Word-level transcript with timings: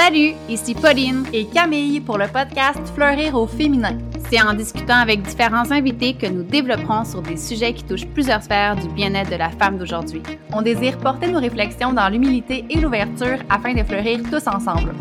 Salut, 0.00 0.34
ici 0.48 0.76
Pauline 0.76 1.24
et 1.32 1.46
Camille 1.46 2.00
pour 2.00 2.18
le 2.18 2.28
podcast 2.28 2.78
Fleurir 2.94 3.34
au 3.34 3.48
féminin. 3.48 3.98
C'est 4.30 4.40
en 4.40 4.54
discutant 4.54 4.94
avec 4.94 5.22
différents 5.22 5.72
invités 5.72 6.14
que 6.14 6.26
nous 6.26 6.44
développerons 6.44 7.04
sur 7.04 7.20
des 7.20 7.36
sujets 7.36 7.74
qui 7.74 7.82
touchent 7.82 8.06
plusieurs 8.06 8.40
sphères 8.40 8.76
du 8.76 8.86
bien-être 8.90 9.28
de 9.28 9.34
la 9.34 9.50
femme 9.50 9.76
d'aujourd'hui. 9.76 10.22
On 10.52 10.62
désire 10.62 10.96
porter 10.98 11.26
nos 11.26 11.40
réflexions 11.40 11.92
dans 11.92 12.08
l'humilité 12.08 12.64
et 12.70 12.78
l'ouverture 12.78 13.38
afin 13.50 13.74
de 13.74 13.82
fleurir 13.82 14.20
tous 14.30 14.46
ensemble. 14.46 14.94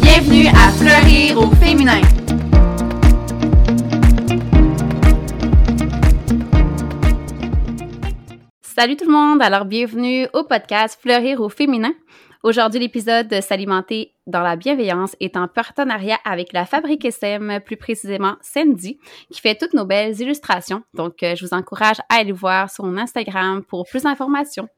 Bienvenue 0.00 0.46
à 0.46 0.70
Fleurir 0.72 1.38
au 1.38 1.50
féminin. 1.56 2.00
Salut 8.62 8.96
tout 8.96 9.06
le 9.06 9.12
monde, 9.12 9.42
alors 9.42 9.66
bienvenue 9.66 10.28
au 10.32 10.44
podcast 10.44 10.98
Fleurir 11.00 11.42
au 11.42 11.50
féminin. 11.50 11.92
Aujourd'hui, 12.46 12.78
l'épisode 12.78 13.26
de 13.26 13.40
S'alimenter 13.40 14.12
dans 14.28 14.42
la 14.42 14.54
bienveillance 14.54 15.16
est 15.18 15.36
en 15.36 15.48
partenariat 15.48 16.20
avec 16.24 16.52
la 16.52 16.64
Fabrique 16.64 17.04
SM, 17.04 17.58
plus 17.66 17.76
précisément 17.76 18.36
Sandy, 18.40 19.00
qui 19.32 19.40
fait 19.40 19.56
toutes 19.56 19.74
nos 19.74 19.84
belles 19.84 20.20
illustrations. 20.20 20.84
Donc, 20.94 21.24
euh, 21.24 21.34
je 21.34 21.44
vous 21.44 21.54
encourage 21.54 21.98
à 22.08 22.18
aller 22.20 22.30
voir 22.30 22.70
son 22.70 22.98
Instagram 22.98 23.64
pour 23.64 23.84
plus 23.84 24.04
d'informations. 24.04 24.68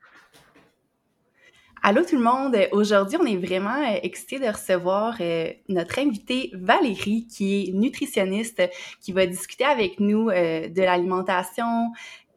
Allô 1.82 2.04
tout 2.04 2.16
le 2.16 2.22
monde! 2.22 2.56
Aujourd'hui, 2.72 3.18
on 3.20 3.26
est 3.26 3.36
vraiment 3.36 3.76
euh, 3.76 3.98
excités 4.02 4.38
de 4.38 4.46
recevoir 4.50 5.18
euh, 5.20 5.50
notre 5.68 5.98
invitée 5.98 6.50
Valérie, 6.54 7.26
qui 7.26 7.64
est 7.68 7.72
nutritionniste, 7.74 8.62
qui 9.02 9.12
va 9.12 9.26
discuter 9.26 9.64
avec 9.64 10.00
nous 10.00 10.30
de 10.30 10.82
l'alimentation, 10.82 11.92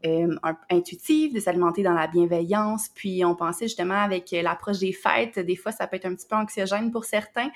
euh, 0.06 0.36
intuitive, 0.70 1.34
de 1.34 1.40
s'alimenter 1.40 1.84
dans 1.84 1.94
la 1.94 2.08
bienveillance. 2.08 2.90
Puis 2.94 3.24
on 3.26 3.36
pensait 3.36 3.66
justement 3.66 4.02
avec 4.02 4.32
l'approche 4.32 4.80
des 4.80 4.94
fêtes, 4.94 5.40
des 5.40 5.56
fois 5.56 5.72
ça 5.72 5.88
peut 5.88 5.96
être 5.96 6.06
un 6.06 6.16
petit 6.16 6.28
peu 6.28 6.36
anxiogène 6.36 6.92
pour 6.92 7.06
certains 7.06 7.50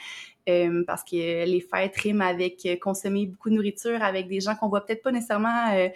euh, 0.48 0.84
parce 0.86 1.04
que 1.04 1.46
les 1.46 1.62
fêtes 1.62 1.96
riment 1.98 2.22
avec 2.22 2.68
consommer 2.82 3.26
beaucoup 3.26 3.50
de 3.50 3.56
nourriture 3.56 4.04
avec 4.04 4.28
des 4.28 4.40
gens 4.40 4.56
qu'on 4.56 4.70
voit 4.70 4.86
peut-être 4.86 5.04
pas 5.04 5.12
nécessairement 5.12 5.74
euh, 5.74 5.90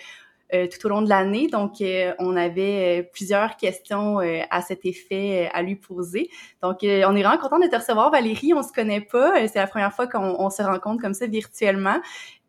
euh, 0.53 0.67
tout 0.67 0.83
au 0.87 0.89
long 0.89 1.03
de 1.03 1.09
l'année. 1.09 1.47
Donc, 1.47 1.79
euh, 1.81 2.13
on 2.17 2.35
avait 2.35 3.07
plusieurs 3.13 3.55
questions 3.55 4.17
à 4.49 4.61
cet 4.63 4.83
effet 4.85 5.47
à 5.53 5.61
lui 5.61 5.75
poser. 5.75 6.29
Donc, 6.63 6.79
on 6.81 6.85
est 7.15 7.23
vraiment 7.23 7.37
content 7.37 7.59
de 7.59 7.67
te 7.67 7.75
recevoir, 7.75 8.09
Valérie. 8.09 8.53
On 8.55 8.63
se 8.63 8.73
connaît 8.73 9.01
pas. 9.01 9.47
C'est 9.47 9.59
la 9.59 9.67
première 9.67 9.93
fois 9.93 10.07
qu'on 10.07 10.49
se 10.49 10.63
rencontre 10.63 11.01
comme 11.01 11.13
ça 11.13 11.27
virtuellement. 11.27 11.99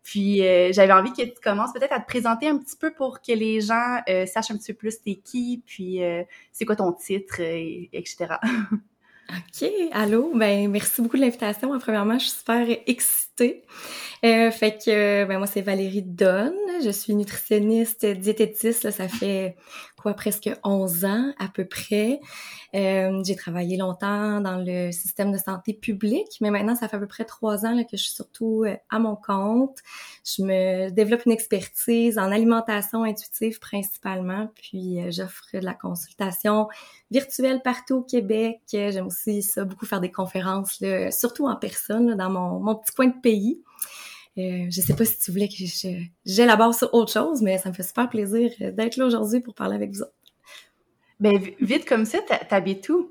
Puis 0.03 0.43
euh, 0.43 0.73
j'avais 0.73 0.93
envie 0.93 1.12
que 1.12 1.23
tu 1.23 1.41
commences 1.43 1.73
peut-être 1.73 1.93
à 1.93 2.01
te 2.01 2.06
présenter 2.06 2.48
un 2.48 2.56
petit 2.56 2.77
peu 2.77 2.93
pour 2.93 3.20
que 3.20 3.33
les 3.33 3.61
gens 3.61 4.01
euh, 4.09 4.27
sachent 4.27 4.51
un 4.51 4.57
petit 4.57 4.73
peu 4.73 4.79
plus 4.79 5.01
t'es 5.03 5.17
qui, 5.17 5.62
puis 5.67 6.03
euh, 6.03 6.23
c'est 6.53 6.65
quoi 6.65 6.77
ton 6.77 6.92
titre, 6.92 7.41
etc. 7.41 8.37
OK, 9.31 9.70
allô, 9.92 10.33
ben 10.34 10.69
merci 10.69 11.03
beaucoup 11.03 11.17
de 11.17 11.23
l'invitation. 11.23 11.79
Premièrement, 11.79 12.19
je 12.19 12.25
suis 12.25 12.39
super 12.39 12.67
excitée. 12.87 13.62
Euh, 14.25 14.51
fait 14.51 14.77
que 14.84 15.25
ben 15.25 15.39
moi 15.39 15.47
c'est 15.47 15.61
Valérie 15.61 16.03
Donne, 16.03 16.53
je 16.85 16.91
suis 16.91 17.14
nutritionniste 17.14 18.05
diététiste, 18.05 18.85
là, 18.85 18.91
ça 18.91 19.09
fait 19.09 19.57
quoi 20.01 20.15
presque 20.15 20.51
11 20.65 21.05
ans 21.05 21.33
à 21.39 21.48
peu 21.48 21.65
près. 21.65 22.20
Euh, 22.75 23.23
j'ai 23.25 23.37
travaillé 23.37 23.77
longtemps 23.77 24.41
dans 24.41 24.57
le 24.57 24.92
système 24.92 25.33
de 25.33 25.39
santé 25.39 25.75
publique, 25.75 26.39
mais 26.41 26.51
maintenant 26.51 26.75
ça 26.75 26.89
fait 26.89 26.97
à 26.97 27.01
peu 27.01 27.07
près 27.07 27.25
trois 27.25 27.67
ans 27.67 27.75
là, 27.75 27.84
que 27.84 27.97
je 27.97 28.03
suis 28.05 28.12
surtout 28.12 28.65
euh, 28.65 28.77
à 28.89 28.98
mon 28.98 29.17
compte. 29.17 29.79
Je 30.25 30.42
me 30.42 30.91
développe 30.91 31.27
une 31.27 31.33
expertise 31.33 32.19
en 32.19 32.33
alimentation 32.33 33.05
intuitive 33.05 33.59
principalement, 33.59 34.48
puis 34.55 35.01
euh, 35.01 35.11
j'offre 35.11 35.45
de 35.53 35.65
la 35.65 35.75
consultation 35.75 36.69
virtuelle 37.11 37.61
partout 37.62 37.97
au 37.97 38.03
Québec. 38.03 38.61
J'aime 38.70 39.07
aussi 39.07 39.42
ça 39.42 39.64
beaucoup 39.64 39.87
faire 39.87 40.01
des 40.01 40.12
conférences, 40.12 40.81
là, 40.81 41.11
surtout 41.11 41.47
en 41.47 41.57
personne 41.57 42.14
dans 42.14 42.31
mon, 42.31 42.61
mon 42.61 42.75
petit 42.75 42.92
coin 42.92 43.09
de 43.09 43.20
pays. 43.20 43.62
Euh, 44.39 44.67
je 44.70 44.81
sais 44.81 44.95
pas 44.95 45.05
si 45.05 45.19
tu 45.19 45.33
voulais 45.33 45.48
que 45.48 45.55
j'élabore 46.25 46.75
sur 46.75 46.92
autre 46.95 47.12
chose, 47.12 47.42
mais 47.42 47.59
ça 47.59 47.69
me 47.69 47.75
fait 47.75 47.83
super 47.83 48.09
plaisir 48.09 48.51
d'être 48.58 48.96
là 48.96 49.07
aujourd'hui 49.07 49.41
pour 49.41 49.55
parler 49.55 49.74
avec 49.74 49.91
vous 49.91 50.02
autres. 50.02 50.14
Ben, 51.18 51.39
vite 51.61 51.85
comme 51.85 52.05
ça, 52.05 52.18
t'habites 52.48 52.89
où? 52.89 53.11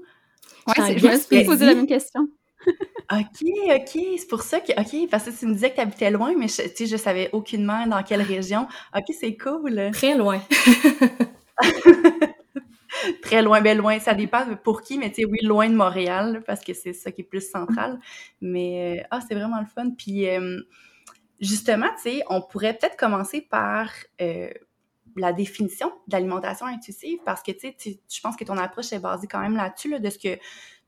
Ouais, 0.68 0.97
je 0.97 1.07
me 1.07 1.18
suis 1.18 1.46
posé 1.46 1.66
la 1.66 1.75
même 1.75 1.88
question. 1.88 2.28
OK, 3.12 3.44
OK, 3.69 4.00
c'est 4.18 4.28
pour 4.30 4.41
ça 4.41 4.59
que, 4.59 4.72
OK, 4.80 5.09
parce 5.09 5.25
que 5.25 5.31
tu 5.31 5.46
me 5.46 5.53
disais 5.53 5.69
que 5.69 5.75
tu 5.75 5.81
habitais 5.81 6.12
loin, 6.12 6.34
mais 6.38 6.47
je, 6.47 6.63
tu 6.63 6.69
sais, 6.75 6.85
je 6.85 6.97
savais 6.97 7.30
aucunement 7.31 7.88
dans 7.88 8.03
quelle 8.03 8.22
région. 8.22 8.68
OK, 8.96 9.06
c'est 9.19 9.36
cool. 9.38 9.90
Très 9.94 10.16
loin. 10.16 10.41
Très 13.22 13.41
loin, 13.41 13.62
ben 13.62 13.78
loin, 13.78 14.00
ça 14.00 14.13
dépend 14.13 14.44
pour 14.63 14.81
qui, 14.81 14.97
mais 14.97 15.09
tu 15.09 15.22
sais, 15.22 15.25
oui, 15.25 15.38
loin 15.41 15.69
de 15.69 15.75
Montréal, 15.75 16.44
parce 16.46 16.62
que 16.62 16.74
c'est 16.74 16.94
ça 16.94 17.12
qui 17.12 17.22
est 17.22 17.25
plus 17.25 17.50
central. 17.50 18.00
Mais, 18.41 19.00
euh, 19.00 19.03
ah, 19.12 19.19
c'est 19.28 19.36
vraiment 19.36 19.59
le 19.59 19.68
fun. 19.68 19.91
Puis, 19.97 20.28
euh, 20.28 20.59
justement, 21.39 21.89
tu 21.95 22.09
sais, 22.09 22.23
on 22.29 22.41
pourrait 22.41 22.73
peut-être 22.73 22.97
commencer 22.97 23.41
par 23.41 23.89
euh, 24.22 24.50
la 25.16 25.33
définition 25.33 25.91
de 26.07 26.13
l'alimentation 26.13 26.66
intuitive 26.66 27.19
parce 27.25 27.41
que, 27.41 27.51
tu 27.51 27.73
sais, 27.77 28.00
je 28.09 28.22
pense 28.22 28.35
que 28.35 28.44
ton 28.44 28.57
approche 28.57 28.91
est 28.94 29.00
basée 29.00 29.27
quand 29.27 29.39
même 29.39 29.55
là-dessus, 29.55 29.89
là, 29.89 30.00
de 30.00 30.09
ce 30.09 30.17
que 30.17 30.38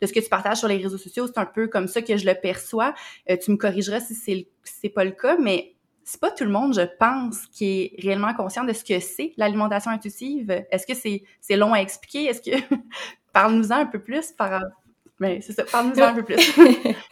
de 0.01 0.07
ce 0.07 0.13
que 0.13 0.19
tu 0.19 0.29
partages 0.29 0.57
sur 0.57 0.67
les 0.67 0.77
réseaux 0.77 0.97
sociaux. 0.97 1.27
C'est 1.27 1.37
un 1.37 1.45
peu 1.45 1.67
comme 1.67 1.87
ça 1.87 2.01
que 2.01 2.17
je 2.17 2.25
le 2.25 2.33
perçois. 2.33 2.95
Euh, 3.29 3.37
tu 3.37 3.51
me 3.51 3.57
corrigeras 3.57 3.99
si 3.99 4.15
c'est 4.15 4.47
c'est 4.63 4.89
pas 4.89 5.03
le 5.03 5.11
cas, 5.11 5.37
mais 5.37 5.75
c'est 6.03 6.19
pas 6.19 6.31
tout 6.31 6.43
le 6.43 6.49
monde, 6.49 6.73
je 6.73 6.87
pense, 6.97 7.45
qui 7.51 7.65
est 7.65 8.01
réellement 8.01 8.33
conscient 8.33 8.63
de 8.63 8.73
ce 8.73 8.83
que 8.83 8.99
c'est 8.99 9.33
l'alimentation 9.37 9.91
intuitive. 9.91 10.65
Est-ce 10.71 10.87
que 10.87 10.95
c'est 10.95 11.23
c'est 11.39 11.55
long 11.55 11.73
à 11.73 11.79
expliquer? 11.79 12.25
Est-ce 12.25 12.41
que 12.41 12.75
parle-nous-en 13.33 13.75
un 13.75 13.85
peu 13.85 13.99
plus 13.99 14.31
par 14.31 14.61
mais 15.19 15.39
c'est 15.41 15.53
ça, 15.53 15.63
parle-nous-en 15.65 16.01
un 16.01 16.13
peu 16.15 16.23
plus. 16.23 16.35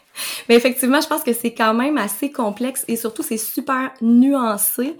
Mais 0.50 0.56
effectivement, 0.56 1.00
je 1.00 1.08
pense 1.08 1.24
que 1.24 1.32
c'est 1.32 1.54
quand 1.54 1.76
même 1.76 1.98
assez 1.98 2.32
complexe 2.32 2.84
et 2.88 2.96
surtout 2.96 3.22
c'est 3.22 3.38
super 3.38 3.94
nuancé. 4.02 4.98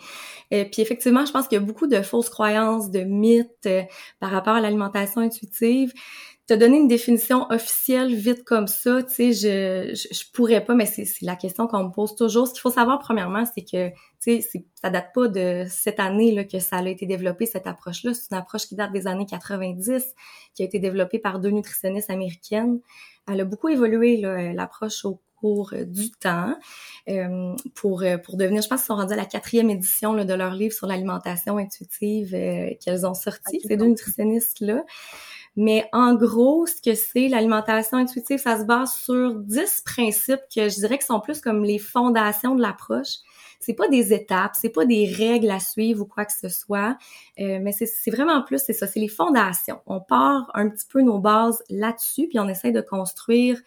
Euh, 0.54 0.66
puis 0.66 0.82
effectivement, 0.82 1.26
je 1.26 1.32
pense 1.32 1.48
qu'il 1.48 1.60
y 1.60 1.62
a 1.62 1.66
beaucoup 1.66 1.88
de 1.88 2.02
fausses 2.02 2.30
croyances, 2.30 2.92
de 2.92 3.02
mythes 3.02 3.66
euh, 3.66 3.84
par 4.20 4.32
rapport 4.32 4.54
à 4.54 4.62
l'alimentation 4.62 5.22
intuitive. 5.22 5.94
Te 6.48 6.54
donner 6.56 6.78
une 6.78 6.88
définition 6.88 7.46
officielle 7.52 8.16
vite 8.16 8.44
comme 8.44 8.66
ça, 8.66 9.04
tu 9.04 9.14
sais, 9.14 9.34
je, 9.34 9.94
je, 9.94 10.24
pourrais 10.34 10.66
pas, 10.66 10.74
mais 10.74 10.88
c'est 10.88 11.06
la 11.22 11.36
question 11.36 11.68
qu'on 11.68 11.84
me 11.84 11.92
pose 11.92 12.16
toujours. 12.16 12.48
Ce 12.48 12.54
qu'il 12.54 12.62
faut 12.62 12.72
savoir 12.72 12.98
premièrement, 12.98 13.44
c'est 13.46 13.62
que, 13.62 13.90
tu 14.20 14.42
sais, 14.42 14.66
ça 14.74 14.90
date 14.90 15.14
pas 15.14 15.28
de 15.28 15.66
cette 15.70 16.00
année 16.00 16.32
là 16.32 16.44
que 16.46 16.58
ça 16.58 16.78
a 16.78 16.88
été 16.88 17.06
développé 17.06 17.46
cette 17.46 17.68
approche-là. 17.68 18.16
C'est 18.16 18.32
une 18.32 18.38
approche 18.38 18.66
qui 18.66 18.76
date 18.76 18.92
des 18.92 19.06
années 19.06 19.28
90, 19.28 20.04
qui 20.56 20.64
a 20.64 20.66
été 20.66 20.80
développée 20.80 21.20
par 21.20 21.40
deux 21.40 21.52
nutritionnistes 21.52 22.10
américaines. 22.10 22.80
Elle 23.28 23.42
a 23.42 23.46
beaucoup 23.46 23.70
évolué 23.70 24.18
l'approche 24.18 25.06
au 25.06 25.22
cours 25.40 25.72
euh, 25.74 25.86
du 25.86 26.12
temps 26.12 26.56
euh, 27.08 27.56
pour 27.76 28.04
euh, 28.04 28.18
pour 28.18 28.38
devenir, 28.38 28.62
je 28.62 28.68
pense 28.68 28.82
qu'ils 28.82 28.88
sont 28.88 28.96
rendus 28.96 29.14
à 29.14 29.18
la 29.18 29.26
quatrième 29.26 29.70
édition 29.70 30.14
là, 30.14 30.26
de 30.26 30.34
leur 30.34 30.54
livre 30.54 30.74
sur 30.74 30.88
l'alimentation 30.88 31.58
intuitive 31.58 32.32
qu'elles 32.32 33.06
ont 33.06 33.14
sorti, 33.14 33.62
ces 33.62 33.78
deux 33.78 33.86
nutritionnistes 33.86 34.60
là. 34.60 34.84
Mais 35.56 35.90
en 35.92 36.16
gros, 36.16 36.68
ce 36.68 36.82
que 36.82 36.96
c'est 36.96 37.28
l'alimentation 37.28 37.98
intuitive, 37.98 38.40
ça 38.40 38.60
se 38.60 38.64
base 38.64 38.94
sur 38.94 39.36
dix 39.36 39.82
principes 39.84 40.42
que 40.54 40.70
je 40.70 40.76
dirais 40.76 40.98
que 40.98 41.04
sont 41.04 41.20
plus 41.20 41.42
comme 41.42 41.64
les 41.64 41.80
fondations 41.80 42.56
de 42.56 42.62
l'approche. 42.62 43.16
C'est 43.60 43.74
pas 43.74 43.90
des 43.90 44.14
étapes, 44.14 44.54
c'est 44.56 44.70
pas 44.70 44.86
des 44.86 45.06
règles 45.06 45.52
à 45.52 45.60
suivre 45.60 46.04
ou 46.04 46.06
quoi 46.06 46.24
que 46.24 46.32
ce 46.32 46.48
soit, 46.48 46.98
mais 47.38 47.74
c'est 47.74 48.12
vraiment 48.12 48.42
plus, 48.42 48.60
c'est 48.60 48.74
ça, 48.74 48.88
c'est 48.88 49.02
les 49.02 49.10
fondations. 49.10 49.82
On 49.86 50.00
part 50.00 50.50
un 50.54 50.70
petit 50.70 50.86
peu 50.88 51.02
nos 51.02 51.20
bases 51.20 51.62
là-dessus, 51.70 52.30
puis 52.30 52.40
on 52.40 52.48
essaie 52.48 52.72
de 52.72 52.80
construire 52.80 53.60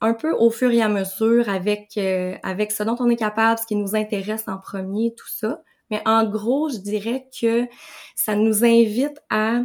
un 0.00 0.14
peu 0.14 0.32
au 0.32 0.50
fur 0.50 0.70
et 0.70 0.82
à 0.82 0.88
mesure 0.88 1.48
avec 1.48 1.96
euh, 1.96 2.36
avec 2.42 2.72
ce 2.72 2.82
dont 2.82 2.96
on 3.00 3.10
est 3.10 3.16
capable, 3.16 3.58
ce 3.58 3.66
qui 3.66 3.76
nous 3.76 3.96
intéresse 3.96 4.44
en 4.46 4.58
premier, 4.58 5.14
tout 5.16 5.28
ça. 5.28 5.62
Mais 5.90 6.02
en 6.06 6.28
gros, 6.28 6.68
je 6.68 6.78
dirais 6.78 7.28
que 7.40 7.66
ça 8.14 8.34
nous 8.36 8.64
invite 8.64 9.18
à 9.30 9.62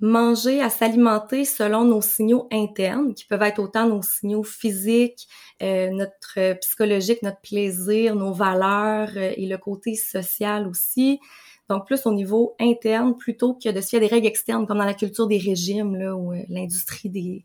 manger, 0.00 0.60
à 0.60 0.70
s'alimenter 0.70 1.44
selon 1.44 1.84
nos 1.84 2.02
signaux 2.02 2.48
internes, 2.52 3.14
qui 3.14 3.24
peuvent 3.24 3.42
être 3.42 3.60
autant 3.60 3.88
nos 3.88 4.02
signaux 4.02 4.42
physiques, 4.42 5.28
euh, 5.62 5.90
notre 5.90 6.58
psychologique, 6.60 7.22
notre 7.22 7.40
plaisir, 7.40 8.16
nos 8.16 8.32
valeurs 8.32 9.10
euh, 9.16 9.32
et 9.36 9.46
le 9.46 9.56
côté 9.56 9.94
social 9.94 10.66
aussi. 10.68 11.20
Donc, 11.68 11.86
plus 11.86 12.04
au 12.06 12.12
niveau 12.12 12.54
interne 12.60 13.16
plutôt 13.16 13.54
que 13.54 13.70
de 13.70 13.80
se 13.80 13.88
faire 13.88 14.00
des 14.00 14.06
règles 14.06 14.26
externes, 14.26 14.66
comme 14.66 14.78
dans 14.78 14.84
la 14.84 14.94
culture 14.94 15.26
des 15.26 15.38
régimes, 15.38 15.96
là, 15.96 16.14
ou 16.14 16.32
euh, 16.32 16.42
l'industrie 16.48 17.08
des, 17.08 17.44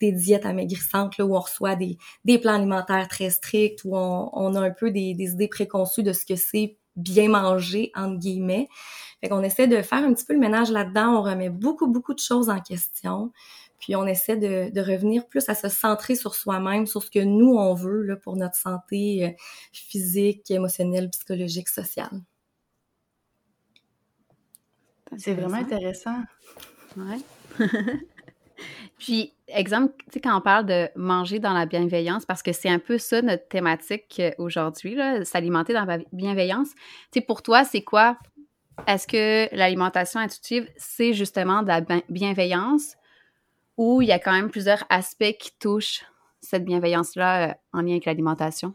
des 0.00 0.12
diètes 0.12 0.44
amaigrissantes, 0.44 1.18
là, 1.18 1.24
où 1.24 1.36
on 1.36 1.40
reçoit 1.40 1.76
des, 1.76 1.98
plans 2.38 2.54
alimentaires 2.54 3.06
très 3.08 3.30
stricts, 3.30 3.84
où 3.84 3.96
on, 3.96 4.54
a 4.54 4.60
un 4.60 4.70
peu 4.70 4.90
des, 4.90 5.14
des 5.14 5.32
idées 5.32 5.48
préconçues 5.48 6.02
de 6.02 6.12
ce 6.12 6.26
que 6.26 6.36
c'est 6.36 6.78
bien 6.96 7.28
manger, 7.28 7.92
entre 7.94 8.18
guillemets. 8.18 8.68
Fait 9.20 9.28
qu'on 9.28 9.42
essaie 9.42 9.68
de 9.68 9.82
faire 9.82 10.04
un 10.04 10.12
petit 10.12 10.24
peu 10.24 10.32
le 10.32 10.40
ménage 10.40 10.70
là-dedans. 10.70 11.18
On 11.18 11.22
remet 11.22 11.50
beaucoup, 11.50 11.86
beaucoup 11.86 12.14
de 12.14 12.18
choses 12.18 12.50
en 12.50 12.60
question. 12.60 13.32
Puis 13.78 13.96
on 13.96 14.06
essaie 14.06 14.36
de, 14.36 14.70
de 14.70 14.80
revenir 14.80 15.26
plus 15.26 15.48
à 15.48 15.54
se 15.54 15.68
centrer 15.68 16.14
sur 16.14 16.34
soi-même, 16.34 16.86
sur 16.86 17.02
ce 17.02 17.10
que 17.10 17.20
nous, 17.20 17.54
on 17.54 17.74
veut 17.74 18.02
là, 18.02 18.16
pour 18.16 18.36
notre 18.36 18.56
santé 18.56 19.24
euh, 19.24 19.30
physique, 19.72 20.50
émotionnelle, 20.50 21.08
psychologique, 21.10 21.68
sociale. 21.68 22.20
C'est 25.16 25.34
vraiment 25.34 25.58
intéressant. 25.58 26.22
Ouais. 26.96 27.18
Puis, 28.98 29.32
exemple, 29.48 29.94
tu 29.98 30.04
sais, 30.12 30.20
quand 30.20 30.36
on 30.36 30.40
parle 30.40 30.66
de 30.66 30.88
manger 30.94 31.38
dans 31.38 31.54
la 31.54 31.66
bienveillance, 31.66 32.26
parce 32.26 32.42
que 32.42 32.52
c'est 32.52 32.68
un 32.68 32.78
peu 32.78 32.98
ça 32.98 33.22
notre 33.22 33.48
thématique 33.48 34.16
euh, 34.20 34.30
aujourd'hui, 34.38 34.98
s'alimenter 35.24 35.72
dans 35.72 35.84
la 35.84 35.98
bienveillance. 36.12 36.74
Tu 36.74 36.80
sais, 37.14 37.20
pour 37.22 37.42
toi, 37.42 37.64
c'est 37.64 37.82
quoi? 37.82 38.18
Est-ce 38.86 39.06
que 39.06 39.54
l'alimentation 39.54 40.20
intuitive, 40.20 40.68
c'est 40.76 41.12
justement 41.12 41.62
de 41.62 41.68
la 41.68 41.80
bienveillance? 42.08 42.96
Ou 43.76 44.02
il 44.02 44.08
y 44.08 44.12
a 44.12 44.18
quand 44.18 44.32
même 44.32 44.50
plusieurs 44.50 44.84
aspects 44.90 45.36
qui 45.38 45.52
touchent 45.58 46.04
cette 46.40 46.64
bienveillance-là 46.64 47.50
euh, 47.50 47.54
en 47.72 47.82
lien 47.82 47.92
avec 47.92 48.04
l'alimentation? 48.04 48.74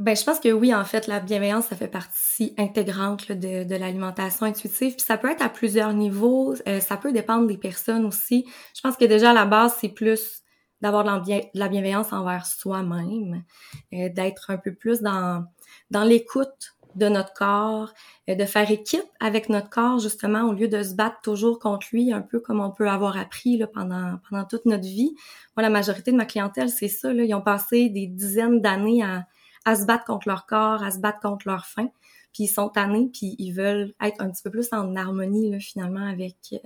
Ben, 0.00 0.16
je 0.16 0.24
pense 0.24 0.40
que 0.40 0.50
oui, 0.50 0.74
en 0.74 0.82
fait, 0.86 1.06
la 1.08 1.20
bienveillance, 1.20 1.66
ça 1.66 1.76
fait 1.76 1.86
partie 1.86 2.54
intégrante 2.56 3.30
de, 3.32 3.64
de 3.64 3.74
l'alimentation 3.76 4.46
intuitive. 4.46 4.94
Puis 4.94 5.04
ça 5.04 5.18
peut 5.18 5.30
être 5.30 5.42
à 5.42 5.50
plusieurs 5.50 5.92
niveaux, 5.92 6.54
euh, 6.66 6.80
ça 6.80 6.96
peut 6.96 7.12
dépendre 7.12 7.46
des 7.46 7.58
personnes 7.58 8.06
aussi. 8.06 8.46
Je 8.74 8.80
pense 8.80 8.96
que 8.96 9.04
déjà 9.04 9.32
à 9.32 9.34
la 9.34 9.44
base, 9.44 9.74
c'est 9.78 9.90
plus 9.90 10.40
d'avoir 10.80 11.04
de, 11.04 11.42
la 11.52 11.68
bienveillance 11.68 12.14
envers 12.14 12.46
soi-même, 12.46 13.44
euh, 13.92 14.08
d'être 14.08 14.48
un 14.48 14.56
peu 14.56 14.72
plus 14.72 15.02
dans, 15.02 15.44
dans 15.90 16.04
l'écoute 16.04 16.76
de 16.94 17.10
notre 17.10 17.34
corps, 17.34 17.92
euh, 18.30 18.34
de 18.34 18.44
faire 18.46 18.70
équipe 18.70 19.04
avec 19.20 19.50
notre 19.50 19.68
corps 19.68 19.98
justement 19.98 20.44
au 20.44 20.54
lieu 20.54 20.68
de 20.68 20.82
se 20.82 20.94
battre 20.94 21.20
toujours 21.22 21.58
contre 21.58 21.88
lui, 21.92 22.10
un 22.10 22.22
peu 22.22 22.40
comme 22.40 22.60
on 22.60 22.70
peut 22.70 22.88
avoir 22.88 23.18
appris 23.18 23.58
là, 23.58 23.66
pendant 23.66 24.18
pendant 24.30 24.46
toute 24.46 24.64
notre 24.64 24.84
vie. 24.84 25.14
Moi, 25.58 25.62
la 25.62 25.68
majorité 25.68 26.10
de 26.10 26.16
ma 26.16 26.24
clientèle, 26.24 26.70
c'est 26.70 26.88
ça. 26.88 27.12
Là, 27.12 27.22
ils 27.22 27.34
ont 27.34 27.42
passé 27.42 27.90
des 27.90 28.06
dizaines 28.06 28.62
d'années 28.62 29.02
à 29.02 29.26
à 29.64 29.76
se 29.76 29.84
battre 29.84 30.04
contre 30.04 30.28
leur 30.28 30.46
corps, 30.46 30.82
à 30.82 30.90
se 30.90 30.98
battre 30.98 31.20
contre 31.20 31.48
leur 31.48 31.66
faim. 31.66 31.90
Puis 32.32 32.44
ils 32.44 32.48
sont 32.48 32.68
tannés, 32.68 33.10
puis 33.12 33.34
ils 33.38 33.52
veulent 33.52 33.92
être 34.00 34.20
un 34.20 34.30
petit 34.30 34.42
peu 34.42 34.50
plus 34.50 34.68
en 34.72 34.94
harmonie 34.94 35.50
là, 35.50 35.58
finalement 35.58 36.06
avec 36.06 36.36
euh, 36.52 36.58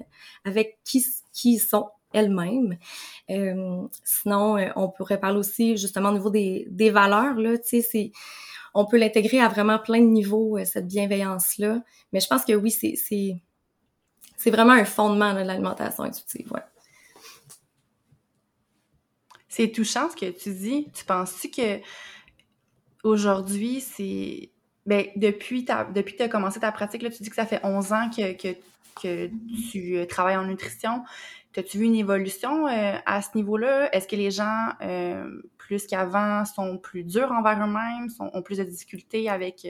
avec 0.44 0.79
qui 0.85 1.05
qui 1.32 1.55
ils 1.55 1.58
sont 1.58 1.88
elles-mêmes. 2.12 2.76
Euh, 3.31 3.88
sinon, 4.05 4.58
euh, 4.58 4.69
on 4.76 4.88
pourrait 4.88 5.19
parler 5.19 5.38
aussi 5.38 5.76
justement 5.76 6.11
au 6.11 6.12
niveau 6.12 6.31
des, 6.31 6.67
des 6.70 6.91
valeurs 6.91 7.35
là. 7.37 7.56
Tu 7.56 7.64
sais, 7.64 7.81
c'est 7.81 8.12
on 8.75 8.85
peut 8.85 8.99
l'intégrer 8.99 9.40
à 9.40 9.49
vraiment 9.49 9.79
plein 9.79 10.00
de 10.00 10.06
niveaux 10.06 10.58
cette 10.64 10.87
bienveillance 10.87 11.56
là. 11.58 11.82
Mais 12.12 12.20
je 12.20 12.29
pense 12.29 12.44
que 12.44 12.52
oui, 12.52 12.70
c'est 12.70 12.94
c'est 12.97 13.37
c'est 14.37 14.50
vraiment 14.50 14.75
un 14.75 14.85
fondement 14.85 15.32
de 15.32 15.40
l'alimentation 15.40 16.05
intuitive. 16.05 16.52
Ouais. 16.52 16.61
C'est 19.49 19.70
touchant 19.70 20.11
ce 20.11 20.17
que 20.17 20.31
tu 20.31 20.52
dis. 20.52 20.88
Tu 20.93 21.05
penses-tu 21.05 21.49
que 21.49 21.81
aujourd'hui, 23.05 23.81
c'est. 23.81 24.51
Ben, 24.87 25.06
depuis, 25.17 25.65
depuis 25.95 26.12
que 26.12 26.19
tu 26.19 26.23
as 26.25 26.29
commencé 26.29 26.61
ta 26.61 26.71
pratique, 26.73 27.03
là, 27.03 27.11
tu 27.11 27.23
dis 27.23 27.31
que 27.31 27.37
ça 27.37 27.47
fait 27.47 27.61
11 27.65 27.93
ans 27.93 28.11
que, 28.11 28.35
que, 28.35 28.59
que 29.01 29.31
tu 29.71 29.97
euh, 29.97 30.06
travailles 30.06 30.37
en 30.37 30.45
nutrition. 30.45 31.05
As-tu 31.56 31.79
vu 31.79 31.85
une 31.85 31.95
évolution 31.95 32.67
euh, 32.67 32.97
à 33.06 33.23
ce 33.23 33.29
niveau-là? 33.37 33.95
Est-ce 33.95 34.09
que 34.09 34.17
les 34.17 34.31
gens, 34.31 34.71
euh, 34.83 35.41
plus 35.56 35.87
qu'avant, 35.87 36.45
sont 36.45 36.77
plus 36.77 37.05
durs 37.05 37.33
envers 37.33 37.65
eux-mêmes, 37.65 38.09
ont 38.19 38.43
plus 38.43 38.59
de 38.59 38.65
difficultés 38.65 39.31
avec 39.31 39.67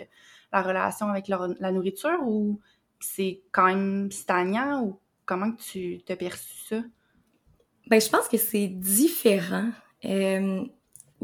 la 0.53 0.63
relation 0.63 1.09
avec 1.09 1.29
la 1.29 1.71
nourriture 1.71 2.19
ou 2.23 2.59
c'est 3.01 3.43
quand 3.53 3.67
même 3.67 4.11
stagnant 4.11 4.83
ou 4.83 4.99
comment 5.27 5.53
tu 5.53 6.01
t'as 6.07 6.17
perçu 6.17 6.65
ça? 6.69 6.77
Ben, 7.87 8.01
je 8.01 8.09
pense 8.09 8.29
que 8.29 8.39
c'est 8.39 8.69
différent 8.69 9.71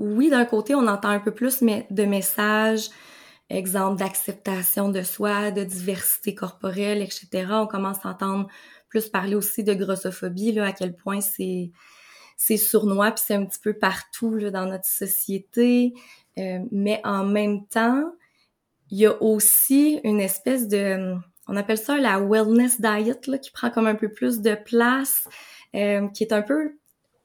oui, 0.00 0.30
d'un 0.30 0.46
côté, 0.46 0.74
on 0.74 0.86
entend 0.86 1.10
un 1.10 1.20
peu 1.20 1.30
plus 1.30 1.62
de 1.62 2.04
messages, 2.04 2.88
exemple 3.50 3.98
d'acceptation 3.98 4.88
de 4.88 5.02
soi, 5.02 5.50
de 5.50 5.62
diversité 5.62 6.34
corporelle, 6.34 7.02
etc. 7.02 7.46
On 7.50 7.66
commence 7.66 8.04
à 8.06 8.08
entendre 8.08 8.48
plus 8.88 9.08
parler 9.08 9.34
aussi 9.34 9.62
de 9.62 9.74
grossophobie, 9.74 10.52
là, 10.52 10.66
à 10.66 10.72
quel 10.72 10.96
point 10.96 11.20
c'est 11.20 11.70
c'est 12.38 12.56
sournois, 12.56 13.10
puis 13.10 13.22
c'est 13.26 13.34
un 13.34 13.44
petit 13.44 13.60
peu 13.62 13.74
partout 13.74 14.34
là, 14.34 14.50
dans 14.50 14.64
notre 14.64 14.86
société. 14.86 15.92
Euh, 16.38 16.60
mais 16.72 17.02
en 17.04 17.26
même 17.26 17.66
temps, 17.66 18.02
il 18.90 18.98
y 18.98 19.06
a 19.06 19.22
aussi 19.22 20.00
une 20.04 20.20
espèce 20.20 20.66
de, 20.66 21.14
on 21.46 21.56
appelle 21.56 21.76
ça 21.76 21.98
la 21.98 22.18
wellness 22.18 22.80
diet, 22.80 23.26
là, 23.26 23.36
qui 23.36 23.50
prend 23.50 23.68
comme 23.70 23.86
un 23.86 23.94
peu 23.94 24.10
plus 24.10 24.40
de 24.40 24.54
place, 24.54 25.28
euh, 25.74 26.08
qui 26.08 26.24
est 26.24 26.32
un 26.32 26.40
peu 26.40 26.79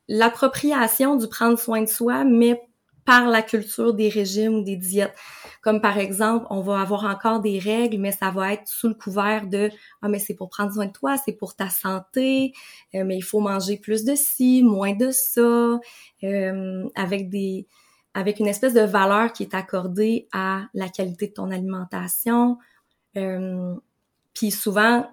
l'appropriation 0.07 1.15
du 1.15 1.27
prendre 1.27 1.57
soin 1.57 1.81
de 1.81 1.89
soi, 1.89 2.23
mais 2.23 2.61
par 3.05 3.27
la 3.27 3.43
culture 3.43 3.93
des 3.93 4.09
régimes 4.09 4.55
ou 4.55 4.63
des 4.63 4.75
diètes. 4.75 5.15
Comme 5.61 5.79
par 5.79 5.97
exemple, 5.97 6.45
on 6.49 6.61
va 6.61 6.81
avoir 6.81 7.05
encore 7.05 7.39
des 7.39 7.59
règles, 7.59 7.97
mais 7.99 8.11
ça 8.11 8.31
va 8.31 8.53
être 8.53 8.67
sous 8.67 8.87
le 8.87 8.95
couvert 8.95 9.47
de 9.47 9.69
ah 10.01 10.09
mais 10.09 10.19
c'est 10.19 10.33
pour 10.33 10.49
prendre 10.49 10.73
soin 10.73 10.87
de 10.87 10.91
toi, 10.91 11.15
c'est 11.23 11.33
pour 11.33 11.55
ta 11.55 11.69
santé, 11.69 12.53
euh, 12.95 13.03
mais 13.05 13.17
il 13.17 13.23
faut 13.23 13.39
manger 13.39 13.77
plus 13.77 14.03
de 14.03 14.15
ci, 14.15 14.63
moins 14.63 14.93
de 14.93 15.11
ça, 15.11 15.79
euh, 16.23 16.89
avec 16.95 17.29
des 17.29 17.67
avec 18.15 18.39
une 18.39 18.47
espèce 18.47 18.73
de 18.73 18.81
valeur 18.81 19.33
qui 19.33 19.43
est 19.43 19.53
accordée 19.53 20.27
à 20.31 20.63
la 20.73 20.87
qualité 20.89 21.27
de 21.27 21.33
ton 21.33 21.51
alimentation. 21.51 22.57
Euh, 23.17 23.75
puis 24.33 24.51
souvent, 24.51 25.05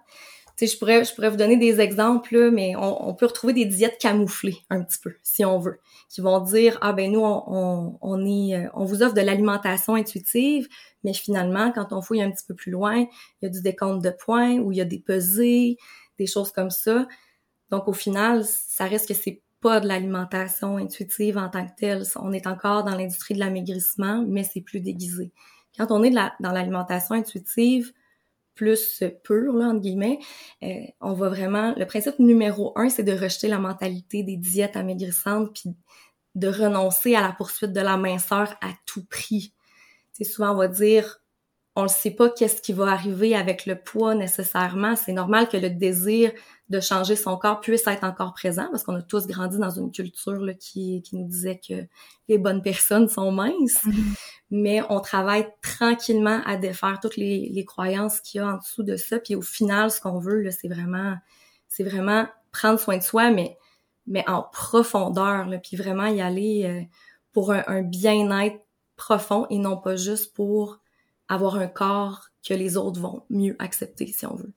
je 0.67 0.79
pourrais, 0.79 1.05
je 1.05 1.15
pourrais 1.15 1.31
vous 1.31 1.37
donner 1.37 1.57
des 1.57 1.81
exemples, 1.81 2.51
mais 2.51 2.75
on, 2.77 3.15
peut 3.15 3.27
retrouver 3.27 3.53
des 3.53 3.65
diètes 3.65 3.99
camouflées 3.99 4.59
un 4.71 4.83
petit 4.83 4.99
peu, 5.03 5.13
si 5.23 5.45
on 5.45 5.59
veut, 5.59 5.81
qui 6.09 6.21
vont 6.21 6.41
dire 6.41 6.79
ah 6.81 6.93
ben 6.93 7.11
nous 7.11 7.21
on, 7.21 7.99
on, 8.01 8.25
est, 8.25 8.57
euh, 8.57 8.69
on 8.75 8.85
vous 8.85 9.03
offre 9.03 9.15
de 9.15 9.21
l'alimentation 9.21 9.95
intuitive, 9.95 10.69
mais 11.05 11.13
finalement 11.13 11.73
quand 11.73 11.93
on 11.93 12.01
fouille 12.01 12.23
un 12.23 12.31
petit 12.31 12.47
peu 12.47 12.55
plus 12.55 12.71
loin, 12.71 12.97
il 12.97 13.09
y 13.43 13.47
a 13.47 13.49
du 13.49 13.61
décompte 13.61 14.05
de 14.05 14.11
points 14.11 14.59
ou 14.59 14.73
il 14.73 14.79
y 14.79 14.81
a 14.81 14.85
des 14.85 15.01
pesées, 15.01 15.77
des 16.19 16.27
choses 16.27 16.53
comme 16.53 16.71
ça. 16.71 17.07
Donc 17.71 17.89
au 17.89 17.93
final, 17.93 18.45
ça 18.45 18.85
reste 18.85 19.09
que 19.09 19.15
c'est 19.15 19.43
pas 19.61 19.81
de 19.81 19.89
l'alimentation 19.89 20.77
intuitive 20.77 21.39
en 21.39 21.49
tant 21.49 21.67
que 21.67 21.73
telle. 21.77 22.03
On 22.17 22.33
est 22.33 22.47
encore 22.47 22.85
dans 22.85 22.95
l'industrie 22.95 23.35
de 23.35 23.39
l'amaigrissement, 23.39 24.25
mais 24.27 24.45
c'est 24.45 24.61
plus 24.61 24.81
déguisé. 24.81 25.33
Quand 25.79 25.87
on 25.91 26.03
est 26.03 26.11
dans 26.11 26.53
l'alimentation 26.53 27.15
intuitive, 27.15 27.93
plus 28.55 29.03
pur, 29.23 29.55
là, 29.55 29.67
entre 29.67 29.81
guillemets, 29.81 30.19
euh, 30.63 30.85
on 31.01 31.13
va 31.13 31.29
vraiment... 31.29 31.75
Le 31.77 31.87
principe 31.87 32.19
numéro 32.19 32.73
un, 32.77 32.89
c'est 32.89 33.03
de 33.03 33.13
rejeter 33.13 33.49
la 33.49 33.59
mentalité 33.59 34.23
des 34.23 34.37
diètes 34.37 34.77
amaigrissantes 34.77 35.55
puis 35.55 35.75
de 36.35 36.49
renoncer 36.49 37.15
à 37.15 37.21
la 37.21 37.33
poursuite 37.33 37.73
de 37.73 37.81
la 37.81 37.97
minceur 37.97 38.55
à 38.61 38.69
tout 38.87 39.05
prix. 39.05 39.55
C'est 40.13 40.25
souvent, 40.25 40.53
on 40.53 40.57
va 40.57 40.69
dire, 40.69 41.22
on 41.75 41.85
ne 41.85 41.89
sait 41.89 42.11
pas 42.11 42.29
qu'est-ce 42.29 42.61
qui 42.61 42.75
va 42.75 42.91
arriver 42.91 43.35
avec 43.35 43.65
le 43.65 43.77
poids 43.77 44.15
nécessairement. 44.15 44.95
C'est 44.95 45.13
normal 45.13 45.49
que 45.49 45.57
le 45.57 45.71
désir 45.71 46.31
de 46.69 46.81
changer 46.81 47.17
son 47.17 47.37
corps 47.39 47.61
puisse 47.61 47.87
être 47.87 48.05
encore 48.05 48.35
présent 48.35 48.69
parce 48.71 48.83
qu'on 48.83 48.95
a 48.95 49.03
tous 49.03 49.27
grandi 49.27 49.59
dans 49.59 49.71
une 49.71 49.91
culture 49.91 50.41
là, 50.41 50.53
qui, 50.53 51.01
qui 51.03 51.17
nous 51.17 51.27
disait 51.27 51.61
que 51.67 51.75
les 52.29 52.37
bonnes 52.37 52.63
personnes 52.63 53.09
sont 53.09 53.33
minces. 53.33 53.83
Mm-hmm. 53.85 54.19
Mais 54.51 54.83
on 54.91 55.01
travaille 55.01 55.47
tranquillement 55.63 56.43
à 56.45 56.57
défaire 56.57 57.01
toutes 57.01 57.17
les, 57.17 57.49
les 57.51 57.65
croyances 57.65 58.21
qu'il 58.21 58.41
y 58.41 58.45
a 58.45 58.49
en 58.49 58.59
dessous 58.59 58.83
de 58.83 58.97
ça. 58.97 59.19
Puis 59.19 59.35
au 59.35 59.43
final, 59.43 59.91
ce 59.91 60.01
qu'on 60.01 60.19
veut, 60.19 60.51
c'est 60.51 60.69
vraiment, 60.69 61.17
c'est 61.69 61.85
vraiment 61.85 62.27
prendre 62.53 62.79
soin 62.79 62.99
de 62.99 63.03
soi, 63.03 63.31
mais, 63.31 63.57
mais 64.07 64.29
en 64.29 64.43
profondeur, 64.43 65.47
là, 65.47 65.57
puis 65.57 65.79
vraiment 65.79 66.07
y 66.07 66.21
aller 66.21 66.65
euh, 66.67 66.83
pour 67.33 67.51
un, 67.51 67.65
un 67.67 67.81
bien-être 67.81 68.61
profond 68.97 69.47
et 69.49 69.57
non 69.57 69.79
pas 69.79 69.97
juste 69.97 70.35
pour 70.35 70.82
avoir 71.29 71.57
un 71.57 71.69
corps 71.69 72.29
que 72.47 72.55
les 72.55 72.77
autres 72.77 73.01
vont 73.01 73.23
mieux 73.31 73.57
accepter, 73.59 74.07
si 74.07 74.27
on 74.27 74.35
veut. 74.35 74.53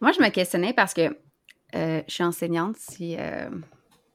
Moi, 0.00 0.12
je 0.12 0.20
me 0.20 0.28
questionnais 0.28 0.72
parce 0.72 0.94
que 0.94 1.16
euh, 1.74 2.02
je 2.08 2.12
suis 2.12 2.24
enseignante, 2.24 2.76
euh, 3.00 3.50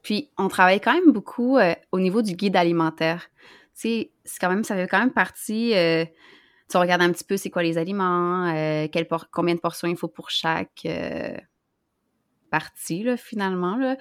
puis 0.01 0.29
on 0.37 0.47
travaille 0.47 0.81
quand 0.81 0.93
même 0.93 1.11
beaucoup 1.11 1.57
euh, 1.57 1.73
au 1.91 1.99
niveau 1.99 2.21
du 2.21 2.33
guide 2.33 2.55
alimentaire. 2.55 3.29
c'est 3.73 4.11
quand 4.39 4.49
même, 4.49 4.63
ça 4.63 4.75
fait 4.75 4.87
quand 4.87 4.99
même 4.99 5.13
partie. 5.13 5.73
tu 6.69 6.77
regardes 6.77 7.01
un 7.01 7.11
petit 7.11 7.23
peu 7.23 7.37
c'est 7.37 7.49
quoi 7.49 7.63
les 7.63 7.77
aliments, 7.77 8.51
combien 9.31 9.55
de 9.55 9.59
portions 9.59 9.87
il 9.87 9.95
faut 9.95 10.07
pour 10.07 10.29
chaque 10.29 10.87
partie 12.51 13.03
là, 13.03 13.17
finalement. 13.17 13.77
Là. 13.77 13.95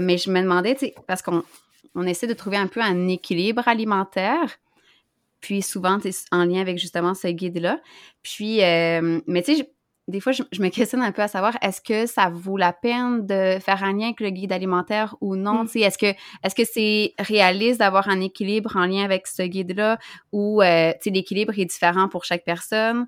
mais 0.00 0.18
je 0.18 0.30
me 0.30 0.40
demandais, 0.40 0.76
parce 1.06 1.22
qu'on 1.22 1.44
on 1.94 2.06
essaie 2.06 2.26
de 2.26 2.34
trouver 2.34 2.56
un 2.56 2.66
peu 2.66 2.80
un 2.80 3.08
équilibre 3.08 3.66
alimentaire. 3.68 4.58
Puis 5.40 5.62
souvent, 5.62 5.98
c'est 6.02 6.12
en 6.32 6.44
lien 6.44 6.60
avec 6.60 6.78
justement 6.78 7.14
ce 7.14 7.28
guide-là. 7.28 7.80
Puis, 8.22 8.58
mais 8.58 9.42
tu 9.42 9.56
sais, 9.56 9.70
des 10.10 10.20
fois, 10.20 10.32
je, 10.32 10.42
me 10.60 10.68
questionne 10.68 11.02
un 11.02 11.12
peu 11.12 11.22
à 11.22 11.28
savoir 11.28 11.56
est-ce 11.62 11.80
que 11.80 12.06
ça 12.06 12.28
vaut 12.28 12.56
la 12.56 12.72
peine 12.72 13.26
de 13.26 13.58
faire 13.60 13.82
un 13.82 13.92
lien 13.92 14.06
avec 14.06 14.20
le 14.20 14.30
guide 14.30 14.52
alimentaire 14.52 15.16
ou 15.20 15.36
non? 15.36 15.64
Mm. 15.64 15.68
Est-ce 15.76 15.98
que 15.98 16.06
est-ce 16.06 16.54
que 16.54 16.64
c'est 16.64 17.14
réaliste 17.18 17.78
d'avoir 17.78 18.08
un 18.08 18.20
équilibre 18.20 18.76
en 18.76 18.86
lien 18.86 19.04
avec 19.04 19.26
ce 19.26 19.42
guide-là 19.42 19.98
ou 20.32 20.62
euh, 20.62 20.92
l'équilibre 21.06 21.58
est 21.58 21.64
différent 21.64 22.08
pour 22.08 22.24
chaque 22.24 22.44
personne? 22.44 23.06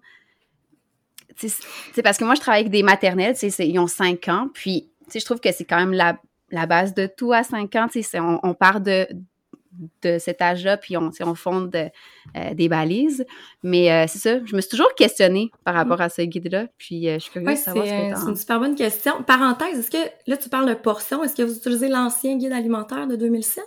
C'est 1.36 2.02
parce 2.02 2.18
que 2.18 2.24
moi, 2.24 2.34
je 2.34 2.40
travaille 2.40 2.60
avec 2.60 2.72
des 2.72 2.82
maternelles, 2.82 3.34
ils 3.42 3.78
ont 3.78 3.86
5 3.86 4.28
ans, 4.28 4.48
puis 4.52 4.90
je 5.12 5.24
trouve 5.24 5.40
que 5.40 5.50
c'est 5.50 5.64
quand 5.64 5.78
même 5.78 5.94
la, 5.94 6.18
la, 6.50 6.66
base 6.66 6.92
de 6.92 7.06
tout 7.06 7.32
à 7.32 7.42
5 7.42 7.74
ans. 7.76 7.86
On, 8.14 8.38
on 8.42 8.52
part 8.52 8.82
de, 8.82 9.06
de 10.02 10.18
cet 10.18 10.42
âge-là, 10.42 10.76
puis 10.76 10.96
on, 10.96 11.10
on 11.20 11.34
fonde 11.34 11.74
euh, 11.74 12.54
des 12.54 12.68
balises. 12.68 13.24
Mais 13.62 13.90
euh, 13.90 14.04
c'est 14.08 14.18
ça, 14.18 14.44
je 14.44 14.54
me 14.54 14.60
suis 14.60 14.70
toujours 14.70 14.94
questionnée 14.94 15.50
par 15.64 15.74
rapport 15.74 16.00
à 16.00 16.08
ce 16.08 16.22
guide-là, 16.22 16.66
puis 16.78 17.08
je 17.08 17.18
suis 17.18 17.30
curieuse 17.30 17.58
de 17.58 17.64
savoir 17.64 17.86
ce 17.86 17.90
que 17.90 18.20
C'est 18.20 18.30
une 18.30 18.36
super 18.36 18.60
bonne 18.60 18.74
question. 18.74 19.22
Parenthèse, 19.22 19.78
est-ce 19.78 19.90
que, 19.90 20.10
là, 20.26 20.36
tu 20.36 20.48
parles 20.48 20.68
de 20.68 20.74
portions, 20.74 21.22
est-ce 21.24 21.36
que 21.36 21.42
vous 21.42 21.56
utilisez 21.56 21.88
l'ancien 21.88 22.36
guide 22.36 22.52
alimentaire 22.52 23.06
de 23.06 23.16
2007? 23.16 23.64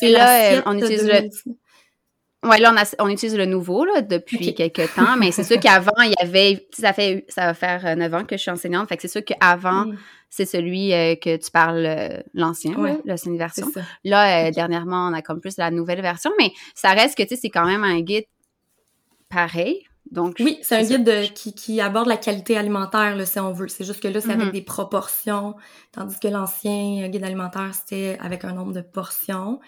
c'est 0.00 0.10
là, 0.10 0.62
on 0.66 0.76
utilise 0.76 1.06
le... 1.06 1.28
Oui, 2.46 2.60
là, 2.60 2.74
on, 2.98 3.08
utilise 3.08 3.38
le 3.38 3.46
nouveau 3.46 3.86
là, 3.86 4.02
depuis 4.02 4.54
quelques 4.54 4.92
temps, 4.94 5.16
mais 5.18 5.32
c'est 5.32 5.44
sûr 5.44 5.58
qu'avant, 5.60 6.02
il 6.02 6.10
y 6.10 6.22
avait, 6.22 6.68
ça 6.72 6.92
fait, 6.92 7.24
ça 7.28 7.46
va 7.46 7.54
faire 7.54 7.96
neuf 7.96 8.12
ans 8.12 8.24
que 8.24 8.36
je 8.36 8.42
suis 8.42 8.50
enseignante, 8.50 8.88
fait 8.88 8.96
que 8.96 9.02
c'est 9.02 9.08
sûr 9.08 9.24
qu'avant, 9.24 9.86
mm 9.86 9.96
c'est 10.34 10.46
celui 10.46 10.92
euh, 10.92 11.14
que 11.14 11.36
tu 11.36 11.48
parles, 11.52 11.86
euh, 11.86 12.20
l'ancien, 12.34 12.74
ouais, 12.74 12.98
l'ancienne 13.04 13.38
version. 13.38 13.70
Là, 14.02 14.48
euh, 14.48 14.50
dernièrement, 14.50 15.06
on 15.08 15.12
a 15.12 15.22
comme 15.22 15.40
plus 15.40 15.56
la 15.58 15.70
nouvelle 15.70 16.02
version, 16.02 16.32
mais 16.40 16.50
ça 16.74 16.90
reste 16.90 17.16
que, 17.16 17.22
tu 17.22 17.36
sais, 17.36 17.36
c'est 17.42 17.50
quand 17.50 17.64
même 17.64 17.84
un 17.84 18.00
guide 18.00 18.24
pareil. 19.28 19.84
Donc, 20.10 20.34
oui, 20.40 20.58
c'est 20.62 20.74
un 20.74 20.82
guide 20.82 21.32
qui, 21.34 21.54
qui, 21.54 21.80
aborde 21.80 22.08
la 22.08 22.16
qualité 22.16 22.56
alimentaire, 22.56 23.14
là, 23.14 23.24
si 23.26 23.38
on 23.38 23.52
veut. 23.52 23.68
C'est 23.68 23.84
juste 23.84 24.02
que 24.02 24.08
là, 24.08 24.20
c'est 24.20 24.32
avec 24.32 24.48
mm-hmm. 24.48 24.52
des 24.52 24.62
proportions, 24.62 25.54
tandis 25.92 26.18
que 26.18 26.26
l'ancien 26.26 27.08
guide 27.08 27.22
alimentaire, 27.22 27.70
c'était 27.72 28.18
avec 28.20 28.44
un 28.44 28.54
nombre 28.54 28.72
de 28.72 28.80
portions. 28.80 29.60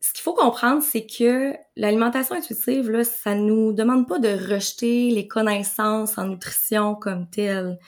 Ce 0.00 0.14
qu'il 0.14 0.22
faut 0.22 0.32
comprendre, 0.32 0.82
c'est 0.82 1.04
que 1.04 1.52
l'alimentation 1.76 2.34
intuitive, 2.34 2.90
là, 2.90 3.04
ça 3.04 3.34
nous 3.34 3.74
demande 3.74 4.08
pas 4.08 4.18
de 4.18 4.30
rejeter 4.30 5.10
les 5.10 5.28
connaissances 5.28 6.16
en 6.16 6.28
nutrition 6.28 6.94
comme 6.94 7.28
telles 7.28 7.78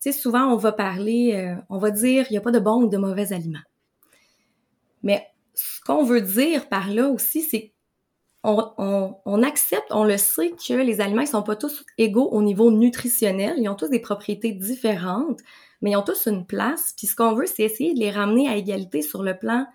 sais, 0.00 0.12
souvent, 0.12 0.46
on 0.52 0.56
va 0.56 0.72
parler, 0.72 1.34
euh, 1.34 1.60
on 1.68 1.78
va 1.78 1.90
dire, 1.90 2.26
il 2.30 2.32
n'y 2.32 2.38
a 2.38 2.40
pas 2.40 2.50
de 2.50 2.58
bons 2.58 2.84
ou 2.84 2.88
de 2.88 2.96
mauvais 2.96 3.32
aliments. 3.32 3.58
Mais 5.02 5.26
ce 5.54 5.80
qu'on 5.80 6.04
veut 6.04 6.20
dire 6.20 6.68
par 6.68 6.90
là 6.90 7.08
aussi, 7.08 7.42
c'est 7.42 7.72
on, 8.44 9.42
accepte, 9.42 9.88
on 9.90 10.04
le 10.04 10.16
sait 10.16 10.52
que 10.52 10.74
les 10.74 11.00
aliments 11.00 11.22
ne 11.22 11.26
sont 11.26 11.42
pas 11.42 11.56
tous 11.56 11.84
égaux 11.98 12.28
au 12.30 12.42
niveau 12.42 12.70
nutritionnel. 12.70 13.56
Ils 13.58 13.68
ont 13.68 13.74
tous 13.74 13.88
des 13.88 14.00
propriétés 14.00 14.52
différentes, 14.52 15.40
mais 15.82 15.90
ils 15.90 15.96
ont 15.96 16.02
tous 16.02 16.26
une 16.26 16.46
place. 16.46 16.94
Puis 16.96 17.08
ce 17.08 17.16
qu'on 17.16 17.34
veut, 17.34 17.46
c'est 17.46 17.64
essayer 17.64 17.94
de 17.94 17.98
les 17.98 18.10
ramener 18.10 18.48
à 18.48 18.56
égalité 18.56 19.02
sur 19.02 19.22
le 19.22 19.36
plan 19.36 19.66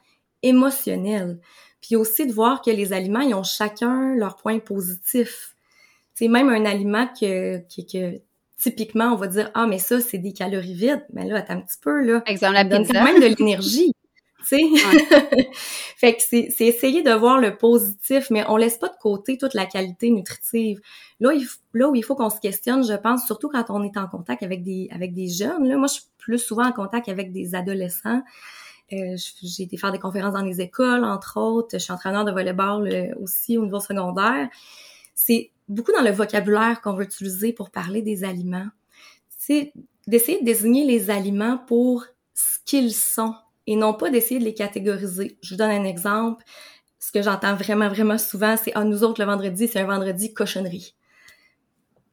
émotionnel. 0.42 1.40
Puis 1.82 1.96
aussi 1.96 2.26
de 2.26 2.34
voir 2.34 2.62
que 2.62 2.72
les 2.72 2.94
aliments, 2.94 3.20
ils 3.20 3.36
ont 3.36 3.44
chacun 3.44 4.16
leur 4.16 4.38
point 4.38 4.60
positif. 4.60 5.56
C'est 6.16 6.28
même 6.28 6.50
un 6.50 6.66
aliment 6.66 7.08
que, 7.08 7.58
que 7.60 8.22
typiquement, 8.64 9.14
on 9.14 9.16
va 9.16 9.28
dire 9.28 9.52
ah 9.54 9.68
mais 9.68 9.78
ça 9.78 10.00
c'est 10.00 10.18
des 10.18 10.32
calories 10.32 10.74
vides, 10.74 11.06
mais 11.12 11.26
là 11.26 11.38
attends 11.38 11.56
un 11.56 11.62
petit 11.62 11.78
peu 11.82 12.02
là, 12.02 12.24
exemple 12.26 12.54
la 12.54 12.64
donne 12.64 12.88
quand 12.88 13.04
même 13.04 13.20
de 13.20 13.26
l'énergie. 13.26 13.94
tu 14.48 14.58
sais. 14.58 14.62
fait 15.98 16.16
que 16.16 16.22
c'est, 16.22 16.54
essayer 16.60 17.02
de 17.02 17.12
voir 17.12 17.40
le 17.40 17.58
positif, 17.58 18.30
mais 18.30 18.44
on 18.48 18.58
laisse 18.58 18.78
pas 18.78 18.90
de 18.90 18.98
côté 19.02 19.38
toute 19.38 19.54
la 19.54 19.66
qualité 19.66 20.10
nutritive. 20.10 20.80
Là, 21.20 21.34
il, 21.34 21.46
là 21.74 21.90
où 21.90 21.96
il 21.96 22.04
faut 22.04 22.16
qu'on 22.16 22.30
se 22.30 22.40
questionne, 22.40 22.86
je 22.86 22.94
pense, 22.94 23.26
surtout 23.26 23.50
quand 23.50 23.66
on 23.70 23.84
est 23.84 23.98
en 23.98 24.08
contact 24.08 24.44
avec 24.44 24.64
des 24.64 24.90
avec 24.92 25.14
des 25.14 25.28
jeunes. 25.28 25.68
Là, 25.68 25.78
moi, 25.78 25.88
je 25.88 25.94
suis 25.94 26.04
plus 26.18 26.40
souvent 26.40 26.66
en 26.66 26.72
contact 26.72 27.10
avec 27.10 27.32
des 27.32 27.56
adolescents. 27.56 28.22
Euh, 28.92 29.16
j'ai 29.42 29.64
été 29.64 29.78
faire 29.78 29.92
des 29.92 30.00
conférences 30.00 30.34
dans 30.34 30.42
les 30.42 30.62
écoles, 30.62 31.04
entre 31.04 31.40
autres. 31.40 31.70
Je 31.74 31.78
suis 31.80 31.94
entraîneur 31.94 32.26
de 32.26 32.32
volleyball 32.32 32.88
euh, 32.88 33.14
aussi 33.22 33.58
au 33.58 33.64
niveau 33.64 33.80
secondaire. 33.80 34.50
C'est 35.16 35.52
beaucoup 35.68 35.92
dans 35.92 36.02
le 36.02 36.12
vocabulaire 36.12 36.82
qu'on 36.82 36.94
veut 36.94 37.06
utiliser 37.06 37.54
pour 37.54 37.72
parler 37.72 38.02
des 38.02 38.24
aliments. 38.24 38.68
C'est 39.30 39.74
d'essayer 40.08 40.40
de 40.40 40.46
désigner 40.46 40.86
les 40.86 41.10
aliments 41.10 41.58
pour 41.58 42.06
ce 42.34 42.60
qu'ils 42.66 42.94
sont 42.94 43.36
et 43.68 43.76
non 43.76 43.94
pas 43.94 44.10
d'essayer 44.10 44.40
de 44.40 44.46
les 44.46 44.54
catégoriser. 44.54 45.38
Je 45.42 45.54
vous 45.54 45.58
donne 45.58 45.72
un 45.72 45.86
exemple. 45.86 46.44
Ce 47.00 47.12
que 47.12 47.22
j'entends 47.22 47.56
vraiment, 47.56 47.90
vraiment 47.90 48.18
souvent, 48.18 48.56
c'est 48.58 48.72
«Ah, 48.76 48.84
nous 48.84 49.04
autres, 49.04 49.22
le 49.22 49.28
vendredi, 49.28 49.68
c'est 49.68 49.80
un 49.80 49.86
vendredi 49.86 50.34
cochonnerie». 50.34 50.96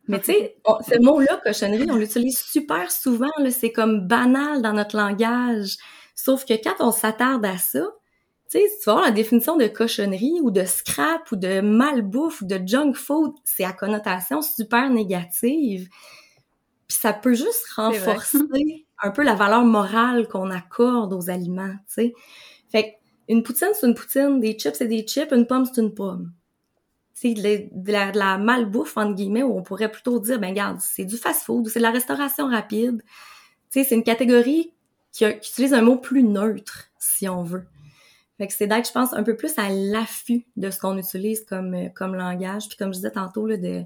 Mais 0.09 0.19
tu 0.19 0.33
sais, 0.33 0.57
ce 0.66 1.00
mot-là, 1.00 1.40
cochonnerie, 1.45 1.87
on 1.88 1.97
l'utilise 1.97 2.38
super 2.38 2.90
souvent, 2.90 3.30
c'est 3.50 3.71
comme 3.71 4.09
banal 4.09 4.61
dans 4.62 4.73
notre 4.73 4.97
langage. 4.97 5.76
Sauf 6.16 6.45
que 6.45 6.54
quand 6.54 6.75
on 6.80 6.90
s'attarde 6.90 7.45
à 7.47 7.59
ça, 7.59 7.85
tu 8.50 8.59
sais, 8.59 8.64
tu 8.80 8.87
vas 8.87 8.95
voir 8.95 9.04
la 9.04 9.12
définition 9.12 9.57
de 9.57 9.69
cochonnerie 9.69 10.40
ou 10.42 10.50
de 10.50 10.64
scrap 10.64 11.30
ou 11.30 11.37
de 11.37 11.61
malbouffe 11.61 12.42
ou 12.42 12.47
de 12.47 12.61
junk 12.66 12.95
food, 12.95 13.33
c'est 13.45 13.64
à 13.64 13.73
connotation 13.73 14.42
super 14.42 14.90
négative. 14.90 15.88
Puis 16.88 16.99
ça 16.99 17.12
peut 17.12 17.35
juste 17.35 17.64
renforcer 17.76 18.38
un 19.00 19.11
peu 19.11 19.23
la 19.23 19.35
valeur 19.37 19.64
morale 19.64 20.26
qu'on 20.26 20.50
accorde 20.50 21.12
aux 21.12 21.30
aliments, 21.30 21.75
tu 21.87 21.95
sais. 21.95 22.12
Fait 22.69 22.99
une 23.28 23.45
poutine, 23.45 23.69
c'est 23.73 23.87
une 23.87 23.95
poutine, 23.95 24.40
des 24.40 24.59
chips, 24.59 24.75
c'est 24.75 24.88
des 24.88 25.07
chips, 25.07 25.30
une 25.30 25.47
pomme, 25.47 25.64
c'est 25.64 25.80
une 25.80 25.95
pomme. 25.95 26.33
C'est 27.14 27.35
de, 27.35 27.92
la, 27.92 28.11
de 28.11 28.19
la 28.19 28.38
malbouffe, 28.38 28.97
entre 28.97 29.14
guillemets, 29.14 29.45
où 29.45 29.57
on 29.57 29.62
pourrait 29.62 29.92
plutôt 29.92 30.19
dire, 30.19 30.40
ben 30.40 30.49
regarde, 30.49 30.78
c'est 30.80 31.04
du 31.04 31.16
fast-food 31.16 31.66
ou 31.66 31.69
c'est 31.69 31.78
de 31.78 31.85
la 31.85 31.92
restauration 31.92 32.49
rapide. 32.49 33.02
Tu 33.71 33.83
sais, 33.83 33.85
c'est 33.85 33.95
une 33.95 34.02
catégorie 34.02 34.73
qui, 35.12 35.25
qui 35.38 35.50
utilise 35.50 35.75
un 35.75 35.83
mot 35.83 35.97
plus 35.97 36.25
neutre, 36.25 36.88
si 36.99 37.28
on 37.28 37.45
veut. 37.45 37.66
Fait 38.40 38.47
que 38.47 38.54
c'est 38.54 38.66
d'être, 38.66 38.88
je 38.88 38.92
pense, 38.92 39.12
un 39.12 39.23
peu 39.23 39.37
plus 39.37 39.52
à 39.59 39.68
l'affût 39.68 40.47
de 40.56 40.70
ce 40.70 40.78
qu'on 40.78 40.97
utilise 40.97 41.44
comme, 41.44 41.75
euh, 41.75 41.88
comme 41.94 42.14
langage. 42.14 42.68
Puis 42.68 42.78
comme 42.78 42.90
je 42.90 42.97
disais 42.97 43.11
tantôt, 43.11 43.47
là, 43.47 43.59
de 43.59 43.82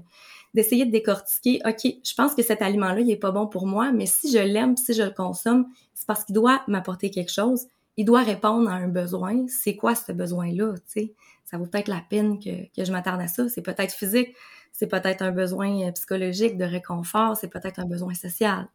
d'essayer 0.53 0.85
de 0.85 0.91
décortiquer, 0.91 1.59
OK, 1.65 1.81
je 1.83 2.13
pense 2.13 2.33
que 2.33 2.41
cet 2.41 2.61
aliment-là, 2.61 3.01
il 3.01 3.11
est 3.11 3.17
pas 3.17 3.31
bon 3.31 3.47
pour 3.47 3.67
moi, 3.67 3.91
mais 3.91 4.05
si 4.05 4.31
je 4.31 4.37
l'aime, 4.37 4.77
si 4.77 4.93
je 4.93 5.03
le 5.03 5.09
consomme, 5.09 5.65
c'est 5.93 6.07
parce 6.07 6.23
qu'il 6.23 6.35
doit 6.35 6.61
m'apporter 6.69 7.09
quelque 7.09 7.33
chose. 7.33 7.65
Il 7.97 8.05
doit 8.05 8.21
répondre 8.21 8.69
à 8.69 8.75
un 8.75 8.87
besoin. 8.87 9.45
C'est 9.49 9.75
quoi 9.75 9.93
ce 9.93 10.13
besoin-là, 10.13 10.75
tu 10.75 11.01
sais? 11.01 11.13
Ça 11.43 11.57
vaut 11.57 11.65
peut-être 11.65 11.89
la 11.89 12.01
peine 12.09 12.39
que, 12.39 12.73
que 12.73 12.85
je 12.85 12.93
m'attarde 12.93 13.19
à 13.19 13.27
ça. 13.27 13.49
C'est 13.49 13.61
peut-être 13.61 13.91
physique, 13.91 14.37
c'est 14.71 14.87
peut-être 14.87 15.21
un 15.21 15.33
besoin 15.33 15.81
euh, 15.81 15.91
psychologique 15.91 16.55
de 16.55 16.63
réconfort, 16.63 17.35
c'est 17.35 17.49
peut-être 17.49 17.79
un 17.79 17.85
besoin 17.85 18.13
social. 18.13 18.69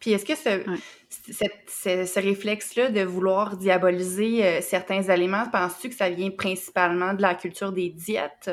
Puis 0.00 0.12
est-ce 0.12 0.24
que 0.24 0.34
ce, 0.36 2.06
ce, 2.06 2.20
réflexe-là 2.20 2.90
de 2.90 3.02
vouloir 3.02 3.56
diaboliser 3.56 4.44
euh, 4.44 4.60
certains 4.60 5.08
aliments, 5.08 5.48
penses-tu 5.50 5.88
que 5.88 5.94
ça 5.94 6.10
vient 6.10 6.30
principalement 6.30 7.14
de 7.14 7.22
la 7.22 7.34
culture 7.34 7.72
des 7.72 7.90
diètes? 7.90 8.50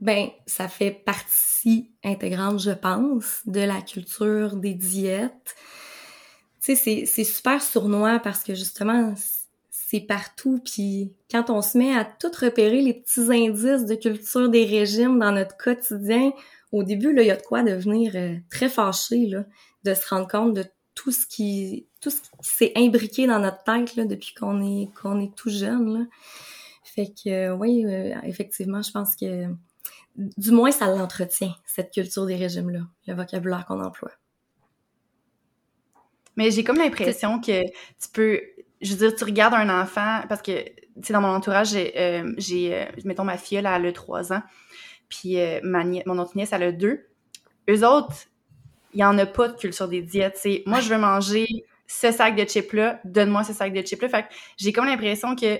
Ben, 0.00 0.28
ça 0.46 0.68
fait 0.68 0.90
partie 0.90 1.92
intégrante, 2.02 2.60
je 2.60 2.70
pense, 2.70 3.42
de 3.46 3.60
la 3.60 3.80
culture 3.82 4.56
des 4.56 4.74
diètes. 4.74 5.54
Tu 6.60 6.76
sais, 6.76 7.04
c'est 7.06 7.24
super 7.24 7.62
sournois 7.62 8.18
parce 8.18 8.42
que 8.42 8.54
justement, 8.54 9.14
c'est 9.70 10.00
partout. 10.00 10.60
Puis 10.64 11.12
quand 11.30 11.50
on 11.50 11.60
se 11.60 11.76
met 11.76 11.94
à 11.94 12.04
tout 12.04 12.30
repérer 12.40 12.80
les 12.80 12.94
petits 12.94 13.30
indices 13.30 13.84
de 13.84 13.94
culture 13.94 14.48
des 14.48 14.64
régimes 14.64 15.18
dans 15.18 15.32
notre 15.32 15.56
quotidien, 15.56 16.32
au 16.72 16.82
début, 16.82 17.12
là, 17.12 17.22
il 17.22 17.28
y 17.28 17.30
a 17.30 17.36
de 17.36 17.42
quoi 17.42 17.62
devenir 17.62 18.12
euh, 18.16 18.34
très 18.50 18.68
fâché, 18.68 19.26
là 19.26 19.44
de 19.84 19.94
se 19.94 20.08
rendre 20.08 20.28
compte 20.28 20.54
de 20.54 20.64
tout 20.94 21.12
ce 21.12 21.26
qui 21.26 21.86
tout 22.00 22.10
ce 22.10 22.20
qui 22.20 22.28
s'est 22.42 22.72
imbriqué 22.76 23.26
dans 23.26 23.38
notre 23.38 23.62
tête 23.64 23.96
là, 23.96 24.04
depuis 24.04 24.34
qu'on 24.34 24.62
est 24.62 24.92
qu'on 24.94 25.20
est 25.20 25.34
tout 25.34 25.50
jeune. 25.50 25.98
Là. 25.98 26.04
Fait 26.84 27.06
que 27.06 27.30
euh, 27.30 27.54
oui, 27.54 27.86
euh, 27.86 28.14
effectivement, 28.24 28.82
je 28.82 28.90
pense 28.90 29.16
que 29.16 29.46
du 30.16 30.50
moins 30.50 30.70
ça 30.70 30.88
l'entretient, 30.88 31.54
cette 31.64 31.90
culture 31.92 32.26
des 32.26 32.36
régimes-là, 32.36 32.80
le 33.06 33.14
vocabulaire 33.14 33.64
qu'on 33.66 33.82
emploie. 33.82 34.12
Mais 36.36 36.50
j'ai 36.50 36.64
comme 36.64 36.76
l'impression 36.76 37.40
que 37.40 37.62
tu 37.62 38.08
peux, 38.12 38.40
je 38.80 38.92
veux 38.92 39.08
dire, 39.08 39.16
tu 39.16 39.24
regardes 39.24 39.54
un 39.54 39.82
enfant, 39.82 40.22
parce 40.28 40.42
que, 40.42 40.64
tu 40.64 40.74
sais, 41.02 41.12
dans 41.12 41.20
mon 41.20 41.28
entourage, 41.28 41.70
j'ai, 41.70 41.98
euh, 41.98 42.32
j'ai 42.38 42.88
mettons, 43.04 43.24
ma 43.24 43.38
fille, 43.38 43.58
elle 43.58 43.66
a 43.66 43.92
3 43.92 44.32
ans, 44.32 44.42
puis 45.08 45.36
ma 45.62 45.84
mon 45.84 46.18
autre 46.18 46.36
nièce, 46.36 46.52
elle 46.52 46.62
a 46.62 46.72
2. 46.72 47.06
Eux 47.70 47.86
autres, 47.86 48.26
il 48.94 48.98
n'y 48.98 49.04
en 49.04 49.16
a 49.18 49.26
pas 49.26 49.48
de 49.48 49.56
culture 49.56 49.88
des 49.88 50.02
diètes. 50.02 50.36
C'est 50.36 50.62
moi, 50.66 50.80
je 50.80 50.88
veux 50.88 50.98
manger 50.98 51.46
ce 51.86 52.10
sac 52.10 52.36
de 52.36 52.44
chips-là, 52.44 53.00
donne-moi 53.04 53.44
ce 53.44 53.52
sac 53.52 53.72
de 53.72 53.82
chips-là. 53.82 54.08
Fait 54.08 54.22
que 54.22 54.28
j'ai 54.56 54.72
comme 54.72 54.86
l'impression 54.86 55.36
que 55.36 55.58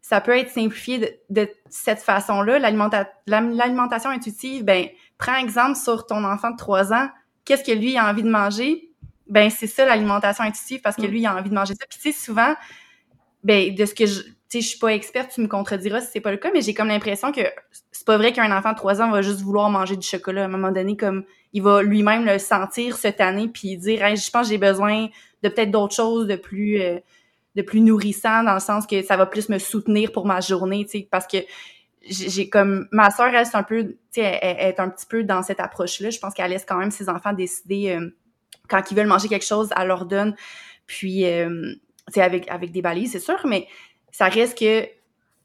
ça 0.00 0.20
peut 0.20 0.36
être 0.36 0.50
simplifié 0.50 1.20
de, 1.30 1.48
cette 1.70 2.00
façon-là. 2.00 2.58
L'alimentation 2.58 4.10
intuitive, 4.10 4.64
ben, 4.64 4.86
prends 5.16 5.36
exemple 5.36 5.76
sur 5.76 6.06
ton 6.06 6.24
enfant 6.24 6.50
de 6.50 6.56
3 6.56 6.92
ans. 6.92 7.08
Qu'est-ce 7.44 7.64
que 7.64 7.72
lui 7.72 7.96
a 7.96 8.08
envie 8.08 8.22
de 8.22 8.30
manger? 8.30 8.90
Ben, 9.28 9.48
c'est 9.48 9.68
ça 9.68 9.86
l'alimentation 9.86 10.44
intuitive 10.44 10.80
parce 10.80 10.96
que 10.96 11.02
mm. 11.02 11.10
lui, 11.10 11.20
il 11.20 11.26
a 11.26 11.36
envie 11.36 11.50
de 11.50 11.54
manger 11.54 11.74
ça. 11.74 11.86
Puis, 11.88 11.98
tu 11.98 12.12
sais, 12.12 12.24
souvent, 12.24 12.54
ben, 13.44 13.74
de 13.74 13.86
ce 13.86 13.94
que 13.94 14.06
je, 14.06 14.22
tu 14.52 14.58
sais, 14.58 14.64
je 14.64 14.68
suis 14.68 14.78
pas 14.78 14.88
experte, 14.88 15.30
tu 15.32 15.40
me 15.40 15.48
contrediras 15.48 16.02
si 16.02 16.08
c'est 16.12 16.20
pas 16.20 16.30
le 16.30 16.36
cas, 16.36 16.50
mais 16.52 16.60
j'ai 16.60 16.74
comme 16.74 16.88
l'impression 16.88 17.32
que 17.32 17.40
c'est 17.90 18.04
pas 18.04 18.18
vrai 18.18 18.34
qu'un 18.34 18.54
enfant 18.54 18.72
de 18.72 18.76
3 18.76 19.00
ans 19.00 19.10
va 19.10 19.22
juste 19.22 19.40
vouloir 19.40 19.70
manger 19.70 19.96
du 19.96 20.06
chocolat. 20.06 20.42
À 20.42 20.44
un 20.44 20.48
moment 20.48 20.70
donné, 20.70 20.94
comme, 20.94 21.24
il 21.54 21.62
va 21.62 21.82
lui-même 21.82 22.26
le 22.26 22.38
sentir 22.38 22.98
cette 22.98 23.22
année 23.22 23.48
puis 23.48 23.78
dire 23.78 24.00
je 24.14 24.30
pense 24.30 24.48
que 24.48 24.52
j'ai 24.52 24.58
besoin 24.58 25.08
de 25.42 25.48
peut-être 25.48 25.70
d'autres 25.70 25.94
choses 25.94 26.26
de 26.26 26.36
plus 26.36 26.82
euh, 26.82 26.98
de 27.56 27.62
plus 27.62 27.80
nourrissant 27.80 28.44
dans 28.44 28.52
le 28.52 28.60
sens 28.60 28.86
que 28.86 29.02
ça 29.02 29.16
va 29.16 29.24
plus 29.24 29.48
me 29.48 29.58
soutenir 29.58 30.12
pour 30.12 30.26
ma 30.26 30.40
journée 30.40 30.84
tu 30.84 30.98
sais 30.98 31.08
parce 31.10 31.26
que 31.26 31.38
j'ai 32.02 32.48
comme 32.48 32.88
ma 32.90 33.10
sœur 33.10 33.30
reste 33.32 33.54
un 33.54 33.62
peu 33.62 33.84
tu 33.84 33.96
sais 34.12 34.38
elle, 34.42 34.68
est 34.68 34.80
un 34.80 34.88
petit 34.88 35.06
peu 35.06 35.24
dans 35.24 35.42
cette 35.42 35.60
approche 35.60 36.00
là 36.00 36.10
je 36.10 36.18
pense 36.18 36.34
qu'elle 36.34 36.50
laisse 36.50 36.64
quand 36.66 36.78
même 36.78 36.90
ses 36.90 37.08
enfants 37.08 37.32
décider 37.32 37.90
euh, 37.90 38.10
quand 38.68 38.90
ils 38.90 38.96
veulent 38.96 39.06
manger 39.06 39.28
quelque 39.28 39.46
chose 39.46 39.70
elle 39.76 39.88
leur 39.88 40.06
donne 40.06 40.34
puis 40.86 41.26
euh, 41.26 41.74
c'est 42.08 42.22
avec, 42.22 42.50
avec 42.50 42.72
des 42.72 42.82
balises, 42.82 43.12
c'est 43.12 43.20
sûr, 43.20 43.38
mais 43.46 43.66
ça 44.12 44.28
reste 44.28 44.58
que 44.58 44.86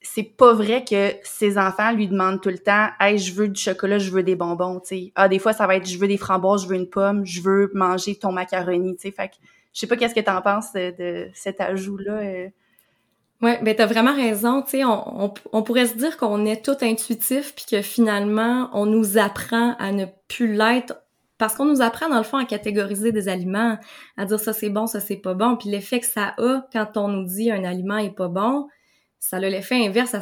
c'est 0.02 0.24
pas 0.24 0.54
vrai 0.54 0.84
que 0.84 1.14
ses 1.24 1.58
enfants 1.58 1.92
lui 1.92 2.08
demandent 2.08 2.42
tout 2.42 2.50
le 2.50 2.60
temps 2.60 2.90
Hey, 3.00 3.18
je 3.18 3.34
veux 3.34 3.48
du 3.48 3.60
chocolat, 3.60 3.98
je 3.98 4.12
veux 4.12 4.24
des 4.24 4.36
bonbons, 4.36 4.80
tu 4.80 4.88
sais. 4.88 5.12
Ah, 5.16 5.28
des 5.28 5.40
fois, 5.40 5.54
ça 5.54 5.66
va 5.66 5.76
être 5.76 5.88
je 5.88 5.98
veux 5.98 6.08
des 6.08 6.18
framboises, 6.18 6.64
je 6.64 6.68
veux 6.68 6.76
une 6.76 6.90
pomme, 6.90 7.26
je 7.26 7.42
veux 7.42 7.72
manger 7.74 8.16
ton 8.16 8.32
macaroni, 8.32 8.96
tu 8.96 9.04
sais. 9.04 9.12
Fait 9.12 9.30
que 9.30 9.36
je 9.74 9.80
sais 9.80 9.88
pas 9.88 9.96
qu'est-ce 9.96 10.16
que 10.16 10.20
t'en 10.20 10.42
penses 10.42 10.74
de, 10.74 11.30
cet 11.34 11.62
ajout-là. 11.62 12.14
Euh. 12.14 12.48
Ouais, 13.42 13.60
ben 13.62 13.76
t'as 13.76 13.86
vraiment 13.86 14.16
raison. 14.16 14.64
Tu 14.64 14.72
sais, 14.72 14.86
on, 14.86 15.34
on, 15.52 15.64
pourrait 15.64 15.86
se 15.86 15.96
dire 15.96 16.18
qu'on 16.18 16.46
est 16.46 16.66
tout 16.66 16.78
intuitif 16.82 17.54
puis 17.56 17.66
que 17.70 17.82
finalement 17.82 18.70
on 18.74 18.88
nous 18.88 19.18
apprend 19.20 19.76
à 19.78 19.92
ne 19.92 20.06
plus 20.28 20.54
l'être 20.54 20.96
parce 21.38 21.56
qu'on 21.56 21.66
nous 21.66 21.82
apprend 21.82 22.10
dans 22.10 22.18
le 22.18 22.24
fond 22.24 22.38
à 22.38 22.46
catégoriser 22.46 23.12
des 23.12 23.30
aliments, 23.30 23.78
à 24.18 24.26
dire 24.26 24.40
ça 24.40 24.54
c'est 24.54 24.70
bon, 24.70 24.88
ça 24.88 25.00
c'est 25.00 25.18
pas 25.18 25.34
bon. 25.34 25.56
Puis 25.56 25.70
l'effet 25.70 26.00
que 26.00 26.06
ça 26.06 26.34
a 26.38 26.68
quand 26.72 26.98
on 26.98 27.08
nous 27.08 27.26
dit 27.26 27.52
un 27.52 27.64
aliment 27.64 27.98
est 27.98 28.16
pas 28.16 28.28
bon, 28.28 28.68
ça 29.20 29.38
a 29.38 29.40
l'effet 29.40 29.86
inverse 29.86 30.16
à, 30.16 30.22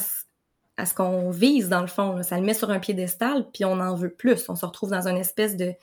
à 0.78 0.86
ce 0.86 0.94
qu'on 0.94 1.30
vise 1.32 1.70
dans 1.70 1.82
le 1.82 1.88
fond. 1.88 2.22
Ça 2.24 2.38
le 2.38 2.44
met 2.44 2.54
sur 2.54 2.70
un 2.70 2.80
piédestal 2.80 3.48
puis 3.54 3.66
on 3.66 3.80
en 3.80 3.96
veut 3.96 4.14
plus. 4.14 4.50
On 4.50 4.56
se 4.56 4.66
retrouve 4.66 4.92
dans 4.92 5.08
une 5.08 5.18
espèce 5.18 5.56
de 5.56 5.74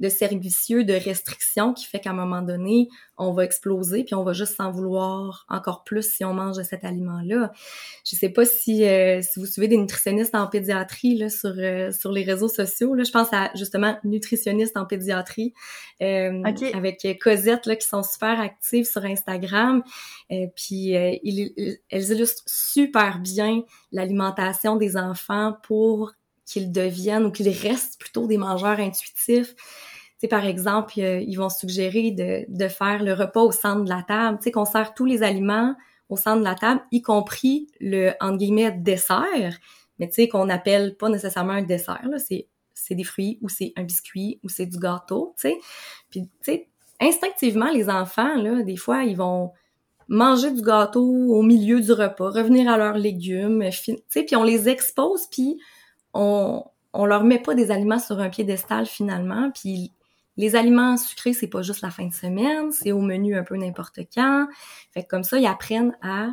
de 0.00 0.08
servicieux, 0.08 0.82
de 0.84 0.94
restrictions 0.94 1.74
qui 1.74 1.84
fait 1.86 2.00
qu'à 2.00 2.10
un 2.10 2.14
moment 2.14 2.42
donné, 2.42 2.88
on 3.18 3.32
va 3.32 3.44
exploser 3.44 4.02
puis 4.02 4.14
on 4.14 4.24
va 4.24 4.32
juste 4.32 4.56
s'en 4.56 4.70
vouloir 4.70 5.44
encore 5.48 5.84
plus 5.84 6.10
si 6.10 6.24
on 6.24 6.32
mange 6.32 6.60
cet 6.62 6.84
aliment-là. 6.84 7.52
Je 8.06 8.16
sais 8.16 8.30
pas 8.30 8.46
si, 8.46 8.84
euh, 8.84 9.20
si 9.20 9.38
vous 9.38 9.46
suivez 9.46 9.68
des 9.68 9.76
nutritionnistes 9.76 10.34
en 10.34 10.46
pédiatrie 10.46 11.16
là, 11.16 11.28
sur, 11.28 11.52
euh, 11.56 11.92
sur 11.92 12.12
les 12.12 12.24
réseaux 12.24 12.48
sociaux. 12.48 12.94
Là, 12.94 13.04
je 13.04 13.10
pense 13.10 13.28
à 13.32 13.50
justement 13.54 13.98
nutritionnistes 14.04 14.76
en 14.78 14.86
pédiatrie 14.86 15.52
euh, 16.00 16.42
avec 16.72 17.06
Cosette 17.20 17.66
là, 17.66 17.76
qui 17.76 17.86
sont 17.86 18.02
super 18.02 18.40
actives 18.40 18.86
sur 18.86 19.04
Instagram. 19.04 19.82
puis 20.56 20.94
ils, 21.22 21.78
elles 21.90 22.10
illustrent 22.10 22.44
super 22.46 23.18
bien 23.18 23.62
l'alimentation 23.92 24.76
des 24.76 24.96
enfants 24.96 25.58
pour 25.62 26.14
qu'ils 26.50 26.72
deviennent 26.72 27.26
ou 27.26 27.30
qu'ils 27.30 27.48
restent 27.48 28.00
plutôt 28.00 28.26
des 28.26 28.36
mangeurs 28.36 28.80
intuitifs. 28.80 29.54
Sais, 30.18 30.28
par 30.28 30.44
exemple, 30.44 30.98
ils 30.98 31.36
vont 31.36 31.48
suggérer 31.48 32.10
de, 32.10 32.44
de 32.48 32.68
faire 32.68 33.02
le 33.02 33.14
repas 33.14 33.40
au 33.40 33.52
centre 33.52 33.84
de 33.84 33.88
la 33.88 34.02
table, 34.02 34.38
tu 34.38 34.44
sais, 34.44 34.50
qu'on 34.50 34.66
sert 34.66 34.92
tous 34.92 35.06
les 35.06 35.22
aliments 35.22 35.74
au 36.10 36.16
centre 36.16 36.40
de 36.40 36.44
la 36.44 36.56
table, 36.56 36.82
y 36.90 37.00
compris 37.00 37.68
le, 37.80 38.10
entre 38.20 38.36
guillemets, 38.36 38.72
dessert, 38.72 39.58
mais 39.98 40.08
tu 40.08 40.14
sais, 40.14 40.28
qu'on 40.28 40.48
appelle 40.50 40.96
pas 40.96 41.08
nécessairement 41.08 41.52
un 41.52 41.62
dessert, 41.62 42.06
là, 42.06 42.18
c'est, 42.18 42.48
c'est 42.74 42.94
des 42.94 43.04
fruits, 43.04 43.38
ou 43.40 43.48
c'est 43.48 43.72
un 43.76 43.84
biscuit, 43.84 44.40
ou 44.42 44.48
c'est 44.48 44.66
du 44.66 44.78
gâteau, 44.78 45.34
tu 45.36 45.48
sais. 45.48 45.58
Puis, 46.10 46.22
tu 46.22 46.30
sais, 46.42 46.68
instinctivement, 47.00 47.70
les 47.70 47.88
enfants, 47.88 48.34
là, 48.36 48.62
des 48.62 48.76
fois, 48.76 49.04
ils 49.04 49.16
vont 49.16 49.52
manger 50.08 50.50
du 50.50 50.60
gâteau 50.60 51.06
au 51.06 51.42
milieu 51.42 51.80
du 51.80 51.92
repas, 51.92 52.30
revenir 52.30 52.68
à 52.68 52.76
leurs 52.76 52.98
légumes, 52.98 53.64
tu 53.70 53.96
sais, 54.08 54.24
puis 54.24 54.36
on 54.36 54.42
les 54.42 54.68
expose, 54.68 55.28
puis 55.30 55.58
on, 56.14 56.64
on 56.92 57.06
leur 57.06 57.24
met 57.24 57.38
pas 57.38 57.54
des 57.54 57.70
aliments 57.70 57.98
sur 57.98 58.18
un 58.20 58.28
piédestal 58.28 58.86
finalement, 58.86 59.50
puis 59.54 59.92
les 60.36 60.56
aliments 60.56 60.96
sucrés, 60.96 61.32
c'est 61.32 61.48
pas 61.48 61.62
juste 61.62 61.82
la 61.82 61.90
fin 61.90 62.06
de 62.06 62.14
semaine, 62.14 62.72
c'est 62.72 62.92
au 62.92 63.00
menu 63.00 63.36
un 63.36 63.42
peu 63.42 63.56
n'importe 63.56 64.00
quand. 64.14 64.48
Fait 64.92 65.02
que 65.02 65.08
comme 65.08 65.24
ça, 65.24 65.38
ils 65.38 65.46
apprennent 65.46 65.96
à 66.02 66.28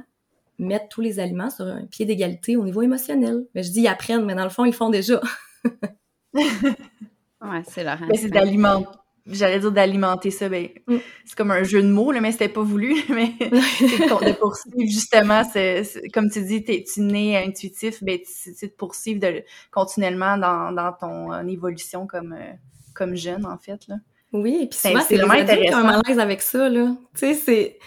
mettre 0.60 0.88
tous 0.88 1.02
les 1.02 1.20
aliments 1.20 1.50
sur 1.50 1.66
un 1.66 1.86
pied 1.86 2.06
d'égalité 2.06 2.56
au 2.58 2.64
niveau 2.64 2.82
émotionnel. 2.82 3.46
Mais 3.54 3.64
je 3.64 3.72
dis 3.72 3.82
ils 3.82 3.88
apprennent, 3.88 4.26
mais 4.26 4.36
dans 4.36 4.44
le 4.44 4.50
fond, 4.50 4.66
ils 4.66 4.70
le 4.70 4.74
font 4.74 4.90
déjà. 4.90 5.22
ouais, 6.34 7.64
c'est 7.68 7.84
leur 7.84 8.00
Mais 8.02 8.18
c'est 8.18 8.30
d'alimenter. 8.30 8.88
J'allais 9.30 9.60
dire 9.60 9.72
d'alimenter 9.72 10.32
ça, 10.32 10.48
ben, 10.48 10.70
mm. 10.88 10.98
c'est 11.26 11.38
comme 11.38 11.52
un 11.52 11.64
jeu 11.64 11.82
de 11.82 11.88
mots, 11.88 12.12
là, 12.12 12.22
mais 12.22 12.32
c'était 12.32 12.50
pas 12.50 12.62
voulu, 12.62 12.96
mais 13.10 13.34
de, 13.40 14.34
poursuivre 14.34 14.90
justement, 14.90 15.44
c'est, 15.44 15.84
comme 16.14 16.30
tu 16.30 16.44
dis, 16.44 16.64
t'es, 16.64 16.84
tu 16.84 17.02
nais 17.02 17.38
intuitif, 17.38 18.04
ben, 18.04 18.20
c'est 18.26 18.68
de 18.68 18.72
poursuivre 18.72 19.20
de, 19.20 19.44
continuellement 19.72 20.38
dans, 20.38 20.72
dans 20.72 20.94
ton 20.94 21.34
euh, 21.34 21.46
évolution 21.48 22.08
comme, 22.08 22.34
euh, 22.34 22.54
comme 22.94 23.16
jeune, 23.16 23.46
en 23.46 23.58
fait. 23.58 23.88
Là. 23.88 23.96
Oui, 24.34 24.60
et 24.64 24.68
puis 24.68 24.80
souvent, 24.80 25.02
c'est 25.02 25.18
vraiment 25.18 25.34
intéressant. 25.34 25.78
un 25.78 25.84
malaise 25.84 26.20
avec 26.20 26.42
ça, 26.42 26.70
là. 26.70 26.96
Tu 27.14 27.20
sais, 27.20 27.34
c'est... 27.34 27.80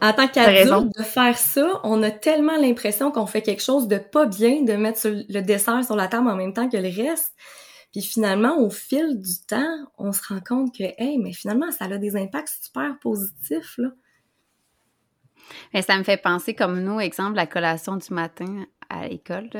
En 0.00 0.14
tant 0.14 0.26
qu'adulte, 0.26 0.96
de 0.96 1.02
faire 1.02 1.36
ça, 1.36 1.80
on 1.84 2.02
a 2.02 2.10
tellement 2.10 2.56
l'impression 2.56 3.10
qu'on 3.10 3.26
fait 3.26 3.42
quelque 3.42 3.62
chose 3.62 3.88
de 3.88 3.98
pas 3.98 4.24
bien, 4.24 4.62
de 4.62 4.72
mettre 4.72 5.06
le 5.06 5.40
dessert 5.42 5.84
sur 5.84 5.96
la 5.96 6.08
table 6.08 6.28
en 6.28 6.34
même 6.34 6.54
temps 6.54 6.68
que 6.68 6.78
le 6.78 6.88
reste. 6.88 7.34
Puis 7.92 8.02
finalement, 8.02 8.58
au 8.58 8.70
fil 8.70 9.20
du 9.20 9.46
temps, 9.46 9.86
on 9.98 10.12
se 10.12 10.26
rend 10.26 10.40
compte 10.40 10.74
que, 10.74 10.84
hey, 10.98 11.18
mais 11.18 11.32
finalement, 11.32 11.70
ça 11.70 11.84
a 11.84 11.98
des 11.98 12.16
impacts 12.16 12.58
super 12.62 12.98
positifs, 13.00 13.76
là. 13.78 13.90
Mais 15.74 15.82
ça 15.82 15.98
me 15.98 16.04
fait 16.04 16.16
penser 16.16 16.54
comme 16.54 16.80
nous, 16.82 17.00
exemple, 17.00 17.36
la 17.36 17.46
collation 17.46 17.96
du 17.96 18.14
matin 18.14 18.64
à 18.88 19.08
l'école. 19.08 19.50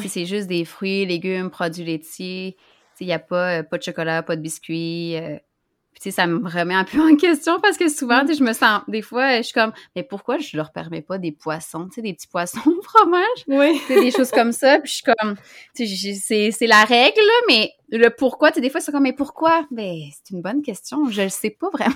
Si 0.00 0.08
c'est 0.08 0.26
juste 0.26 0.46
des 0.46 0.64
fruits, 0.64 1.06
légumes, 1.06 1.50
produits 1.50 1.84
laitiers, 1.84 2.56
il 3.00 3.06
n'y 3.06 3.12
a 3.12 3.18
pas, 3.18 3.58
euh, 3.58 3.62
pas 3.62 3.78
de 3.78 3.82
chocolat, 3.82 4.22
pas 4.22 4.36
de 4.36 4.42
biscuits. 4.42 5.16
Euh, 5.16 5.38
puis, 6.00 6.10
ça 6.10 6.26
me 6.26 6.48
remet 6.48 6.74
un 6.74 6.84
peu 6.84 7.00
en 7.00 7.16
question 7.16 7.60
parce 7.60 7.76
que 7.76 7.88
souvent, 7.88 8.22
je 8.26 8.42
me 8.42 8.52
sens, 8.52 8.82
des 8.88 9.02
fois, 9.02 9.38
je 9.38 9.42
suis 9.42 9.52
comme, 9.52 9.72
mais 9.94 10.02
pourquoi 10.02 10.38
je 10.38 10.56
leur 10.56 10.72
permets 10.72 11.02
pas 11.02 11.18
des 11.18 11.32
poissons, 11.32 11.86
tu 11.88 11.94
sais, 11.94 12.02
des 12.02 12.14
petits 12.14 12.28
poissons 12.28 12.60
au 12.66 12.82
fromage? 12.82 13.44
Oui. 13.46 13.80
des 13.88 14.10
choses 14.10 14.30
comme 14.30 14.52
ça. 14.52 14.78
Puis, 14.80 14.88
je 14.90 14.94
suis 14.94 15.04
comme, 15.04 15.36
tu 15.76 15.86
sais, 15.86 16.50
c'est 16.50 16.66
la 16.66 16.84
règle, 16.84 17.20
mais 17.48 17.70
le 17.90 18.08
pourquoi, 18.08 18.50
tu 18.50 18.56
sais, 18.56 18.60
des 18.60 18.70
fois, 18.70 18.80
c'est 18.80 18.90
comme, 18.90 19.02
mais 19.02 19.12
pourquoi? 19.12 19.66
Ben, 19.70 19.96
c'est 20.12 20.34
une 20.34 20.42
bonne 20.42 20.62
question. 20.62 21.08
Je 21.10 21.22
le 21.22 21.28
sais 21.28 21.50
pas 21.50 21.68
vraiment. 21.72 21.94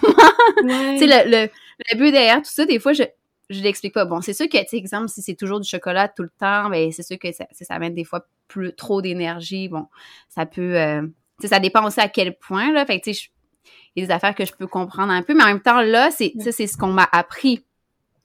tu 0.62 0.98
sais, 0.98 1.06
le, 1.06 1.30
le, 1.30 1.50
le 1.90 1.98
but 1.98 2.12
derrière 2.12 2.38
tout 2.38 2.50
ça, 2.50 2.64
des 2.64 2.78
fois, 2.78 2.92
je, 2.92 3.02
je 3.50 3.62
l'explique 3.62 3.94
pas. 3.94 4.04
Bon, 4.04 4.20
c'est 4.20 4.32
sûr 4.32 4.48
que, 4.48 4.58
tu 4.58 4.68
sais, 4.68 4.76
exemple, 4.76 5.08
si 5.08 5.22
c'est 5.22 5.34
toujours 5.34 5.60
du 5.60 5.68
chocolat 5.68 6.08
tout 6.08 6.22
le 6.22 6.30
temps, 6.38 6.68
ben 6.68 6.90
c'est 6.92 7.02
sûr 7.02 7.18
que 7.18 7.32
ça, 7.32 7.46
ça 7.52 7.74
amène 7.74 7.94
des 7.94 8.04
fois 8.04 8.26
plus 8.48 8.74
trop 8.74 9.02
d'énergie. 9.02 9.68
Bon, 9.68 9.86
ça 10.28 10.46
peut, 10.46 10.76
euh, 10.76 11.02
tu 11.02 11.12
sais, 11.42 11.48
ça 11.48 11.60
dépend 11.60 11.84
aussi 11.86 12.00
à 12.00 12.08
quel 12.08 12.36
point, 12.36 12.72
là. 12.72 12.84
Fait 12.86 13.00
que, 13.00 13.04
tu 13.04 13.14
sais, 13.14 13.28
il 13.96 14.02
y 14.02 14.04
a 14.04 14.08
des 14.08 14.12
affaires 14.12 14.34
que 14.34 14.44
je 14.44 14.52
peux 14.52 14.66
comprendre 14.66 15.10
un 15.12 15.22
peu, 15.22 15.34
mais 15.34 15.42
en 15.42 15.46
même 15.46 15.60
temps, 15.60 15.80
là, 15.80 16.10
c'est, 16.10 16.32
ça, 16.38 16.52
c'est 16.52 16.66
ce 16.66 16.76
qu'on 16.76 16.88
m'a 16.88 17.08
appris. 17.10 17.64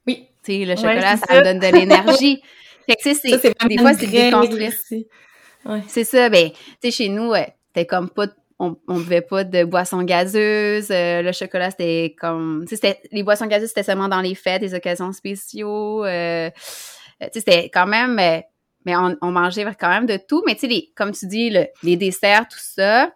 Oui. 0.06 0.28
Tu 0.44 0.54
sais, 0.54 0.66
le 0.66 0.76
chocolat, 0.76 1.18
ça, 1.18 1.40
me 1.40 1.44
donne 1.44 1.60
de 1.60 1.68
l'énergie. 1.68 2.42
fait 2.86 2.96
que, 2.96 3.02
tu 3.02 3.16
sais, 3.16 3.40
c'est, 3.40 3.68
des 3.68 3.78
fois, 3.78 3.94
c'est 3.94 4.08
déconstruire. 4.08 4.74
Ouais. 5.64 5.82
C'est 5.88 6.04
ça, 6.04 6.30
ben, 6.30 6.50
tu 6.52 6.58
sais, 6.84 6.92
chez 6.92 7.10
nous, 7.10 7.30
ouais, 7.30 7.56
t'es 7.74 7.86
comme 7.86 8.10
pas 8.10 8.28
on, 8.62 8.78
on 8.88 8.98
buvait 8.98 9.22
pas 9.22 9.44
de 9.44 9.64
boissons 9.64 10.04
gazeuses. 10.04 10.92
Euh, 10.92 11.24
le 11.24 11.32
chocolat, 11.32 11.72
c'était 11.72 12.16
comme... 12.20 12.64
C'était, 12.70 13.02
les 13.12 13.24
boissons 13.24 13.48
gazeuses, 13.48 13.70
c'était 13.70 13.82
seulement 13.82 14.08
dans 14.08 14.22
les 14.22 14.36
fêtes, 14.36 14.62
les 14.62 14.76
occasions 14.76 15.12
spéciaux. 15.14 16.06
Euh, 16.06 16.52
c'était 17.34 17.72
quand 17.74 17.88
même... 17.88 18.20
Euh, 18.20 18.40
mais 18.86 18.96
on, 18.96 19.16
on, 19.22 19.32
mangeait 19.32 19.66
quand 19.80 19.90
même 19.90 20.06
de 20.06 20.18
tout. 20.18 20.44
Mais 20.46 20.54
tu 20.54 20.70
sais, 20.70 20.90
comme 20.96 21.12
tu 21.12 21.26
dis, 21.26 21.52
les 21.82 21.96
desserts, 21.98 22.48
tout 22.48 22.60
ça, 22.60 23.12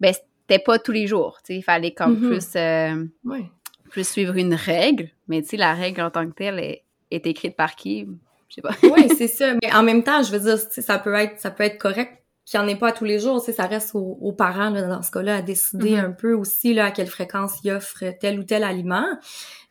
ben 0.00 0.14
c'était 0.48 0.62
pas 0.62 0.78
tous 0.78 0.92
les 0.92 1.06
jours. 1.06 1.38
Il 1.48 1.62
fallait 1.62 1.92
comme 1.92 2.16
mm-hmm. 2.16 3.08
plus, 3.22 3.50
plus 3.90 4.08
suivre 4.08 4.36
une 4.36 4.54
règle. 4.54 5.10
Mais 5.28 5.42
tu 5.42 5.48
sais, 5.48 5.56
la 5.56 5.74
règle 5.74 6.00
en 6.00 6.10
tant 6.10 6.26
que 6.26 6.34
telle 6.34 6.58
est, 6.58 6.84
est 7.10 7.26
écrite 7.26 7.56
par 7.56 7.76
qui? 7.76 8.08
Je 8.48 8.54
sais 8.54 8.62
pas. 8.62 8.74
oui, 8.82 9.08
c'est 9.16 9.28
ça. 9.28 9.54
Mais 9.62 9.72
en 9.72 9.82
même 9.82 10.02
temps, 10.02 10.22
je 10.22 10.32
veux 10.32 10.40
dire, 10.40 10.58
ça 10.58 10.98
peut 10.98 11.14
être, 11.14 11.38
ça 11.38 11.50
peut 11.50 11.64
être 11.64 11.78
correct 11.78 12.14
qu'il 12.44 12.58
n'y 12.58 12.64
en 12.64 12.68
ait 12.68 12.76
pas 12.76 12.92
tous 12.92 13.04
les 13.04 13.18
jours, 13.18 13.42
ça 13.42 13.66
reste 13.66 13.90
aux, 13.92 14.32
parents 14.32 14.70
là, 14.70 14.80
dans 14.86 15.02
ce 15.02 15.10
cas-là 15.10 15.36
à 15.36 15.42
décider 15.42 15.96
mm-hmm. 15.96 16.06
un 16.06 16.12
peu 16.12 16.32
aussi 16.32 16.72
là, 16.72 16.86
à 16.86 16.90
quelle 16.90 17.06
fréquence 17.06 17.56
ils 17.62 17.70
offrent 17.70 18.04
tel 18.18 18.38
ou 18.40 18.42
tel 18.42 18.64
aliment. 18.64 19.04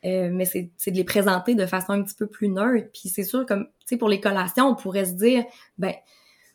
Euh, 0.06 0.30
mais 0.32 0.46
c'est 0.46 0.92
de 0.92 0.96
les 0.96 1.04
présenter 1.04 1.56
de 1.56 1.66
façon 1.66 1.94
un 1.94 2.04
petit 2.04 2.13
peu 2.13 2.28
plus 2.28 2.50
neutre. 2.50 2.90
Puis 2.94 3.10
c'est 3.10 3.24
sûr, 3.24 3.48
comme 3.48 3.66
tu 3.66 3.88
sais, 3.88 3.98
pour 3.98 4.10
les 4.10 4.20
collations, 4.20 4.68
on 4.68 4.76
pourrait 4.76 5.06
se 5.06 5.13
dire, 5.13 5.44
ben 5.80 5.94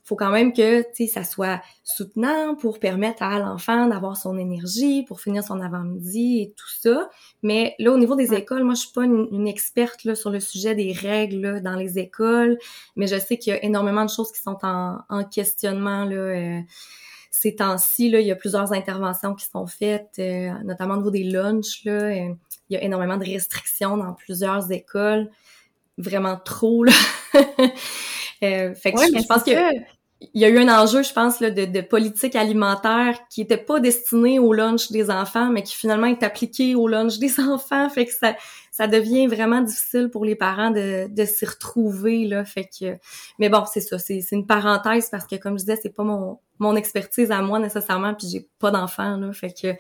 faut 0.04 0.16
quand 0.16 0.30
même 0.30 0.52
que 0.52 0.82
tu 0.82 0.88
sais 0.94 1.06
ça 1.06 1.24
soit 1.24 1.60
soutenant 1.84 2.54
pour 2.56 2.80
permettre 2.80 3.22
à 3.22 3.38
l'enfant 3.38 3.86
d'avoir 3.86 4.16
son 4.16 4.36
énergie 4.36 5.04
pour 5.04 5.20
finir 5.20 5.44
son 5.44 5.60
avant-midi 5.60 6.42
et 6.42 6.54
tout 6.56 6.70
ça. 6.80 7.08
Mais 7.42 7.74
là 7.78 7.92
au 7.92 7.98
niveau 7.98 8.16
des 8.16 8.34
écoles 8.34 8.64
moi 8.64 8.74
je 8.74 8.80
suis 8.80 8.92
pas 8.92 9.04
une, 9.04 9.46
experte 9.46 10.04
là 10.04 10.14
sur 10.14 10.30
le 10.30 10.40
sujet 10.40 10.74
des 10.74 10.92
règles 10.92 11.60
dans 11.62 11.74
les 11.74 11.98
écoles 11.98 12.58
mais 12.96 13.06
je 13.06 13.18
sais 13.18 13.36
qu'il 13.38 13.52
y 13.52 13.56
a 13.56 13.64
énormément 13.64 14.04
de 14.04 14.10
choses 14.10 14.32
qui 14.32 14.40
sont 14.40 14.58
en, 14.62 14.98
en 15.08 15.24
questionnement 15.24 16.04
là 16.04 16.16
euh, 16.16 16.60
ces 17.30 17.56
temps-ci 17.56 18.10
là. 18.10 18.20
Il 18.20 18.26
y 18.26 18.30
a 18.30 18.36
plusieurs 18.36 18.72
interventions 18.72 19.34
qui 19.34 19.46
sont 19.46 19.66
faites 19.66 20.14
euh, 20.18 20.50
notamment 20.64 20.94
au 20.94 20.98
niveau 20.98 21.10
des 21.10 21.24
lunchs 21.24 21.84
là 21.84 21.92
euh, 21.92 22.34
il 22.68 22.74
y 22.74 22.76
a 22.76 22.82
énormément 22.82 23.16
de 23.16 23.24
restrictions 23.24 23.96
dans 23.96 24.14
plusieurs 24.14 24.70
écoles 24.72 25.30
vraiment 26.02 26.36
trop 26.44 26.84
là 26.84 26.92
Euh, 28.42 28.74
fait 28.74 28.92
que 28.92 29.00
je, 29.00 29.26
pense 29.28 29.44
que 29.44 29.52
il 30.34 30.40
y 30.40 30.44
a 30.44 30.48
eu 30.48 30.58
un 30.58 30.68
enjeu, 30.68 31.02
je 31.02 31.12
pense, 31.12 31.40
là, 31.40 31.50
de, 31.50 31.64
de, 31.64 31.80
politique 31.80 32.36
alimentaire 32.36 33.18
qui 33.28 33.40
était 33.40 33.56
pas 33.56 33.80
destiné 33.80 34.38
au 34.38 34.52
lunch 34.52 34.90
des 34.90 35.10
enfants, 35.10 35.50
mais 35.50 35.62
qui 35.62 35.74
finalement 35.74 36.06
est 36.06 36.22
appliqué 36.22 36.74
au 36.74 36.86
lunch 36.88 37.18
des 37.20 37.40
enfants. 37.40 37.88
Fait 37.88 38.06
que 38.06 38.12
ça, 38.12 38.34
ça 38.70 38.86
devient 38.86 39.26
vraiment 39.26 39.60
difficile 39.60 40.08
pour 40.10 40.24
les 40.24 40.34
parents 40.34 40.70
de, 40.70 41.08
de 41.08 41.24
s'y 41.24 41.44
retrouver 41.44 42.26
là. 42.26 42.44
Fait 42.44 42.68
que, 42.68 42.96
mais 43.38 43.48
bon, 43.48 43.64
c'est 43.70 43.80
ça, 43.80 43.98
c'est 43.98 44.22
une 44.32 44.46
parenthèse 44.46 45.08
parce 45.10 45.26
que 45.26 45.36
comme 45.36 45.58
je 45.58 45.64
disais, 45.64 45.78
c'est 45.82 45.94
pas 45.94 46.04
mon 46.04 46.38
mon 46.62 46.76
expertise 46.76 47.30
à 47.30 47.42
moi 47.42 47.58
nécessairement, 47.58 48.14
puis 48.14 48.28
j'ai 48.28 48.48
pas 48.58 48.70
d'enfants 48.70 49.16
là, 49.16 49.32
fait 49.32 49.52
que 49.52 49.74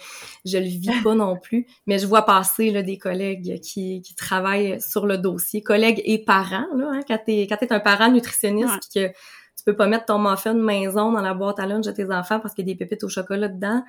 je 0.44 0.58
le 0.58 0.64
vis 0.64 0.90
pas 1.02 1.14
non 1.14 1.36
plus. 1.38 1.66
Mais 1.86 1.98
je 1.98 2.06
vois 2.06 2.22
passer 2.22 2.70
là 2.70 2.82
des 2.82 2.98
collègues 2.98 3.60
qui, 3.60 4.02
qui 4.02 4.14
travaillent 4.14 4.80
sur 4.80 5.06
le 5.06 5.16
dossier, 5.16 5.62
collègues 5.62 6.02
et 6.04 6.22
parents 6.24 6.66
là, 6.76 6.90
hein, 6.92 7.00
quand 7.06 7.18
t'es 7.24 7.42
quand 7.42 7.56
t'es 7.56 7.72
un 7.72 7.80
parent 7.80 8.10
nutritionniste 8.10 8.74
puis 8.80 9.02
que 9.02 9.08
tu 9.08 9.64
peux 9.64 9.76
pas 9.76 9.86
mettre 9.86 10.06
ton 10.06 10.18
muffin 10.18 10.54
de 10.54 10.62
maison 10.62 11.12
dans 11.12 11.22
la 11.22 11.34
boîte 11.34 11.60
à 11.60 11.66
lunch 11.66 11.86
de 11.86 11.92
tes 11.92 12.10
enfants 12.10 12.40
parce 12.40 12.54
qu'il 12.54 12.66
y 12.66 12.70
a 12.70 12.74
des 12.74 12.78
pépites 12.78 13.04
au 13.04 13.08
chocolat 13.08 13.48
dedans. 13.48 13.84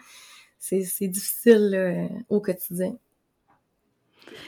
C'est 0.60 0.82
c'est 0.82 1.08
difficile 1.08 2.10
au 2.30 2.40
quotidien. 2.40 2.96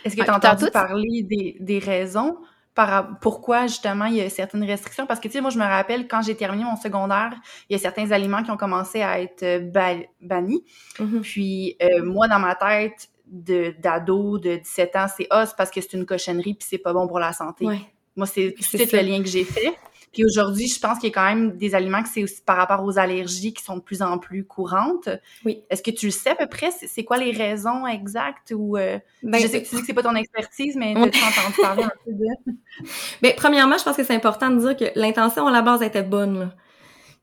Est-ce 0.04 0.16
que 0.16 0.24
tu 0.24 0.30
as 0.30 0.36
entendu 0.36 0.70
parler 0.72 1.24
des, 1.24 1.58
des 1.60 1.80
raisons 1.80 2.38
par, 2.76 3.20
pourquoi 3.20 3.68
justement 3.68 4.06
il 4.06 4.16
y 4.16 4.22
a 4.22 4.30
certaines 4.30 4.64
restrictions? 4.66 5.08
Parce 5.08 5.20
que 5.20 5.28
tu 5.28 5.34
sais, 5.34 5.42
moi 5.42 5.50
je 5.50 5.58
me 5.58 5.64
rappelle 5.64 6.08
quand 6.08 6.22
j'ai 6.22 6.36
terminé 6.36 6.66
mon 6.66 6.76
secondaire, 6.76 7.34
il 7.70 7.74
y 7.74 7.76
a 7.76 7.80
certains 7.80 8.12
aliments 8.12 8.44
qui 8.44 8.52
ont 8.52 8.58
commencé 8.58 9.02
à 9.02 9.22
être 9.22 9.44
euh, 9.44 10.04
bannis. 10.22 10.64
Mm-hmm. 11.00 11.22
Puis 11.22 11.78
euh, 11.82 12.04
moi 12.04 12.28
dans 12.28 12.40
ma 12.40 12.54
tête 12.56 13.10
de 13.26 13.74
d'ado 13.80 14.38
de 14.38 14.58
17 14.58 14.96
ans, 14.98 15.06
c'est 15.16 15.28
ah, 15.30 15.46
parce 15.58 15.72
que 15.72 15.82
c'est 15.82 15.94
une 15.94 16.06
cochonnerie 16.06 16.54
puis 16.54 16.68
c'est 16.70 16.78
pas 16.78 16.94
bon 16.94 17.08
pour 17.08 17.20
la 17.20 17.34
santé. 17.34 17.66
Moi 18.16 18.28
c'est 18.28 18.54
c'est 18.60 18.92
le 18.92 19.00
lien 19.02 19.24
que 19.24 19.30
j'ai 19.30 19.46
fait. 19.46 19.74
Puis 20.16 20.24
aujourd'hui, 20.24 20.70
je 20.70 20.80
pense 20.80 20.98
qu'il 20.98 21.10
y 21.10 21.12
a 21.12 21.14
quand 21.14 21.26
même 21.26 21.58
des 21.58 21.76
aliments 21.76 22.02
que 22.02 22.08
c'est 22.08 22.24
aussi 22.24 22.42
par 22.42 22.56
rapport 22.56 22.86
aux 22.86 22.98
allergies 22.98 23.54
qui 23.54 23.62
sont 23.62 23.76
de 23.76 23.82
plus 23.82 24.02
en 24.02 24.18
plus 24.18 24.46
courantes. 24.46 25.10
Oui. 25.44 25.64
Est-ce 25.70 25.84
que 25.84 25.92
tu 25.92 26.06
le 26.06 26.14
sais 26.14 26.30
à 26.30 26.36
peu 26.36 26.48
près? 26.48 26.70
C'est 26.72 27.04
quoi 27.04 27.18
les 27.18 27.32
raisons 27.32 27.86
exactes? 27.86 28.54
Ou 28.56 28.78
euh, 28.78 28.98
ben, 29.22 29.42
je 29.42 29.48
sais 29.48 29.62
que 29.62 29.68
tu 29.68 29.76
dis 29.76 29.82
que 29.82 29.88
c'est 29.88 29.94
pas 29.94 30.04
ton 30.04 30.16
expertise, 30.16 30.78
mais 30.78 30.94
tu 30.94 31.00
as 31.02 31.04
entendu 31.04 31.62
parler 31.62 31.84
un 31.84 31.92
peu 32.06 32.14
de... 32.14 32.54
Bien, 33.22 33.34
premièrement, 33.36 33.78
je 33.78 33.84
pense 33.84 33.98
que 33.98 34.06
c'est 34.06 34.16
important 34.16 34.52
de 34.52 34.60
dire 34.62 34.78
que 34.78 34.98
l'intention 34.98 35.48
à 35.48 35.52
la 35.52 35.62
base 35.62 35.82
était 35.82 36.02
bonne. 36.02 36.40
Là. 36.40 36.56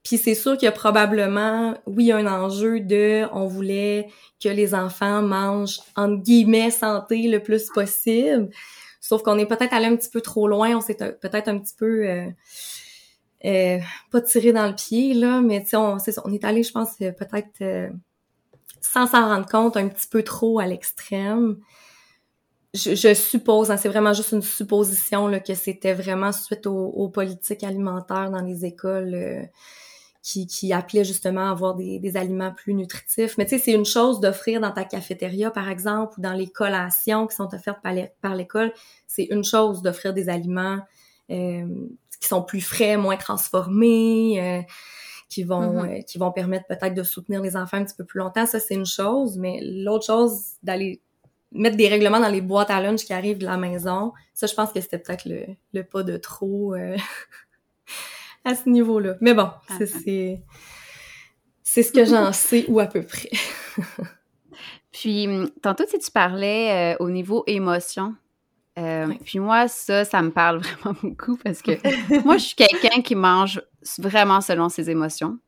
Puis 0.05 0.19
c'est 0.19 0.35
sûr 0.35 0.59
qu'il 0.59 0.67
y 0.67 0.69
a 0.69 0.73
probablement, 0.73 1.73
oui, 1.87 2.13
un 2.13 2.27
enjeu 2.27 2.81
de, 2.81 3.27
on 3.33 3.47
voulait 3.47 4.09
que 4.43 4.51
les 4.51 4.75
enfants 4.75 5.23
mangent 5.23 5.81
entre 5.97 6.23
guillemets 6.23 6.71
santé 6.71 7.23
le 7.27 7.43
plus 7.43 7.71
possible. 7.71 8.51
Sauf 9.01 9.23
qu'on 9.23 9.39
est 9.39 9.47
peut-être 9.47 9.73
allé 9.73 9.87
un 9.87 9.97
petit 9.97 10.11
peu 10.11 10.21
trop 10.21 10.47
loin, 10.47 10.77
on 10.77 10.81
s'est 10.81 10.95
peut-être 10.95 11.49
un 11.49 11.59
petit 11.59 11.75
peu 11.77 12.09
euh, 12.09 12.27
euh, 13.45 13.79
pas 14.11 14.21
tiré 14.21 14.53
dans 14.53 14.67
le 14.69 14.75
pied, 14.75 15.15
là, 15.15 15.41
mais 15.41 15.65
on, 15.75 15.99
est, 15.99 16.21
on 16.25 16.33
est 16.33 16.45
allé, 16.45 16.63
je 16.63 16.73
pense, 16.73 16.91
euh, 17.03 17.11
peut-être 17.13 17.61
euh, 17.61 17.91
sans 18.81 19.07
s'en 19.07 19.29
rendre 19.29 19.47
compte, 19.47 19.77
un 19.77 19.89
petit 19.89 20.07
peu 20.07 20.23
trop 20.23 20.61
à 20.61 20.67
l'extrême. 20.67 21.57
Je, 22.75 23.13
suppose, 23.13 23.71
hein, 23.71 23.77
c'est 23.77 23.89
vraiment 23.89 24.15
juste 24.15 24.33
une 24.33 24.43
supposition 24.43 25.29
là, 25.29 25.41
que 25.41 25.55
c'était 25.55 25.93
vraiment 25.93 26.33
suite 26.33 26.67
aux, 26.67 27.09
politiques 27.11 27.65
alimentaires 27.65 28.31
dans 28.31 28.41
les 28.41 28.65
écoles 28.65 29.47
qui, 30.23 30.47
qui 30.47 30.73
appelaient 30.73 31.05
justement 31.05 31.49
à 31.49 31.51
avoir 31.51 31.75
des, 31.75 31.99
des 31.99 32.17
aliments 32.17 32.51
plus 32.51 32.73
nutritifs. 32.73 33.37
Mais 33.37 33.45
tu 33.45 33.59
sais, 33.59 33.59
c'est 33.59 33.73
une 33.73 33.85
chose 33.85 34.21
d'offrir 34.21 34.59
dans 34.59 34.71
ta 34.71 34.85
cafétéria, 34.85 35.51
par 35.51 35.69
exemple, 35.69 36.15
ou 36.17 36.23
dans 36.23 36.33
les 36.33 36.49
collations 36.49 37.27
qui 37.27 37.37
sont 37.37 37.55
offertes 37.55 37.81
par 38.23 38.35
l'école. 38.35 38.73
C'est 39.07 39.25
une 39.25 39.45
chose 39.45 39.83
d'offrir 39.83 40.15
des 40.15 40.31
aliments 40.31 40.79
euh, 41.31 41.67
qui 42.23 42.29
sont 42.29 42.43
plus 42.43 42.61
frais, 42.61 42.97
moins 42.97 43.17
transformés, 43.17 44.41
euh, 44.41 44.63
qui 45.29 45.43
vont 45.43 45.83
mm-hmm. 45.83 45.99
euh, 45.99 46.03
qui 46.03 46.19
vont 46.19 46.31
permettre 46.31 46.67
peut-être 46.67 46.95
de 46.95 47.03
soutenir 47.03 47.43
les 47.43 47.57
enfants 47.57 47.79
un 47.79 47.85
petit 47.85 47.97
peu 47.97 48.05
plus 48.05 48.19
longtemps. 48.19 48.47
Ça, 48.47 48.61
c'est 48.61 48.75
une 48.75 48.87
chose. 48.87 49.37
Mais 49.37 49.61
l'autre 49.61 50.07
chose, 50.07 50.53
d'aller 50.63 51.01
mettre 51.51 51.77
des 51.77 51.89
règlements 51.89 52.21
dans 52.21 52.29
les 52.29 52.41
boîtes 52.41 52.71
à 52.71 52.81
lunch 52.81 53.05
qui 53.05 53.13
arrivent 53.13 53.39
de 53.39 53.45
la 53.45 53.57
maison, 53.57 54.13
ça, 54.33 54.47
je 54.47 54.55
pense 54.55 54.73
que 54.73 54.81
c'était 54.81 54.99
peut-être 54.99 55.27
le, 55.27 55.47
le 55.75 55.85
pas 55.85 56.03
de 56.03 56.17
trop 56.17 56.75
euh, 56.75 56.97
à 58.45 58.55
ce 58.55 58.69
niveau-là. 58.69 59.17
Mais 59.21 59.35
bon, 59.35 59.51
ah, 59.69 59.79
c'est 59.79 60.41
c'est 61.65 61.83
ce 61.83 61.93
que 61.93 62.05
j'en 62.05 62.33
sais 62.33 62.65
ou 62.69 62.79
à 62.79 62.87
peu 62.87 63.03
près. 63.03 63.31
Puis, 64.93 65.27
tantôt, 65.63 65.85
si 65.89 65.99
tu 65.99 66.11
parlais 66.11 66.97
au 67.01 67.09
niveau 67.09 67.45
émotion, 67.47 68.15
euh, 68.79 69.13
puis 69.25 69.39
moi, 69.39 69.69
ça, 69.69 70.05
ça 70.05 70.23
me 70.23 70.31
parle 70.31 70.59
vraiment 70.63 70.97
beaucoup 71.03 71.37
parce 71.37 71.63
que 71.63 71.73
moi, 72.25 72.37
je 72.37 72.47
suis 72.47 72.57
quelqu'un 72.57 73.03
qui 73.03 73.15
mange 73.15 73.63
vraiment 73.99 74.41
selon 74.41 74.69
ses 74.69 74.91
émotions. 74.91 75.39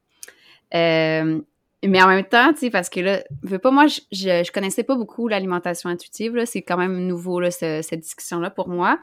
Euh, 0.75 1.41
mais 1.87 2.03
en 2.03 2.09
même 2.09 2.25
temps, 2.25 2.53
tu 2.53 2.61
sais, 2.61 2.71
parce 2.71 2.89
que 2.89 3.01
là, 3.01 3.23
veux 3.43 3.59
pas, 3.59 3.71
moi, 3.71 3.87
je, 3.87 4.01
je, 4.11 4.53
connaissais 4.53 4.83
pas 4.83 4.97
beaucoup 4.97 5.29
l'alimentation 5.29 5.91
intuitive, 5.91 6.35
là. 6.35 6.47
C'est 6.47 6.63
quand 6.63 6.79
même 6.79 7.07
nouveau, 7.07 7.41
là, 7.41 7.51
cette 7.51 8.01
discussion-là 8.01 8.51
pour 8.51 8.69
moi. 8.69 8.99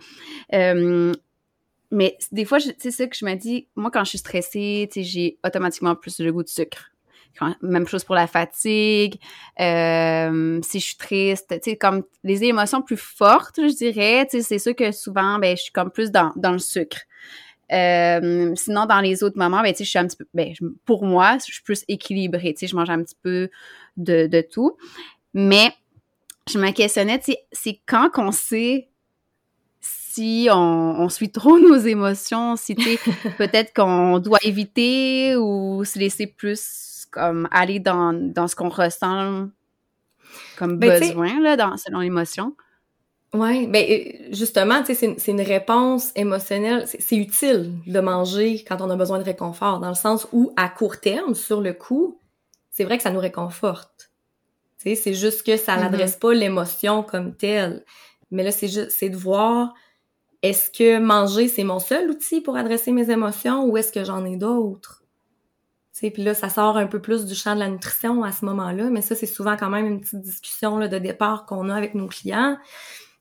Euh, 0.54 1.14
mais 1.92 2.18
des 2.32 2.46
fois, 2.46 2.60
tu 2.60 2.74
sais, 2.80 2.92
ça 2.92 3.06
que 3.06 3.16
je 3.16 3.26
me 3.26 3.36
dis, 3.36 3.68
moi, 3.76 3.92
quand 3.92 4.04
je 4.04 4.10
suis 4.10 4.18
stressée, 4.18 4.90
tu 4.92 5.02
sais, 5.02 5.04
j'ai 5.04 5.40
automatiquement 5.46 5.96
plus 5.96 6.20
le 6.20 6.32
goût 6.32 6.44
de 6.44 6.50
sucre. 6.50 6.91
Même 7.62 7.88
chose 7.88 8.04
pour 8.04 8.16
la 8.16 8.28
fatigue, 8.28 9.16
euh, 9.60 10.60
si 10.64 10.80
je 10.80 10.86
suis 10.86 10.98
triste, 10.98 11.48
tu 11.50 11.72
sais, 11.72 11.78
comme 11.78 12.04
les 12.24 12.44
émotions 12.44 12.82
plus 12.82 12.98
fortes, 12.98 13.56
je 13.58 13.76
dirais, 13.76 14.28
tu 14.30 14.38
sais, 14.38 14.44
c'est 14.44 14.60
sûr 14.60 14.76
que 14.76 14.92
souvent, 14.92 15.40
ben, 15.40 15.56
je 15.56 15.64
suis 15.64 15.72
comme 15.72 15.92
plus 15.92 16.12
dans, 16.12 16.32
dans 16.36 16.52
le 16.52 16.60
sucre. 16.60 17.00
Euh, 17.72 18.54
sinon, 18.56 18.86
dans 18.86 19.00
les 19.00 19.24
autres 19.24 19.38
moments, 19.38 19.62
ben, 19.62 19.72
tu 19.72 19.80
sais, 19.80 19.84
je 19.86 19.90
suis 19.90 20.00
un 20.00 20.08
petit 20.08 20.18
peu, 20.18 20.26
ben, 20.34 20.54
pour 20.86 21.06
moi, 21.06 21.38
je 21.40 21.54
suis 21.54 21.64
plus 21.64 21.84
équilibrée, 21.88 22.54
tu 22.54 22.60
sais, 22.60 22.68
je 22.68 22.76
mange 22.76 22.90
un 22.90 23.02
petit 23.02 23.18
peu 23.22 23.50
de, 23.98 24.28
de 24.28 24.42
tout. 24.42 24.78
Mais 25.34 25.74
je 26.50 26.60
me 26.60 26.72
questionnais, 26.72 27.20
tu 27.20 27.32
sais, 27.32 27.40
c'est 27.52 27.80
quand 27.86 28.10
qu'on 28.12 28.32
sait 28.32 28.90
si 29.80 30.50
on, 30.52 30.56
on, 31.00 31.10
suit 31.10 31.32
trop 31.32 31.58
nos 31.70 31.78
émotions, 31.78 32.56
si 32.58 32.76
peut-être 32.76 33.74
qu'on 33.74 34.20
doit 34.20 34.40
éviter 34.44 35.36
ou 35.38 35.84
se 35.86 35.98
laisser 35.98 36.28
plus 36.28 36.91
comme 37.12 37.48
aller 37.52 37.80
dans, 37.80 38.14
dans 38.14 38.48
ce 38.48 38.56
qu'on 38.56 38.70
ressent 38.70 39.48
comme 40.58 40.78
ben, 40.78 41.00
besoin, 41.00 41.40
là, 41.42 41.58
dans, 41.58 41.78
selon 41.78 42.00
l'émotion. 42.00 42.56
Oui, 43.34 43.66
ben 43.68 43.86
euh, 43.90 44.28
justement, 44.32 44.84
c'est 44.86 45.28
une 45.28 45.42
réponse 45.42 46.12
émotionnelle. 46.16 46.86
C'est 46.88 47.16
utile 47.16 47.74
de 47.88 48.00
manger 48.02 48.64
quand 48.68 48.82
on 48.82 48.90
a 48.90 48.96
besoin 48.96 49.20
de 49.20 49.24
réconfort, 49.24 49.80
dans 49.80 49.90
le 49.90 49.96
sens 49.96 50.28
où, 50.34 50.52
à 50.58 50.68
court 50.68 51.00
terme, 51.00 51.34
sur 51.34 51.62
le 51.62 51.74
coup, 51.74 52.20
c'est 52.72 52.84
vrai 52.84 52.98
que 52.98 53.04
ça 53.04 53.12
nous 53.12 53.20
réconforte. 53.20 54.12
Tu 54.80 54.90
sais, 54.90 54.96
c'est 54.96 55.14
juste 55.14 55.46
que 55.46 55.56
ça 55.56 55.76
mm-hmm. 55.76 55.80
n'adresse 55.80 56.16
pas 56.18 56.34
l'émotion 56.34 57.04
comme 57.04 57.36
telle. 57.36 57.86
Mais 58.32 58.44
là, 58.44 58.52
c'est 58.52 58.68
juste, 58.68 58.92
c'est 58.92 59.10
de 59.10 59.18
voir, 59.18 59.74
est-ce 60.42 60.70
que 60.70 61.00
manger, 61.00 61.48
c'est 61.48 61.64
mon 61.64 61.80
seul 61.80 62.10
outil 62.10 62.42
pour 62.42 62.58
adresser 62.58 62.92
mes 62.92 63.10
émotions 63.12 63.66
ou 63.66 63.78
est-ce 63.78 63.94
que 63.94 64.04
j'en 64.04 64.26
ai 64.26 64.36
d'autres? 64.36 65.01
Puis 65.94 66.24
là, 66.24 66.34
ça 66.34 66.50
sort 66.50 66.78
un 66.78 66.88
peu 66.88 67.00
plus 67.00 67.26
du 67.26 67.36
champ 67.36 67.54
de 67.54 67.60
la 67.60 67.68
nutrition 67.68 68.24
à 68.24 68.32
ce 68.32 68.46
moment-là, 68.46 68.90
mais 68.90 69.02
ça, 69.02 69.14
c'est 69.14 69.26
souvent 69.26 69.56
quand 69.58 69.70
même 69.70 69.86
une 69.86 70.02
petite 70.02 70.22
discussion 70.22 70.78
là, 70.78 70.88
de 70.88 70.98
départ 70.98 71.46
qu'on 71.46 71.70
a 71.70 71.76
avec 71.76 71.96
nos 71.96 72.08
clients 72.08 72.58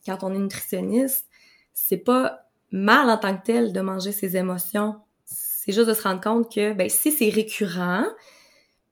quand 0.06 0.22
on 0.22 0.32
est 0.32 0.38
nutritionniste. 0.38 1.26
C'est 1.74 1.98
pas 1.98 2.46
mal 2.70 3.10
en 3.10 3.18
tant 3.18 3.36
que 3.36 3.44
tel 3.44 3.72
de 3.72 3.80
manger 3.80 4.12
ses 4.12 4.36
émotions. 4.36 4.96
C'est 5.24 5.72
juste 5.72 5.88
de 5.88 5.94
se 5.94 6.02
rendre 6.02 6.20
compte 6.20 6.52
que 6.52 6.72
ben, 6.72 6.88
si 6.88 7.12
c'est 7.12 7.28
récurrent, 7.28 8.06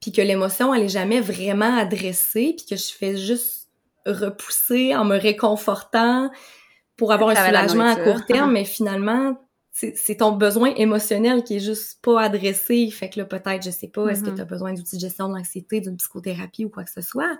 puis 0.00 0.12
que 0.12 0.20
l'émotion, 0.20 0.74
elle 0.74 0.84
est 0.84 0.88
jamais 0.88 1.20
vraiment 1.20 1.76
adressée, 1.76 2.54
puis 2.56 2.66
que 2.66 2.76
je 2.76 2.92
fais 2.92 3.16
juste 3.16 3.68
repousser 4.06 4.94
en 4.94 5.04
me 5.04 5.16
réconfortant 5.16 6.30
pour 6.96 7.12
avoir 7.12 7.30
un 7.30 7.46
soulagement 7.46 7.86
à 7.86 7.96
court 7.96 8.24
terme, 8.26 8.52
mais 8.52 8.64
finalement, 8.64 9.38
c'est 9.94 10.16
ton 10.16 10.32
besoin 10.32 10.74
émotionnel 10.74 11.44
qui 11.44 11.56
est 11.56 11.60
juste 11.60 12.02
pas 12.02 12.22
adressé. 12.22 12.90
Fait 12.90 13.08
que 13.08 13.20
là, 13.20 13.24
peut-être, 13.24 13.62
je 13.62 13.70
sais 13.70 13.86
pas, 13.86 14.08
est-ce 14.08 14.22
que 14.22 14.30
mm-hmm. 14.30 14.34
tu 14.36 14.40
as 14.40 14.44
besoin 14.44 14.72
d'outils 14.72 14.96
de 14.96 15.00
gestion 15.00 15.28
de 15.28 15.36
l'anxiété, 15.36 15.80
d'une 15.80 15.96
psychothérapie 15.96 16.64
ou 16.64 16.68
quoi 16.68 16.82
que 16.84 16.90
ce 16.90 17.00
soit? 17.00 17.38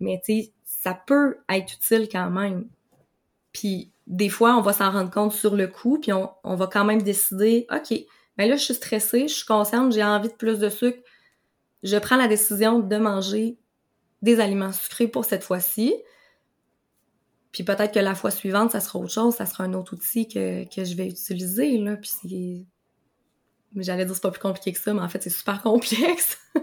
Mais 0.00 0.20
tu 0.24 0.32
sais, 0.32 0.52
ça 0.64 0.94
peut 0.94 1.36
être 1.48 1.72
utile 1.74 2.08
quand 2.10 2.30
même. 2.30 2.66
Puis 3.52 3.92
des 4.06 4.28
fois, 4.28 4.56
on 4.56 4.62
va 4.62 4.72
s'en 4.72 4.90
rendre 4.90 5.10
compte 5.10 5.32
sur 5.32 5.54
le 5.54 5.68
coup, 5.68 5.98
puis 6.00 6.12
on, 6.12 6.30
on 6.42 6.56
va 6.56 6.66
quand 6.66 6.84
même 6.84 7.02
décider, 7.02 7.66
OK, 7.72 7.96
ben 8.36 8.48
là, 8.48 8.56
je 8.56 8.64
suis 8.64 8.74
stressée, 8.74 9.28
je 9.28 9.34
suis 9.34 9.46
consciente, 9.46 9.92
j'ai 9.92 10.02
envie 10.02 10.28
de 10.28 10.34
plus 10.34 10.58
de 10.58 10.68
sucre. 10.68 10.98
Je 11.82 11.96
prends 11.96 12.16
la 12.16 12.26
décision 12.26 12.80
de 12.80 12.96
manger 12.96 13.58
des 14.22 14.40
aliments 14.40 14.72
sucrés 14.72 15.08
pour 15.08 15.24
cette 15.24 15.44
fois-ci. 15.44 15.94
Puis 17.52 17.64
peut-être 17.64 17.92
que 17.92 17.98
la 17.98 18.14
fois 18.14 18.30
suivante, 18.30 18.70
ça 18.72 18.80
sera 18.80 18.98
autre 18.98 19.12
chose, 19.12 19.34
ça 19.34 19.46
sera 19.46 19.64
un 19.64 19.74
autre 19.74 19.94
outil 19.94 20.28
que, 20.28 20.64
que 20.64 20.84
je 20.84 20.94
vais 20.94 21.08
utiliser, 21.08 21.78
là. 21.78 21.96
Puis 21.96 22.10
c'est... 22.22 22.66
J'allais 23.76 24.04
dire 24.04 24.14
c'est 24.14 24.22
pas 24.22 24.32
plus 24.32 24.40
compliqué 24.40 24.72
que 24.72 24.80
ça, 24.80 24.92
mais 24.92 25.00
en 25.00 25.08
fait, 25.08 25.22
c'est 25.22 25.30
super 25.30 25.62
complexe. 25.62 26.38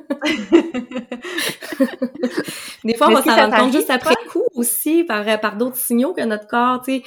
Des 2.84 2.96
fois, 2.96 3.08
on 3.08 3.14
va 3.14 3.24
s'en 3.24 3.36
rendre 3.36 3.58
compte 3.58 3.72
juste 3.72 3.90
après 3.90 4.16
coup 4.30 4.44
aussi, 4.56 5.04
par, 5.04 5.40
par 5.40 5.56
d'autres 5.56 5.78
signaux 5.78 6.14
que 6.14 6.22
notre 6.22 6.48
corps, 6.48 6.82
tu 6.82 6.98
sais. 6.98 7.04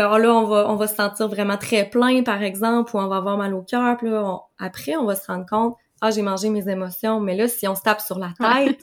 Alors 0.00 0.18
là, 0.18 0.34
on 0.34 0.44
va, 0.44 0.70
on 0.70 0.76
va 0.76 0.86
se 0.86 0.94
sentir 0.94 1.28
vraiment 1.28 1.58
très 1.58 1.88
plein, 1.88 2.22
par 2.22 2.42
exemple, 2.42 2.96
ou 2.96 2.98
on 2.98 3.06
va 3.06 3.16
avoir 3.16 3.36
mal 3.36 3.52
au 3.54 3.62
cœur. 3.62 3.98
Puis 3.98 4.08
là, 4.08 4.38
après, 4.58 4.96
on 4.96 5.04
va 5.04 5.14
se 5.14 5.26
rendre 5.26 5.44
compte, 5.46 5.76
ah, 6.00 6.10
j'ai 6.10 6.22
mangé 6.22 6.48
mes 6.48 6.66
émotions. 6.70 7.20
Mais 7.20 7.36
là, 7.36 7.48
si 7.48 7.68
on 7.68 7.74
se 7.74 7.82
tape 7.82 8.00
sur 8.00 8.18
la 8.18 8.32
tête, 8.38 8.82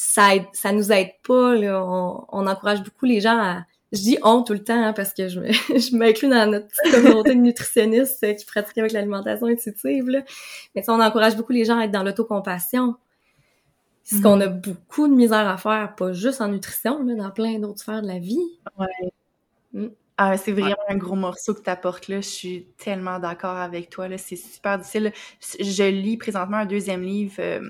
ça 0.00 0.28
ça 0.52 0.70
nous 0.70 0.92
aide 0.92 1.10
pas. 1.26 1.56
Là. 1.56 1.84
On, 1.84 2.46
encourage 2.46 2.84
beaucoup 2.84 3.04
les 3.04 3.20
gens 3.20 3.36
à 3.36 3.64
je 3.90 3.98
dis 3.98 4.18
on 4.22 4.44
tout 4.44 4.52
le 4.52 4.62
temps 4.62 4.80
hein, 4.80 4.92
parce 4.92 5.12
que 5.12 5.28
je, 5.28 5.40
je 5.50 5.96
m'inclus 5.96 6.28
dans 6.28 6.48
notre 6.48 6.68
communauté 6.88 7.30
de 7.30 7.40
nutritionnistes 7.40 8.22
euh, 8.22 8.32
qui 8.34 8.44
pratiquent 8.44 8.78
avec 8.78 8.92
l'alimentation 8.92 9.48
intuitive. 9.48 10.08
Là. 10.08 10.22
Mais 10.76 10.82
ça, 10.82 10.94
on 10.94 11.00
encourage 11.00 11.36
beaucoup 11.36 11.52
les 11.52 11.64
gens 11.64 11.78
à 11.78 11.84
être 11.84 11.90
dans 11.90 12.04
l'autocompassion. 12.04 12.94
Ce 14.04 14.22
qu'on 14.22 14.36
mhm. 14.36 14.42
a 14.42 14.46
beaucoup 14.46 15.08
de 15.08 15.14
misère 15.14 15.48
à 15.48 15.56
faire, 15.56 15.94
pas 15.96 16.12
juste 16.12 16.40
en 16.40 16.48
nutrition, 16.48 17.02
mais 17.02 17.16
dans 17.16 17.30
plein 17.30 17.58
d'autres 17.58 17.80
sphères 17.80 18.02
de 18.02 18.06
la 18.06 18.20
vie. 18.20 18.38
Ouais. 18.78 19.10
Mm. 19.72 19.88
Ah, 20.16 20.36
c'est 20.36 20.52
vraiment 20.52 20.76
un 20.88 20.96
gros 20.96 21.16
morceau 21.16 21.54
que 21.54 21.62
tu 21.62 21.70
apportes 21.70 22.08
là. 22.08 22.20
Je 22.20 22.28
suis 22.28 22.66
tellement 22.76 23.18
d'accord 23.18 23.56
avec 23.56 23.90
toi. 23.90 24.06
C'est 24.16 24.36
super 24.36 24.78
difficile. 24.78 25.12
Je 25.60 25.88
lis 25.88 26.16
présentement 26.16 26.58
un 26.58 26.66
deuxième 26.66 27.02
livre 27.02 27.34
euh, 27.38 27.60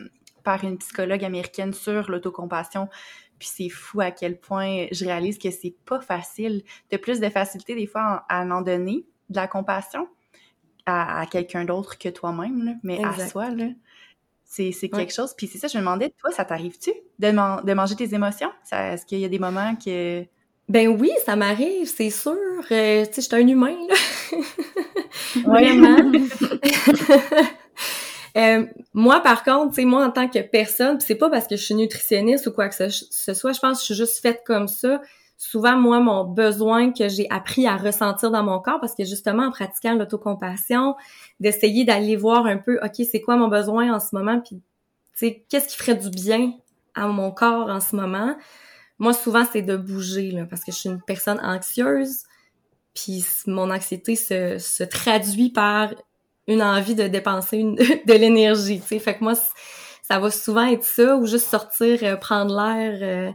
par 0.42 0.64
une 0.64 0.78
psychologue 0.78 1.24
américaine 1.24 1.72
sur 1.72 2.10
l'autocompassion. 2.10 2.88
Puis 3.38 3.48
c'est 3.52 3.68
fou 3.68 4.00
à 4.00 4.10
quel 4.10 4.38
point 4.38 4.86
je 4.90 5.04
réalise 5.04 5.38
que 5.38 5.50
c'est 5.50 5.74
pas 5.84 6.00
facile. 6.00 6.62
Tu 6.88 6.96
as 6.96 6.98
plus 6.98 7.20
de 7.20 7.28
facilité 7.28 7.74
des 7.74 7.86
fois 7.86 8.24
à 8.28 8.44
en 8.44 8.62
donner 8.62 9.06
de 9.28 9.36
la 9.36 9.46
compassion 9.46 10.08
à, 10.86 11.26
quelqu'un 11.30 11.64
d'autre 11.64 11.98
que 11.98 12.08
toi-même, 12.08 12.78
mais 12.82 12.98
à 13.04 13.28
soi. 13.28 13.50
Là. 13.50 13.66
C'est, 14.44 14.72
quelque 14.88 15.12
chose. 15.12 15.34
Puis 15.36 15.46
c'est 15.46 15.58
ça, 15.58 15.68
je 15.68 15.76
me 15.76 15.82
demandais, 15.82 16.10
toi, 16.18 16.30
ça 16.30 16.44
t'arrive-tu 16.44 16.92
de, 17.18 17.28
de 17.64 17.74
manger 17.74 17.94
tes 17.94 18.14
émotions? 18.14 18.50
Est-ce 18.72 19.04
qu'il 19.04 19.18
y 19.18 19.24
a 19.24 19.28
des 19.28 19.38
moments 19.38 19.76
que... 19.76 20.24
Ben 20.68 20.88
oui, 20.88 21.10
ça 21.24 21.36
m'arrive, 21.36 21.86
c'est 21.86 22.10
sûr. 22.10 22.32
Euh, 22.70 23.04
tu 23.06 23.12
sais, 23.12 23.22
je 23.22 23.26
suis 23.26 23.34
un 23.34 23.46
humain, 23.46 23.76
là. 23.88 23.94
Vraiment. 25.46 26.12
Euh, 28.36 28.66
moi, 28.94 29.20
par 29.20 29.44
contre, 29.44 29.74
tu 29.74 29.84
moi, 29.84 30.06
en 30.06 30.10
tant 30.10 30.28
que 30.28 30.38
personne, 30.40 31.00
c'est 31.00 31.14
pas 31.14 31.30
parce 31.30 31.46
que 31.46 31.56
je 31.56 31.64
suis 31.64 31.74
nutritionniste 31.74 32.46
ou 32.46 32.52
quoi 32.52 32.68
que 32.68 32.74
ce, 32.74 33.34
soit, 33.34 33.52
je 33.52 33.60
pense 33.60 33.78
que 33.78 33.80
je 33.80 33.84
suis 33.84 33.94
juste 33.94 34.20
faite 34.20 34.42
comme 34.46 34.68
ça. 34.68 35.00
Souvent, 35.36 35.76
moi, 35.76 36.00
mon 36.00 36.24
besoin 36.24 36.92
que 36.92 37.08
j'ai 37.08 37.28
appris 37.30 37.66
à 37.66 37.76
ressentir 37.76 38.30
dans 38.30 38.42
mon 38.42 38.58
corps, 38.60 38.80
parce 38.80 38.94
que 38.94 39.04
justement, 39.04 39.44
en 39.44 39.50
pratiquant 39.50 39.94
l'autocompassion, 39.94 40.96
d'essayer 41.40 41.84
d'aller 41.84 42.16
voir 42.16 42.46
un 42.46 42.58
peu, 42.58 42.78
OK, 42.82 43.04
c'est 43.10 43.20
quoi 43.20 43.36
mon 43.36 43.48
besoin 43.48 43.94
en 43.94 44.00
ce 44.00 44.14
moment, 44.14 44.40
puis, 44.40 44.56
tu 44.56 45.26
sais, 45.26 45.44
qu'est-ce 45.48 45.68
qui 45.68 45.76
ferait 45.76 45.96
du 45.96 46.10
bien 46.10 46.52
à 46.94 47.06
mon 47.06 47.30
corps 47.30 47.68
en 47.68 47.80
ce 47.80 47.94
moment? 47.94 48.36
Moi, 48.98 49.12
souvent, 49.12 49.44
c'est 49.50 49.62
de 49.62 49.76
bouger, 49.76 50.32
là, 50.32 50.44
parce 50.44 50.64
que 50.64 50.72
je 50.72 50.76
suis 50.76 50.88
une 50.88 51.02
personne 51.02 51.40
anxieuse, 51.40 52.24
puis 52.94 53.24
mon 53.46 53.70
anxiété 53.70 54.16
se, 54.16 54.58
se 54.58 54.82
traduit 54.82 55.50
par 55.50 55.94
une 56.48 56.62
envie 56.62 56.96
de 56.96 57.06
dépenser 57.06 57.62
de 58.06 58.12
l'énergie, 58.12 58.80
tu 58.80 58.88
sais. 58.88 58.98
Fait 58.98 59.16
que 59.16 59.22
moi, 59.22 59.34
ça 60.02 60.18
va 60.18 60.30
souvent 60.30 60.66
être 60.66 60.82
ça, 60.82 61.16
ou 61.16 61.26
juste 61.26 61.46
sortir, 61.46 62.00
euh, 62.02 62.16
prendre 62.16 62.56
l'air. 62.56 62.98
Euh, 63.02 63.32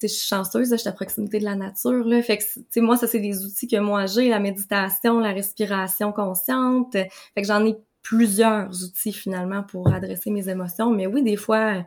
je 0.00 0.06
suis 0.06 0.28
chanceuse, 0.28 0.70
je 0.70 0.76
suis 0.76 0.88
à 0.88 0.92
proximité 0.92 1.40
de 1.40 1.44
la 1.44 1.56
nature, 1.56 2.04
là. 2.04 2.22
Fait 2.22 2.38
que, 2.38 2.44
tu 2.72 2.80
moi, 2.80 2.96
ça, 2.96 3.06
c'est 3.06 3.18
des 3.18 3.44
outils 3.44 3.66
que 3.66 3.76
moi 3.76 4.06
j'ai, 4.06 4.28
la 4.28 4.38
méditation, 4.38 5.18
la 5.18 5.32
respiration 5.32 6.12
consciente. 6.12 6.92
Fait 6.92 7.42
que 7.42 7.46
j'en 7.46 7.64
ai 7.66 7.76
plusieurs 8.02 8.68
outils, 8.84 9.12
finalement, 9.12 9.64
pour 9.64 9.92
adresser 9.92 10.30
mes 10.30 10.48
émotions. 10.48 10.90
Mais 10.90 11.08
oui, 11.08 11.24
des 11.24 11.36
fois, 11.36 11.84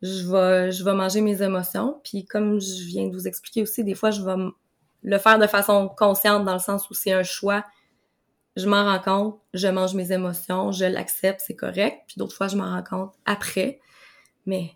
je 0.00 0.30
vais, 0.30 0.70
je 0.70 0.84
vais 0.84 0.94
manger 0.94 1.20
mes 1.20 1.42
émotions. 1.42 2.00
Puis 2.04 2.24
comme 2.24 2.60
je 2.60 2.84
viens 2.84 3.08
de 3.08 3.14
vous 3.14 3.26
expliquer 3.26 3.62
aussi, 3.62 3.82
des 3.82 3.96
fois, 3.96 4.12
je 4.12 4.22
vais 4.22 4.36
le 5.02 5.18
faire 5.18 5.38
de 5.38 5.46
façon 5.48 5.88
consciente, 5.88 6.44
dans 6.44 6.52
le 6.52 6.60
sens 6.60 6.88
où 6.90 6.94
c'est 6.94 7.12
un 7.12 7.24
choix 7.24 7.64
je 8.56 8.68
m'en 8.68 8.84
rends 8.84 8.98
compte, 9.00 9.40
je 9.54 9.68
mange 9.68 9.94
mes 9.94 10.12
émotions, 10.12 10.72
je 10.72 10.84
l'accepte, 10.84 11.40
c'est 11.44 11.56
correct. 11.56 11.98
Puis 12.06 12.16
d'autres 12.18 12.34
fois, 12.34 12.48
je 12.48 12.56
m'en 12.56 12.70
rends 12.70 12.82
compte 12.82 13.12
après. 13.24 13.80
Mais, 14.46 14.72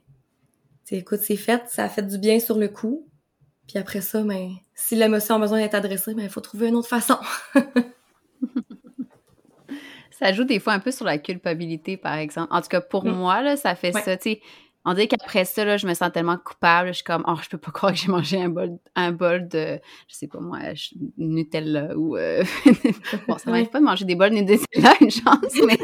écoute, 0.90 1.20
c'est 1.20 1.36
fait, 1.36 1.62
ça 1.68 1.84
a 1.84 1.88
fait 1.88 2.06
du 2.06 2.18
bien 2.18 2.40
sur 2.40 2.58
le 2.58 2.68
coup. 2.68 3.08
Puis 3.66 3.78
après 3.78 4.00
ça, 4.00 4.22
ben, 4.22 4.50
si 4.74 4.94
l'émotion 4.94 5.36
a 5.36 5.38
besoin 5.38 5.58
d'être 5.58 5.74
adressée, 5.74 6.14
ben, 6.14 6.22
il 6.22 6.30
faut 6.30 6.40
trouver 6.40 6.68
une 6.68 6.76
autre 6.76 6.88
façon. 6.88 7.16
ça 10.10 10.32
joue 10.32 10.44
des 10.44 10.60
fois 10.60 10.74
un 10.74 10.80
peu 10.80 10.90
sur 10.90 11.04
la 11.04 11.18
culpabilité, 11.18 11.96
par 11.96 12.14
exemple. 12.14 12.48
En 12.52 12.60
tout 12.60 12.68
cas, 12.68 12.80
pour 12.80 13.04
mm. 13.04 13.10
moi, 13.10 13.42
là, 13.42 13.56
ça 13.56 13.74
fait 13.74 13.92
ça, 13.92 14.16
tu 14.16 14.30
sais 14.30 14.40
on 14.86 14.92
dirait 14.92 15.08
qu'après 15.08 15.44
ça, 15.46 15.64
là, 15.64 15.78
je 15.78 15.86
me 15.86 15.94
sens 15.94 16.12
tellement 16.12 16.36
coupable. 16.36 16.88
Je 16.88 16.94
suis 16.94 17.04
comme, 17.04 17.24
oh, 17.26 17.36
je 17.42 17.48
peux 17.48 17.58
pas 17.58 17.70
croire 17.70 17.92
que 17.92 17.98
j'ai 17.98 18.08
mangé 18.08 18.42
un 18.42 18.50
bol, 18.50 18.78
un 18.94 19.12
bol 19.12 19.48
de, 19.48 19.80
je 20.08 20.14
sais 20.14 20.26
pas 20.26 20.40
moi, 20.40 20.58
Nutella 21.16 21.96
ou. 21.96 22.16
Euh... 22.16 22.44
bon, 23.28 23.38
ça 23.38 23.50
m'arrive 23.50 23.70
pas 23.70 23.80
de 23.80 23.84
manger 23.84 24.04
des 24.04 24.14
bols 24.14 24.30
de 24.30 24.40
Nutella, 24.40 24.94
une 25.00 25.10
chance, 25.10 25.54
mais. 25.66 25.78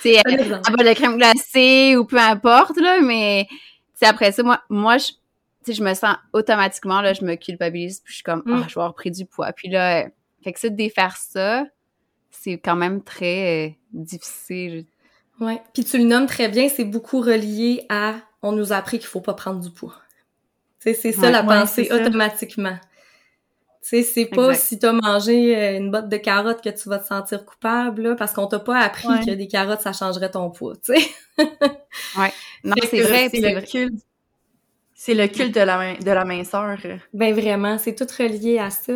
c'est 0.00 0.18
euh, 0.18 0.58
un 0.66 0.72
bol 0.72 0.86
de 0.86 0.94
crème 0.94 1.16
glacée 1.16 1.96
ou 1.96 2.04
peu 2.04 2.18
importe, 2.18 2.78
là, 2.78 3.00
mais. 3.00 3.46
c'est 3.94 4.06
après 4.06 4.32
ça, 4.32 4.42
moi, 4.42 4.60
moi 4.68 4.96
je, 4.98 5.72
je 5.72 5.82
me 5.82 5.94
sens 5.94 6.16
automatiquement, 6.32 7.00
là, 7.00 7.12
je 7.12 7.24
me 7.24 7.36
culpabilise, 7.36 8.00
puis 8.00 8.12
je 8.12 8.16
suis 8.16 8.24
comme, 8.24 8.42
oh, 8.46 8.56
je 8.68 8.74
vais 8.74 8.80
avoir 8.80 8.94
pris 8.94 9.12
du 9.12 9.24
poids. 9.24 9.52
Puis 9.52 9.68
là, 9.68 10.08
fait 10.42 10.52
que 10.52 10.58
ça, 10.58 10.68
défaire 10.68 11.16
ça, 11.16 11.64
c'est 12.32 12.58
quand 12.58 12.74
même 12.74 13.04
très 13.04 13.68
euh, 13.68 13.70
difficile. 13.92 14.86
Ouais. 15.38 15.62
Puis 15.74 15.84
tu 15.84 15.98
le 15.98 16.04
nommes 16.04 16.26
très 16.26 16.48
bien, 16.48 16.68
c'est 16.68 16.84
beaucoup 16.84 17.20
relié 17.20 17.86
à 17.88 18.16
on 18.42 18.52
nous 18.52 18.72
a 18.72 18.76
appris 18.76 18.98
qu'il 18.98 19.08
faut 19.08 19.20
pas 19.20 19.34
prendre 19.34 19.60
du 19.60 19.70
poids. 19.70 19.94
C'est 20.78 20.94
c'est 20.94 21.12
ça 21.12 21.30
la 21.30 21.42
pensée 21.42 21.88
automatiquement. 21.92 22.76
Tu 23.88 24.02
c'est 24.04 24.26
pas 24.26 24.54
si 24.54 24.78
t'as 24.78 24.92
mangé 24.92 25.56
euh, 25.56 25.76
une 25.76 25.90
botte 25.90 26.08
de 26.08 26.16
carottes 26.16 26.62
que 26.62 26.70
tu 26.70 26.88
vas 26.88 27.00
te 27.00 27.06
sentir 27.06 27.44
coupable, 27.44 28.14
parce 28.14 28.32
qu'on 28.32 28.46
t'a 28.46 28.60
pas 28.60 28.78
appris 28.78 29.08
que 29.26 29.32
des 29.32 29.48
carottes, 29.48 29.80
ça 29.80 29.92
changerait 29.92 30.30
ton 30.30 30.50
poids, 30.50 30.74
tu 30.76 30.94
sais. 30.94 31.08
ouais. 32.18 32.32
Non, 32.62 32.76
c'est 32.88 33.00
vrai, 33.00 33.28
c'est 33.28 33.40
le 33.40 33.60
culte. 33.60 34.04
C'est 34.94 35.14
le 35.14 35.26
culte 35.26 35.52
de 35.52 35.62
la, 35.62 35.96
de 35.96 36.10
la 36.12 36.24
minceur. 36.24 36.78
Ben 37.12 37.34
vraiment, 37.34 37.76
c'est 37.76 37.96
tout 37.96 38.06
relié 38.16 38.60
à 38.60 38.70
ça. 38.70 38.92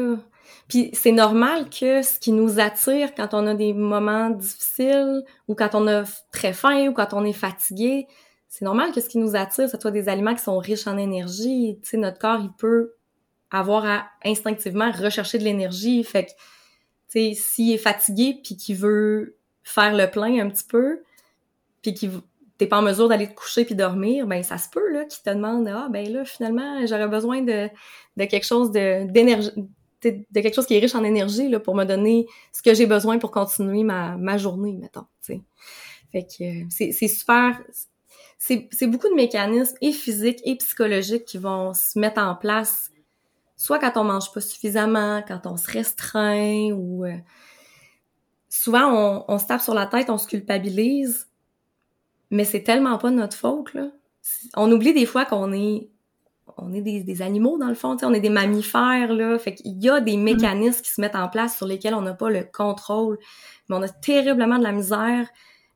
Puis 0.68 0.90
c'est 0.92 1.11
normal 1.11 1.68
que 1.68 2.02
ce 2.02 2.20
qui 2.20 2.30
nous 2.30 2.61
attire 2.61 3.12
quand 3.16 3.35
on 3.35 3.44
a 3.48 3.54
des 3.54 3.72
moments 3.72 4.30
difficiles 4.30 5.24
ou 5.48 5.56
quand 5.56 5.74
on 5.74 5.88
a 5.88 6.04
très 6.30 6.52
faim 6.52 6.87
ou 6.87 6.92
quand 6.92 7.12
on 7.12 7.24
est 7.24 7.32
fatigué, 7.32 8.06
c'est 8.48 8.64
normal 8.64 8.92
que 8.92 9.00
ce 9.00 9.09
qui 9.09 9.18
nous 9.18 9.37
attire, 9.37 9.68
ce 9.68 9.78
soit 9.78 9.90
des 9.90 10.09
aliments 10.09 10.35
qui 10.35 10.42
sont 10.42 10.59
riches 10.59 10.87
en 10.87 10.96
énergie. 10.96 11.78
Tu 11.82 11.90
sais, 11.90 11.96
notre 11.96 12.18
corps, 12.18 12.40
il 12.40 12.52
peut 12.52 12.94
avoir 13.50 13.85
à 13.85 14.06
instinctivement 14.24 14.90
rechercher 14.90 15.38
de 15.38 15.44
l'énergie. 15.44 16.02
Fait 16.04 16.26
que, 16.26 16.30
tu 16.30 16.37
sais, 17.09 17.32
s'il 17.35 17.72
est 17.72 17.78
fatigué 17.78 18.40
puis 18.42 18.56
qu'il 18.56 18.76
veut 18.76 19.37
faire 19.62 19.94
le 19.94 20.11
plein 20.11 20.44
un 20.44 20.48
petit 20.48 20.64
peu, 20.64 21.02
puis 21.82 21.94
qu'il 21.94 22.11
t'es 22.59 22.66
pas 22.66 22.78
en 22.78 22.82
mesure 22.82 23.09
d'aller 23.09 23.28
te 23.28 23.35
coucher 23.35 23.64
puis 23.64 23.74
dormir, 23.74 24.26
ben 24.26 24.42
ça 24.42 24.59
se 24.59 24.68
peut 24.68 24.90
là 24.92 25.04
qu'il 25.04 25.22
te 25.22 25.30
demande 25.30 25.68
ah 25.68 25.88
ben 25.90 26.11
là 26.11 26.24
finalement 26.24 26.87
j'aurais 26.87 27.09
besoin 27.09 27.42
de, 27.42 27.68
de 28.16 28.24
quelque 28.24 28.46
chose 28.46 28.70
de 28.70 29.11
d'énergie 29.11 29.50
de 30.02 30.40
quelque 30.40 30.54
chose 30.54 30.66
qui 30.66 30.74
est 30.74 30.78
riche 30.78 30.94
en 30.94 31.04
énergie 31.04 31.48
là 31.48 31.59
pour 31.59 31.74
me 31.74 31.85
donner 31.85 32.26
ce 32.52 32.62
que 32.62 32.74
j'ai 32.74 32.87
besoin 32.87 33.18
pour 33.18 33.30
continuer 33.30 33.82
ma, 33.82 34.16
ma 34.16 34.38
journée 34.38 34.72
mettons 34.72 35.06
tu 35.22 35.35
sais 35.35 35.40
fait 36.12 36.22
que 36.22 36.44
euh, 36.44 36.66
c'est 36.70 36.92
c'est 36.92 37.09
super 37.09 37.61
c'est 38.38 38.87
beaucoup 38.87 39.09
de 39.09 39.14
mécanismes 39.14 39.77
et 39.81 39.92
physiques 39.92 40.40
et 40.44 40.57
psychologiques 40.57 41.25
qui 41.25 41.38
vont 41.38 41.72
se 41.75 41.99
mettre 41.99 42.20
en 42.20 42.35
place, 42.35 42.90
soit 43.57 43.79
quand 43.79 43.92
on 43.96 44.05
mange 44.05 44.33
pas 44.33 44.40
suffisamment, 44.40 45.22
quand 45.27 45.46
on 45.46 45.57
se 45.57 45.70
restreint 45.70 46.70
ou 46.72 47.05
euh, 47.05 47.16
souvent 48.49 48.92
on, 48.92 49.25
on, 49.29 49.38
se 49.38 49.46
tape 49.46 49.62
sur 49.62 49.75
la 49.75 49.87
tête, 49.87 50.11
on 50.11 50.18
se 50.18 50.29
culpabilise, 50.29 51.29
mais 52.31 52.44
c'est 52.44 52.62
tellement 52.62 52.99
pas 52.99 53.11
notre 53.11 53.37
faute 53.37 53.75
là. 53.75 53.88
On 54.57 54.70
oublie 54.72 54.92
des 54.92 55.07
fois 55.07 55.25
qu'on 55.25 55.53
est 55.53 55.88
on 56.59 56.72
est 56.72 56.81
des, 56.81 57.03
des, 57.03 57.22
animaux 57.22 57.59
dans 57.59 57.68
le 57.68 57.75
fond, 57.75 57.96
on 58.03 58.14
est 58.14 58.20
des 58.20 58.31
mammifères 58.31 59.12
là, 59.12 59.38
fait 59.38 59.55
qu'il 59.55 59.83
y 59.83 59.88
a 59.88 60.01
des 60.01 60.12
mm-hmm. 60.12 60.22
mécanismes 60.22 60.83
qui 60.83 60.90
se 60.90 61.01
mettent 61.01 61.16
en 61.16 61.29
place 61.29 61.57
sur 61.57 61.66
lesquels 61.66 61.94
on 61.94 62.03
n'a 62.03 62.14
pas 62.14 62.31
le 62.31 62.44
contrôle, 62.44 63.18
mais 63.68 63.77
on 63.77 63.83
a 63.83 63.88
terriblement 63.88 64.59
de 64.59 64.62
la 64.62 64.72
misère 64.72 65.29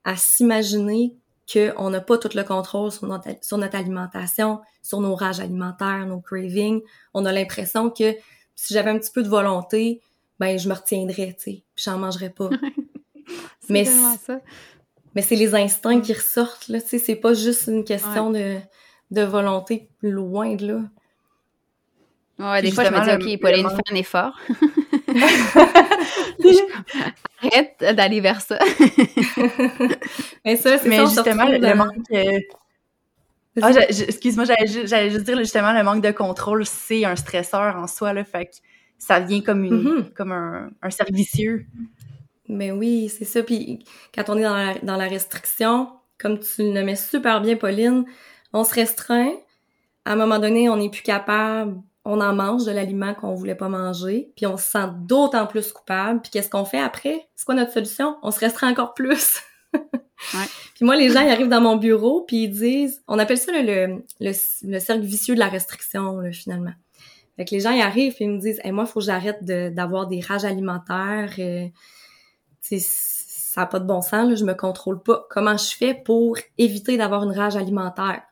à 0.05 0.17
s'imaginer 0.17 1.17
qu'on 1.51 1.91
n'a 1.91 2.01
pas 2.01 2.19
tout 2.19 2.31
le 2.35 2.43
contrôle 2.43 2.93
sur 2.93 3.07
notre, 3.07 3.29
sur 3.43 3.59
notre 3.59 3.77
alimentation, 3.77 4.61
sur 4.83 5.01
nos 5.01 5.15
rages 5.15 5.41
alimentaires, 5.41 6.07
nos 6.07 6.21
cravings. 6.21 6.81
On 7.15 7.25
a 7.25 7.33
l'impression 7.33 7.91
que 7.91 8.15
si 8.55 8.75
j'avais 8.75 8.91
un 8.91 8.99
petit 8.99 9.11
peu 9.11 9.23
de 9.23 9.29
volonté, 9.29 10.01
ben 10.39 10.59
je 10.59 10.69
me 10.69 10.75
retiendrais, 10.75 11.35
tu 11.35 11.43
sais, 11.43 11.63
puis 11.75 11.85
j'en 11.85 11.99
mangerais 11.99 12.31
pas. 12.31 12.51
mais 13.69 13.85
ça. 13.85 14.41
mais 15.15 15.23
c'est 15.23 15.37
les 15.37 15.55
instincts 15.55 16.01
qui 16.01 16.13
ressortent 16.13 16.69
là, 16.69 16.81
tu 16.81 16.89
sais, 16.89 16.99
c'est 16.99 17.17
pas 17.17 17.35
juste 17.35 17.67
une 17.67 17.85
question 17.85 18.31
de, 18.31 18.59
de 19.11 19.23
volonté 19.23 19.89
loin 20.03 20.55
de 20.55 20.67
là. 20.67 20.81
Ouais, 22.39 22.63
des 22.63 22.71
fois 22.71 22.85
je 22.85 22.91
me 22.91 23.19
dis 23.19 23.35
OK, 23.35 23.41
Pauline, 23.41 23.69
fais 23.69 23.93
un 23.93 23.97
effort. 23.97 24.39
Arrête 27.43 27.77
d'aller 27.97 28.21
vers 28.21 28.41
ça. 28.41 28.59
mais 30.45 30.57
ça, 30.57 30.79
c'est 30.79 31.07
justement 31.07 31.47
le, 31.47 31.75
manque. 31.75 31.95
Euh, 32.13 32.39
ah, 33.63 33.71
excuse-moi, 33.89 34.45
j'allais 34.45 35.11
juste 35.11 35.25
dire 35.25 35.39
justement 35.39 35.73
le 35.73 35.83
manque 35.83 36.03
de 36.03 36.11
contrôle, 36.11 36.67
c'est 36.67 37.05
un 37.05 37.17
stresseur 37.17 37.77
en 37.77 37.87
soi 37.87 38.13
là, 38.13 38.25
fait 38.25 38.47
que 38.47 38.53
ça 38.99 39.21
vient 39.21 39.41
comme 39.41 39.65
une, 39.65 39.83
mm-hmm. 39.83 40.13
comme 40.13 40.33
un, 40.33 40.71
un 40.83 40.91
servicieux. 40.91 41.67
Mais 42.49 42.73
oui, 42.73 43.09
c'est 43.09 43.25
ça. 43.25 43.43
Puis 43.43 43.85
quand 44.15 44.25
on 44.29 44.37
est 44.37 44.43
dans 44.43 44.57
la, 44.57 44.75
dans 44.83 44.97
la 44.97 45.09
restriction, 45.09 45.89
comme 46.19 46.39
tu 46.39 46.73
le 46.73 46.83
mets 46.85 46.97
super 46.97 47.41
bien, 47.41 47.57
Pauline, 47.57 48.05
on 48.53 48.65
se 48.65 48.75
restreint. 48.75 49.33
À 50.05 50.13
un 50.13 50.17
moment 50.17 50.39
donné, 50.39 50.69
on 50.69 50.77
n'est 50.77 50.91
plus 50.91 51.03
capable 51.03 51.81
on 52.11 52.21
en 52.21 52.35
mange 52.35 52.65
de 52.65 52.73
l'aliment 52.73 53.15
qu'on 53.15 53.35
voulait 53.35 53.55
pas 53.55 53.69
manger, 53.69 54.33
puis 54.37 54.45
on 54.47 54.57
se 54.57 54.65
sent 54.65 54.89
d'autant 55.03 55.47
plus 55.47 55.71
coupable. 55.71 56.21
Puis 56.21 56.31
qu'est-ce 56.33 56.51
qu'on 56.51 56.65
fait 56.65 56.81
après? 56.81 57.29
C'est 57.37 57.45
quoi 57.45 57.55
notre 57.55 57.73
solution? 57.73 58.17
On 58.23 58.33
se 58.33 58.41
restera 58.41 58.67
encore 58.67 58.95
plus. 58.95 59.41
ouais. 59.75 60.47
Puis 60.75 60.85
moi, 60.85 60.97
les 60.97 61.11
gens, 61.11 61.21
ils 61.21 61.31
arrivent 61.31 61.49
dans 61.49 61.61
mon 61.61 61.77
bureau, 61.77 62.23
puis 62.23 62.45
ils 62.45 62.51
disent, 62.51 63.03
on 63.07 63.19
appelle 63.21 63.39
ça 63.39 63.53
le, 63.53 64.03
le, 64.19 64.33
le, 64.63 64.79
cercle 64.81 65.03
vicieux 65.03 65.35
de 65.35 65.39
la 65.41 65.49
restriction, 65.49 66.19
là, 66.19 66.33
finalement. 66.33 66.73
Fait 67.37 67.45
que 67.45 67.55
les 67.55 67.61
gens, 67.61 67.71
ils 67.71 67.81
arrivent, 67.81 68.17
et 68.19 68.25
ils 68.25 68.31
me 68.31 68.41
disent, 68.41 68.61
hey, 68.65 68.73
moi, 68.73 68.85
il 68.89 68.91
faut 68.91 68.99
que 68.99 69.07
j'arrête 69.07 69.45
d'avoir 69.45 70.09
des 70.09 70.21
rages 70.21 70.45
alimentaires. 70.45 71.33
Euh, 71.39 71.67
ça 72.61 73.61
n'a 73.61 73.67
pas 73.67 73.79
de 73.79 73.87
bon 73.87 74.03
sens, 74.03 74.29
là, 74.29 74.35
je 74.35 74.45
me 74.45 74.55
contrôle 74.55 75.01
pas. 75.01 75.27
Comment 75.31 75.57
je 75.57 75.77
fais 75.77 75.95
pour 75.95 76.37
éviter 76.59 76.97
d'avoir 76.97 77.23
une 77.23 77.33
rage 77.33 77.57
alimentaire? 77.57 78.23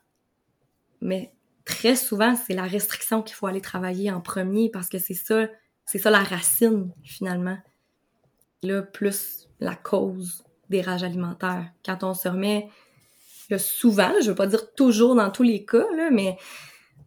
Mais 1.01 1.33
très 1.69 1.97
souvent, 1.97 2.35
c'est 2.35 2.55
la 2.55 2.63
restriction 2.63 3.23
qu'il 3.23 3.37
faut 3.37 3.47
aller 3.47 3.61
travailler 3.61 4.11
en 4.11 4.23
premier 4.23 4.71
parce 4.71 4.89
que 4.89 4.99
c'est 4.99 5.13
ça, 5.13 5.47
c'est 5.85 5.99
ça 5.99 6.11
la 6.11 6.23
racine, 6.23 6.91
finalement. 7.05 7.59
Là, 8.63 8.81
plus 8.81 9.49
la 9.61 9.77
cause 9.77 10.45
des 10.71 10.81
rages 10.81 11.05
alimentaires. 11.05 11.71
Quand 11.85 12.03
on 12.05 12.15
se 12.15 12.27
remet, 12.27 12.71
là, 13.51 13.59
souvent, 13.59 14.13
je 14.23 14.31
veux 14.31 14.35
pas 14.35 14.47
dire 14.47 14.73
toujours 14.75 15.15
dans 15.15 15.31
tous 15.31 15.43
les 15.43 15.67
cas, 15.67 15.85
là, 15.95 16.09
mais 16.11 16.39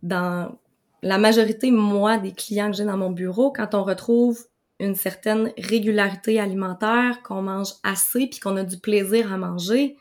dans 0.03 0.55
la 1.01 1.17
majorité, 1.17 1.71
moi, 1.71 2.19
des 2.19 2.31
clients 2.31 2.69
que 2.69 2.77
j'ai 2.77 2.85
dans 2.85 2.97
mon 2.97 3.09
bureau, 3.09 3.51
quand 3.51 3.73
on 3.73 3.83
retrouve 3.83 4.45
une 4.79 4.95
certaine 4.95 5.51
régularité 5.57 6.39
alimentaire, 6.39 7.23
qu'on 7.23 7.41
mange 7.41 7.73
assez 7.81 8.27
puis 8.27 8.39
qu'on 8.39 8.57
a 8.57 8.63
du 8.63 8.77
plaisir 8.77 9.33
à 9.33 9.37
manger, 9.37 9.97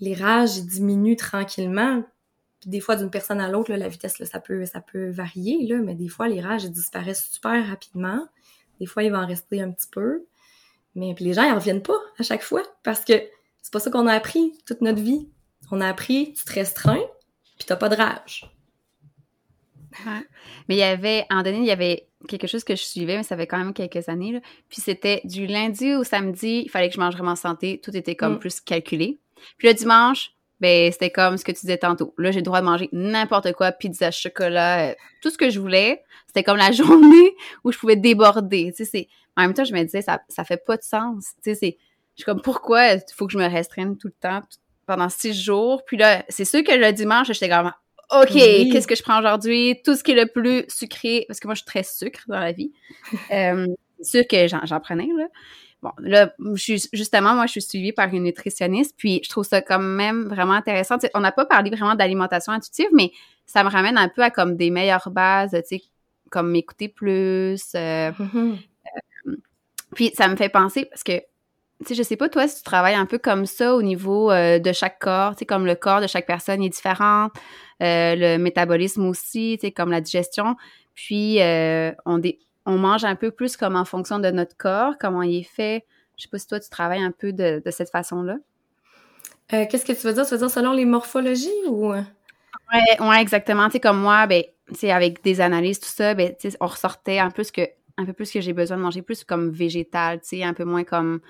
les 0.00 0.14
rages 0.14 0.62
diminuent 0.62 1.16
tranquillement. 1.16 2.02
Puis 2.60 2.70
des 2.70 2.80
fois, 2.80 2.96
d'une 2.96 3.10
personne 3.10 3.40
à 3.40 3.48
l'autre, 3.48 3.72
la 3.72 3.88
vitesse, 3.88 4.18
là, 4.18 4.26
ça 4.26 4.40
peut 4.40 4.64
ça 4.66 4.80
peut 4.80 5.10
varier, 5.10 5.66
là, 5.66 5.78
mais 5.78 5.94
des 5.94 6.08
fois, 6.08 6.28
les 6.28 6.40
rages 6.40 6.64
disparaissent 6.64 7.28
super 7.30 7.66
rapidement. 7.68 8.26
Des 8.80 8.86
fois, 8.86 9.02
il 9.02 9.12
va 9.12 9.20
en 9.20 9.26
rester 9.26 9.60
un 9.60 9.70
petit 9.70 9.88
peu. 9.90 10.24
Mais 10.94 11.14
puis 11.14 11.24
les 11.24 11.34
gens, 11.34 11.44
ils 11.44 11.52
reviennent 11.52 11.82
pas 11.82 11.98
à 12.18 12.22
chaque 12.22 12.42
fois 12.42 12.62
parce 12.82 13.04
que 13.04 13.12
c'est 13.62 13.72
pas 13.72 13.80
ça 13.80 13.90
qu'on 13.90 14.06
a 14.06 14.12
appris 14.12 14.54
toute 14.66 14.80
notre 14.80 15.00
vie. 15.00 15.28
On 15.70 15.80
a 15.80 15.88
appris, 15.88 16.32
tu 16.32 16.44
te 16.44 16.52
restreins, 16.52 17.04
puis 17.58 17.66
t'as 17.66 17.76
pas 17.76 17.88
de 17.88 17.96
rage. 17.96 18.50
Mais 20.68 20.76
il 20.76 20.78
y 20.78 20.82
avait, 20.82 21.26
en 21.30 21.42
donné, 21.42 21.58
il 21.58 21.66
y 21.66 21.70
avait 21.70 22.08
quelque 22.28 22.46
chose 22.46 22.64
que 22.64 22.76
je 22.76 22.82
suivais, 22.82 23.16
mais 23.16 23.22
ça 23.22 23.36
fait 23.36 23.46
quand 23.46 23.58
même 23.58 23.74
quelques 23.74 24.08
années. 24.08 24.32
Là. 24.32 24.40
Puis 24.68 24.80
c'était 24.80 25.20
du 25.24 25.46
lundi 25.46 25.94
au 25.94 26.04
samedi, 26.04 26.62
il 26.64 26.70
fallait 26.70 26.88
que 26.88 26.94
je 26.94 27.00
mange 27.00 27.14
vraiment 27.14 27.36
santé. 27.36 27.80
Tout 27.82 27.96
était 27.96 28.16
comme 28.16 28.34
mm. 28.34 28.38
plus 28.38 28.60
calculé. 28.60 29.18
Puis 29.56 29.68
le 29.68 29.74
dimanche, 29.74 30.32
ben 30.60 30.90
c'était 30.92 31.10
comme 31.10 31.36
ce 31.36 31.44
que 31.44 31.52
tu 31.52 31.60
disais 31.60 31.78
tantôt. 31.78 32.14
Là, 32.18 32.30
j'ai 32.30 32.40
le 32.40 32.44
droit 32.44 32.60
de 32.60 32.66
manger 32.66 32.88
n'importe 32.92 33.52
quoi, 33.52 33.72
pizza, 33.72 34.10
chocolat, 34.10 34.90
euh, 34.90 34.94
tout 35.22 35.30
ce 35.30 35.38
que 35.38 35.50
je 35.50 35.60
voulais. 35.60 36.02
C'était 36.26 36.42
comme 36.42 36.56
la 36.56 36.72
journée 36.72 37.34
où 37.64 37.72
je 37.72 37.78
pouvais 37.78 37.96
déborder. 37.96 38.72
Tu 38.76 38.84
sais, 38.84 39.08
En 39.36 39.42
même 39.42 39.54
temps, 39.54 39.64
je 39.64 39.72
me 39.72 39.82
disais, 39.82 40.02
ça, 40.02 40.20
ça 40.28 40.44
fait 40.44 40.64
pas 40.64 40.76
de 40.76 40.82
sens. 40.82 41.26
Tu 41.42 41.50
sais, 41.50 41.54
c'est... 41.54 41.78
Je 42.16 42.22
suis 42.22 42.24
comme, 42.24 42.42
pourquoi 42.42 42.94
il 42.94 43.02
faut 43.14 43.26
que 43.28 43.32
je 43.32 43.38
me 43.38 43.48
restreigne 43.48 43.96
tout 43.96 44.08
le 44.08 44.14
temps 44.20 44.42
pendant 44.86 45.08
six 45.08 45.40
jours? 45.40 45.84
Puis 45.84 45.96
là, 45.96 46.24
c'est 46.28 46.44
sûr 46.44 46.64
que 46.64 46.72
le 46.72 46.92
dimanche, 46.92 47.28
j'étais 47.28 47.48
comme, 47.48 47.72
OK, 48.10 48.32
qu'est-ce 48.32 48.88
que 48.88 48.96
je 48.96 49.02
prends 49.02 49.20
aujourd'hui? 49.20 49.80
Tout 49.84 49.94
ce 49.94 50.02
qui 50.02 50.12
est 50.12 50.16
le 50.16 50.26
plus 50.26 50.64
sucré, 50.68 51.26
parce 51.28 51.38
que 51.38 51.46
moi, 51.46 51.54
je 51.54 51.60
suis 51.60 51.66
très 51.66 51.84
sucre 51.84 52.22
dans 52.26 52.40
la 52.40 52.50
vie. 52.50 52.72
euh, 53.30 53.66
c'est 54.00 54.18
sûr 54.18 54.26
que 54.26 54.48
j'en 54.48 54.80
prenais, 54.80 55.08
là. 55.16 55.26
Bon, 55.80 55.92
là, 55.98 56.32
justement, 56.92 57.34
moi, 57.34 57.46
je 57.46 57.52
suis 57.52 57.62
suivie 57.62 57.92
par 57.92 58.12
une 58.12 58.24
nutritionniste, 58.24 58.94
puis 58.96 59.20
je 59.22 59.28
trouve 59.28 59.44
ça 59.44 59.62
quand 59.62 59.78
même 59.78 60.24
vraiment 60.24 60.54
intéressant. 60.54 60.96
on 61.14 61.20
n'a 61.20 61.30
pas 61.30 61.46
parlé 61.46 61.70
vraiment 61.70 61.94
d'alimentation 61.94 62.52
intuitive, 62.52 62.88
mais 62.92 63.12
ça 63.46 63.62
me 63.62 63.70
ramène 63.70 63.96
un 63.96 64.08
peu 64.08 64.22
à 64.22 64.30
comme 64.30 64.56
des 64.56 64.70
meilleures 64.70 65.08
bases, 65.10 65.52
tu 65.52 65.78
sais, 65.78 65.82
comme 66.30 66.50
m'écouter 66.50 66.88
plus. 66.88 67.62
Euh, 67.76 68.10
euh, 68.20 69.36
puis 69.94 70.10
ça 70.16 70.26
me 70.26 70.34
fait 70.34 70.48
penser, 70.48 70.84
parce 70.86 71.04
que 71.04 71.12
tu 71.80 71.86
sais, 71.86 71.94
je 71.94 72.02
sais 72.02 72.16
pas, 72.16 72.28
toi, 72.28 72.48
si 72.48 72.56
tu 72.56 72.62
travailles 72.64 72.96
un 72.96 73.06
peu 73.06 73.18
comme 73.18 73.46
ça 73.46 73.76
au 73.76 73.82
niveau 73.82 74.32
euh, 74.32 74.58
de 74.58 74.72
chaque 74.72 74.98
corps, 74.98 75.36
tu 75.36 75.40
sais, 75.40 75.46
comme 75.46 75.64
le 75.64 75.76
corps 75.76 76.00
de 76.00 76.08
chaque 76.08 76.26
personne 76.26 76.60
est 76.60 76.68
différent, 76.70 77.28
euh, 77.84 78.16
le 78.16 78.36
métabolisme 78.38 79.06
aussi, 79.06 79.58
tu 79.60 79.68
sais, 79.68 79.72
comme 79.72 79.92
la 79.92 80.00
digestion. 80.00 80.56
Puis, 80.96 81.38
on, 82.04 82.18
on 82.68 82.76
mange 82.76 83.04
un 83.04 83.16
peu 83.16 83.30
plus 83.30 83.56
comme 83.56 83.76
en 83.76 83.86
fonction 83.86 84.18
de 84.18 84.30
notre 84.30 84.56
corps, 84.56 84.94
comment 85.00 85.22
il 85.22 85.38
est 85.38 85.42
fait. 85.42 85.86
Je 86.16 86.24
sais 86.24 86.28
pas 86.28 86.38
si 86.38 86.46
toi, 86.46 86.60
tu 86.60 86.68
travailles 86.68 87.02
un 87.02 87.12
peu 87.12 87.32
de, 87.32 87.62
de 87.64 87.70
cette 87.70 87.90
façon-là. 87.90 88.36
Qu'est-ce 89.48 89.86
que 89.86 89.92
tu 89.92 90.06
veux 90.06 90.12
dire? 90.12 90.26
Tu 90.26 90.32
veux 90.32 90.38
dire 90.38 90.50
selon 90.50 90.72
les 90.72 90.84
morphologies 90.84 91.48
ou... 91.66 91.92
Ouais, 91.92 92.04
ouais 93.00 93.22
exactement. 93.22 93.66
Tu 93.66 93.72
sais, 93.72 93.80
comme 93.80 93.98
moi, 93.98 94.26
ben, 94.26 94.42
tu 94.68 94.74
sais, 94.74 94.90
avec 94.90 95.24
des 95.24 95.40
analyses, 95.40 95.80
tout 95.80 95.88
ça, 95.88 96.12
ben, 96.12 96.34
tu 96.38 96.50
sais, 96.50 96.56
on 96.60 96.66
ressortait 96.66 97.18
un 97.18 97.30
peu 97.30 97.42
ce 97.42 97.52
que 97.52 97.62
un 97.96 98.04
peu 98.04 98.12
plus 98.12 98.30
que 98.30 98.40
j'ai 98.40 98.52
besoin 98.52 98.76
de 98.76 98.82
manger 98.82 99.00
plus 99.00 99.24
comme 99.24 99.50
végétal, 99.50 100.20
tu 100.20 100.28
sais, 100.28 100.44
un 100.44 100.52
peu 100.52 100.64
moins 100.64 100.84
comme 100.84 101.20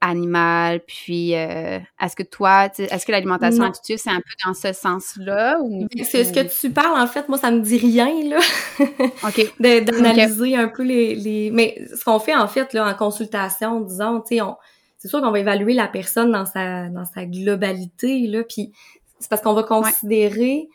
animal, 0.00 0.80
puis 0.86 1.34
euh, 1.34 1.78
est-ce 2.00 2.16
que 2.16 2.22
toi, 2.22 2.66
est-ce 2.78 3.04
que 3.04 3.12
l'alimentation 3.12 3.64
intuitive, 3.64 3.98
c'est 3.98 4.10
un 4.10 4.20
peu 4.20 4.32
dans 4.46 4.54
ce 4.54 4.72
sens-là? 4.72 5.58
Ou... 5.60 5.86
C'est 6.04 6.24
ce 6.24 6.32
que 6.32 6.40
tu 6.40 6.70
parles, 6.70 6.98
en 6.98 7.06
fait, 7.06 7.28
moi, 7.28 7.36
ça 7.36 7.50
me 7.50 7.60
dit 7.60 7.76
rien, 7.76 8.10
là. 8.28 8.38
OK. 9.24 9.54
D'analyser 9.60 10.56
un 10.56 10.68
peu 10.68 10.82
les, 10.82 11.14
les... 11.14 11.50
Mais 11.50 11.86
ce 11.94 12.02
qu'on 12.04 12.18
fait, 12.18 12.34
en 12.34 12.48
fait, 12.48 12.72
là, 12.72 12.88
en 12.88 12.94
consultation, 12.94 13.80
disons, 13.80 14.20
tu 14.20 14.36
sais, 14.36 14.40
on... 14.40 14.56
c'est 14.96 15.08
sûr 15.08 15.20
qu'on 15.20 15.30
va 15.30 15.38
évaluer 15.38 15.74
la 15.74 15.86
personne 15.86 16.32
dans 16.32 16.46
sa, 16.46 16.88
dans 16.88 17.04
sa 17.04 17.26
globalité, 17.26 18.26
là, 18.26 18.42
puis 18.42 18.72
c'est 19.18 19.28
parce 19.28 19.42
qu'on 19.42 19.54
va 19.54 19.64
considérer... 19.64 20.68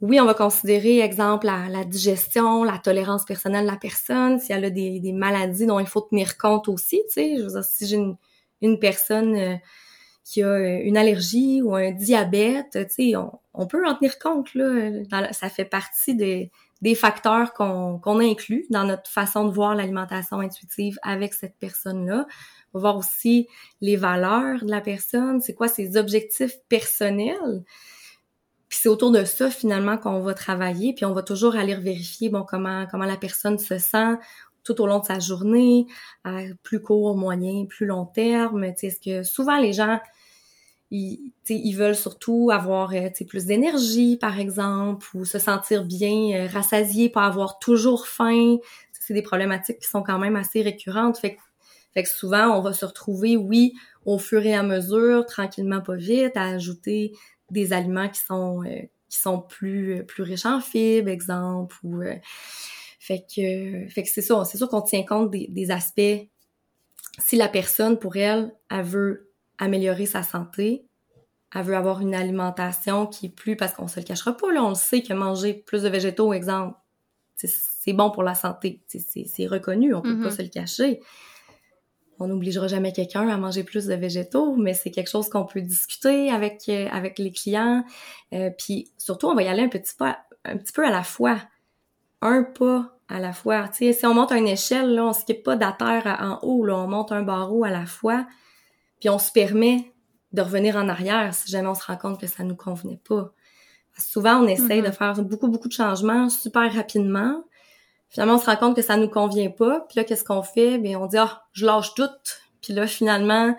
Oui, 0.00 0.20
on 0.20 0.24
va 0.24 0.34
considérer, 0.34 0.98
exemple, 0.98 1.46
la, 1.46 1.68
la, 1.68 1.84
digestion, 1.84 2.64
la 2.64 2.78
tolérance 2.78 3.24
personnelle 3.24 3.66
de 3.66 3.70
la 3.70 3.76
personne, 3.76 4.40
si 4.40 4.52
elle 4.52 4.64
a 4.64 4.70
des, 4.70 4.98
des 4.98 5.12
maladies 5.12 5.64
dont 5.64 5.78
il 5.78 5.86
faut 5.86 6.00
tenir 6.00 6.36
compte 6.38 6.66
aussi, 6.66 7.00
tu 7.06 7.12
sais. 7.12 7.36
Je 7.38 7.42
veux 7.44 7.50
dire, 7.50 7.62
si 7.62 7.86
j'ai 7.86 7.98
une 7.98 8.16
une 8.62 8.78
personne 8.78 9.36
euh, 9.36 9.56
qui 10.24 10.42
a 10.42 10.48
euh, 10.48 10.80
une 10.82 10.96
allergie 10.96 11.62
ou 11.62 11.74
un 11.74 11.90
diabète, 11.90 12.78
tu 12.88 13.12
sais, 13.12 13.12
on, 13.16 13.66
peut 13.66 13.86
en 13.86 13.94
tenir 13.94 14.18
compte, 14.18 14.54
là. 14.54 15.32
ça 15.32 15.48
fait 15.48 15.64
partie 15.64 16.14
des, 16.14 16.50
facteurs 16.94 17.52
qu'on 17.52 17.98
qu'on 17.98 18.18
inclut 18.18 18.66
dans 18.70 18.84
notre 18.84 19.08
façon 19.08 19.46
de 19.46 19.52
voir 19.52 19.74
l'alimentation 19.74 20.40
intuitive 20.40 20.98
avec 21.02 21.34
cette 21.34 21.56
personne-là. 21.58 22.26
On 22.72 22.78
va 22.78 22.80
voir 22.80 22.96
aussi 22.96 23.48
les 23.80 23.96
valeurs 23.96 24.64
de 24.64 24.70
la 24.70 24.80
personne, 24.80 25.40
c'est 25.40 25.54
quoi 25.54 25.68
ses 25.68 25.96
objectifs 25.96 26.56
personnels. 26.68 27.62
Puis 28.68 28.78
c'est 28.82 28.88
autour 28.88 29.10
de 29.10 29.24
ça 29.24 29.50
finalement 29.50 29.98
qu'on 29.98 30.20
va 30.20 30.34
travailler, 30.34 30.94
puis 30.94 31.04
on 31.04 31.12
va 31.12 31.22
toujours 31.22 31.56
aller 31.56 31.74
vérifier 31.74 32.30
bon 32.30 32.42
comment 32.42 32.86
comment 32.90 33.04
la 33.04 33.18
personne 33.18 33.58
se 33.58 33.78
sent 33.78 34.16
tout 34.64 34.80
au 34.80 34.86
long 34.86 35.00
de 35.00 35.04
sa 35.04 35.18
journée, 35.18 35.86
à 36.24 36.40
plus 36.62 36.80
court, 36.80 37.16
moyen, 37.16 37.66
plus 37.66 37.86
long 37.86 38.06
terme. 38.06 38.64
Est-ce 38.64 39.00
que 39.00 39.22
souvent 39.22 39.58
les 39.58 39.72
gens, 39.72 39.98
ils, 40.90 41.32
ils 41.48 41.72
veulent 41.72 41.96
surtout 41.96 42.50
avoir 42.52 42.92
euh, 42.92 43.08
plus 43.26 43.46
d'énergie, 43.46 44.18
par 44.18 44.38
exemple, 44.38 45.06
ou 45.14 45.24
se 45.24 45.38
sentir 45.38 45.84
bien 45.84 46.34
euh, 46.34 46.46
rassasiés, 46.46 47.08
pas 47.08 47.24
avoir 47.24 47.58
toujours 47.58 48.06
faim. 48.06 48.58
C'est 48.92 49.14
des 49.14 49.22
problématiques 49.22 49.80
qui 49.80 49.88
sont 49.88 50.02
quand 50.02 50.18
même 50.18 50.36
assez 50.36 50.62
récurrentes. 50.62 51.18
Fait 51.18 51.34
que, 51.34 51.40
fait 51.94 52.02
que 52.04 52.08
souvent, 52.08 52.56
on 52.56 52.60
va 52.60 52.72
se 52.72 52.84
retrouver, 52.84 53.36
oui, 53.36 53.74
au 54.04 54.18
fur 54.18 54.44
et 54.44 54.54
à 54.54 54.62
mesure, 54.62 55.26
tranquillement, 55.26 55.80
pas 55.80 55.96
vite, 55.96 56.36
à 56.36 56.44
ajouter 56.44 57.12
des 57.50 57.72
aliments 57.72 58.08
qui 58.08 58.20
sont 58.20 58.62
euh, 58.64 58.82
qui 59.08 59.18
sont 59.18 59.40
plus 59.40 60.04
plus 60.06 60.22
riches 60.22 60.46
en 60.46 60.60
fibres, 60.60 61.10
exemple, 61.10 61.76
ou 61.82 62.02
fait 63.02 63.26
que, 63.26 63.88
fait 63.88 64.04
que 64.04 64.08
c'est 64.08 64.22
ça, 64.22 64.44
c'est 64.44 64.58
sûr 64.58 64.68
qu'on 64.68 64.80
tient 64.80 65.02
compte 65.02 65.28
des, 65.32 65.70
aspects. 65.72 66.28
Si 67.18 67.34
la 67.34 67.48
personne, 67.48 67.98
pour 67.98 68.14
elle, 68.14 68.54
elle 68.70 68.84
veut 68.84 69.32
améliorer 69.58 70.06
sa 70.06 70.22
santé, 70.22 70.86
elle 71.52 71.64
veut 71.64 71.74
avoir 71.74 72.00
une 72.00 72.14
alimentation 72.14 73.08
qui 73.08 73.26
est 73.26 73.34
plus, 73.34 73.56
parce 73.56 73.72
qu'on 73.72 73.88
se 73.88 73.98
le 73.98 74.06
cachera 74.06 74.36
pas, 74.36 74.52
là, 74.52 74.62
on 74.62 74.68
le 74.68 74.76
sait 74.76 75.02
que 75.02 75.12
manger 75.14 75.52
plus 75.52 75.82
de 75.82 75.88
végétaux, 75.88 76.32
exemple, 76.32 76.78
c'est 77.34 77.92
bon 77.92 78.12
pour 78.12 78.22
la 78.22 78.36
santé. 78.36 78.80
C'est 78.86 79.48
reconnu, 79.48 79.94
on 79.94 80.00
peut 80.00 80.20
pas 80.20 80.28
mm-hmm. 80.28 80.36
se 80.36 80.42
le 80.42 80.48
cacher. 80.48 81.00
On 82.20 82.28
n'obligera 82.28 82.68
jamais 82.68 82.92
quelqu'un 82.92 83.26
à 83.26 83.36
manger 83.36 83.64
plus 83.64 83.86
de 83.86 83.94
végétaux, 83.94 84.54
mais 84.54 84.74
c'est 84.74 84.92
quelque 84.92 85.10
chose 85.10 85.28
qu'on 85.28 85.44
peut 85.44 85.60
discuter 85.60 86.30
avec 86.30 86.68
euh, 86.68 86.86
avec 86.92 87.18
les 87.18 87.32
clients. 87.32 87.84
Euh, 88.32 88.50
puis 88.56 88.92
surtout, 88.96 89.26
on 89.26 89.34
va 89.34 89.42
y 89.42 89.48
aller 89.48 89.62
un 89.62 89.68
petit 89.68 89.94
peu, 89.98 90.04
un 90.44 90.56
petit 90.56 90.72
peu 90.72 90.86
à 90.86 90.90
la 90.90 91.02
fois 91.02 91.40
un 92.22 92.44
pas 92.44 92.91
à 93.08 93.20
la 93.20 93.32
fois. 93.32 93.68
Tu 93.68 93.86
sais, 93.86 93.92
si 93.92 94.06
on 94.06 94.14
monte 94.14 94.32
une 94.32 94.48
échelle, 94.48 94.94
là, 94.94 95.04
on 95.04 95.12
skippe 95.12 95.42
pas 95.42 95.56
de 95.56 95.64
en 95.64 96.38
haut, 96.42 96.64
là, 96.64 96.76
on 96.76 96.88
monte 96.88 97.12
un 97.12 97.22
barreau 97.22 97.64
à 97.64 97.70
la 97.70 97.86
fois, 97.86 98.26
puis 99.00 99.08
on 99.08 99.18
se 99.18 99.32
permet 99.32 99.92
de 100.32 100.42
revenir 100.42 100.76
en 100.76 100.88
arrière 100.88 101.34
si 101.34 101.50
jamais 101.50 101.68
on 101.68 101.74
se 101.74 101.84
rend 101.84 101.96
compte 101.96 102.20
que 102.20 102.26
ça 102.26 102.42
nous 102.42 102.56
convenait 102.56 103.00
pas. 103.08 103.32
souvent, 103.98 104.36
on 104.36 104.46
essaye 104.46 104.80
de 104.80 104.88
mm-hmm. 104.88 104.92
faire 104.92 105.22
beaucoup, 105.22 105.48
beaucoup 105.48 105.68
de 105.68 105.72
changements 105.72 106.30
super 106.30 106.72
rapidement. 106.72 107.44
Finalement, 108.08 108.34
on 108.34 108.38
se 108.38 108.46
rend 108.46 108.56
compte 108.56 108.76
que 108.76 108.82
ça 108.82 108.96
nous 108.96 109.08
convient 109.08 109.50
pas. 109.50 109.80
Puis 109.88 109.98
là, 109.98 110.04
qu'est-ce 110.04 110.24
qu'on 110.24 110.42
fait? 110.42 110.78
Bien, 110.78 110.98
on 110.98 111.06
dit, 111.06 111.18
ah, 111.18 111.42
je 111.52 111.66
lâche 111.66 111.94
tout. 111.94 112.08
Puis 112.60 112.72
là, 112.72 112.86
finalement, 112.86 113.56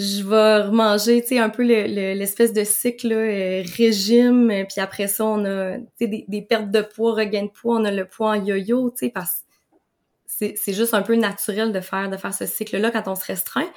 je 0.00 0.26
vais 0.26 0.62
remanger, 0.62 1.20
tu 1.20 1.28
sais, 1.28 1.38
un 1.38 1.50
peu 1.50 1.62
l'espèce 1.62 2.54
de 2.54 2.64
cycle 2.64 3.12
euh, 3.12 3.62
régime, 3.76 4.64
puis 4.66 4.80
après 4.80 5.08
ça, 5.08 5.26
on 5.26 5.44
a 5.44 5.76
des, 6.00 6.24
des 6.26 6.42
pertes 6.42 6.70
de 6.70 6.80
poids, 6.80 7.12
regain 7.12 7.44
de 7.44 7.50
poids, 7.50 7.76
on 7.76 7.84
a 7.84 7.90
le 7.90 8.06
poids 8.06 8.30
en 8.30 8.34
yo-yo, 8.34 8.90
tu 8.92 8.96
sais, 8.96 9.10
parce 9.10 9.44
que 10.40 10.54
c'est 10.56 10.72
juste 10.72 10.94
un 10.94 11.02
peu 11.02 11.16
naturel 11.16 11.70
de 11.70 11.80
faire 11.80 12.08
de 12.08 12.16
faire 12.16 12.32
ce 12.32 12.46
cycle-là 12.46 12.90
quand 12.90 13.08
on 13.08 13.14
se 13.14 13.26
restreint, 13.26 13.68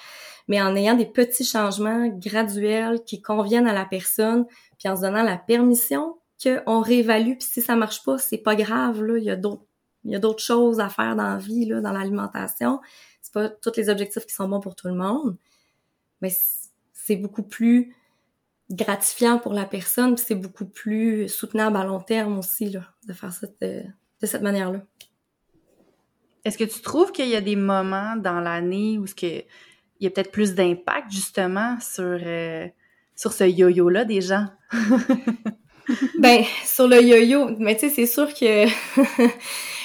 mais 0.47 0.61
en 0.61 0.77
ayant 0.77 0.93
des 0.93 1.05
petits 1.05 1.43
changements 1.43 2.07
graduels 2.07 3.03
qui 3.03 3.21
conviennent 3.21 3.67
à 3.67 3.73
la 3.73 3.83
personne, 3.83 4.45
puis 4.79 4.87
en 4.87 4.95
se 4.95 5.01
donnant 5.01 5.23
la 5.23 5.35
permission 5.35 6.15
qu'on 6.41 6.79
réévalue, 6.79 7.33
puis 7.33 7.47
si 7.51 7.61
ça 7.61 7.75
marche 7.75 8.01
pas, 8.05 8.17
c'est 8.17 8.37
pas 8.37 8.55
grave, 8.55 9.03
là, 9.03 9.17
il 9.17 9.25
y 9.25 9.29
a 9.29 9.35
d'autres 9.35 9.63
il 10.05 10.11
y 10.11 10.15
a 10.15 10.19
d'autres 10.19 10.43
choses 10.43 10.79
à 10.81 10.89
faire 10.89 11.15
dans 11.15 11.29
la 11.29 11.37
vie, 11.37 11.65
là, 11.65 11.79
dans 11.79 11.93
l'alimentation. 11.93 12.81
C'est 13.21 13.33
pas 13.33 13.47
tous 13.47 13.77
les 13.77 13.87
objectifs 13.87 14.25
qui 14.25 14.33
sont 14.33 14.49
bons 14.49 14.59
pour 14.59 14.75
tout 14.75 14.89
le 14.89 14.95
monde 14.95 15.37
mais 16.23 16.35
c'est 16.93 17.17
beaucoup 17.17 17.43
plus 17.43 17.93
gratifiant 18.71 19.37
pour 19.37 19.53
la 19.53 19.65
personne, 19.65 20.15
puis 20.15 20.23
c'est 20.25 20.35
beaucoup 20.35 20.65
plus 20.65 21.27
soutenable 21.27 21.75
à 21.75 21.83
long 21.83 21.99
terme 21.99 22.39
aussi 22.39 22.69
là, 22.69 22.81
de 23.07 23.13
faire 23.13 23.33
ça 23.33 23.45
de, 23.61 23.83
cette 24.23 24.41
manière-là. 24.41 24.81
Est-ce 26.45 26.57
que 26.57 26.63
tu 26.63 26.81
trouves 26.81 27.11
qu'il 27.11 27.27
y 27.27 27.35
a 27.35 27.41
des 27.41 27.57
moments 27.57 28.15
dans 28.15 28.39
l'année 28.39 28.97
où 28.97 29.05
ce 29.05 29.13
que 29.13 29.43
il 29.99 30.05
y 30.05 30.07
a 30.07 30.09
peut-être 30.09 30.31
plus 30.31 30.55
d'impact 30.55 31.11
justement 31.11 31.77
sur 31.79 32.19
euh, 32.25 32.67
sur 33.15 33.33
ce 33.33 33.43
yo-yo 33.43 33.89
là 33.89 34.05
des 34.05 34.21
gens? 34.21 34.47
Ben 36.19 36.43
sur 36.63 36.87
le 36.87 37.01
yo-yo, 37.01 37.49
mais 37.59 37.75
tu 37.75 37.81
sais 37.81 37.89
c'est 37.89 38.05
sûr 38.05 38.33
que 38.33 38.65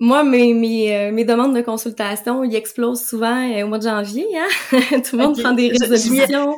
Moi, 0.00 0.22
mes, 0.22 0.54
mes, 0.54 0.96
euh, 0.96 1.12
mes, 1.12 1.24
demandes 1.24 1.56
de 1.56 1.60
consultation, 1.60 2.44
ils 2.44 2.54
explosent 2.54 3.04
souvent 3.04 3.50
euh, 3.50 3.64
au 3.64 3.66
mois 3.66 3.78
de 3.78 3.84
janvier. 3.84 4.26
Hein? 4.36 4.80
Tout 5.02 5.16
le 5.16 5.24
monde 5.24 5.42
prend 5.42 5.52
des 5.52 5.68
résolutions. 5.70 6.56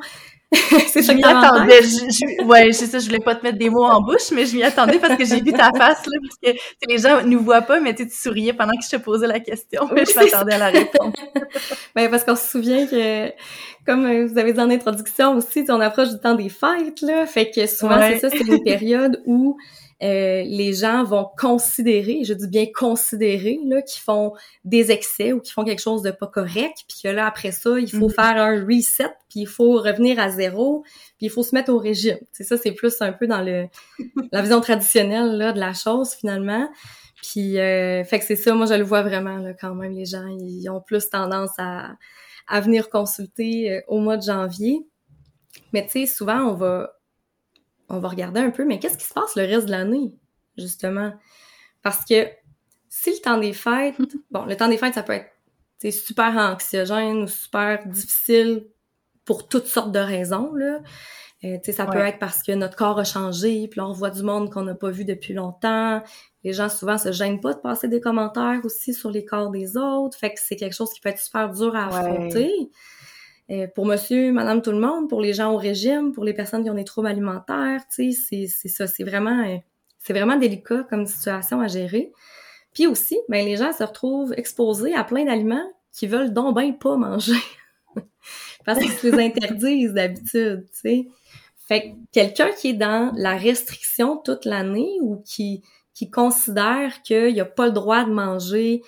c'est 0.89 1.03
ça 1.03 1.15
que 1.15 1.25
attendais. 1.25 1.81
Je, 1.83 2.45
ouais, 2.45 2.73
c'est 2.73 2.87
ça. 2.87 2.99
Je 2.99 3.07
voulais 3.07 3.21
pas 3.21 3.37
te 3.37 3.45
mettre 3.45 3.57
des 3.57 3.71
mots 3.71 3.85
en 3.85 4.03
bouche, 4.03 4.31
mais 4.33 4.45
je 4.47 4.57
m'y 4.57 4.65
attendais 4.65 4.99
parce 4.99 5.17
que 5.17 5.25
j'ai 5.25 5.41
vu 5.41 5.53
ta 5.53 5.71
face 5.77 6.05
là, 6.07 6.19
parce 6.23 6.55
que 6.55 6.61
les 6.89 6.99
gens 6.99 7.23
nous 7.25 7.41
voient 7.41 7.63
pas, 7.63 7.79
mais 7.81 7.95
tu 7.95 8.09
souriais 8.11 8.53
pendant 8.53 8.73
que 8.73 8.85
je 8.85 8.97
te 8.97 9.01
posais 9.01 9.29
la 9.29 9.39
question. 9.39 9.89
Oui, 9.93 10.03
je 10.05 10.19
m'attendais 10.19 10.55
à 10.55 10.59
la 10.59 10.69
réponse. 10.71 11.15
ben 11.95 12.11
parce 12.11 12.25
qu'on 12.25 12.35
se 12.37 12.49
souvient 12.49 12.87
que, 12.87 13.31
comme 13.87 14.05
euh, 14.07 14.27
vous 14.27 14.39
avez 14.39 14.53
dit 14.53 14.61
en 14.61 14.71
introduction 14.71 15.37
aussi, 15.37 15.65
on 15.69 15.81
approche 15.81 16.11
du 16.11 16.19
temps 16.19 16.35
des 16.35 16.49
fêtes 16.49 17.01
là, 17.03 17.27
fait 17.27 17.51
que 17.51 17.67
souvent 17.67 18.01
c'est 18.01 18.19
ça, 18.19 18.29
c'est 18.29 18.41
une 18.41 18.63
période 18.63 19.23
où 19.27 19.57
euh, 20.03 20.43
les 20.45 20.73
gens 20.73 21.05
vont 21.05 21.29
considérer, 21.37 22.25
je 22.25 22.33
dis 22.33 22.49
bien 22.49 22.67
considérer, 22.75 23.59
là, 23.67 23.83
qu'ils 23.83 24.01
font 24.01 24.33
des 24.65 24.91
excès 24.91 25.33
ou 25.33 25.41
qu'ils 25.41 25.53
font 25.53 25.65
quelque 25.65 25.83
chose 25.83 26.03
de 26.03 26.11
pas 26.11 26.27
correct, 26.27 26.85
puis 26.89 26.99
que 27.03 27.09
là, 27.09 27.27
après 27.27 27.53
ça, 27.53 27.79
il 27.79 27.91
faut 27.91 28.09
mhm. 28.09 28.15
faire 28.15 28.37
un 28.37 28.65
reset, 28.65 29.13
puis 29.29 29.41
il 29.41 29.47
faut 29.47 29.75
revenir 29.75 30.19
à 30.19 30.31
zéro, 30.31 30.83
puis 31.19 31.27
il 31.27 31.31
faut 31.31 31.43
se 31.43 31.55
mettre 31.55 31.71
au 31.71 31.79
régime. 31.79 32.19
C'est 32.33 32.45
ça, 32.45 32.57
c'est 32.57 32.73
plus 32.73 33.01
un 33.01 33.13
peu 33.13 33.27
dans 33.27 33.43
le 33.43 33.67
la 34.33 34.41
vision 34.41 34.61
traditionnelle 34.61 35.37
là, 35.37 35.53
de 35.53 35.61
la 35.61 35.75
chose, 35.75 36.13
finalement. 36.13 36.69
Puis, 37.23 37.59
euh, 37.59 38.03
fait 38.05 38.19
que 38.19 38.25
c'est 38.25 38.37
ça, 38.37 38.55
moi, 38.55 38.65
je 38.65 38.75
le 38.75 38.85
vois 38.85 39.03
vraiment, 39.03 39.37
là, 39.37 39.53
quand 39.53 39.75
même, 39.75 39.93
les 39.93 40.07
gens, 40.07 40.27
ils 40.27 40.69
ont 40.71 40.81
plus 40.81 41.11
tendance 41.11 41.51
à, 41.59 41.91
à 42.49 42.61
venir 42.61 42.89
consulter 42.89 43.71
euh, 43.71 43.81
au 43.89 43.99
mois 43.99 44.17
de 44.17 44.23
janvier. 44.23 44.81
Mais 45.73 45.85
tu 45.85 45.91
sais, 45.91 46.07
souvent, 46.07 46.41
on 46.41 46.55
va 46.55 46.91
on 47.91 47.99
va 47.99 48.09
regarder 48.09 48.41
un 48.41 48.51
peu, 48.51 48.65
mais 48.65 48.79
qu'est-ce 48.79 48.97
qui 48.97 49.05
se 49.05 49.13
passe 49.13 49.37
le 49.37 49.43
reste 49.43 49.67
de 49.67 49.73
l'année, 49.73 50.15
justement? 50.57 51.13
Parce 51.83 52.05
que 52.05 52.29
si 52.89 53.11
le 53.11 53.19
temps 53.19 53.39
des 53.39 53.53
fêtes, 53.53 53.97
bon, 54.31 54.45
le 54.45 54.57
temps 54.57 54.69
des 54.69 54.79
fêtes, 54.79 54.95
ça 54.95 55.03
peut 55.03 55.13
être 55.13 55.93
super 55.93 56.37
anxiogène 56.37 57.23
ou 57.23 57.29
super 57.29 57.87
difficile 57.87 58.67
pour 59.25 59.49
toutes 59.49 59.67
sortes 59.67 59.93
de 59.93 59.99
raisons, 59.99 60.55
là. 60.55 60.81
Euh, 61.43 61.57
ça 61.73 61.87
peut 61.87 61.99
être 61.99 62.19
parce 62.19 62.43
que 62.43 62.53
notre 62.53 62.77
corps 62.77 62.99
a 62.99 63.05
changé, 63.05 63.67
puis 63.67 63.81
là, 63.81 63.87
on 63.87 63.93
voit 63.93 64.11
du 64.11 64.23
monde 64.23 64.51
qu'on 64.51 64.63
n'a 64.63 64.75
pas 64.75 64.91
vu 64.91 65.07
depuis 65.07 65.33
longtemps. 65.33 66.03
Les 66.45 66.53
gens, 66.53 66.69
souvent, 66.69 66.99
se 66.99 67.13
gênent 67.13 67.41
pas 67.41 67.55
de 67.55 67.61
passer 67.61 67.89
des 67.89 68.01
commentaires 68.01 68.61
aussi 68.65 68.93
sur 68.93 69.11
les 69.11 69.25
corps 69.25 69.51
des 69.51 69.79
autres. 69.79 70.19
Fait 70.19 70.35
que 70.35 70.39
c'est 70.39 70.57
quelque 70.57 70.75
chose 70.75 70.93
qui 70.93 71.01
peut 71.01 71.09
être 71.09 71.19
super 71.19 71.51
dur 71.51 71.75
à 71.75 71.87
affronter. 71.87 72.53
Euh, 73.51 73.67
pour 73.75 73.85
monsieur, 73.85 74.33
madame, 74.33 74.63
tout 74.63 74.71
le 74.71 74.79
monde, 74.79 75.09
pour 75.09 75.21
les 75.21 75.33
gens 75.33 75.53
au 75.53 75.57
régime, 75.57 76.13
pour 76.13 76.25
les 76.25 76.35
personnes 76.35 76.63
qui 76.63 76.71
ont 76.71 76.75
des 76.75 76.85
troubles 76.85 77.09
alimentaires, 77.09 77.83
tu 77.93 78.13
sais, 78.13 78.47
c'est 78.47 78.69
ça, 78.69 78.87
c'est 78.87 79.03
vraiment, 79.03 79.45
euh, 79.45 79.57
c'est 79.99 80.13
vraiment 80.13 80.37
délicat 80.37 80.87
comme 80.89 81.07
situation 81.07 81.61
à 81.61 81.67
gérer. 81.67 82.13
Puis 82.73 82.87
aussi, 82.87 83.19
ben 83.29 83.45
les 83.45 83.57
gens 83.57 83.73
se 83.73 83.83
retrouvent 83.83 84.33
exposés 84.37 84.95
à 84.95 85.03
plein 85.03 85.25
d'aliments 85.25 85.69
qui 85.93 86.07
veulent 86.07 86.33
donc 86.33 86.55
ben 86.55 86.73
pas 86.79 86.97
manger. 86.97 87.41
Parce 88.65 88.79
qu'ils 88.79 88.93
se 88.93 89.09
les 89.09 89.25
interdisent 89.25 89.95
d'habitude, 89.95 90.67
tu 90.73 90.81
sais. 90.81 91.09
Fait 91.67 91.83
que 91.83 91.97
quelqu'un 92.13 92.51
qui 92.53 92.69
est 92.69 92.75
dans 92.75 93.13
la 93.17 93.37
restriction 93.37 94.17
toute 94.17 94.45
l'année 94.45 94.99
ou 95.03 95.23
qui, 95.25 95.63
qui 95.95 96.11
considère 96.11 97.03
qu'il 97.03 97.35
n'a 97.35 97.45
pas 97.45 97.67
le 97.67 97.73
droit 97.73 98.05
de 98.05 98.13
manger 98.13 98.83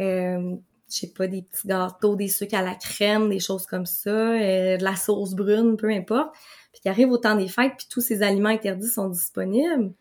euh, 0.00 0.56
je 0.90 0.96
sais 0.96 1.08
pas, 1.08 1.26
des 1.26 1.42
petits 1.42 1.68
gâteaux, 1.68 2.16
des 2.16 2.28
sucres 2.28 2.54
à 2.54 2.62
la 2.62 2.74
crème, 2.74 3.28
des 3.28 3.40
choses 3.40 3.66
comme 3.66 3.86
ça, 3.86 4.10
euh, 4.10 4.76
de 4.76 4.84
la 4.84 4.96
sauce 4.96 5.34
brune, 5.34 5.76
peu 5.76 5.90
importe. 5.90 6.34
Puis 6.72 6.80
qui 6.82 6.88
arrive 6.88 7.10
au 7.10 7.18
temps 7.18 7.34
des 7.34 7.48
fêtes, 7.48 7.74
puis 7.76 7.86
tous 7.90 8.00
ces 8.00 8.22
aliments 8.22 8.48
interdits 8.48 8.88
sont 8.88 9.08
disponibles. 9.08 9.92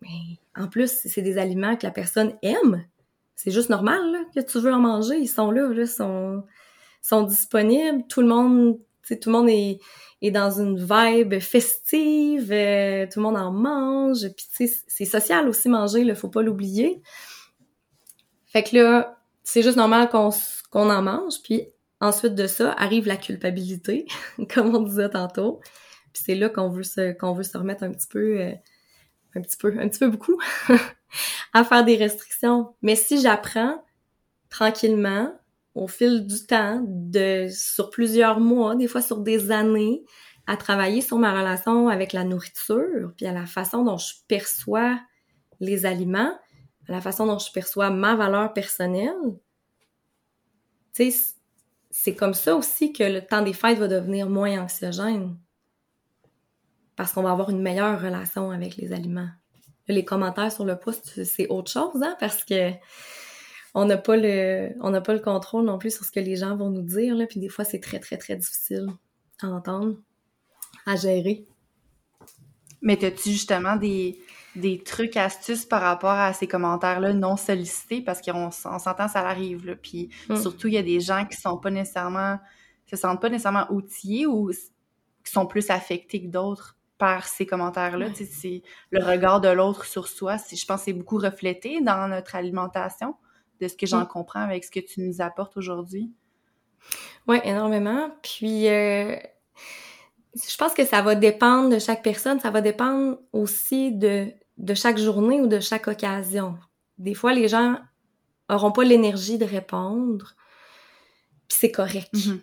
Mais 0.00 0.38
en 0.56 0.68
plus, 0.68 0.90
c'est 1.04 1.22
des 1.22 1.38
aliments 1.38 1.76
que 1.76 1.86
la 1.86 1.92
personne 1.92 2.34
aime. 2.42 2.84
C'est 3.34 3.50
juste 3.50 3.70
normal 3.70 4.00
là, 4.12 4.20
que 4.34 4.40
tu 4.40 4.58
veux 4.58 4.72
en 4.72 4.78
manger. 4.78 5.16
Ils 5.18 5.28
sont 5.28 5.50
là, 5.50 5.68
là, 5.68 5.86
sont, 5.86 6.44
sont 7.02 7.22
disponibles. 7.22 8.04
Tout 8.08 8.22
le 8.22 8.28
monde, 8.28 8.78
tout 9.08 9.18
le 9.26 9.32
monde 9.32 9.48
est, 9.48 9.80
est 10.22 10.30
dans 10.30 10.60
une 10.60 10.78
vibe 10.78 11.40
festive. 11.40 12.52
Euh, 12.52 13.06
tout 13.06 13.20
le 13.20 13.24
monde 13.24 13.36
en 13.36 13.50
mange. 13.50 14.28
Puis 14.36 14.70
c'est 14.86 15.04
social 15.04 15.48
aussi 15.48 15.68
manger, 15.68 16.00
il 16.00 16.14
faut 16.14 16.28
pas 16.28 16.42
l'oublier. 16.42 17.02
Fait 18.46 18.62
que 18.62 18.76
là, 18.76 19.21
c'est 19.44 19.62
juste 19.62 19.76
normal 19.76 20.08
qu'on 20.08 20.90
en 20.90 21.02
mange. 21.02 21.42
Puis 21.42 21.66
ensuite 22.00 22.34
de 22.34 22.46
ça 22.46 22.72
arrive 22.72 23.06
la 23.06 23.16
culpabilité, 23.16 24.06
comme 24.54 24.74
on 24.74 24.82
disait 24.82 25.10
tantôt. 25.10 25.60
Puis 26.12 26.22
c'est 26.26 26.34
là 26.34 26.48
qu'on 26.48 26.68
veut 26.68 26.82
se 26.82 27.34
veut 27.34 27.42
se 27.42 27.56
remettre 27.56 27.84
un 27.84 27.92
petit 27.92 28.08
peu 28.08 28.40
euh, 28.40 28.52
un 29.34 29.40
petit 29.40 29.56
peu 29.56 29.74
un 29.78 29.88
petit 29.88 30.00
peu 30.00 30.08
beaucoup 30.08 30.38
à 31.54 31.64
faire 31.64 31.84
des 31.84 31.96
restrictions. 31.96 32.74
Mais 32.82 32.96
si 32.96 33.20
j'apprends 33.20 33.82
tranquillement 34.50 35.32
au 35.74 35.88
fil 35.88 36.26
du 36.26 36.46
temps, 36.46 36.82
de 36.86 37.48
sur 37.50 37.88
plusieurs 37.88 38.40
mois, 38.40 38.76
des 38.76 38.88
fois 38.88 39.00
sur 39.00 39.18
des 39.18 39.50
années, 39.50 40.04
à 40.46 40.56
travailler 40.56 41.00
sur 41.00 41.18
ma 41.18 41.32
relation 41.32 41.88
avec 41.88 42.12
la 42.12 42.24
nourriture, 42.24 43.12
puis 43.16 43.26
à 43.26 43.32
la 43.32 43.46
façon 43.46 43.84
dont 43.84 43.96
je 43.96 44.12
perçois 44.28 44.98
les 45.60 45.86
aliments, 45.86 46.36
la 46.88 47.00
façon 47.00 47.26
dont 47.26 47.38
je 47.38 47.52
perçois 47.52 47.90
ma 47.90 48.16
valeur 48.16 48.52
personnelle, 48.52 49.16
tu 50.94 51.10
sais, 51.10 51.34
c'est 51.90 52.14
comme 52.14 52.34
ça 52.34 52.56
aussi 52.56 52.92
que 52.92 53.04
le 53.04 53.24
temps 53.24 53.42
des 53.42 53.52
fêtes 53.52 53.78
va 53.78 53.88
devenir 53.88 54.28
moins 54.28 54.62
anxiogène. 54.62 55.36
Parce 56.96 57.12
qu'on 57.12 57.22
va 57.22 57.30
avoir 57.30 57.50
une 57.50 57.62
meilleure 57.62 58.00
relation 58.00 58.50
avec 58.50 58.76
les 58.76 58.92
aliments. 58.92 59.28
Les 59.88 60.04
commentaires 60.04 60.52
sur 60.52 60.64
le 60.64 60.78
post, 60.78 61.24
c'est 61.24 61.48
autre 61.48 61.70
chose, 61.70 62.02
hein, 62.02 62.16
parce 62.18 62.44
que 62.44 62.72
on 63.74 63.86
n'a 63.86 63.96
pas 63.96 64.16
le 64.16 64.70
on 64.80 65.20
contrôle 65.20 65.64
non 65.64 65.78
plus 65.78 65.94
sur 65.94 66.04
ce 66.04 66.12
que 66.12 66.20
les 66.20 66.36
gens 66.36 66.56
vont 66.56 66.70
nous 66.70 66.82
dire 66.82 67.14
là, 67.14 67.26
puis 67.26 67.40
des 67.40 67.48
fois 67.48 67.64
c'est 67.64 67.80
très 67.80 67.98
très 67.98 68.16
très 68.16 68.36
difficile 68.36 68.86
à 69.40 69.48
entendre, 69.48 69.96
à 70.86 70.96
gérer. 70.96 71.46
Mais 72.80 73.02
as-tu 73.04 73.30
justement 73.30 73.76
des 73.76 74.18
des 74.54 74.82
trucs, 74.82 75.16
astuces 75.16 75.64
par 75.64 75.80
rapport 75.80 76.10
à 76.10 76.32
ces 76.32 76.46
commentaires-là 76.46 77.12
non 77.12 77.36
sollicités 77.36 78.02
parce 78.02 78.20
qu'on 78.20 78.50
s'entend, 78.50 79.08
ça 79.08 79.20
arrive. 79.20 79.66
Là. 79.66 79.76
Puis 79.76 80.10
mm. 80.28 80.36
surtout, 80.36 80.68
il 80.68 80.74
y 80.74 80.78
a 80.78 80.82
des 80.82 81.00
gens 81.00 81.24
qui 81.24 81.36
sont 81.36 81.56
pas 81.56 81.70
nécessairement, 81.70 82.38
se 82.86 82.96
sentent 82.96 83.20
pas 83.20 83.30
nécessairement 83.30 83.66
outillés 83.70 84.26
ou 84.26 84.50
qui 85.24 85.32
sont 85.32 85.46
plus 85.46 85.70
affectés 85.70 86.22
que 86.22 86.28
d'autres 86.28 86.76
par 86.98 87.26
ces 87.26 87.46
commentaires-là. 87.46 88.08
C'est 88.14 88.62
le 88.90 89.04
regard 89.04 89.40
de 89.40 89.48
l'autre 89.48 89.86
sur 89.86 90.06
soi. 90.06 90.36
Je 90.36 90.64
pense 90.66 90.80
que 90.80 90.84
c'est 90.84 90.92
beaucoup 90.92 91.18
reflété 91.18 91.80
dans 91.80 92.08
notre 92.08 92.36
alimentation, 92.36 93.16
de 93.60 93.68
ce 93.68 93.76
que 93.76 93.86
j'en 93.86 94.02
mm. 94.02 94.08
comprends 94.08 94.40
avec 94.40 94.64
ce 94.64 94.70
que 94.70 94.80
tu 94.80 95.00
nous 95.00 95.20
apportes 95.20 95.56
aujourd'hui. 95.56 96.12
Oui, 97.26 97.38
énormément. 97.44 98.10
Puis, 98.22 98.68
euh, 98.68 99.16
je 100.34 100.56
pense 100.56 100.74
que 100.74 100.84
ça 100.84 101.02
va 101.02 101.14
dépendre 101.14 101.70
de 101.70 101.78
chaque 101.78 102.02
personne. 102.02 102.40
Ça 102.40 102.50
va 102.50 102.60
dépendre 102.60 103.18
aussi 103.32 103.92
de 103.92 104.32
de 104.62 104.74
chaque 104.74 104.98
journée 104.98 105.40
ou 105.40 105.46
de 105.46 105.60
chaque 105.60 105.88
occasion. 105.88 106.56
Des 106.98 107.14
fois, 107.14 107.34
les 107.34 107.48
gens 107.48 107.76
auront 108.48 108.72
pas 108.72 108.84
l'énergie 108.84 109.38
de 109.38 109.44
répondre, 109.44 110.34
puis 111.48 111.58
c'est 111.60 111.72
correct. 111.72 112.12
Mm 112.14 112.38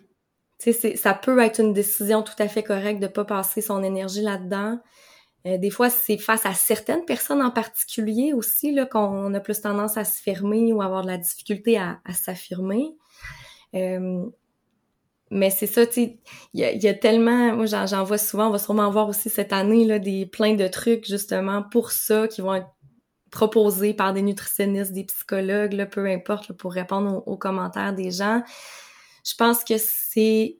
ça 0.96 1.14
peut 1.14 1.38
être 1.40 1.60
une 1.60 1.72
décision 1.72 2.22
tout 2.22 2.34
à 2.38 2.48
fait 2.48 2.62
correcte 2.62 3.00
de 3.00 3.06
pas 3.06 3.24
passer 3.24 3.60
son 3.60 3.82
énergie 3.82 4.20
là-dedans. 4.20 4.78
Euh, 5.46 5.56
des 5.56 5.70
fois, 5.70 5.88
c'est 5.88 6.18
face 6.18 6.44
à 6.44 6.52
certaines 6.52 7.04
personnes 7.06 7.40
en 7.40 7.50
particulier 7.50 8.34
aussi 8.34 8.72
là 8.72 8.84
qu'on 8.84 9.32
a 9.32 9.40
plus 9.40 9.60
tendance 9.60 9.96
à 9.96 10.04
se 10.04 10.20
fermer 10.20 10.72
ou 10.72 10.82
avoir 10.82 11.02
de 11.02 11.08
la 11.08 11.16
difficulté 11.16 11.78
à, 11.78 12.00
s'affirmer. 12.12 12.94
Euh, 13.74 14.26
mais 15.30 15.50
c'est 15.50 15.66
ça, 15.66 15.86
tu 15.86 15.92
sais, 15.92 16.18
il 16.54 16.60
y 16.60 16.88
a, 16.88 16.94
tellement, 16.94 17.54
moi 17.54 17.66
j'en 17.66 18.02
vois 18.02 18.18
souvent, 18.18 18.48
on 18.48 18.50
va 18.50 18.58
sûrement 18.58 18.90
voir 18.90 19.08
aussi 19.08 19.30
cette 19.30 19.52
année 19.52 19.84
là 19.84 20.00
des 20.00 20.26
plein 20.26 20.54
de 20.54 20.66
trucs 20.66 21.06
justement 21.06 21.62
pour 21.62 21.92
ça 21.92 22.26
qui 22.26 22.40
vont 22.40 22.54
être 22.54 22.68
proposés 23.30 23.94
par 23.94 24.12
des 24.12 24.22
nutritionnistes, 24.22 24.92
des 24.92 25.04
psychologues, 25.04 25.72
là, 25.72 25.86
peu 25.86 26.04
importe, 26.06 26.52
pour 26.52 26.72
répondre 26.72 27.22
aux, 27.26 27.36
commentaires 27.36 27.94
des 27.94 28.10
gens. 28.10 28.42
Je 29.24 29.34
pense 29.36 29.62
que 29.62 29.74
c'est 29.78 30.58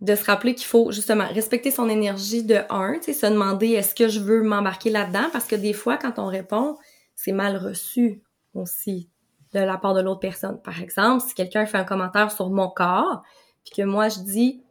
de 0.00 0.14
se 0.14 0.24
rappeler 0.24 0.54
qu'il 0.54 0.66
faut 0.66 0.90
justement 0.92 1.26
respecter 1.28 1.70
son 1.70 1.90
énergie 1.90 2.42
de 2.42 2.60
un, 2.70 2.94
tu 2.94 3.12
sais, 3.12 3.12
se 3.12 3.26
demander 3.26 3.72
est-ce 3.72 3.94
que 3.94 4.08
je 4.08 4.20
veux 4.20 4.42
m'embarquer 4.42 4.88
là-dedans? 4.88 5.28
Parce 5.30 5.44
que 5.44 5.56
des 5.56 5.74
fois 5.74 5.98
quand 5.98 6.18
on 6.18 6.26
répond, 6.26 6.78
c'est 7.16 7.32
mal 7.32 7.58
reçu 7.58 8.22
aussi 8.54 9.10
de 9.52 9.58
la 9.58 9.76
part 9.76 9.92
de 9.92 10.00
l'autre 10.00 10.20
personne. 10.20 10.58
Par 10.62 10.80
exemple, 10.80 11.22
si 11.26 11.34
quelqu'un 11.34 11.66
fait 11.66 11.76
un 11.76 11.84
commentaire 11.84 12.32
sur 12.32 12.48
mon 12.48 12.70
corps, 12.70 13.22
puis 13.70 13.82
que 13.82 13.86
moi 13.86 14.08
je 14.08 14.20
dis 14.20 14.62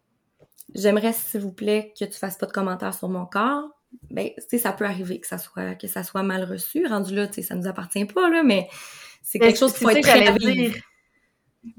j'aimerais 0.75 1.13
s'il 1.13 1.41
vous 1.41 1.51
plaît 1.51 1.93
que 1.99 2.05
tu 2.05 2.17
fasses 2.17 2.37
pas 2.37 2.45
de 2.45 2.51
commentaires 2.51 2.93
sur 2.93 3.09
mon 3.09 3.25
corps, 3.25 3.69
ben 4.11 4.29
tu 4.35 4.43
sais 4.49 4.57
ça 4.57 4.71
peut 4.71 4.85
arriver 4.85 5.19
que 5.19 5.27
ça 5.27 5.37
soit 5.37 5.75
que 5.75 5.87
ça 5.87 6.03
soit 6.03 6.23
mal 6.23 6.43
reçu, 6.43 6.85
rendu 6.85 7.15
là, 7.15 7.27
tu 7.27 7.35
sais 7.35 7.41
ça 7.41 7.55
nous 7.55 7.67
appartient 7.67 8.05
pas 8.05 8.29
là, 8.29 8.43
mais 8.43 8.67
c'est 9.23 9.39
quelque 9.39 9.59
chose 9.59 9.73
qu'il 9.73 9.83
faut 9.83 9.89
être 9.89 10.01
prêt. 10.01 10.71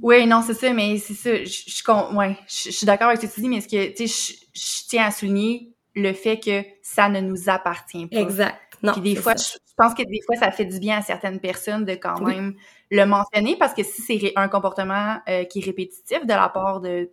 Oui, 0.02 0.26
non, 0.26 0.42
c'est 0.46 0.54
ça, 0.54 0.72
mais 0.72 0.98
c'est 0.98 1.14
ça. 1.14 1.34
Je, 1.42 1.62
je, 1.66 2.14
ouais, 2.14 2.36
je, 2.46 2.70
suis 2.70 2.86
d'accord 2.86 3.08
avec 3.08 3.20
ce 3.20 3.26
que 3.26 3.34
tu 3.34 3.40
dis, 3.40 3.48
mais 3.48 3.60
ce 3.60 3.68
que 3.68 3.96
tu 3.96 4.08
sais, 4.08 4.36
je, 4.52 4.88
tiens 4.88 5.06
à 5.06 5.10
souligner 5.10 5.72
le 5.94 6.12
fait 6.12 6.38
que 6.38 6.62
ça 6.82 7.08
ne 7.08 7.20
nous 7.20 7.48
appartient 7.48 8.06
pas. 8.06 8.20
Exact. 8.20 8.69
Non. 8.82 8.92
Puis 8.92 9.02
des 9.02 9.16
fois, 9.16 9.34
je 9.36 9.58
pense 9.76 9.94
que 9.94 10.02
des 10.02 10.20
fois, 10.24 10.36
ça 10.36 10.50
fait 10.50 10.64
du 10.64 10.78
bien 10.78 10.98
à 10.98 11.02
certaines 11.02 11.40
personnes 11.40 11.84
de 11.84 11.92
quand 11.92 12.20
même 12.20 12.54
le 12.90 13.04
mentionner 13.04 13.56
parce 13.56 13.74
que 13.74 13.82
si 13.82 14.02
c'est 14.02 14.32
un 14.36 14.48
comportement 14.48 15.18
euh, 15.28 15.44
qui 15.44 15.60
est 15.60 15.64
répétitif 15.64 16.24
de 16.24 16.32
la 16.32 16.48
part 16.48 16.80
de 16.80 17.08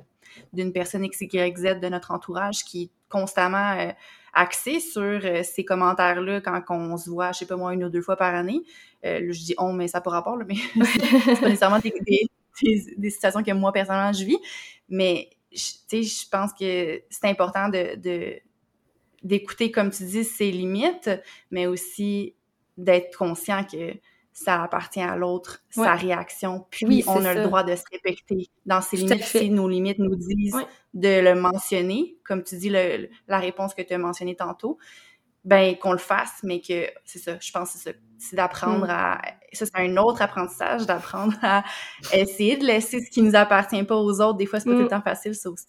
d'une 0.53 0.71
personne 0.71 1.03
X, 1.03 1.21
Y, 1.21 1.57
Z 1.57 1.79
de 1.79 1.89
notre 1.89 2.11
entourage 2.11 2.63
qui 2.63 2.83
est 2.83 2.91
constamment 3.09 3.71
euh, 3.79 3.91
axé 4.33 4.79
sur 4.79 5.01
euh, 5.01 5.41
ces 5.41 5.65
commentaires-là 5.65 6.41
quand 6.41 6.61
on 6.69 6.95
se 6.97 7.09
voit, 7.09 7.31
je 7.31 7.39
sais 7.39 7.45
pas 7.47 7.55
moi, 7.55 7.73
une 7.73 7.85
ou 7.85 7.89
deux 7.89 8.01
fois 8.01 8.17
par 8.17 8.35
année. 8.35 8.61
là, 9.03 9.19
je 9.19 9.39
dis 9.39 9.55
on, 9.57 9.73
mais 9.73 9.87
ça 9.87 10.01
peut 10.01 10.09
rapport, 10.09 10.37
là, 10.37 10.45
mais 10.47 10.55
c'est 10.85 11.39
pas 11.39 11.47
nécessairement 11.47 11.79
des, 11.79 11.93
des, 12.97 13.09
situations 13.09 13.43
que 13.43 13.51
moi, 13.51 13.71
personnellement, 13.71 14.13
je 14.13 14.25
vis. 14.25 14.37
Mais, 14.89 15.29
tu 15.51 15.59
sais, 15.87 16.03
je 16.03 16.29
pense 16.29 16.51
que 16.53 17.01
c'est 17.09 17.27
important 17.27 17.69
de, 17.69 18.39
d'écouter, 19.23 19.71
comme 19.71 19.91
tu 19.91 20.03
dis, 20.03 20.23
ses 20.23 20.51
limites, 20.51 21.09
mais 21.51 21.67
aussi 21.67 22.35
d'être 22.77 23.15
conscient 23.17 23.63
que 23.63 23.93
ça 24.31 24.61
appartient 24.61 25.01
à 25.01 25.15
l'autre, 25.15 25.63
sa 25.69 25.95
réaction. 25.95 26.67
Puis 26.69 27.03
on 27.07 27.25
a 27.25 27.33
le 27.33 27.43
droit 27.43 27.63
de 27.63 27.75
se 27.75 27.83
respecter 27.91 28.49
dans 28.67 28.81
ses 28.81 28.97
limites. 28.97 29.23
Si 29.23 29.49
nos 29.49 29.67
limites 29.67 29.97
nous 29.97 30.15
disent 30.15 30.55
de 30.93 31.21
le 31.21 31.33
mentionner, 31.33 32.17
comme 32.23 32.43
tu 32.43 32.55
dis, 32.57 32.69
le, 32.69 33.09
la 33.27 33.39
réponse 33.39 33.73
que 33.73 33.81
tu 33.81 33.93
as 33.93 33.97
mentionnée 33.97 34.35
tantôt, 34.35 34.77
ben 35.43 35.75
qu'on 35.77 35.93
le 35.93 35.97
fasse, 35.97 36.41
mais 36.43 36.59
que 36.59 36.87
c'est 37.05 37.19
ça, 37.19 37.37
je 37.39 37.51
pense 37.51 37.71
que 37.71 37.79
c'est 37.79 37.91
ça, 37.91 37.97
c'est 38.19 38.35
d'apprendre 38.35 38.85
mm. 38.85 38.89
à 38.89 39.21
ça 39.53 39.65
c'est 39.65 39.77
un 39.77 39.95
autre 39.95 40.21
apprentissage 40.21 40.85
d'apprendre 40.85 41.33
à 41.41 41.63
essayer 42.13 42.57
de 42.57 42.65
laisser 42.65 42.99
ce 42.99 43.09
qui 43.09 43.21
nous 43.21 43.33
appartient 43.33 43.81
pas 43.83 43.95
aux 43.95 44.19
autres. 44.19 44.37
Des 44.37 44.45
fois 44.45 44.59
c'est 44.59 44.69
pas 44.69 44.75
tout 44.75 44.79
le 44.79 44.85
mm. 44.85 44.89
temps 44.89 45.01
facile 45.01 45.33
ça 45.35 45.49
aussi. 45.49 45.65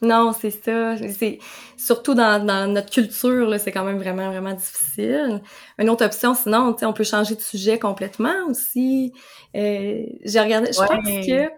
Non, 0.00 0.32
c'est 0.32 0.50
ça. 0.50 0.96
C'est 1.08 1.38
surtout 1.76 2.14
dans, 2.14 2.44
dans 2.44 2.72
notre 2.72 2.90
culture, 2.90 3.48
là, 3.48 3.58
c'est 3.58 3.72
quand 3.72 3.84
même 3.84 3.98
vraiment 3.98 4.30
vraiment 4.30 4.52
difficile. 4.54 5.42
Une 5.78 5.90
autre 5.90 6.04
option, 6.04 6.34
sinon, 6.34 6.72
tu 6.72 6.80
sais, 6.80 6.86
on 6.86 6.92
peut 6.92 7.04
changer 7.04 7.34
de 7.34 7.40
sujet 7.40 7.78
complètement 7.80 8.46
aussi. 8.48 9.12
Euh, 9.56 10.02
J'ai 10.24 10.40
regardé, 10.40 10.72
je 10.72 10.82
pense 10.82 11.08
que 11.26 11.50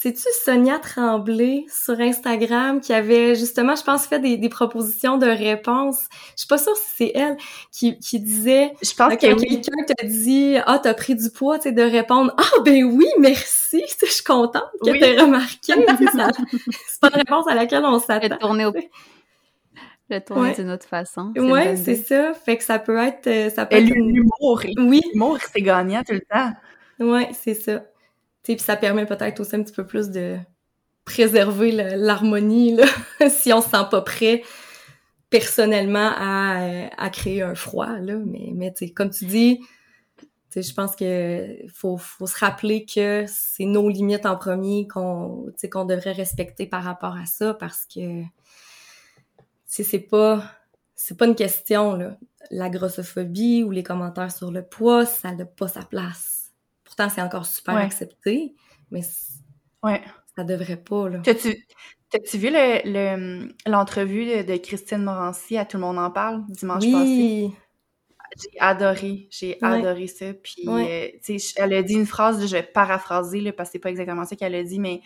c'est-tu 0.00 0.28
Sonia 0.44 0.78
Tremblay 0.78 1.66
sur 1.68 1.98
Instagram 1.98 2.80
qui 2.80 2.92
avait 2.92 3.34
justement, 3.34 3.74
je 3.74 3.82
pense, 3.82 4.06
fait 4.06 4.20
des, 4.20 4.36
des 4.36 4.48
propositions 4.48 5.18
de 5.18 5.26
réponses? 5.26 6.04
Je 6.36 6.42
suis 6.42 6.46
pas 6.46 6.56
sûre 6.56 6.76
si 6.76 6.90
c'est 6.98 7.12
elle 7.16 7.36
qui, 7.72 7.98
qui 7.98 8.20
disait. 8.20 8.74
Je 8.80 8.94
pense 8.94 9.12
que 9.14 9.18
quelqu'un 9.18 9.84
te 9.88 10.06
dit 10.06 10.54
ah 10.66 10.78
t'as 10.80 10.94
pris 10.94 11.16
du 11.16 11.30
poids, 11.30 11.58
tu 11.58 11.64
sais, 11.64 11.72
de 11.72 11.82
répondre 11.82 12.32
ah 12.38 12.60
ben 12.64 12.84
oui 12.84 13.08
merci, 13.18 13.82
je 14.00 14.06
suis 14.06 14.22
contente 14.22 14.70
que 14.84 14.96
t'aies 15.00 15.20
remarqué. 15.20 15.74
c'est 16.86 17.00
pas 17.00 17.08
une 17.08 17.16
réponse 17.16 17.48
à 17.48 17.56
laquelle 17.56 17.84
on 17.84 17.98
s'attend. 17.98 18.28
Le 18.28 18.38
tourner 18.38 18.66
au 18.66 18.72
le 20.10 20.20
tourner 20.20 20.52
d'une 20.52 20.70
autre 20.70 20.86
façon. 20.86 21.32
Ouais, 21.36 21.74
c'est 21.74 21.96
ça. 21.96 22.34
Fait 22.34 22.56
que 22.56 22.62
ça 22.62 22.78
peut 22.78 22.98
être, 22.98 23.26
euh, 23.26 23.50
ça 23.50 23.66
peut 23.66 23.76
être 23.76 23.92
l'humour. 23.92 24.62
Oui. 24.78 25.02
L'humour, 25.12 25.38
c'est 25.52 25.60
gagnant 25.60 26.04
tout 26.04 26.14
le 26.14 26.20
temps. 26.20 26.52
Ouais, 27.00 27.30
c'est 27.32 27.54
ça. 27.54 27.82
Puis 28.54 28.64
ça 28.64 28.76
permet 28.76 29.06
peut-être 29.06 29.40
aussi 29.40 29.56
un 29.56 29.62
petit 29.62 29.72
peu 29.72 29.86
plus 29.86 30.10
de 30.10 30.36
préserver 31.04 31.72
l'harmonie 31.72 32.78
si 33.28 33.52
on 33.52 33.60
se 33.60 33.70
sent 33.70 33.84
pas 33.90 34.02
prêt 34.02 34.42
personnellement 35.30 36.10
à, 36.16 36.88
à 36.96 37.10
créer 37.10 37.42
un 37.42 37.54
froid 37.54 37.98
là. 37.98 38.16
Mais 38.26 38.52
mais 38.54 38.72
comme 38.94 39.10
tu 39.10 39.26
dis 39.26 39.60
je 40.56 40.72
pense 40.72 40.96
que 40.96 41.56
faut, 41.72 41.96
faut 41.96 42.26
se 42.26 42.38
rappeler 42.38 42.84
que 42.84 43.24
c'est 43.26 43.64
nos 43.64 43.88
limites 43.88 44.26
en 44.26 44.36
premier 44.36 44.88
qu'on 44.88 45.46
qu'on 45.70 45.84
devrait 45.84 46.12
respecter 46.12 46.66
par 46.66 46.82
rapport 46.82 47.16
à 47.16 47.26
ça 47.26 47.54
parce 47.54 47.86
que 47.86 48.22
c'est 49.66 49.98
pas 49.98 50.42
c'est 50.94 51.16
pas 51.16 51.26
une 51.26 51.34
question 51.34 51.94
là. 51.94 52.16
La 52.50 52.70
grossophobie 52.70 53.62
ou 53.62 53.70
les 53.70 53.82
commentaires 53.82 54.32
sur 54.32 54.50
le 54.50 54.62
poids 54.62 55.04
ça 55.04 55.32
n'a 55.32 55.44
pas 55.44 55.68
sa 55.68 55.82
place 55.82 56.37
c'est 57.08 57.22
encore 57.22 57.46
super 57.46 57.76
accepté, 57.76 58.54
mais 58.90 59.02
ouais. 59.84 60.02
ça 60.36 60.44
devrait 60.44 60.76
pas, 60.76 61.08
là. 61.08 61.20
T'as-tu, 61.22 61.56
tu 62.10 62.38
vu 62.38 62.50
l'entrevue 63.66 64.24
le, 64.24 64.42
de, 64.42 64.56
Christine 64.56 65.04
Morancy 65.04 65.56
à 65.56 65.64
Tout 65.64 65.76
le 65.76 65.82
monde 65.82 65.98
en 65.98 66.10
parle 66.10 66.44
dimanche 66.48 66.84
oui. 66.84 66.92
passé? 66.92 67.50
J'ai 68.40 68.60
adoré, 68.60 69.28
j'ai 69.30 69.58
adoré 69.62 70.06
ça. 70.06 70.26
Puis, 70.34 70.64
euh, 70.66 71.08
elle 71.56 71.72
a 71.72 71.82
dit 71.82 71.94
une 71.94 72.06
phrase, 72.06 72.46
je 72.46 72.52
vais 72.52 72.62
paraphraser, 72.62 73.40
là, 73.40 73.52
parce 73.52 73.70
que 73.70 73.72
c'est 73.74 73.78
pas 73.78 73.90
exactement 73.90 74.24
ça 74.24 74.36
qu'elle 74.36 74.54
a 74.54 74.62
dit, 74.62 74.78
mais 74.78 75.00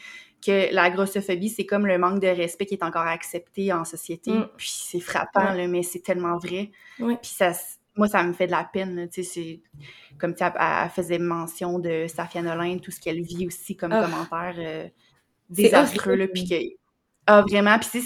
que 0.44 0.74
la 0.74 0.90
grossophobie, 0.90 1.48
c'est 1.48 1.64
comme 1.64 1.86
le 1.86 1.98
manque 1.98 2.20
de 2.20 2.26
respect 2.26 2.66
qui 2.66 2.74
est 2.74 2.82
encore 2.82 3.06
accepté 3.06 3.72
en 3.72 3.84
société. 3.84 4.32
Mm. 4.32 4.48
Puis 4.56 4.72
c'est 4.74 5.00
frappant, 5.00 5.52
là, 5.52 5.68
mais 5.68 5.82
c'est 5.82 6.00
tellement 6.00 6.36
vrai. 6.36 6.72
Puis 6.98 7.18
ça, 7.22 7.52
moi, 7.96 8.08
ça 8.08 8.22
me 8.22 8.32
fait 8.32 8.46
de 8.46 8.52
la 8.52 8.64
peine. 8.64 9.08
Tu 9.12 9.22
sais, 9.22 9.30
c'est 9.34 9.60
comme 10.18 10.34
tu 10.34 10.42
elle, 10.44 10.90
faisait 10.90 11.18
mention 11.18 11.78
de 11.78 12.06
Safia 12.08 12.42
Nolin, 12.42 12.78
tout 12.78 12.90
ce 12.90 13.00
qu'elle 13.00 13.22
vit 13.22 13.46
aussi 13.46 13.76
comme 13.76 13.92
ah. 13.92 14.02
commentaire 14.02 14.54
euh, 14.58 14.88
désastreux. 15.50 16.14
Là, 16.14 16.26
puis 16.28 16.48
que, 16.48 16.54
ah, 17.26 17.42
vraiment. 17.42 17.78
Puis 17.78 18.02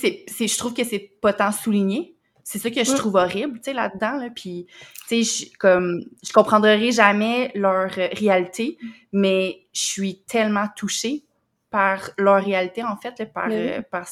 je 0.48 0.58
trouve 0.58 0.74
que 0.74 0.84
c'est 0.84 1.12
pas 1.20 1.32
tant 1.32 1.52
souligné. 1.52 2.14
C'est 2.42 2.60
ça 2.60 2.70
que 2.70 2.84
je 2.84 2.92
trouve 2.92 3.16
horrible, 3.16 3.54
tu 3.58 3.64
sais, 3.64 3.72
là-dedans. 3.72 4.18
Là. 4.18 4.28
Puis, 4.30 4.68
tu 5.08 5.24
sais, 5.24 5.50
comme, 5.58 6.04
je 6.22 6.32
comprendrai 6.32 6.92
jamais 6.92 7.50
leur 7.56 7.90
réalité, 7.90 8.78
mais 9.10 9.66
je 9.72 9.80
suis 9.80 10.22
tellement 10.22 10.66
touchée 10.76 11.24
par 11.70 12.10
leur 12.18 12.44
réalité, 12.44 12.84
en 12.84 12.96
fait, 12.96 13.32
par, 13.32 13.48
euh, 13.50 13.82
par, 13.90 14.06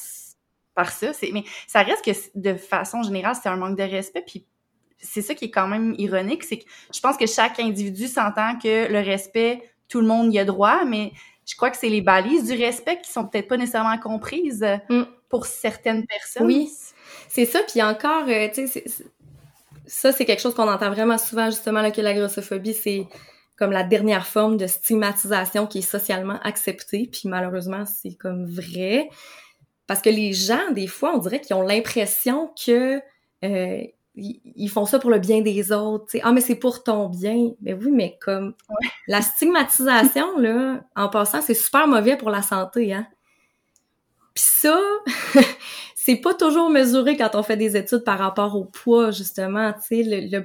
par 0.73 0.91
ça. 0.91 1.11
Mais 1.31 1.45
ça 1.65 1.81
reste 1.81 2.03
que, 2.03 2.11
de 2.37 2.55
façon 2.55 3.03
générale, 3.03 3.37
c'est 3.41 3.47
un 3.47 3.55
manque 3.55 3.77
de 3.77 3.83
respect. 3.83 4.25
Puis 4.27 4.45
c'est 4.97 5.21
ça 5.21 5.35
qui 5.35 5.45
est 5.45 5.51
quand 5.51 5.67
même 5.67 5.95
ironique, 5.97 6.43
c'est 6.43 6.59
que 6.59 6.65
je 6.93 6.99
pense 6.99 7.17
que 7.17 7.27
chaque 7.27 7.59
individu 7.59 8.07
s'entend 8.07 8.57
que 8.57 8.91
le 8.91 8.99
respect, 8.99 9.61
tout 9.87 10.01
le 10.01 10.07
monde 10.07 10.33
y 10.33 10.39
a 10.39 10.45
droit, 10.45 10.83
mais 10.85 11.11
je 11.45 11.55
crois 11.55 11.69
que 11.69 11.77
c'est 11.77 11.89
les 11.89 12.01
balises 12.01 12.45
du 12.45 12.53
respect 12.53 12.99
qui 13.01 13.11
sont 13.11 13.27
peut-être 13.27 13.47
pas 13.47 13.57
nécessairement 13.57 13.97
comprises 13.97 14.65
mm. 14.89 15.03
pour 15.29 15.45
certaines 15.45 16.05
personnes. 16.05 16.47
Oui, 16.47 16.71
c'est 17.29 17.45
ça. 17.45 17.59
Puis 17.67 17.81
encore, 17.81 18.27
euh, 18.27 18.47
tu 18.53 18.67
sais, 18.67 18.83
ça 19.85 20.11
c'est 20.11 20.25
quelque 20.25 20.41
chose 20.41 20.55
qu'on 20.55 20.67
entend 20.67 20.89
vraiment 20.89 21.17
souvent 21.17 21.45
justement 21.47 21.81
là 21.81 21.91
que 21.91 22.01
la 22.01 22.13
grossophobie, 22.13 22.73
c'est 22.73 23.07
comme 23.57 23.71
la 23.71 23.83
dernière 23.83 24.25
forme 24.25 24.57
de 24.57 24.67
stigmatisation 24.67 25.67
qui 25.67 25.79
est 25.79 25.89
socialement 25.89 26.39
acceptée. 26.43 27.07
Puis 27.11 27.29
malheureusement, 27.29 27.85
c'est 27.85 28.15
comme 28.15 28.45
vrai 28.45 29.09
parce 29.87 30.01
que 30.01 30.09
les 30.09 30.33
gens, 30.33 30.71
des 30.71 30.87
fois, 30.87 31.13
on 31.15 31.19
dirait 31.19 31.41
qu'ils 31.41 31.55
ont 31.55 31.61
l'impression 31.61 32.51
que 32.65 32.99
euh, 33.43 33.83
ils 34.17 34.69
font 34.69 34.85
ça 34.85 34.99
pour 34.99 35.09
le 35.09 35.19
bien 35.19 35.41
des 35.41 35.71
autres. 35.71 36.05
sais. 36.09 36.21
Ah, 36.23 36.31
mais 36.31 36.41
c'est 36.41 36.55
pour 36.55 36.83
ton 36.83 37.09
bien. 37.09 37.51
Mais 37.61 37.73
oui, 37.73 37.91
mais 37.91 38.17
comme 38.21 38.53
la 39.07 39.21
stigmatisation, 39.21 40.37
là, 40.39 40.81
en 40.95 41.09
passant, 41.09 41.41
c'est 41.41 41.53
super 41.53 41.87
mauvais 41.87 42.17
pour 42.17 42.29
la 42.29 42.41
santé, 42.41 42.93
hein. 42.93 43.07
Puis 44.33 44.43
ça, 44.43 44.77
c'est 45.95 46.17
pas 46.17 46.33
toujours 46.33 46.69
mesuré 46.69 47.15
quand 47.15 47.35
on 47.35 47.43
fait 47.43 47.57
des 47.57 47.77
études 47.77 48.03
par 48.03 48.19
rapport 48.19 48.55
au 48.55 48.65
poids, 48.65 49.11
justement. 49.11 49.73
Tu 49.73 50.03
sais, 50.03 50.03
le, 50.03 50.43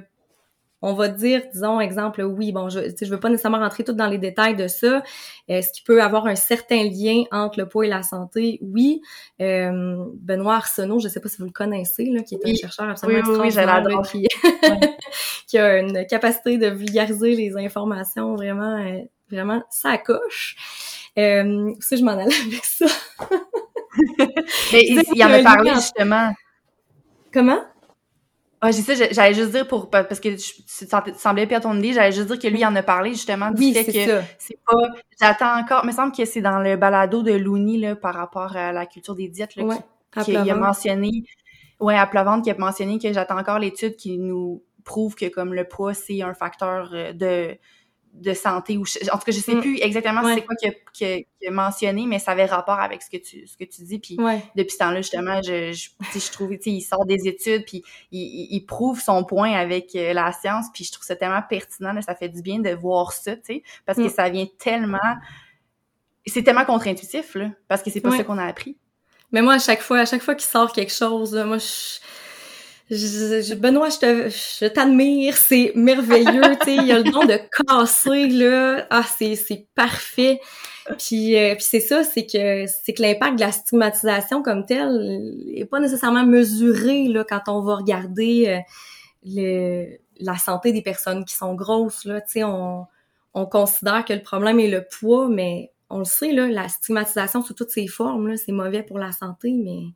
on 0.81 0.93
va 0.93 1.09
dire, 1.09 1.43
disons, 1.53 1.79
exemple, 1.79 2.23
oui, 2.23 2.51
bon, 2.51 2.69
je 2.69 2.79
je 2.99 3.09
veux 3.09 3.19
pas 3.19 3.29
nécessairement 3.29 3.59
rentrer 3.59 3.83
tout 3.83 3.93
dans 3.93 4.07
les 4.07 4.17
détails 4.17 4.55
de 4.55 4.67
ça. 4.67 5.03
Est-ce 5.47 5.71
qu'il 5.71 5.83
peut 5.83 6.01
avoir 6.01 6.25
un 6.25 6.35
certain 6.35 6.83
lien 6.83 7.23
entre 7.31 7.59
le 7.59 7.67
poids 7.67 7.85
et 7.85 7.89
la 7.89 8.03
santé? 8.03 8.59
Oui. 8.61 9.01
Euh, 9.41 10.05
Benoît 10.15 10.55
Arsenault, 10.55 10.99
je 10.99 11.07
sais 11.07 11.19
pas 11.19 11.29
si 11.29 11.37
vous 11.37 11.45
le 11.45 11.51
connaissez, 11.51 12.05
là, 12.05 12.23
qui 12.23 12.35
est 12.35 12.49
un 12.49 12.55
chercheur 12.55 12.89
absolument 12.89 13.21
oui, 13.27 13.47
extraordinaire, 13.47 14.01
qui, 14.01 14.27
qui 15.47 15.57
a 15.57 15.79
une 15.79 16.05
capacité 16.07 16.57
de 16.57 16.67
vulgariser 16.67 17.35
les 17.35 17.55
informations 17.57 18.35
vraiment, 18.35 18.77
euh, 18.77 19.01
vraiment 19.29 19.63
ça 19.69 19.97
coche. 19.97 20.55
Euh, 21.17 21.73
si 21.79 21.97
je 21.97 22.03
m'en 22.03 22.11
allais 22.11 22.35
avec 22.47 22.63
ça. 22.63 22.85
Mais 24.71 24.81
il, 25.13 25.23
en 25.23 25.31
a 25.31 25.43
parlé, 25.43 25.71
justement. 25.75 26.33
Comment? 27.33 27.61
Ah, 28.63 28.69
j'ai 28.69 28.83
ça, 28.83 28.93
j'allais 28.93 29.33
juste 29.33 29.51
dire 29.51 29.67
pour 29.67 29.89
parce 29.89 30.19
que 30.19 30.29
tu 30.29 31.15
semblais 31.17 31.47
perdre 31.47 31.67
ton 31.67 31.75
idée, 31.79 31.93
j'allais 31.93 32.11
juste 32.11 32.27
dire 32.27 32.37
que 32.37 32.47
lui 32.47 32.63
en 32.63 32.75
a 32.75 32.83
parlé 32.83 33.09
justement 33.09 33.49
du 33.49 33.59
oui, 33.59 33.73
fait 33.73 33.85
que 33.85 34.21
c'est 34.37 34.59
pas 34.63 34.77
j'attends 35.19 35.57
encore, 35.59 35.81
il 35.83 35.87
me 35.87 35.91
semble 35.91 36.11
que 36.11 36.25
c'est 36.25 36.41
dans 36.41 36.59
le 36.59 36.75
balado 36.75 37.23
de 37.23 37.31
Looney 37.31 37.79
là 37.79 37.95
par 37.95 38.13
rapport 38.13 38.55
à 38.55 38.71
la 38.71 38.85
culture 38.85 39.15
des 39.15 39.29
diètes 39.29 39.55
là, 39.55 39.79
qui, 40.23 40.37
a 40.37 40.55
mentionné 40.55 41.23
ouais 41.79 41.97
à 41.97 42.05
Plovente 42.05 42.43
qui 42.43 42.51
a 42.51 42.55
mentionné 42.55 42.99
que 42.99 43.11
j'attends 43.11 43.39
encore 43.39 43.57
l'étude 43.57 43.95
qui 43.95 44.19
nous 44.19 44.61
prouve 44.83 45.15
que 45.15 45.27
comme 45.27 45.55
le 45.55 45.63
poids 45.67 45.95
c'est 45.95 46.21
un 46.21 46.35
facteur 46.35 46.91
euh, 46.93 47.13
de 47.13 47.57
de 48.13 48.33
santé 48.33 48.77
ou 48.77 48.81
en 48.81 49.17
tout 49.17 49.25
cas 49.25 49.31
je 49.31 49.39
sais 49.39 49.55
mm. 49.55 49.61
plus 49.61 49.79
exactement 49.79 50.21
c'est 50.23 50.43
quoi 50.43 50.55
qu'il 50.93 51.25
a, 51.47 51.51
mentionné 51.51 52.05
mais 52.05 52.19
ça 52.19 52.31
avait 52.31 52.45
rapport 52.45 52.79
avec 52.79 53.01
ce 53.01 53.09
que 53.09 53.17
tu 53.17 53.47
ce 53.47 53.57
que 53.57 53.63
tu 53.63 53.83
dis. 53.83 53.99
Puis 53.99 54.17
depuis 54.55 54.71
ce 54.71 54.77
temps-là 54.79 55.01
justement 55.01 55.41
je 55.41 55.71
je, 55.71 56.19
je 56.19 56.31
trouve 56.31 56.53
il 56.65 56.81
sort 56.81 57.05
des 57.05 57.27
études 57.27 57.65
puis 57.65 57.83
il, 58.11 58.47
il, 58.51 58.65
prouve 58.65 58.99
son 58.99 59.23
point 59.23 59.53
avec 59.53 59.95
euh, 59.95 60.13
la 60.13 60.31
science 60.33 60.67
puis 60.73 60.83
je 60.83 60.91
trouve 60.91 61.05
ça 61.05 61.15
tellement 61.15 61.41
pertinent 61.41 61.99
ça 62.01 62.15
fait 62.15 62.29
du 62.29 62.41
bien 62.41 62.59
de 62.59 62.69
voir 62.71 63.13
ça 63.13 63.35
tu 63.35 63.41
sais 63.45 63.63
parce 63.85 63.97
que 63.97 64.05
mm. 64.05 64.09
ça 64.09 64.29
vient 64.29 64.47
tellement 64.59 64.97
c'est 66.25 66.43
tellement 66.43 66.65
contre-intuitif 66.65 67.35
là 67.35 67.49
parce 67.67 67.81
que 67.81 67.89
c'est 67.89 68.01
pas 68.01 68.11
ça 68.11 68.23
qu'on 68.23 68.37
a 68.37 68.45
appris. 68.45 68.77
Mais 69.31 69.41
moi 69.41 69.53
à 69.53 69.59
chaque 69.59 69.81
fois 69.81 69.99
à 69.99 70.05
chaque 70.05 70.21
fois 70.21 70.35
qu'il 70.35 70.49
sort 70.49 70.73
quelque 70.73 70.93
chose 70.93 71.33
moi 71.33 71.57
je 71.57 71.99
Benoît, 72.91 73.89
je 73.89 73.99
te, 73.99 74.29
je 74.29 74.67
t'admire, 74.67 75.37
c'est 75.37 75.71
merveilleux, 75.75 76.57
tu 76.59 76.65
sais, 76.65 76.75
il 76.75 76.87
y 76.87 76.91
a 76.91 76.99
le 76.99 77.09
don 77.09 77.23
de 77.25 77.39
casser 77.65 78.27
là, 78.27 78.85
ah 78.89 79.03
c'est 79.03 79.35
c'est 79.35 79.67
parfait. 79.75 80.41
Puis, 80.97 81.37
euh, 81.37 81.55
puis 81.55 81.63
c'est 81.63 81.79
ça, 81.79 82.03
c'est 82.03 82.25
que 82.25 82.65
c'est 82.67 82.91
que 82.93 83.01
l'impact 83.01 83.35
de 83.35 83.41
la 83.41 83.53
stigmatisation 83.53 84.43
comme 84.43 84.65
telle 84.65 85.37
est 85.55 85.63
pas 85.63 85.79
nécessairement 85.79 86.25
mesuré 86.25 87.07
là 87.07 87.23
quand 87.23 87.43
on 87.47 87.61
va 87.61 87.75
regarder 87.75 88.49
euh, 88.49 88.59
le, 89.23 89.97
la 90.19 90.37
santé 90.37 90.73
des 90.73 90.81
personnes 90.81 91.23
qui 91.23 91.35
sont 91.35 91.55
grosses 91.55 92.03
là, 92.03 92.19
tu 92.19 92.31
sais, 92.31 92.43
on 92.43 92.87
on 93.33 93.45
considère 93.45 94.03
que 94.03 94.11
le 94.11 94.21
problème 94.21 94.59
est 94.59 94.67
le 94.67 94.83
poids, 94.83 95.29
mais 95.29 95.71
on 95.89 95.99
le 95.99 96.05
sait 96.05 96.33
là, 96.33 96.49
la 96.49 96.67
stigmatisation 96.67 97.41
sous 97.41 97.53
toutes 97.53 97.71
ses 97.71 97.87
formes 97.87 98.27
là, 98.27 98.35
c'est 98.35 98.51
mauvais 98.51 98.83
pour 98.83 98.99
la 98.99 99.13
santé, 99.13 99.53
mais 99.53 99.93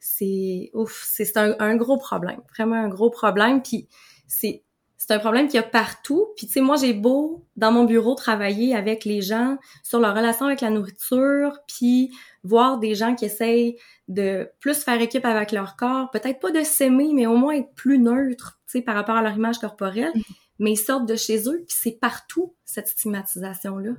c'est 0.00 0.70
ouf, 0.74 1.04
c'est 1.06 1.36
un, 1.36 1.54
un, 1.60 1.76
gros 1.76 1.98
problème, 1.98 2.40
vraiment 2.56 2.76
un 2.76 2.88
gros 2.88 3.10
problème. 3.10 3.62
Puis 3.62 3.86
c'est 4.26 4.64
c'est 4.96 5.14
un 5.14 5.18
problème 5.18 5.46
qu'il 5.46 5.56
y 5.56 5.58
a 5.58 5.62
partout. 5.62 6.28
Puis 6.36 6.46
tu 6.46 6.52
sais, 6.52 6.60
moi 6.60 6.76
j'ai 6.76 6.92
beau 6.92 7.46
dans 7.56 7.72
mon 7.72 7.84
bureau 7.84 8.14
travailler 8.14 8.76
avec 8.76 9.04
les 9.04 9.22
gens 9.22 9.56
sur 9.82 9.98
leur 9.98 10.14
relation 10.14 10.46
avec 10.46 10.60
la 10.60 10.70
nourriture, 10.70 11.58
puis 11.66 12.12
voir 12.44 12.78
des 12.78 12.94
gens 12.94 13.14
qui 13.14 13.24
essayent 13.24 13.76
de 14.08 14.50
plus 14.60 14.84
faire 14.84 15.00
équipe 15.00 15.24
avec 15.24 15.52
leur 15.52 15.76
corps, 15.76 16.10
peut-être 16.10 16.38
pas 16.38 16.50
de 16.50 16.62
s'aimer, 16.62 17.12
mais 17.14 17.26
au 17.26 17.36
moins 17.36 17.54
être 17.54 17.74
plus 17.74 17.98
neutre, 17.98 18.60
tu 18.66 18.78
sais, 18.78 18.82
par 18.82 18.94
rapport 18.94 19.16
à 19.16 19.22
leur 19.22 19.34
image 19.34 19.58
corporelle. 19.58 20.12
Mm-hmm. 20.14 20.36
Mais 20.58 20.72
ils 20.72 20.76
sortent 20.76 21.06
de 21.06 21.16
chez 21.16 21.48
eux, 21.48 21.64
puis 21.66 21.76
c'est 21.80 21.98
partout 21.98 22.54
cette 22.64 22.88
stigmatisation 22.88 23.78
là. 23.78 23.92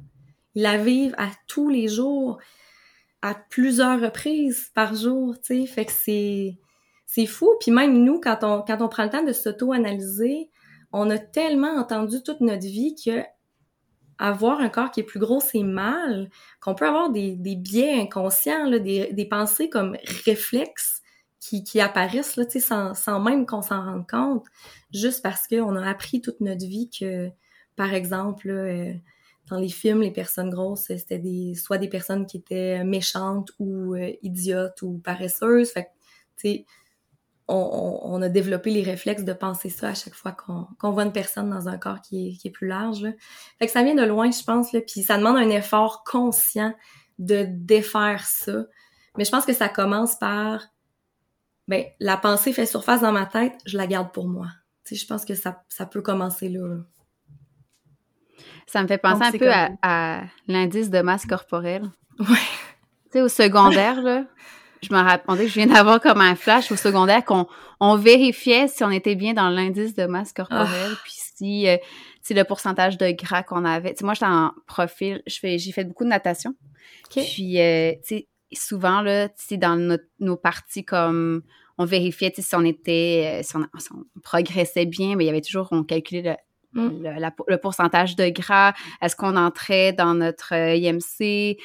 Ils 0.53 0.61
la 0.61 0.77
vivent 0.77 1.15
à 1.17 1.29
tous 1.47 1.67
les 1.67 1.87
jours 1.87 2.37
à 3.21 3.35
plusieurs 3.35 3.99
reprises 4.01 4.71
par 4.73 4.95
jour, 4.95 5.35
tu 5.41 5.61
sais. 5.61 5.65
Fait 5.65 5.85
que 5.85 5.91
c'est 5.91 6.57
c'est 7.05 7.25
fou. 7.25 7.49
Puis 7.59 7.71
même 7.71 8.03
nous, 8.03 8.19
quand 8.19 8.39
on 8.43 8.61
quand 8.61 8.81
on 8.81 8.89
prend 8.89 9.03
le 9.03 9.09
temps 9.09 9.23
de 9.23 9.33
s'auto-analyser, 9.33 10.49
on 10.93 11.09
a 11.09 11.17
tellement 11.17 11.75
entendu 11.75 12.23
toute 12.23 12.41
notre 12.41 12.65
vie 12.65 12.95
que 12.95 13.23
avoir 14.21 14.59
un 14.59 14.69
corps 14.69 14.91
qui 14.91 14.99
est 14.99 15.03
plus 15.03 15.19
gros, 15.19 15.39
c'est 15.39 15.63
mal, 15.63 16.29
qu'on 16.59 16.75
peut 16.75 16.87
avoir 16.87 17.09
des, 17.09 17.35
des 17.35 17.55
biais 17.55 17.99
inconscients, 17.99 18.69
là, 18.69 18.77
des, 18.77 19.11
des 19.13 19.25
pensées 19.25 19.67
comme 19.67 19.97
réflexes 20.25 21.01
qui, 21.39 21.63
qui 21.63 21.81
apparaissent 21.81 22.35
là, 22.35 22.43
sans, 22.47 22.93
sans 22.93 23.19
même 23.19 23.47
qu'on 23.47 23.63
s'en 23.63 23.83
rende 23.83 24.07
compte, 24.07 24.45
juste 24.93 25.23
parce 25.23 25.47
qu'on 25.47 25.75
a 25.75 25.89
appris 25.89 26.21
toute 26.21 26.39
notre 26.39 26.65
vie 26.65 26.89
que, 26.89 27.29
par 27.75 27.95
exemple, 27.95 28.49
euh, 28.49 28.93
dans 29.51 29.59
les 29.59 29.69
films, 29.69 30.01
les 30.01 30.11
personnes 30.11 30.49
grosses, 30.49 30.85
c'était 30.87 31.19
des 31.19 31.55
soit 31.55 31.77
des 31.77 31.89
personnes 31.89 32.25
qui 32.25 32.37
étaient 32.37 32.85
méchantes 32.85 33.51
ou 33.59 33.95
euh, 33.95 34.13
idiotes 34.21 34.81
ou 34.81 34.97
paresseuses. 35.03 35.71
Fait 35.71 35.91
tu 36.37 36.47
sais, 36.49 36.65
on, 37.49 38.21
a 38.21 38.29
développé 38.29 38.71
les 38.71 38.81
réflexes 38.81 39.25
de 39.25 39.33
penser 39.33 39.69
ça 39.69 39.89
à 39.89 39.93
chaque 39.93 40.13
fois 40.13 40.31
qu'on 40.31 40.91
voit 40.91 41.03
une 41.03 41.11
personne 41.11 41.49
dans 41.49 41.67
un 41.67 41.77
corps 41.77 42.01
qui 42.01 42.39
est, 42.41 42.49
plus 42.49 42.67
large. 42.67 43.05
Fait 43.59 43.65
que 43.65 43.71
ça 43.73 43.83
vient 43.83 43.93
de 43.93 44.05
loin, 44.05 44.31
je 44.31 44.41
pense, 44.41 44.71
puis 44.71 45.03
ça 45.03 45.17
demande 45.17 45.35
un 45.35 45.49
effort 45.49 46.05
conscient 46.05 46.73
de 47.19 47.45
défaire 47.49 48.25
ça. 48.25 48.63
Mais 49.17 49.25
je 49.25 49.31
pense 49.31 49.45
que 49.45 49.51
ça 49.51 49.67
commence 49.67 50.15
par 50.15 50.63
ben 51.67 51.83
la 51.99 52.15
pensée 52.15 52.53
fait 52.53 52.65
surface 52.65 53.01
dans 53.01 53.11
ma 53.11 53.25
tête, 53.25 53.55
je 53.65 53.75
la 53.75 53.85
garde 53.85 54.13
pour 54.13 54.29
moi. 54.29 54.47
Tu 54.85 54.95
sais, 54.95 55.01
je 55.01 55.07
pense 55.07 55.25
que 55.25 55.35
ça, 55.35 55.63
ça 55.67 55.85
peut 55.85 56.01
commencer 56.01 56.47
là. 56.47 56.77
Ça 58.67 58.81
me 58.81 58.87
fait 58.87 58.97
penser 58.97 59.23
un 59.23 59.31
peu 59.31 59.51
à, 59.81 60.21
l'indice 60.47 60.89
de 60.89 61.01
masse 61.01 61.25
corporelle. 61.25 61.89
Ouais. 62.19 62.25
Tu 63.11 63.17
sais, 63.17 63.21
au 63.21 63.27
secondaire, 63.27 64.01
là, 64.01 64.23
je 64.81 64.93
me 64.93 64.99
rappelais 64.99 65.43
que 65.43 65.47
je 65.47 65.53
viens 65.53 65.67
d'avoir 65.67 65.99
comme 65.99 66.21
un 66.21 66.35
flash 66.35 66.71
au 66.71 66.75
secondaire 66.75 67.25
qu'on 67.25 67.47
on 67.79 67.95
vérifiait 67.95 68.67
si 68.67 68.83
on 68.83 68.91
était 68.91 69.15
bien 69.15 69.33
dans 69.33 69.49
l'indice 69.49 69.95
de 69.95 70.05
masse 70.05 70.33
corporelle, 70.33 70.91
ah. 70.93 70.99
puis 71.03 71.13
si, 71.15 71.67
euh, 71.67 71.77
si 72.21 72.33
le 72.33 72.43
pourcentage 72.43 72.97
de 72.97 73.11
gras 73.11 73.43
qu'on 73.43 73.65
avait. 73.65 73.93
Tu 73.93 73.99
sais, 73.99 74.05
moi, 74.05 74.13
j'étais 74.13 74.27
en 74.27 74.53
profil, 74.67 75.21
j'ai 75.25 75.71
fait 75.71 75.83
beaucoup 75.83 76.03
de 76.03 76.09
natation. 76.09 76.55
Puis, 77.09 77.59
euh, 77.59 77.91
tu 78.07 78.17
sais, 78.17 78.27
souvent, 78.53 79.01
là, 79.01 79.29
tu 79.29 79.35
sais, 79.37 79.57
dans 79.57 79.97
nos 80.19 80.37
parties 80.37 80.85
comme 80.85 81.41
on 81.77 81.85
vérifiait 81.85 82.31
si 82.37 82.55
on 82.55 82.63
était, 82.63 83.39
euh, 83.39 83.43
si 83.43 83.55
on, 83.55 83.65
si 83.79 83.91
on, 83.91 84.03
progressait 84.21 84.85
bien, 84.85 85.15
mais 85.15 85.23
il 85.23 85.27
y 85.27 85.29
avait 85.29 85.41
toujours, 85.41 85.67
on 85.71 85.83
calculait 85.83 86.37
le, 86.73 86.81
Mm. 86.89 87.31
le, 87.47 87.57
pourcentage 87.57 88.15
de 88.15 88.29
gras, 88.29 88.73
est-ce 89.01 89.15
qu'on 89.15 89.35
entrait 89.35 89.93
dans 89.93 90.13
notre 90.13 90.53
euh, 90.53 90.75
IMC? 90.75 91.57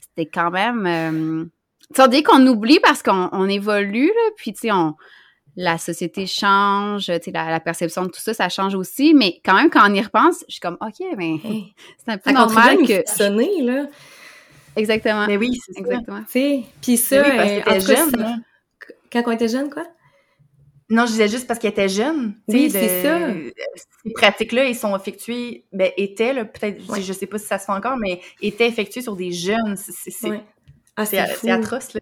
C'était 0.00 0.30
quand 0.32 0.50
même... 0.50 0.86
Euh, 0.86 1.44
tu 1.94 2.02
sais, 2.10 2.22
qu'on 2.22 2.46
oublie 2.46 2.80
parce 2.80 3.02
qu'on 3.02 3.48
évolue, 3.48 4.06
là, 4.06 4.30
puis 4.36 4.52
tu 4.52 4.60
sais, 4.60 4.72
on 4.72 4.94
la 5.56 5.78
société 5.78 6.26
change, 6.26 7.06
tu 7.06 7.12
sais, 7.12 7.30
la, 7.30 7.60
perception 7.60 8.02
de 8.02 8.08
tout 8.08 8.20
ça, 8.20 8.34
ça 8.34 8.48
change 8.48 8.74
aussi, 8.74 9.14
mais 9.14 9.40
quand 9.44 9.54
même, 9.54 9.70
quand 9.70 9.88
on 9.88 9.94
y 9.94 10.00
repense, 10.00 10.44
je 10.48 10.54
suis 10.54 10.60
comme, 10.60 10.76
OK, 10.80 11.06
mais 11.16 11.36
c'est 12.04 12.12
un 12.12 12.18
peu 12.18 12.32
normal 12.32 12.78
que... 12.78 13.02
sonner, 13.06 13.62
là. 13.62 13.86
Exactement. 14.76 15.26
Mais 15.26 15.36
oui, 15.36 15.56
c'est 15.64 15.78
Exactement. 15.78 16.22
Tu 16.22 16.32
sais, 16.32 16.64
puis 16.82 16.96
ça, 16.96 17.22
oui, 17.22 17.62
parce 17.64 17.88
euh, 17.88 17.94
jeune, 17.94 18.42
quand 19.12 19.22
on 19.26 19.30
était 19.30 19.48
jeune, 19.48 19.70
quoi? 19.70 19.84
Non, 20.90 21.06
je 21.06 21.12
disais 21.12 21.28
juste 21.28 21.46
parce 21.46 21.58
qu'elle 21.58 21.70
était 21.70 21.88
jeune. 21.88 22.34
Oui, 22.48 22.70
c'est 22.70 23.02
ça. 23.02 23.18
Ces 24.02 24.12
pratiques-là, 24.12 24.66
ils 24.66 24.76
sont 24.76 24.94
effectuées, 24.96 25.64
ben, 25.72 25.90
étaient, 25.96 26.34
peut-être, 26.44 27.00
je 27.00 27.12
sais 27.12 27.26
pas 27.26 27.38
si 27.38 27.46
ça 27.46 27.58
se 27.58 27.64
fait 27.64 27.72
encore, 27.72 27.96
mais 27.96 28.20
étaient 28.42 28.68
effectuées 28.68 29.00
sur 29.00 29.16
des 29.16 29.32
jeunes. 29.32 29.76
C'est 29.76 30.38
ah, 30.96 31.04
atroce, 31.52 31.94
là. 31.94 32.00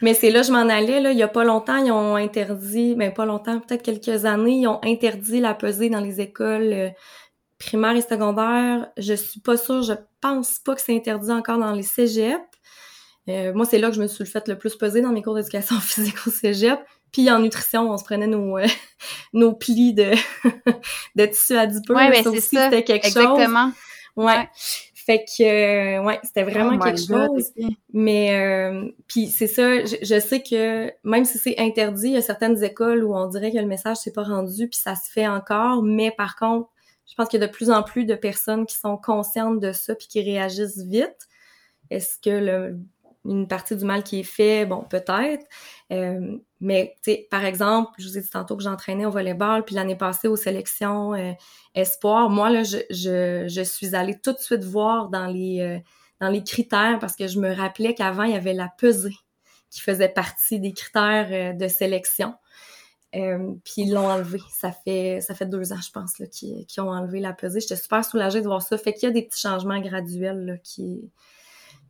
Mais 0.00 0.14
c'est 0.14 0.30
là, 0.30 0.42
je 0.42 0.52
m'en 0.52 0.68
allais, 0.68 1.00
là. 1.00 1.10
Il 1.10 1.18
y 1.18 1.22
a 1.22 1.28
pas 1.28 1.44
longtemps, 1.44 1.76
ils 1.78 1.90
ont 1.90 2.14
interdit, 2.14 2.94
mais 2.96 3.08
ben, 3.08 3.14
pas 3.14 3.26
longtemps, 3.26 3.58
peut-être 3.58 3.82
quelques 3.82 4.26
années, 4.26 4.60
ils 4.60 4.68
ont 4.68 4.78
interdit 4.84 5.40
la 5.40 5.54
pesée 5.54 5.90
dans 5.90 6.00
les 6.00 6.20
écoles 6.20 6.72
euh, 6.72 6.88
primaires 7.58 7.96
et 7.96 8.02
secondaires. 8.02 8.88
Je 8.96 9.14
suis 9.14 9.40
pas 9.40 9.56
sûre, 9.56 9.82
je 9.82 9.94
pense 10.20 10.60
pas 10.60 10.74
que 10.74 10.80
c'est 10.80 10.94
interdit 10.94 11.32
encore 11.32 11.58
dans 11.58 11.72
les 11.72 11.82
cégep. 11.82 12.40
Euh, 13.28 13.52
moi, 13.54 13.66
c'est 13.66 13.78
là 13.78 13.88
que 13.88 13.96
je 13.96 14.02
me 14.02 14.06
suis 14.06 14.24
fait 14.24 14.46
le 14.48 14.56
plus 14.56 14.76
peser 14.76 15.00
dans 15.02 15.10
mes 15.10 15.22
cours 15.22 15.34
d'éducation 15.34 15.76
physique 15.80 16.26
au 16.26 16.30
cégep. 16.30 16.78
Puis 17.12 17.30
en 17.30 17.40
nutrition, 17.40 17.90
on 17.90 17.96
se 17.96 18.04
prenait 18.04 18.26
nos, 18.26 18.58
euh, 18.58 18.66
nos 19.32 19.52
plis 19.52 19.94
de, 19.94 20.12
de 21.16 21.26
tissu 21.26 21.56
adipeux. 21.56 21.94
Ouais, 21.94 22.10
mais 22.10 22.22
c'est 22.22 22.40
ça. 22.40 22.64
C'était 22.64 22.84
quelque 22.84 23.06
Exactement. 23.06 23.72
Ouais. 24.16 24.48
Fait 25.08 25.24
que, 25.24 25.42
euh, 25.42 26.02
ouais, 26.02 26.20
c'était 26.22 26.42
vraiment 26.42 26.76
oh 26.78 26.84
quelque 26.84 27.00
chose. 27.00 27.50
Mais, 27.94 28.34
euh, 28.34 28.90
puis 29.06 29.28
c'est 29.28 29.46
ça, 29.46 29.82
je, 29.82 30.20
sais 30.20 30.42
que 30.42 30.92
même 31.02 31.24
si 31.24 31.38
c'est 31.38 31.58
interdit, 31.58 32.08
il 32.08 32.12
y 32.12 32.16
a 32.18 32.20
certaines 32.20 32.62
écoles 32.62 33.02
où 33.04 33.16
on 33.16 33.26
dirait 33.26 33.50
que 33.50 33.56
le 33.56 33.64
message 33.64 33.96
s'est 33.96 34.12
pas 34.12 34.24
rendu, 34.24 34.68
puis 34.68 34.78
ça 34.78 34.96
se 34.96 35.10
fait 35.10 35.26
encore. 35.26 35.82
Mais 35.82 36.10
par 36.10 36.36
contre, 36.36 36.68
je 37.06 37.14
pense 37.14 37.28
qu'il 37.28 37.40
y 37.40 37.42
a 37.42 37.46
de 37.46 37.50
plus 37.50 37.70
en 37.70 37.82
plus 37.82 38.04
de 38.04 38.14
personnes 38.14 38.66
qui 38.66 38.76
sont 38.76 38.98
conscientes 38.98 39.60
de 39.60 39.72
ça 39.72 39.94
puis 39.94 40.08
qui 40.08 40.20
réagissent 40.20 40.84
vite. 40.84 41.28
Est-ce 41.88 42.18
que 42.22 42.28
le, 42.28 42.78
une 43.24 43.48
partie 43.48 43.76
du 43.76 43.86
mal 43.86 44.02
qui 44.02 44.20
est 44.20 44.24
fait, 44.24 44.66
bon, 44.66 44.82
peut-être. 44.82 45.46
Euh, 45.90 46.36
mais, 46.60 46.96
tu 47.04 47.12
sais, 47.12 47.28
par 47.30 47.44
exemple, 47.44 47.92
je 47.98 48.08
vous 48.08 48.18
ai 48.18 48.20
dit 48.20 48.30
tantôt 48.30 48.56
que 48.56 48.62
j'entraînais 48.62 49.06
au 49.06 49.10
volleyball, 49.10 49.64
puis 49.64 49.76
l'année 49.76 49.96
passée 49.96 50.26
aux 50.26 50.36
sélections 50.36 51.14
euh, 51.14 51.32
espoir, 51.74 52.30
moi, 52.30 52.50
là, 52.50 52.64
je, 52.64 52.78
je, 52.90 53.46
je, 53.48 53.62
suis 53.62 53.94
allée 53.94 54.18
tout 54.18 54.32
de 54.32 54.38
suite 54.38 54.64
voir 54.64 55.08
dans 55.08 55.26
les, 55.26 55.60
euh, 55.60 55.78
dans 56.20 56.28
les 56.28 56.42
critères, 56.42 56.98
parce 56.98 57.14
que 57.14 57.28
je 57.28 57.38
me 57.38 57.54
rappelais 57.54 57.94
qu'avant, 57.94 58.24
il 58.24 58.32
y 58.32 58.36
avait 58.36 58.54
la 58.54 58.68
pesée 58.68 59.14
qui 59.70 59.80
faisait 59.80 60.08
partie 60.08 60.58
des 60.58 60.72
critères 60.72 61.54
de 61.54 61.68
sélection. 61.68 62.34
puis 63.12 63.72
ils 63.76 63.92
l'ont 63.92 64.08
enlevé. 64.08 64.40
Ça 64.50 64.72
fait 64.72 65.20
ça 65.20 65.34
fait 65.34 65.46
deux 65.46 65.72
ans, 65.72 65.80
je 65.80 65.90
pense, 65.90 66.18
là, 66.18 66.26
qu'ils 66.26 66.80
ont 66.80 66.90
enlevé 66.90 67.20
la 67.20 67.34
pesée. 67.34 67.60
J'étais 67.60 67.76
super 67.76 68.04
soulagée 68.04 68.40
de 68.40 68.46
voir 68.46 68.62
ça. 68.62 68.78
Fait 68.78 68.94
qu'il 68.94 69.08
y 69.08 69.10
a 69.10 69.12
des 69.12 69.22
petits 69.22 69.40
changements 69.40 69.78
graduels 69.80 70.44
là, 70.46 70.56
qui, 70.56 71.10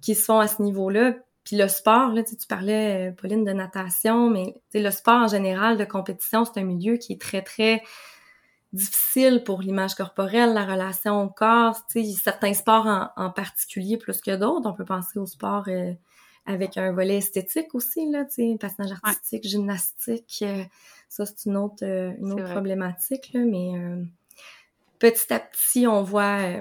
qui 0.00 0.14
se 0.14 0.24
font 0.24 0.40
à 0.40 0.48
ce 0.48 0.60
niveau-là. 0.60 1.14
Puis 1.48 1.56
le 1.56 1.66
sport, 1.66 2.12
là, 2.12 2.22
tu 2.22 2.36
parlais, 2.46 3.14
Pauline, 3.16 3.42
de 3.42 3.52
natation, 3.52 4.28
mais 4.28 4.54
le 4.74 4.90
sport 4.90 5.22
en 5.22 5.28
général 5.28 5.78
de 5.78 5.84
compétition, 5.86 6.44
c'est 6.44 6.60
un 6.60 6.64
milieu 6.64 6.98
qui 6.98 7.14
est 7.14 7.20
très, 7.20 7.40
très 7.40 7.82
difficile 8.74 9.42
pour 9.46 9.62
l'image 9.62 9.94
corporelle, 9.94 10.52
la 10.52 10.66
relation 10.66 11.22
au 11.22 11.30
corps, 11.30 11.86
tu 11.90 12.04
sais, 12.04 12.12
certains 12.22 12.52
sports 12.52 12.86
en, 12.86 13.08
en, 13.16 13.30
particulier 13.30 13.96
plus 13.96 14.20
que 14.20 14.36
d'autres. 14.36 14.68
On 14.68 14.74
peut 14.74 14.84
penser 14.84 15.18
au 15.18 15.24
sport 15.24 15.64
euh, 15.68 15.94
avec 16.44 16.76
un 16.76 16.92
volet 16.92 17.16
esthétique 17.16 17.74
aussi, 17.74 18.10
là, 18.10 18.26
tu 18.26 18.50
sais, 18.50 18.56
patinage 18.60 18.98
artistique, 19.02 19.48
gymnastique, 19.48 20.40
euh, 20.42 20.64
ça 21.08 21.24
c'est 21.24 21.46
une 21.48 21.56
autre, 21.56 21.82
euh, 21.82 22.12
une 22.18 22.34
autre 22.34 22.50
problématique, 22.50 23.30
là, 23.32 23.40
mais 23.40 23.72
petit 24.98 25.32
à 25.32 25.40
petit, 25.40 25.86
on 25.86 26.02
voit 26.02 26.60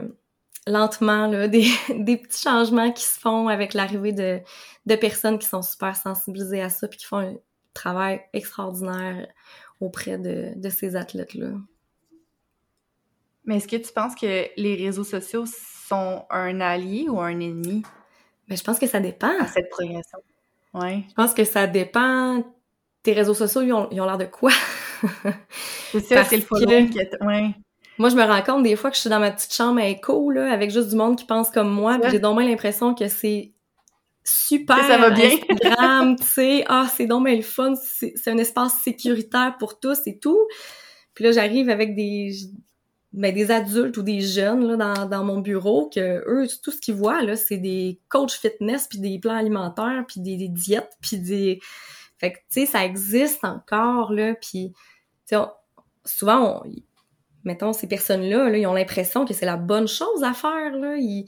lentement 0.68 1.28
là, 1.28 1.48
des, 1.48 1.68
des 1.90 2.18
petits 2.18 2.42
changements 2.42 2.92
qui 2.92 3.04
se 3.04 3.20
font 3.20 3.48
avec 3.48 3.74
l'arrivée 3.74 4.14
de, 4.14 4.40
de 4.86 4.96
personnes 4.96 5.40
qui 5.40 5.48
sont 5.48 5.62
super 5.62 5.96
sensibilisées 5.96 6.62
à 6.62 6.70
ça 6.70 6.88
puis 6.88 7.00
qui 7.00 7.06
font 7.06 7.20
un 7.20 7.36
travail 7.74 8.22
extraordinaire 8.34 9.28
auprès 9.80 10.18
de, 10.18 10.54
de 10.56 10.70
ces 10.70 10.96
athlètes-là. 10.96 11.50
Mais 13.46 13.58
est-ce 13.58 13.68
que 13.68 13.78
tu 13.78 13.94
penses 13.94 14.16
que 14.16 14.48
les 14.58 14.76
réseaux 14.76 15.06
sociaux 15.06 15.46
sont 15.88 16.26
un 16.30 16.60
allié 16.60 17.08
ou 17.08 17.20
un 17.22 17.40
ennemi? 17.40 17.84
Ben, 18.48 18.58
je 18.58 18.64
pense 18.64 18.78
que 18.78 18.88
ça 18.88 19.00
dépend. 19.00 19.40
À 19.40 19.48
cette 19.48 19.70
progression. 19.70 20.20
Ouais. 20.74 21.04
Je 21.10 21.14
pense 21.14 21.34
que 21.34 21.46
ça 21.46 21.66
dépend. 21.66 22.44
Tes 23.04 23.14
réseaux 23.14 23.34
sociaux, 23.34 23.62
ils 23.62 23.72
ont 23.74 24.06
l'air 24.06 24.18
de 24.18 24.26
quoi? 24.26 24.52
c'est 25.92 26.00
ça, 26.04 26.26
c'est 26.26 26.38
le 26.38 26.44
following 26.44 26.90
que... 26.90 27.26
Ouais. 27.26 27.54
Moi, 27.98 28.10
je 28.10 28.16
me 28.16 28.24
rends 28.24 28.44
compte 28.44 28.64
des 28.64 28.76
fois 28.76 28.90
que 28.90 28.96
je 28.96 29.02
suis 29.02 29.10
dans 29.10 29.20
ma 29.20 29.32
petite 29.32 29.54
chambre 29.54 29.80
à 29.80 29.88
écho, 29.88 30.30
là, 30.30 30.52
avec 30.52 30.72
juste 30.72 30.90
du 30.90 30.96
monde 30.96 31.18
qui 31.18 31.26
pense 31.26 31.50
comme 31.50 31.70
moi, 31.70 32.00
j'ai 32.10 32.20
donc 32.20 32.40
l'impression 32.40 32.94
que 32.94 33.08
c'est 33.08 33.54
super 34.24 34.78
ça 34.86 34.98
va 34.98 35.10
bien. 35.10 35.32
Instagram, 35.50 36.16
tu 36.20 36.26
sais, 36.26 36.66
ah, 36.68 36.88
c'est 36.94 37.08
donc 37.08 37.28
le 37.28 37.42
fun, 37.42 37.74
c'est 37.76 38.28
un 38.28 38.38
espace 38.38 38.74
sécuritaire 38.82 39.56
pour 39.58 39.80
tous 39.80 40.00
et 40.06 40.20
tout. 40.20 40.40
Puis 41.14 41.24
là, 41.24 41.32
j'arrive 41.32 41.70
avec 41.70 41.96
des 41.96 42.32
ben, 43.14 43.34
des 43.34 43.52
adultes 43.52 43.98
ou 43.98 44.04
des 44.04 44.22
jeunes 44.22 44.68
là, 44.68 44.76
dans, 44.76 45.06
dans 45.08 45.24
mon 45.24 45.40
bureau 45.40 45.90
que 45.90 46.24
eux 46.28 46.48
tout 46.62 46.72
ce 46.72 46.80
qu'ils 46.80 46.94
voient 46.94 47.24
là 47.24 47.38
c'est 47.38 47.58
des 47.58 48.02
coachs 48.10 48.34
fitness 48.34 48.88
puis 48.88 49.00
des 49.00 49.18
plans 49.18 49.36
alimentaires 49.36 50.04
puis 50.08 50.20
des, 50.20 50.36
des 50.36 50.50
diètes 50.50 50.92
puis 51.02 51.18
des 51.18 51.60
fait 52.18 52.34
que 52.34 52.38
tu 52.38 52.44
sais 52.50 52.66
ça 52.66 52.84
existe 52.84 53.44
encore 53.46 54.12
là 54.12 54.36
puis 54.36 54.74
tu 55.26 55.36
sais 55.36 55.42
souvent 56.06 56.62
on... 56.66 56.70
mettons 57.48 57.74
ces 57.74 57.88
personnes 57.88 58.24
là, 58.24 58.50
là 58.50 58.58
ils 58.58 58.68
ont 58.68 58.74
l'impression 58.74 59.26
que 59.26 59.34
c'est 59.34 59.46
la 59.46 59.58
bonne 59.58 59.88
chose 59.88 60.24
à 60.24 60.34
faire 60.34 60.76
là 60.76 60.96
ils 60.98 61.26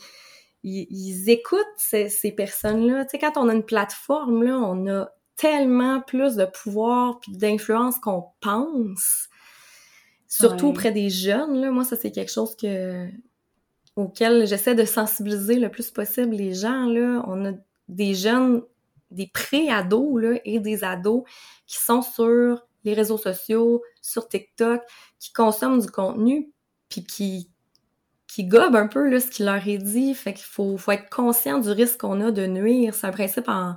ils, 0.63 0.87
ils 0.89 1.29
écoutent 1.29 1.65
ces, 1.77 2.09
ces 2.09 2.31
personnes 2.31 2.85
là 2.87 3.05
tu 3.05 3.11
sais 3.11 3.19
quand 3.19 3.37
on 3.37 3.49
a 3.49 3.53
une 3.53 3.63
plateforme 3.63 4.43
là 4.43 4.57
on 4.57 4.87
a 4.87 5.09
tellement 5.35 6.01
plus 6.01 6.35
de 6.35 6.45
pouvoir 6.45 7.19
puis 7.19 7.35
d'influence 7.37 7.97
qu'on 7.97 8.25
pense 8.41 9.29
Surtout 10.29 10.67
auprès 10.67 10.91
des 10.91 11.09
jeunes, 11.09 11.59
là, 11.59 11.71
moi, 11.71 11.83
ça, 11.83 11.95
c'est 11.95 12.11
quelque 12.11 12.31
chose 12.31 12.55
que 12.55 13.07
auquel 13.95 14.45
j'essaie 14.45 14.75
de 14.75 14.85
sensibiliser 14.85 15.55
le 15.55 15.69
plus 15.69 15.89
possible 15.89 16.35
les 16.35 16.53
gens. 16.53 16.85
Là. 16.85 17.23
On 17.27 17.45
a 17.45 17.51
des 17.87 18.13
jeunes, 18.13 18.61
des 19.09 19.27
pré-ados 19.27 20.21
là, 20.21 20.39
et 20.45 20.59
des 20.59 20.83
ados 20.83 21.23
qui 21.65 21.77
sont 21.77 22.03
sur 22.03 22.63
réseaux 22.93 23.17
sociaux, 23.17 23.83
sur 24.01 24.27
TikTok, 24.27 24.81
qui 25.19 25.33
consomment 25.33 25.81
du 25.81 25.89
contenu, 25.89 26.51
puis 26.89 27.03
qui 27.03 27.51
qui 28.27 28.45
gobent 28.45 28.75
un 28.75 28.87
peu 28.87 29.09
là, 29.09 29.19
ce 29.19 29.27
qui 29.27 29.43
leur 29.43 29.67
est 29.67 29.79
dit. 29.79 30.13
Fait 30.13 30.33
qu'il 30.33 30.45
faut, 30.45 30.77
être 30.89 31.09
conscient 31.09 31.57
du 31.59 31.71
risque 31.71 31.99
qu'on 31.99 32.21
a 32.21 32.29
de 32.29 32.45
nuire. 32.45 32.93
C'est 32.93 33.07
un 33.07 33.11
principe 33.11 33.49
en, 33.49 33.75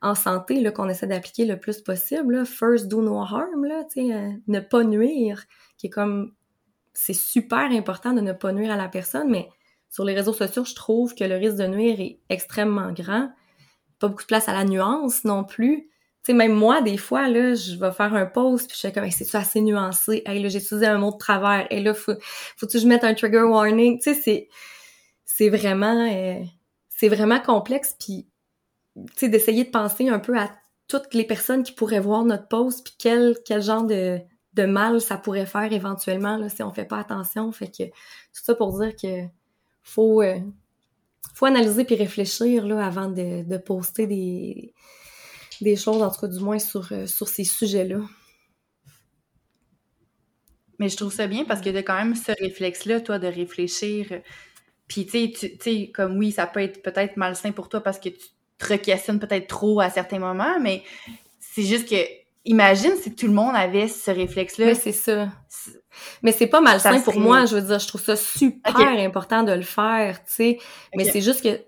en 0.00 0.14
santé 0.14 0.72
qu'on 0.72 0.88
essaie 0.88 1.06
d'appliquer 1.06 1.44
le 1.44 1.60
plus 1.60 1.82
possible. 1.82 2.46
First, 2.46 2.88
do 2.88 3.02
no 3.02 3.18
harm, 3.20 3.66
euh, 3.66 4.30
ne 4.46 4.60
pas 4.60 4.84
nuire 4.84 5.44
qui 5.76 5.86
est 5.86 5.90
comme 5.90 6.32
c'est 6.92 7.14
super 7.14 7.70
important 7.70 8.12
de 8.12 8.20
ne 8.20 8.32
pas 8.32 8.52
nuire 8.52 8.72
à 8.72 8.76
la 8.76 8.88
personne, 8.88 9.30
mais 9.30 9.48
sur 9.88 10.04
les 10.04 10.14
réseaux 10.14 10.32
sociaux, 10.32 10.64
je 10.64 10.74
trouve 10.74 11.14
que 11.14 11.24
le 11.24 11.36
risque 11.36 11.56
de 11.56 11.66
nuire 11.66 12.00
est 12.00 12.20
extrêmement 12.28 12.92
grand. 12.92 13.30
Pas 13.98 14.08
beaucoup 14.08 14.22
de 14.22 14.26
place 14.26 14.48
à 14.48 14.52
la 14.52 14.64
nuance 14.64 15.24
non 15.24 15.44
plus. 15.44 15.89
Tu 16.22 16.32
sais, 16.32 16.32
même 16.34 16.52
moi, 16.52 16.82
des 16.82 16.98
fois, 16.98 17.28
là, 17.28 17.54
je 17.54 17.76
vais 17.76 17.92
faire 17.92 18.14
un 18.14 18.26
post, 18.26 18.68
puis 18.68 18.74
je 18.74 18.86
suis 18.86 18.92
comme, 18.92 19.10
c'est-tu 19.10 19.36
assez 19.36 19.60
nuancé? 19.60 20.22
Hey, 20.26 20.42
là, 20.42 20.48
j'ai 20.48 20.58
utilisé 20.58 20.86
un 20.86 20.98
mot 20.98 21.12
de 21.12 21.16
travers. 21.16 21.66
Et 21.70 21.80
là, 21.80 21.94
faut, 21.94 22.12
faut-tu 22.56 22.76
que 22.76 22.82
je 22.82 22.86
mette 22.86 23.04
un 23.04 23.14
trigger 23.14 23.42
warning? 23.42 23.98
Tu 23.98 24.14
sais, 24.14 24.20
c'est, 24.22 24.48
c'est 25.24 25.48
vraiment, 25.48 26.06
euh, 26.12 26.42
c'est 26.88 27.08
vraiment 27.08 27.40
complexe, 27.40 27.96
puis, 27.98 28.28
tu 28.96 29.02
sais, 29.16 29.28
d'essayer 29.28 29.64
de 29.64 29.70
penser 29.70 30.08
un 30.08 30.18
peu 30.18 30.38
à 30.38 30.50
toutes 30.88 31.14
les 31.14 31.24
personnes 31.24 31.62
qui 31.62 31.72
pourraient 31.72 32.00
voir 32.00 32.24
notre 32.24 32.48
post, 32.48 32.84
puis 32.84 32.94
quel, 32.98 33.36
quel 33.46 33.62
genre 33.62 33.84
de, 33.84 34.20
de 34.54 34.64
mal 34.64 35.00
ça 35.00 35.16
pourrait 35.16 35.46
faire 35.46 35.72
éventuellement 35.72 36.36
là, 36.36 36.48
si 36.48 36.62
on 36.62 36.72
fait 36.72 36.84
pas 36.84 36.98
attention. 36.98 37.50
Fait 37.52 37.68
que 37.68 37.84
tout 37.84 38.44
ça 38.44 38.54
pour 38.54 38.78
dire 38.78 38.94
que 38.96 39.26
faut 39.82 40.22
euh, 40.22 40.38
faut 41.34 41.46
analyser 41.46 41.84
puis 41.84 41.94
réfléchir 41.94 42.66
là 42.66 42.84
avant 42.84 43.08
de, 43.08 43.44
de 43.44 43.56
poster 43.56 44.06
des 44.06 44.74
des 45.64 45.76
choses 45.76 46.02
en 46.02 46.10
tout 46.10 46.20
cas 46.20 46.28
du 46.28 46.40
moins 46.40 46.58
sur 46.58 46.92
euh, 46.92 47.06
sur 47.06 47.28
ces 47.28 47.44
sujets-là. 47.44 48.00
Mais 50.78 50.88
je 50.88 50.96
trouve 50.96 51.12
ça 51.12 51.26
bien 51.26 51.44
parce 51.44 51.60
que 51.60 51.68
de 51.68 51.80
quand 51.80 51.96
même 51.96 52.14
ce 52.14 52.32
réflexe-là, 52.32 53.00
toi, 53.00 53.18
de 53.18 53.26
réfléchir. 53.26 54.06
Puis 54.88 55.06
tu 55.06 55.32
sais, 55.60 55.90
comme 55.94 56.16
oui, 56.16 56.32
ça 56.32 56.46
peut 56.46 56.60
être 56.60 56.82
peut-être 56.82 57.16
malsain 57.16 57.52
pour 57.52 57.68
toi 57.68 57.80
parce 57.80 57.98
que 57.98 58.08
tu 58.08 58.26
te 58.58 58.66
requestionnes 58.66 59.20
peut-être 59.20 59.46
trop 59.46 59.80
à 59.80 59.90
certains 59.90 60.18
moments, 60.18 60.58
mais 60.58 60.82
c'est 61.38 61.62
juste 61.62 61.88
que 61.88 61.96
imagine 62.44 62.92
si 62.96 63.14
tout 63.14 63.26
le 63.26 63.32
monde 63.32 63.54
avait 63.54 63.88
ce 63.88 64.10
réflexe-là. 64.10 64.66
Mais 64.66 64.74
c'est 64.74 64.92
ça. 64.92 65.28
Mais 66.22 66.32
c'est 66.32 66.46
pas 66.46 66.60
malsain 66.60 67.00
pour 67.00 67.18
moi, 67.20 67.44
je 67.44 67.56
veux 67.56 67.62
dire, 67.62 67.78
je 67.78 67.86
trouve 67.86 68.00
ça 68.00 68.16
super 68.16 68.86
important 68.98 69.42
de 69.42 69.52
le 69.52 69.62
faire, 69.62 70.24
tu 70.24 70.32
sais. 70.32 70.58
Mais 70.94 71.04
c'est 71.04 71.20
juste 71.20 71.42
que, 71.42 71.60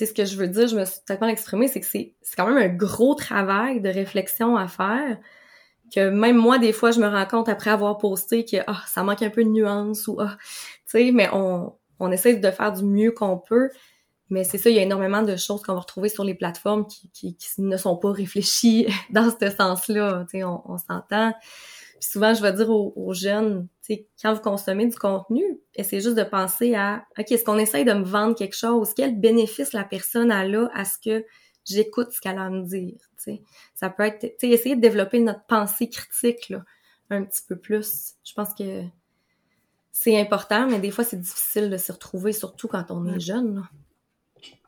sais, 0.00 0.06
ce 0.06 0.14
que 0.14 0.24
je 0.24 0.36
veux 0.36 0.48
dire, 0.48 0.68
je 0.68 0.76
me 0.76 0.84
suis 0.84 1.00
tellement 1.06 1.28
exprimée, 1.28 1.68
c'est 1.68 1.80
que 1.80 1.86
c'est 1.86 2.14
quand 2.36 2.46
même 2.46 2.58
un 2.58 2.74
gros 2.74 3.14
travail 3.14 3.80
de 3.80 3.88
réflexion 3.88 4.56
à 4.56 4.68
faire, 4.68 5.18
que 5.94 6.10
même 6.10 6.36
moi, 6.36 6.58
des 6.58 6.72
fois, 6.72 6.90
je 6.90 7.00
me 7.00 7.08
rends 7.08 7.26
compte 7.26 7.48
après 7.48 7.70
avoir 7.70 7.98
posté 7.98 8.44
que, 8.44 8.58
ah, 8.66 8.82
ça 8.86 9.02
manque 9.02 9.22
un 9.22 9.30
peu 9.30 9.44
de 9.44 9.48
nuance 9.48 10.06
ou, 10.06 10.18
ah, 10.20 10.36
tu 10.86 10.98
sais, 10.98 11.12
mais 11.12 11.28
on, 11.32 11.72
on 11.98 12.10
essaie 12.10 12.34
de 12.34 12.50
faire 12.50 12.72
du 12.72 12.84
mieux 12.84 13.12
qu'on 13.12 13.38
peut. 13.38 13.70
Mais 14.30 14.44
c'est 14.44 14.58
ça, 14.58 14.70
il 14.70 14.76
y 14.76 14.78
a 14.78 14.82
énormément 14.82 15.22
de 15.22 15.36
choses 15.36 15.62
qu'on 15.62 15.74
va 15.74 15.80
retrouver 15.80 16.08
sur 16.08 16.22
les 16.22 16.34
plateformes 16.34 16.86
qui, 16.86 17.10
qui, 17.12 17.36
ne 17.58 17.76
sont 17.76 17.96
pas 17.96 18.12
réfléchies 18.12 18.86
dans 19.10 19.30
ce 19.30 19.50
sens-là. 19.50 20.24
Tu 20.30 20.38
sais, 20.38 20.44
on, 20.44 20.62
on 20.70 20.78
s'entend. 20.78 21.34
Puis 22.00 22.08
souvent, 22.08 22.32
je 22.32 22.40
vais 22.40 22.54
dire 22.54 22.70
aux, 22.70 23.12
jeunes, 23.12 23.68
tu 23.82 23.94
sais, 23.94 24.08
quand 24.22 24.32
vous 24.32 24.40
consommez 24.40 24.86
du 24.86 24.96
contenu, 24.96 25.42
essayez 25.74 26.00
juste 26.00 26.16
de 26.16 26.24
penser 26.24 26.74
à, 26.74 27.04
OK, 27.18 27.30
est-ce 27.30 27.44
qu'on 27.44 27.58
essaye 27.58 27.84
de 27.84 27.92
me 27.92 28.04
vendre 28.04 28.34
quelque 28.34 28.56
chose? 28.56 28.94
Quel 28.96 29.20
bénéfice 29.20 29.74
la 29.74 29.84
personne 29.84 30.32
a 30.32 30.46
là 30.46 30.70
à 30.72 30.86
ce 30.86 30.96
que 30.98 31.26
j'écoute 31.66 32.10
ce 32.12 32.20
qu'elle 32.22 32.38
a 32.38 32.44
à 32.44 32.50
me 32.50 32.64
dire? 32.64 32.96
Tu 33.18 33.34
sais, 33.34 33.42
ça 33.74 33.90
peut 33.90 34.04
être, 34.04 34.20
tu 34.20 34.30
sais, 34.38 34.48
essayer 34.48 34.76
de 34.76 34.80
développer 34.80 35.20
notre 35.20 35.44
pensée 35.44 35.90
critique, 35.90 36.48
là, 36.48 36.64
un 37.10 37.22
petit 37.22 37.42
peu 37.46 37.56
plus. 37.56 38.14
Je 38.24 38.32
pense 38.32 38.54
que 38.54 38.82
c'est 39.92 40.18
important, 40.18 40.66
mais 40.68 40.78
des 40.78 40.90
fois, 40.90 41.04
c'est 41.04 41.20
difficile 41.20 41.68
de 41.68 41.76
s'y 41.76 41.92
retrouver, 41.92 42.32
surtout 42.32 42.66
quand 42.66 42.90
on 42.90 43.06
est 43.08 43.20
jeune, 43.20 43.56
là. 43.56 43.62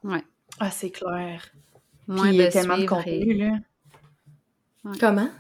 Ouais. 0.05 0.23
Ah, 0.61 0.71
c'est 0.71 0.91
clair. 0.91 1.51
Moins 2.07 2.35
de 2.35 2.51
tellement 2.51 2.77
de 2.77 2.85
contenu, 2.85 3.39
là. 3.39 3.59
Comment? 5.01 5.31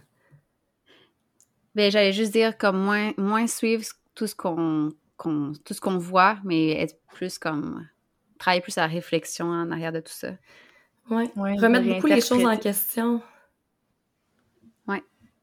Ben, 1.75 1.91
j'allais 1.91 2.13
juste 2.13 2.33
dire 2.33 2.59
comme 2.59 2.79
moins, 2.79 3.13
moins 3.17 3.47
suivre 3.47 3.85
tout 4.15 4.27
ce 4.27 4.35
qu'on 4.35 4.91
tout 5.65 5.73
ce 5.75 5.81
qu'on 5.81 5.99
voit, 5.99 6.39
mais 6.45 6.71
être 6.73 6.97
plus 7.15 7.39
comme 7.39 7.87
travailler 8.39 8.61
plus 8.61 8.77
à 8.77 8.83
la 8.83 8.87
réflexion 8.89 9.47
en 9.47 9.71
arrière 9.71 9.93
de 9.93 10.01
tout 10.01 10.13
ça. 10.13 10.33
Oui, 11.11 11.31
ouais, 11.37 11.57
remettre 11.57 11.87
beaucoup 11.87 12.09
les 12.09 12.21
choses 12.21 12.45
en 12.45 12.57
question. 12.57 13.23
Oui. 14.89 14.97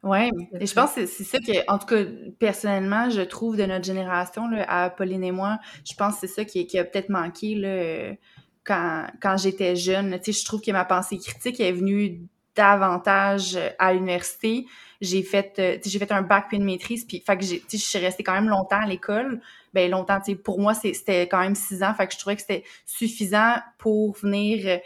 Oui, 0.03 0.29
et 0.59 0.65
je 0.65 0.73
pense 0.73 0.95
que 0.95 1.05
c'est 1.05 1.23
ça 1.23 1.39
que, 1.39 1.71
en 1.71 1.77
tout 1.77 1.87
cas, 1.87 2.03
personnellement, 2.39 3.09
je 3.09 3.21
trouve 3.21 3.57
de 3.57 3.65
notre 3.65 3.85
génération, 3.85 4.49
là, 4.49 4.65
à 4.67 4.89
Pauline 4.89 5.23
et 5.23 5.31
moi, 5.31 5.59
je 5.85 5.93
pense 5.93 6.15
que 6.15 6.21
c'est 6.21 6.33
ça 6.33 6.45
qui, 6.45 6.67
qui 6.67 6.77
a 6.77 6.83
peut-être 6.83 7.09
manqué, 7.09 7.55
là, 7.55 8.15
quand, 8.63 9.07
quand 9.21 9.37
j'étais 9.37 9.75
jeune. 9.75 10.17
Tu 10.19 10.31
sais, 10.31 10.39
je 10.39 10.45
trouve 10.45 10.61
que 10.61 10.71
ma 10.71 10.85
pensée 10.85 11.17
critique 11.17 11.59
est 11.59 11.71
venue 11.71 12.21
davantage 12.55 13.57
à 13.77 13.93
l'université. 13.93 14.65
J'ai 15.01 15.23
fait, 15.23 15.55
euh, 15.59 15.77
j'ai 15.83 15.97
fait 15.97 16.11
un 16.11 16.21
bac 16.21 16.45
puis 16.49 16.57
une 16.57 16.65
maîtrise, 16.65 17.05
puis 17.05 17.23
fait 17.25 17.37
que 17.37 17.45
je 17.45 17.77
suis 17.77 17.99
restée 17.99 18.23
quand 18.23 18.33
même 18.33 18.49
longtemps 18.49 18.81
à 18.81 18.85
l'école. 18.85 19.41
Ben 19.73 19.89
longtemps, 19.89 20.19
pour 20.43 20.59
moi 20.59 20.73
c'était 20.73 21.23
quand 21.23 21.39
même 21.39 21.55
six 21.55 21.83
ans, 21.83 21.93
fait 21.93 22.07
que 22.07 22.13
je 22.13 22.19
trouvais 22.19 22.35
que 22.35 22.41
c'était 22.41 22.63
suffisant 22.85 23.55
pour 23.77 24.15
venir 24.17 24.79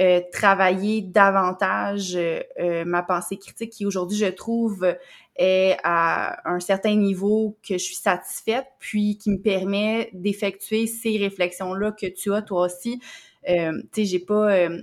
euh, 0.00 0.20
travailler 0.32 1.02
davantage 1.02 2.16
euh, 2.16 2.84
ma 2.86 3.02
pensée 3.02 3.36
critique, 3.36 3.70
qui 3.70 3.84
aujourd'hui 3.84 4.16
je 4.16 4.26
trouve 4.26 4.96
est 5.36 5.76
à 5.84 6.48
un 6.50 6.60
certain 6.60 6.94
niveau 6.94 7.56
que 7.66 7.74
je 7.74 7.82
suis 7.82 7.96
satisfaite, 7.96 8.66
puis 8.78 9.18
qui 9.18 9.30
me 9.30 9.38
permet 9.38 10.10
d'effectuer 10.12 10.86
ces 10.86 11.18
réflexions 11.18 11.74
là 11.74 11.92
que 11.92 12.06
tu 12.06 12.32
as 12.32 12.42
toi 12.42 12.66
aussi 12.66 13.00
euh, 13.48 13.72
tu 13.92 14.02
sais, 14.02 14.04
j'ai 14.04 14.18
pas, 14.18 14.52
euh, 14.52 14.78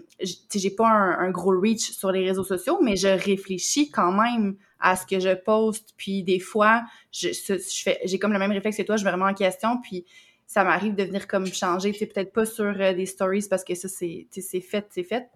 pas 0.78 0.88
un, 0.88 1.30
gros 1.30 1.60
reach 1.60 1.92
sur 1.92 2.12
les 2.12 2.26
réseaux 2.26 2.44
sociaux, 2.44 2.80
mais 2.82 2.96
je 2.96 3.08
réfléchis 3.08 3.92
quand 3.92 4.12
même 4.12 4.56
à 4.80 4.96
ce 4.96 5.06
que 5.06 5.20
je 5.20 5.36
poste. 5.36 5.94
Puis 5.98 6.24
des 6.24 6.40
fois, 6.40 6.84
je, 7.12 7.30
j'ai 8.06 8.20
comme 8.20 8.34
le 8.34 8.40
même 8.40 8.52
réflexe 8.52 8.78
que 8.78 8.84
toi, 8.84 8.98
je 8.98 9.06
me 9.06 9.12
remets 9.12 9.32
en 9.32 9.34
question, 9.34 9.80
puis 9.82 10.06
ça 10.48 10.64
m'arrive 10.64 10.96
de 10.96 11.04
venir 11.04 11.28
comme 11.28 11.46
changer, 11.48 11.92
tu 11.92 12.06
peut-être 12.06 12.32
pas 12.32 12.46
sur 12.46 12.66
euh, 12.66 12.94
des 12.94 13.06
stories 13.06 13.46
parce 13.50 13.64
que 13.64 13.76
ça, 13.76 13.88
c'est, 13.88 14.28
c'est 14.32 14.62
fait, 14.62 14.88
c'est 14.90 15.04
fait, 15.04 15.28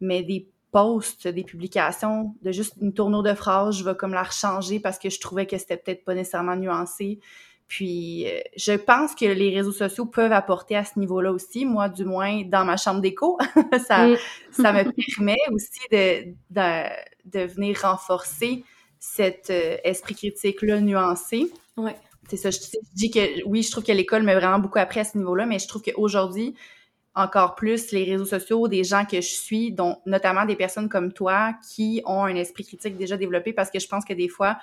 mais 0.00 0.22
des 0.22 0.48
posts, 0.72 1.28
des 1.28 1.44
publications, 1.44 2.34
de 2.42 2.52
juste 2.52 2.74
une 2.80 2.92
tournure 2.92 3.22
de 3.22 3.34
phrase, 3.34 3.78
je 3.78 3.84
vais 3.84 3.94
comme 3.94 4.12
la 4.12 4.22
rechanger 4.22 4.80
parce 4.80 4.98
que 4.98 5.08
je 5.08 5.20
trouvais 5.20 5.46
que 5.46 5.56
c'était 5.58 5.76
peut-être 5.76 6.04
pas 6.04 6.14
nécessairement 6.14 6.56
nuancé. 6.56 7.20
Puis, 7.68 8.26
euh, 8.26 8.40
je 8.56 8.72
pense 8.72 9.14
que 9.14 9.24
les 9.24 9.54
réseaux 9.54 9.72
sociaux 9.72 10.06
peuvent 10.06 10.32
apporter 10.32 10.76
à 10.76 10.84
ce 10.84 10.98
niveau-là 10.98 11.32
aussi. 11.32 11.64
Moi, 11.64 11.88
du 11.88 12.04
moins, 12.04 12.42
dans 12.44 12.64
ma 12.64 12.76
chambre 12.76 13.00
d'écho, 13.00 13.38
ça, 13.86 14.06
mm. 14.06 14.16
ça 14.52 14.72
me 14.72 14.84
permet 15.16 15.36
aussi 15.50 15.80
de, 15.90 16.34
de, 16.50 16.88
de 17.24 17.46
venir 17.46 17.80
renforcer 17.82 18.64
cet 19.00 19.50
euh, 19.50 19.76
esprit 19.84 20.14
critique-là 20.14 20.80
nuancé. 20.80 21.50
Ouais. 21.76 21.96
C'est 22.28 22.36
ça, 22.36 22.50
je, 22.50 22.58
dis 22.94 23.10
que 23.10 23.44
oui, 23.46 23.62
je 23.62 23.70
trouve 23.70 23.84
que 23.84 23.92
l'école 23.92 24.22
m'a 24.22 24.34
vraiment 24.34 24.58
beaucoup 24.58 24.78
appris 24.78 25.00
à 25.00 25.04
ce 25.04 25.16
niveau-là, 25.16 25.46
mais 25.46 25.58
je 25.58 25.68
trouve 25.68 25.82
qu'aujourd'hui, 25.82 26.54
encore 27.14 27.54
plus, 27.54 27.92
les 27.92 28.04
réseaux 28.04 28.26
sociaux, 28.26 28.68
des 28.68 28.84
gens 28.84 29.04
que 29.04 29.20
je 29.20 29.28
suis, 29.28 29.72
dont 29.72 29.98
notamment 30.06 30.44
des 30.44 30.56
personnes 30.56 30.88
comme 30.88 31.12
toi, 31.12 31.54
qui 31.72 32.02
ont 32.04 32.24
un 32.24 32.34
esprit 32.34 32.64
critique 32.64 32.96
déjà 32.96 33.16
développé, 33.16 33.52
parce 33.52 33.70
que 33.70 33.78
je 33.78 33.88
pense 33.88 34.04
que 34.04 34.12
des 34.12 34.28
fois, 34.28 34.58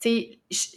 tu 0.00 0.08
sais, 0.50 0.74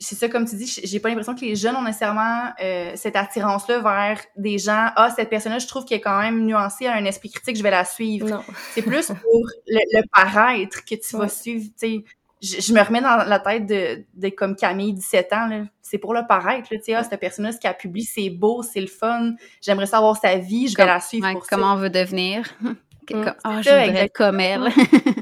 c'est 0.00 0.14
ça, 0.14 0.28
comme 0.28 0.46
tu 0.46 0.54
dis, 0.54 0.80
j'ai 0.84 1.00
pas 1.00 1.08
l'impression 1.08 1.34
que 1.34 1.40
les 1.40 1.56
jeunes 1.56 1.74
ont 1.74 1.82
nécessairement 1.82 2.52
euh, 2.62 2.92
cette 2.94 3.16
attirance-là 3.16 3.80
vers 3.80 4.20
des 4.36 4.58
gens. 4.58 4.90
Ah, 4.94 5.10
cette 5.14 5.28
personne-là, 5.28 5.58
je 5.58 5.66
trouve 5.66 5.84
qu'elle 5.84 5.98
est 5.98 6.02
quand 6.02 6.20
même 6.20 6.44
nuancée, 6.44 6.86
a 6.86 6.94
un 6.94 7.04
esprit 7.04 7.30
critique, 7.30 7.56
je 7.56 7.62
vais 7.62 7.70
la 7.70 7.84
suivre. 7.84 8.44
C'est 8.74 8.82
plus 8.82 9.08
pour 9.08 9.46
le, 9.66 10.02
paraître 10.12 10.84
que 10.84 10.94
tu 10.94 11.16
vas 11.16 11.28
suivre. 11.28 11.64
Tu 11.64 11.72
sais, 11.76 12.04
je, 12.40 12.72
me 12.72 12.80
remets 12.80 13.00
dans 13.00 13.16
la 13.16 13.40
tête 13.40 13.66
de, 13.66 14.04
de 14.14 14.28
comme 14.28 14.54
Camille, 14.54 14.94
17 14.94 15.32
ans. 15.32 15.66
C'est 15.82 15.98
pour 15.98 16.14
le 16.14 16.22
paraître. 16.28 16.68
Tu 16.68 16.80
sais, 16.80 16.94
ah, 16.94 17.02
cette 17.02 17.18
personne-là, 17.18 17.50
ce 17.50 17.58
qu'elle 17.58 17.76
publie, 17.76 18.04
c'est 18.04 18.30
beau, 18.30 18.62
c'est 18.62 18.80
le 18.80 18.86
fun. 18.86 19.32
J'aimerais 19.60 19.86
savoir 19.86 20.16
sa 20.16 20.36
vie, 20.36 20.68
je 20.68 20.76
vais 20.76 20.86
la 20.86 21.00
suivre 21.00 21.28
pour 21.32 21.46
comment 21.48 21.72
ça. 21.72 21.72
on 21.72 21.76
veut 21.76 21.90
devenir. 21.90 22.44
Mm. 23.14 23.34
Ah, 23.44 23.62
je 23.62 23.70
voudrais 23.70 24.08
comme 24.08 24.40
elle. 24.40 24.68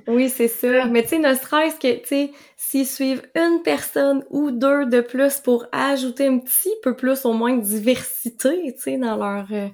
oui, 0.06 0.28
c'est 0.28 0.48
ça. 0.48 0.86
Mais 0.86 1.02
tu 1.02 1.10
sais, 1.10 1.18
ne 1.18 1.34
serait-ce 1.34 1.76
que, 1.76 2.00
tu 2.00 2.06
sais, 2.06 2.30
s'ils 2.56 2.86
suivent 2.86 3.22
une 3.34 3.62
personne 3.62 4.24
ou 4.30 4.50
deux 4.50 4.86
de 4.86 5.00
plus 5.00 5.40
pour 5.40 5.66
ajouter 5.72 6.26
un 6.26 6.38
petit 6.38 6.72
peu 6.82 6.94
plus, 6.94 7.24
au 7.24 7.32
moins, 7.32 7.56
de 7.56 7.62
diversité, 7.62 8.74
tu 8.74 8.82
sais, 8.82 8.98
dans 8.98 9.16
leur... 9.16 9.46
Euh, 9.50 9.68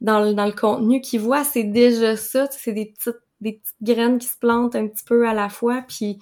dans, 0.00 0.20
le, 0.20 0.34
dans 0.34 0.44
le 0.46 0.52
contenu 0.52 1.00
qu'ils 1.00 1.20
voient, 1.20 1.44
c'est 1.44 1.64
déjà 1.64 2.16
ça. 2.16 2.46
C'est 2.50 2.72
des 2.72 2.86
petites, 2.86 3.20
des 3.40 3.54
petites 3.54 3.82
graines 3.82 4.18
qui 4.18 4.26
se 4.26 4.38
plantent 4.38 4.76
un 4.76 4.86
petit 4.86 5.04
peu 5.04 5.26
à 5.26 5.34
la 5.34 5.48
fois, 5.48 5.82
puis 5.88 6.18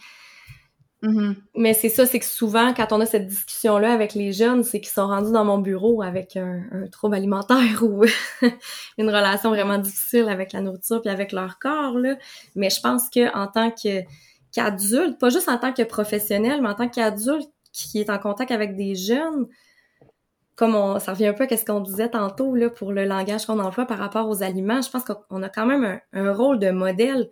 Mm-hmm. 1.02 1.34
Mais 1.56 1.74
c'est 1.74 1.88
ça, 1.88 2.06
c'est 2.06 2.20
que 2.20 2.24
souvent, 2.24 2.72
quand 2.74 2.92
on 2.92 3.00
a 3.00 3.06
cette 3.06 3.26
discussion-là 3.26 3.92
avec 3.92 4.14
les 4.14 4.32
jeunes, 4.32 4.62
c'est 4.62 4.80
qu'ils 4.80 4.92
sont 4.92 5.08
rendus 5.08 5.32
dans 5.32 5.44
mon 5.44 5.58
bureau 5.58 6.00
avec 6.00 6.36
un, 6.36 6.62
trouble 6.92 7.16
alimentaire 7.16 7.82
ou 7.82 8.04
une 8.98 9.08
relation 9.08 9.50
vraiment 9.50 9.78
difficile 9.78 10.28
avec 10.28 10.52
la 10.52 10.60
nourriture 10.60 11.00
puis 11.00 11.10
avec 11.10 11.32
leur 11.32 11.58
corps. 11.58 11.98
Là. 11.98 12.16
Mais 12.54 12.70
je 12.70 12.80
pense 12.80 13.10
que 13.10 13.34
en 13.36 13.48
tant 13.48 13.72
qu'adulte, 13.72 15.18
pas 15.18 15.28
juste 15.28 15.48
en 15.48 15.58
tant 15.58 15.72
que 15.72 15.82
professionnel, 15.82 16.62
mais 16.62 16.68
en 16.68 16.74
tant 16.74 16.88
qu'adulte 16.88 17.50
qui 17.72 18.00
est 18.00 18.10
en 18.10 18.18
contact 18.18 18.52
avec 18.52 18.76
des 18.76 18.94
jeunes, 18.94 19.48
comme 20.54 20.76
on, 20.76 21.00
ça 21.00 21.14
revient 21.14 21.28
un 21.28 21.32
peu 21.32 21.48
à 21.50 21.56
ce 21.56 21.64
qu'on 21.64 21.80
disait 21.80 22.10
tantôt 22.10 22.54
là 22.54 22.70
pour 22.70 22.92
le 22.92 23.04
langage 23.06 23.46
qu'on 23.46 23.58
emploie 23.58 23.86
par 23.86 23.98
rapport 23.98 24.28
aux 24.28 24.44
aliments, 24.44 24.82
je 24.82 24.90
pense 24.90 25.02
qu'on 25.02 25.42
a 25.42 25.48
quand 25.48 25.66
même 25.66 25.84
un, 25.84 26.00
un 26.12 26.32
rôle 26.32 26.60
de 26.60 26.70
modèle 26.70 27.28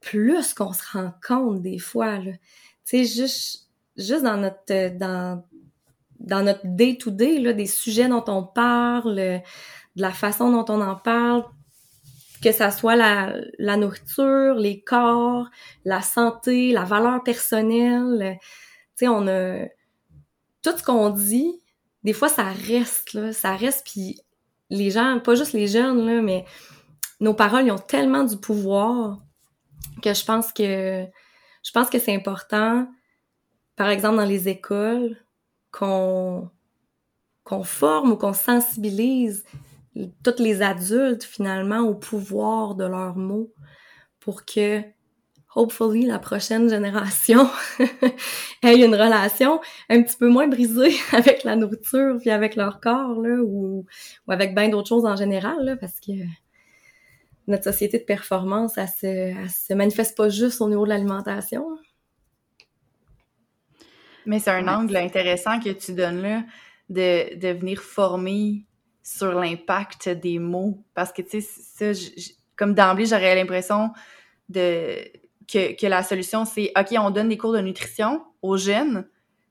plus 0.00 0.54
qu'on 0.54 0.72
se 0.72 0.82
rend 0.92 1.12
compte 1.26 1.60
des 1.60 1.78
fois. 1.78 2.18
Là 2.18 2.32
tu 2.92 3.06
juste, 3.06 3.70
juste 3.96 4.22
dans 4.22 4.36
notre, 4.36 4.98
dans, 4.98 5.42
dans 6.20 6.42
notre 6.44 6.60
day-to-day, 6.64 7.38
là, 7.38 7.54
des 7.54 7.66
sujets 7.66 8.08
dont 8.08 8.24
on 8.26 8.44
parle, 8.44 9.14
de 9.14 9.40
la 9.96 10.10
façon 10.10 10.50
dont 10.52 10.72
on 10.72 10.80
en 10.82 10.96
parle, 10.96 11.44
que 12.42 12.52
ça 12.52 12.70
soit 12.70 12.96
la, 12.96 13.34
la 13.58 13.78
nourriture, 13.78 14.54
les 14.54 14.82
corps, 14.82 15.48
la 15.86 16.02
santé, 16.02 16.72
la 16.72 16.84
valeur 16.84 17.22
personnelle. 17.22 18.38
Tu 18.40 19.06
sais, 19.06 19.08
on 19.08 19.26
a... 19.26 19.66
Tout 20.62 20.76
ce 20.76 20.82
qu'on 20.82 21.10
dit, 21.10 21.60
des 22.04 22.12
fois, 22.12 22.28
ça 22.28 22.44
reste, 22.44 23.14
là, 23.14 23.32
ça 23.32 23.56
reste, 23.56 23.86
puis 23.90 24.20
les 24.70 24.90
gens, 24.90 25.18
pas 25.18 25.34
juste 25.34 25.54
les 25.54 25.66
jeunes, 25.66 26.06
là, 26.06 26.20
mais 26.20 26.44
nos 27.20 27.34
paroles, 27.34 27.70
ont 27.70 27.78
tellement 27.78 28.24
du 28.24 28.36
pouvoir 28.36 29.18
que 30.02 30.12
je 30.12 30.24
pense 30.24 30.52
que 30.52 31.06
je 31.62 31.70
pense 31.72 31.90
que 31.90 31.98
c'est 31.98 32.14
important, 32.14 32.88
par 33.76 33.88
exemple 33.88 34.16
dans 34.16 34.24
les 34.24 34.48
écoles, 34.48 35.16
qu'on 35.70 36.50
qu'on 37.44 37.64
forme 37.64 38.12
ou 38.12 38.16
qu'on 38.16 38.34
sensibilise 38.34 39.44
tous 40.22 40.38
les 40.38 40.62
adultes 40.62 41.24
finalement 41.24 41.80
au 41.80 41.94
pouvoir 41.94 42.74
de 42.74 42.84
leurs 42.84 43.16
mots 43.16 43.52
pour 44.20 44.44
que 44.44 44.80
hopefully 45.54 46.06
la 46.06 46.18
prochaine 46.18 46.70
génération 46.70 47.48
ait 48.62 48.84
une 48.84 48.94
relation 48.94 49.60
un 49.90 50.02
petit 50.02 50.16
peu 50.16 50.28
moins 50.28 50.48
brisée 50.48 50.94
avec 51.12 51.44
la 51.44 51.56
nourriture 51.56 52.16
puis 52.20 52.30
avec 52.30 52.56
leur 52.56 52.80
corps 52.80 53.20
là 53.20 53.42
ou, 53.42 53.84
ou 54.26 54.32
avec 54.32 54.54
bien 54.54 54.68
d'autres 54.68 54.88
choses 54.88 55.04
en 55.04 55.16
général 55.16 55.56
là, 55.64 55.76
parce 55.76 56.00
que 56.00 56.12
notre 57.46 57.64
société 57.64 57.98
de 57.98 58.04
performance, 58.04 58.78
elle 58.78 58.88
se, 58.88 59.48
se 59.48 59.74
manifeste 59.74 60.16
pas 60.16 60.28
juste 60.28 60.60
au 60.60 60.68
niveau 60.68 60.84
de 60.84 60.90
l'alimentation. 60.90 61.64
Mais 64.26 64.38
c'est 64.38 64.50
un 64.50 64.68
angle 64.68 64.96
intéressant 64.96 65.58
que 65.58 65.70
tu 65.70 65.92
donnes 65.92 66.22
là, 66.22 66.44
de, 66.88 67.36
de 67.36 67.48
venir 67.48 67.80
former 67.80 68.64
sur 69.02 69.32
l'impact 69.32 70.08
des 70.08 70.38
mots. 70.38 70.84
Parce 70.94 71.12
que, 71.12 71.22
tu 71.22 71.40
sais, 71.40 71.92
ça, 71.92 72.00
comme 72.56 72.74
d'emblée, 72.74 73.06
j'aurais 73.06 73.34
l'impression 73.34 73.90
de 74.48 74.96
que, 75.50 75.74
que 75.74 75.86
la 75.86 76.02
solution, 76.02 76.44
c'est 76.44 76.72
OK, 76.78 76.94
on 76.98 77.10
donne 77.10 77.28
des 77.28 77.36
cours 77.36 77.52
de 77.52 77.60
nutrition 77.60 78.24
aux 78.42 78.56
jeunes 78.56 79.08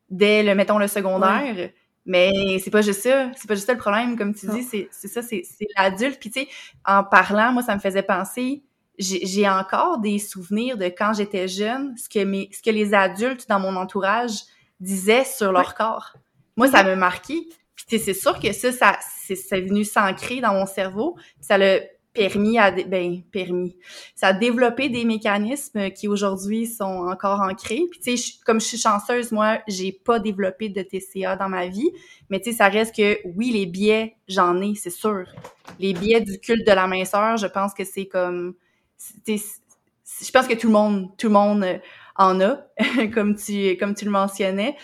dès 0.09 0.43
le, 0.43 0.55
mettons, 0.55 0.77
le 0.77 0.87
secondaire. 0.87 1.71
Mais 2.05 2.59
c'est 2.63 2.71
pas 2.71 2.81
juste 2.81 3.01
ça, 3.01 3.31
c'est 3.35 3.47
pas 3.47 3.53
juste 3.55 3.67
ça 3.67 3.73
le 3.73 3.79
problème, 3.79 4.17
comme 4.17 4.33
tu 4.33 4.47
dis, 4.47 4.63
c'est 4.63 5.07
ça, 5.07 5.21
c'est 5.21 5.43
l'adulte. 5.77 6.19
Puis 6.19 6.31
tu 6.31 6.41
sais, 6.41 6.47
en 6.85 7.03
parlant, 7.03 7.51
moi, 7.53 7.61
ça 7.61 7.75
me 7.75 7.79
faisait 7.79 8.03
penser, 8.03 8.63
j'ai 8.97 9.47
encore 9.47 9.99
des 9.99 10.19
souvenirs 10.19 10.77
de 10.77 10.85
quand 10.85 11.13
j'étais 11.13 11.47
jeune, 11.47 11.95
ce 11.97 12.09
que, 12.09 12.23
mes, 12.23 12.49
ce 12.51 12.61
que 12.61 12.69
les 12.69 12.93
adultes 12.93 13.47
dans 13.49 13.59
mon 13.59 13.75
entourage 13.75 14.31
disaient 14.79 15.25
sur 15.25 15.51
leur 15.51 15.75
corps. 15.75 16.13
Moi, 16.57 16.67
ça 16.67 16.83
me 16.83 16.95
marquait. 16.95 17.47
Puis 17.75 17.99
c'est 17.99 18.13
sûr 18.13 18.39
que 18.39 18.51
ça, 18.51 18.71
ça 18.71 18.97
c'est 19.25 19.61
venu 19.61 19.83
s'ancrer 19.83 20.41
dans 20.41 20.53
mon 20.53 20.65
cerveau. 20.65 21.17
Ça 21.39 21.57
l'a 21.57 21.79
permis 22.13 22.57
à 22.59 22.71
ben 22.71 23.21
permis. 23.31 23.75
Ça 24.15 24.27
a 24.27 24.33
développé 24.33 24.89
des 24.89 25.05
mécanismes 25.05 25.91
qui 25.91 26.07
aujourd'hui 26.07 26.67
sont 26.67 27.07
encore 27.07 27.41
ancrés. 27.41 27.83
Puis 27.89 27.99
tu 27.99 28.17
sais 28.17 28.33
comme 28.45 28.59
je 28.59 28.65
suis 28.65 28.77
chanceuse 28.77 29.31
moi 29.31 29.59
j'ai 29.67 29.91
pas 29.91 30.19
développé 30.19 30.69
de 30.69 30.81
TCA 30.81 31.35
dans 31.37 31.49
ma 31.49 31.67
vie. 31.67 31.89
Mais 32.29 32.39
tu 32.39 32.51
sais 32.51 32.57
ça 32.57 32.67
reste 32.67 32.95
que 32.95 33.19
oui 33.35 33.51
les 33.51 33.65
biais 33.65 34.15
j'en 34.27 34.61
ai 34.61 34.75
c'est 34.75 34.89
sûr. 34.89 35.25
Les 35.79 35.93
biais 35.93 36.21
du 36.21 36.39
culte 36.39 36.67
de 36.67 36.73
la 36.73 36.87
minceur 36.87 37.37
je 37.37 37.47
pense 37.47 37.73
que 37.73 37.85
c'est 37.85 38.07
comme 38.07 38.55
je 39.25 40.31
pense 40.31 40.47
que 40.47 40.55
tout 40.55 40.67
le 40.67 40.73
monde 40.73 41.09
tout 41.17 41.27
le 41.27 41.33
monde 41.33 41.65
en 42.17 42.41
a 42.41 42.67
comme 43.13 43.35
tu 43.35 43.77
comme 43.77 43.95
tu 43.95 44.03
le 44.03 44.11
mentionnais 44.11 44.75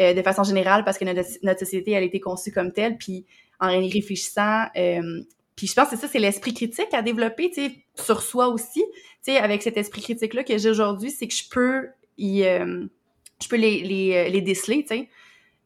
euh, 0.00 0.14
de 0.14 0.22
façon 0.22 0.42
générale 0.42 0.84
parce 0.84 0.98
que 0.98 1.04
notre, 1.04 1.28
notre 1.44 1.60
société 1.60 1.92
elle 1.92 2.02
a 2.02 2.06
été 2.06 2.18
conçue 2.18 2.50
comme 2.50 2.72
telle. 2.72 2.96
Puis 2.96 3.24
en 3.60 3.68
réfléchissant 3.68 4.66
euh, 4.76 5.22
puis 5.56 5.66
je 5.66 5.74
pense 5.74 5.90
que 5.90 5.96
ça, 5.96 6.08
c'est 6.08 6.18
l'esprit 6.18 6.54
critique 6.54 6.92
à 6.92 7.02
développer, 7.02 7.50
tu 7.50 7.62
sais, 7.62 7.74
sur 7.94 8.22
soi 8.22 8.48
aussi. 8.48 8.82
Tu 9.24 9.32
sais, 9.32 9.38
avec 9.38 9.62
cet 9.62 9.76
esprit 9.76 10.02
critique-là 10.02 10.44
que 10.44 10.56
j'ai 10.56 10.70
aujourd'hui, 10.70 11.10
c'est 11.10 11.28
que 11.28 11.34
je 11.34 11.48
peux 11.50 11.88
y, 12.18 12.42
euh, 12.44 12.86
je 13.42 13.48
peux 13.48 13.56
les, 13.56 13.82
les, 13.82 14.14
euh, 14.14 14.28
les 14.30 14.40
déceler, 14.40 14.82
tu 14.82 14.96
sais. 14.96 15.08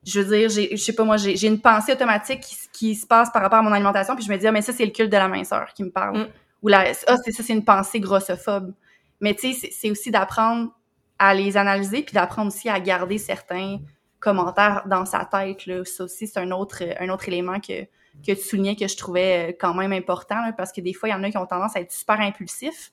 Je 0.05 0.21
veux 0.21 0.37
dire, 0.37 0.49
j'ai, 0.49 0.77
je 0.77 0.83
sais 0.83 0.93
pas 0.93 1.05
moi, 1.05 1.17
j'ai, 1.17 1.37
j'ai 1.37 1.49
une 1.49 1.61
pensée 1.61 1.93
automatique 1.93 2.41
qui, 2.41 2.57
qui, 2.73 2.95
se 2.95 3.07
passe 3.07 3.31
par 3.31 3.43
rapport 3.43 3.59
à 3.59 3.63
mon 3.63 3.73
alimentation, 3.73 4.15
puis 4.15 4.25
je 4.25 4.31
me 4.31 4.37
dis, 4.37 4.47
ah, 4.47 4.53
mais 4.53 4.63
ça, 4.63 4.73
c'est 4.73 4.85
le 4.85 4.93
culte 4.93 5.11
de 5.11 5.17
la 5.17 5.29
minceur 5.29 5.73
qui 5.75 5.83
me 5.83 5.91
parle. 5.91 6.19
Mm. 6.19 6.27
Ou 6.63 6.69
la, 6.69 6.93
ah, 7.07 7.17
c'est 7.25 7.33
ça, 7.33 7.43
c'est 7.43 7.53
une 7.53 7.65
pensée 7.65 7.99
grossophobe. 7.99 8.73
Mais 9.21 9.35
tu 9.35 9.53
sais, 9.53 9.71
c'est, 9.73 9.91
aussi 9.91 10.11
d'apprendre 10.11 10.71
à 11.19 11.35
les 11.35 11.57
analyser, 11.57 12.03
puis 12.03 12.15
d'apprendre 12.15 12.49
aussi 12.49 12.69
à 12.69 12.79
garder 12.79 13.19
certains 13.19 13.79
commentaires 14.21 14.85
dans 14.87 15.05
sa 15.05 15.25
tête, 15.25 15.67
là. 15.67 15.85
Ça 15.85 16.05
aussi, 16.05 16.27
c'est 16.27 16.39
un 16.39 16.51
autre, 16.51 16.83
un 17.01 17.09
autre 17.09 17.29
élément 17.29 17.59
que, 17.59 17.87
que 18.25 18.33
tu 18.33 18.41
soulignais 18.41 18.77
que 18.77 18.87
je 18.87 18.97
trouvais 18.97 19.51
euh, 19.51 19.57
quand 19.59 19.75
même 19.75 19.93
important, 19.93 20.37
parce 20.57 20.73
que 20.73 20.81
des 20.81 20.93
fois, 20.93 21.09
il 21.09 21.13
y 21.13 21.15
en 21.15 21.23
a 21.23 21.31
qui 21.31 21.37
ont 21.37 21.47
tendance 21.47 21.77
à 21.77 21.81
être 21.81 21.93
super 21.93 22.21
impulsifs, 22.21 22.93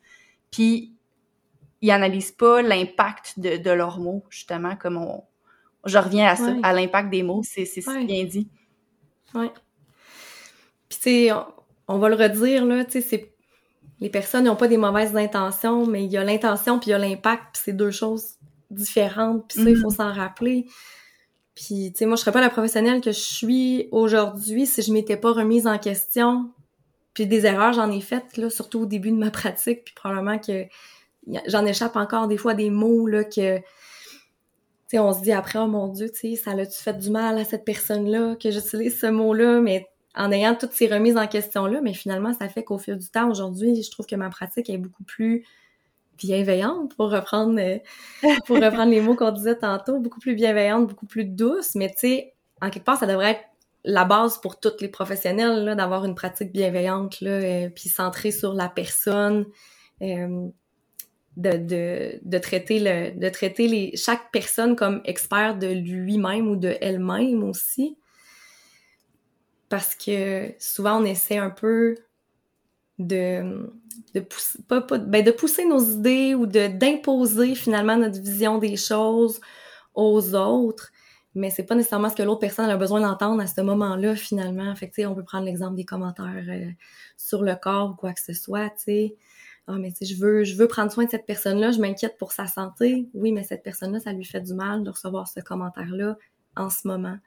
puis 0.51 0.93
ils 1.81 1.91
analysent 1.91 2.31
pas 2.31 2.61
l'impact 2.61 3.39
de, 3.39 3.57
de, 3.57 3.71
leurs 3.71 3.99
mots, 3.99 4.23
justement, 4.29 4.75
comme 4.75 4.97
on... 4.97 5.23
Je 5.85 5.97
reviens 5.97 6.27
à 6.27 6.67
à 6.67 6.71
l'impact 6.71 7.09
des 7.09 7.23
mots, 7.23 7.41
c'est 7.43 7.65
si 7.65 7.81
bien 8.05 8.23
dit. 8.23 8.47
Oui. 9.35 9.49
Puis 10.87 10.97
tu 10.97 11.03
sais, 11.03 11.31
on 11.87 11.97
va 11.97 12.07
le 12.07 12.15
redire, 12.15 12.65
là, 12.65 12.85
tu 12.85 13.01
sais, 13.01 13.33
les 13.99 14.09
personnes 14.09 14.45
n'ont 14.45 14.55
pas 14.55 14.67
des 14.67 14.77
mauvaises 14.77 15.15
intentions, 15.15 15.85
mais 15.85 16.05
il 16.05 16.11
y 16.11 16.17
a 16.17 16.23
l'intention 16.23 16.79
puis 16.79 16.89
il 16.89 16.91
y 16.91 16.93
a 16.93 16.99
l'impact, 16.99 17.43
puis 17.53 17.61
c'est 17.65 17.73
deux 17.73 17.91
choses 17.91 18.35
différentes, 18.69 19.47
puis 19.47 19.63
ça, 19.63 19.69
il 19.69 19.77
faut 19.77 19.89
mm-hmm. 19.89 19.95
s'en 19.95 20.13
rappeler. 20.13 20.65
Puis, 21.55 21.91
tu 21.91 21.99
sais, 21.99 22.05
moi, 22.05 22.15
je 22.15 22.21
serais 22.21 22.31
pas 22.31 22.41
la 22.41 22.49
professionnelle 22.49 23.01
que 23.01 23.11
je 23.11 23.19
suis 23.19 23.87
aujourd'hui 23.91 24.65
si 24.65 24.81
je 24.81 24.91
m'étais 24.91 25.17
pas 25.17 25.31
remise 25.31 25.67
en 25.67 25.77
question. 25.77 26.49
Puis 27.13 27.27
des 27.27 27.45
erreurs, 27.45 27.73
j'en 27.73 27.91
ai 27.91 28.01
faites, 28.01 28.37
là, 28.37 28.49
surtout 28.49 28.81
au 28.81 28.85
début 28.85 29.11
de 29.11 29.17
ma 29.17 29.29
pratique, 29.31 29.83
puis 29.85 29.93
probablement 29.93 30.39
que 30.39 30.65
j'en 31.47 31.65
échappe 31.65 31.95
encore 31.95 32.27
des 32.27 32.37
fois 32.37 32.53
des 32.53 32.69
mots, 32.69 33.05
là, 33.05 33.23
que, 33.23 33.57
tu 33.59 33.63
sais, 34.87 34.99
on 34.99 35.13
se 35.13 35.21
dit 35.21 35.31
après, 35.31 35.59
oh 35.59 35.67
mon 35.67 35.87
Dieu, 35.89 36.09
tu 36.09 36.35
sais, 36.35 36.35
ça 36.35 36.55
l'a-tu 36.55 36.81
fait 36.81 36.97
du 36.97 37.11
mal 37.11 37.37
à 37.37 37.45
cette 37.45 37.65
personne-là, 37.65 38.35
que 38.35 38.49
j'utilise 38.49 38.99
ce 38.99 39.07
mot-là, 39.07 39.61
mais 39.61 39.87
en 40.15 40.31
ayant 40.31 40.55
toutes 40.55 40.73
ces 40.73 40.87
remises 40.87 41.17
en 41.17 41.27
question-là, 41.27 41.81
mais 41.81 41.93
finalement, 41.93 42.33
ça 42.33 42.49
fait 42.49 42.63
qu'au 42.63 42.77
fil 42.77 42.97
du 42.97 43.09
temps, 43.09 43.29
aujourd'hui, 43.29 43.81
je 43.81 43.91
trouve 43.91 44.05
que 44.05 44.15
ma 44.15 44.29
pratique 44.29 44.69
est 44.69 44.77
beaucoup 44.77 45.03
plus 45.03 45.45
bienveillante, 46.17 46.95
pour 46.95 47.11
reprendre, 47.11 47.59
euh, 47.59 47.79
pour 48.45 48.57
reprendre 48.57 48.91
les 48.91 49.01
mots 49.01 49.15
qu'on 49.15 49.31
disait 49.31 49.57
tantôt, 49.57 49.99
beaucoup 49.99 50.19
plus 50.19 50.35
bienveillante, 50.35 50.87
beaucoup 50.87 51.05
plus 51.05 51.25
douce, 51.25 51.75
mais 51.75 51.89
tu 51.89 51.97
sais, 51.97 52.33
en 52.61 52.69
quelque 52.69 52.85
part, 52.85 52.97
ça 52.97 53.07
devrait 53.07 53.31
être 53.31 53.43
la 53.85 54.05
base 54.05 54.37
pour 54.37 54.59
tous 54.59 54.79
les 54.79 54.87
professionnels, 54.87 55.65
là, 55.65 55.75
d'avoir 55.75 56.05
une 56.05 56.15
pratique 56.15 56.51
bienveillante, 56.51 57.19
là, 57.21 57.31
euh, 57.31 57.69
puis 57.69 57.89
centrée 57.89 58.31
sur 58.31 58.53
la 58.53 58.69
personne, 58.69 59.45
euh, 60.01 60.47
de, 61.35 61.57
de, 61.57 62.19
de, 62.21 62.37
traiter 62.37 62.79
le, 62.79 63.19
de 63.19 63.29
traiter 63.29 63.67
les, 63.67 63.95
chaque 63.95 64.31
personne 64.31 64.75
comme 64.75 65.01
expert 65.03 65.57
de 65.57 65.67
lui-même 65.67 66.47
ou 66.47 66.55
de 66.55 66.75
elle-même 66.79 67.43
aussi. 67.43 67.97
Parce 69.67 69.95
que 69.95 70.53
souvent 70.59 71.01
on 71.01 71.05
essaie 71.05 71.37
un 71.37 71.49
peu 71.49 71.95
de 73.07 73.69
de 74.13 74.19
pousser, 74.19 74.59
pas, 74.67 74.81
ben 74.81 75.23
de 75.23 75.31
pousser 75.31 75.65
nos 75.65 75.83
idées 75.83 76.35
ou 76.35 76.45
d'imposer 76.45 77.55
finalement 77.55 77.97
notre 77.97 78.21
vision 78.21 78.59
des 78.59 78.77
choses 78.77 79.41
aux 79.95 80.35
autres 80.35 80.91
mais 81.35 81.49
c'est 81.49 81.63
pas 81.63 81.75
nécessairement 81.75 82.09
ce 82.09 82.15
que 82.15 82.23
l'autre 82.23 82.39
personne 82.39 82.69
a 82.69 82.77
besoin 82.77 83.01
d'entendre 83.01 83.41
à 83.41 83.47
ce 83.47 83.61
moment-là 83.61 84.15
finalement. 84.15 84.73
Fait 84.75 84.89
que 84.89 85.05
on 85.05 85.15
peut 85.15 85.23
prendre 85.23 85.45
l'exemple 85.45 85.75
des 85.75 85.85
commentaires 85.85 86.45
euh, 86.47 86.69
sur 87.17 87.41
le 87.41 87.55
corps 87.55 87.91
ou 87.91 87.95
quoi 87.95 88.13
que 88.13 88.21
ce 88.21 88.33
soit 88.33 88.69
tu 88.69 88.83
sais. 88.83 89.15
Ah 89.65 89.77
mais 89.79 89.93
je 89.99 90.15
veux 90.15 90.43
je 90.43 90.55
veux 90.55 90.67
prendre 90.67 90.91
soin 90.91 91.05
de 91.05 91.09
cette 91.09 91.25
personne-là 91.25 91.71
je 91.71 91.79
m'inquiète 91.79 92.17
pour 92.17 92.31
sa 92.33 92.47
santé. 92.47 93.07
Oui 93.13 93.31
mais 93.31 93.43
cette 93.43 93.63
personne-là 93.63 93.99
ça 93.99 94.13
lui 94.13 94.25
fait 94.25 94.41
du 94.41 94.53
mal 94.53 94.83
de 94.83 94.89
recevoir 94.89 95.27
ce 95.27 95.39
commentaire-là 95.39 96.17
en 96.55 96.69
ce 96.69 96.87
moment. 96.87 97.17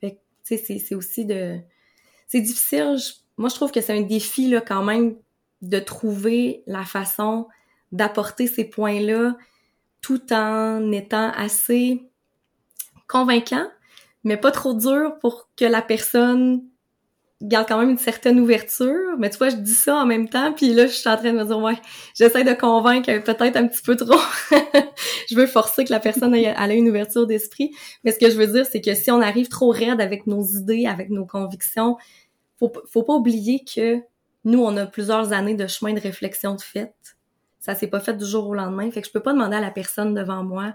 Fait 0.00 0.16
que 0.16 0.20
tu 0.44 0.58
sais 0.58 0.78
c'est 0.78 0.94
aussi 0.94 1.24
de 1.24 1.58
c'est 2.26 2.42
difficile. 2.42 2.96
Moi, 3.38 3.48
je 3.48 3.54
trouve 3.54 3.70
que 3.70 3.80
c'est 3.80 3.96
un 3.96 4.02
défi 4.02 4.48
là 4.48 4.60
quand 4.60 4.82
même 4.82 5.16
de 5.62 5.78
trouver 5.78 6.62
la 6.66 6.84
façon 6.84 7.46
d'apporter 7.90 8.46
ces 8.46 8.64
points-là 8.64 9.36
tout 10.02 10.32
en 10.32 10.92
étant 10.92 11.30
assez 11.30 12.02
convaincant, 13.08 13.66
mais 14.24 14.36
pas 14.36 14.50
trop 14.50 14.74
dur 14.74 15.18
pour 15.20 15.48
que 15.56 15.64
la 15.64 15.82
personne 15.82 16.62
garde 17.40 17.68
quand 17.68 17.78
même 17.78 17.90
une 17.90 17.98
certaine 17.98 18.40
ouverture. 18.40 19.16
Mais 19.18 19.30
tu 19.30 19.38
vois, 19.38 19.48
je 19.48 19.56
dis 19.56 19.74
ça 19.74 19.96
en 19.96 20.06
même 20.06 20.28
temps, 20.28 20.52
puis 20.52 20.74
là, 20.74 20.86
je 20.86 20.92
suis 20.92 21.08
en 21.08 21.16
train 21.16 21.32
de 21.32 21.38
me 21.38 21.44
dire, 21.44 21.58
ouais, 21.58 21.78
j'essaie 22.14 22.44
de 22.44 22.52
convaincre 22.52 23.06
peut-être 23.22 23.56
un 23.56 23.66
petit 23.66 23.82
peu 23.82 23.96
trop. 23.96 24.20
je 25.30 25.34
veux 25.34 25.46
forcer 25.46 25.84
que 25.84 25.92
la 25.92 26.00
personne 26.00 26.34
ait, 26.34 26.54
ait 26.56 26.76
une 26.76 26.88
ouverture 26.88 27.26
d'esprit. 27.26 27.70
Mais 28.04 28.12
ce 28.12 28.18
que 28.18 28.30
je 28.30 28.36
veux 28.36 28.48
dire, 28.48 28.66
c'est 28.66 28.80
que 28.80 28.94
si 28.94 29.10
on 29.10 29.20
arrive 29.20 29.48
trop 29.48 29.70
raide 29.70 30.00
avec 30.00 30.26
nos 30.26 30.44
idées, 30.44 30.86
avec 30.86 31.10
nos 31.10 31.26
convictions, 31.26 31.96
faut, 32.58 32.72
faut 32.86 33.02
pas 33.02 33.14
oublier 33.14 33.64
que 33.64 34.02
nous, 34.44 34.62
on 34.62 34.76
a 34.76 34.86
plusieurs 34.86 35.32
années 35.32 35.54
de 35.54 35.66
chemin 35.66 35.92
de 35.92 36.00
réflexion 36.00 36.54
de 36.54 36.60
fait. 36.60 36.94
Ça 37.58 37.74
s'est 37.74 37.88
pas 37.88 38.00
fait 38.00 38.16
du 38.16 38.24
jour 38.24 38.48
au 38.48 38.54
lendemain. 38.54 38.90
Fait 38.90 39.00
que 39.00 39.06
je 39.06 39.12
peux 39.12 39.22
pas 39.22 39.32
demander 39.32 39.56
à 39.56 39.60
la 39.60 39.70
personne 39.70 40.14
devant 40.14 40.44
moi 40.44 40.74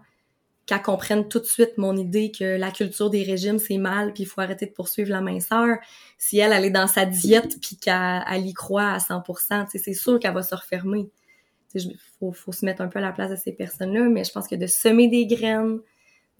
qu'elle 0.66 0.82
comprenne 0.82 1.28
tout 1.28 1.40
de 1.40 1.46
suite 1.46 1.78
mon 1.78 1.96
idée 1.98 2.32
que 2.32 2.58
la 2.58 2.72
culture 2.72 3.10
des 3.10 3.24
régimes, 3.24 3.60
c'est 3.60 3.78
mal, 3.78 4.14
puis 4.14 4.24
il 4.24 4.26
faut 4.26 4.40
arrêter 4.40 4.66
de 4.66 4.72
poursuivre 4.72 5.10
la 5.10 5.20
minceur. 5.20 5.78
Si 6.18 6.38
elle, 6.40 6.54
elle 6.54 6.66
est 6.66 6.72
dans 6.72 6.88
sa 6.88 7.06
diète, 7.06 7.58
puis 7.62 7.76
qu'elle 7.76 8.46
y 8.46 8.54
croit 8.54 8.92
à 8.92 8.98
100%, 9.00 9.68
c'est 9.74 9.94
sûr 9.94 10.20
qu'elle 10.20 10.34
va 10.34 10.42
se 10.42 10.56
refermer. 10.56 11.10
Il 11.76 11.98
faut, 12.20 12.32
faut 12.32 12.52
se 12.52 12.66
mettre 12.66 12.82
un 12.82 12.88
peu 12.88 13.00
à 13.00 13.02
la 13.02 13.12
place 13.12 13.32
de 13.32 13.36
ces 13.36 13.52
personnes-là, 13.52 14.08
mais 14.08 14.24
je 14.24 14.32
pense 14.32 14.48
que 14.48 14.56
de 14.56 14.68
semer 14.68 15.10
des 15.10 15.26
graines, 15.26 15.80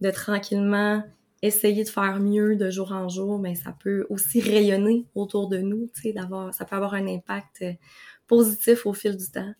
de 0.00 0.10
tranquillement 0.10 1.02
essayer 1.46 1.84
de 1.84 1.88
faire 1.88 2.20
mieux 2.20 2.56
de 2.56 2.70
jour 2.70 2.92
en 2.92 3.08
jour, 3.08 3.38
mais 3.38 3.54
ça 3.54 3.76
peut 3.78 4.06
aussi 4.10 4.40
rayonner 4.40 5.06
autour 5.14 5.48
de 5.48 5.58
nous, 5.58 5.90
tu 5.94 6.02
sais, 6.02 6.12
d'avoir, 6.12 6.54
ça 6.54 6.64
peut 6.64 6.76
avoir 6.76 6.94
un 6.94 7.06
impact 7.06 7.62
euh, 7.62 7.72
positif 8.26 8.86
au 8.86 8.92
fil 8.92 9.16
du 9.16 9.30
temps. 9.30 9.52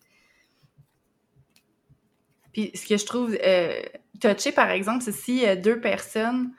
Puis 2.54 2.70
ce 2.74 2.86
que 2.86 2.96
je 2.96 3.04
trouve 3.04 3.36
euh, 3.44 3.82
touché, 4.20 4.52
par 4.52 4.70
exemple, 4.70 5.02
c'est 5.02 5.12
si 5.12 5.46
euh, 5.46 5.56
deux 5.56 5.80
personnes, 5.80 6.52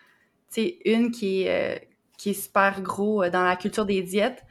tu 0.53 0.61
sais, 0.61 0.77
une 0.85 1.09
qui 1.09 1.43
est, 1.43 1.49
euh, 1.49 1.79
qui 2.17 2.31
est 2.31 2.33
super 2.33 2.81
gros 2.81 3.27
dans 3.29 3.43
la 3.43 3.55
culture 3.55 3.85
des 3.85 4.01
diètes, 4.03 4.43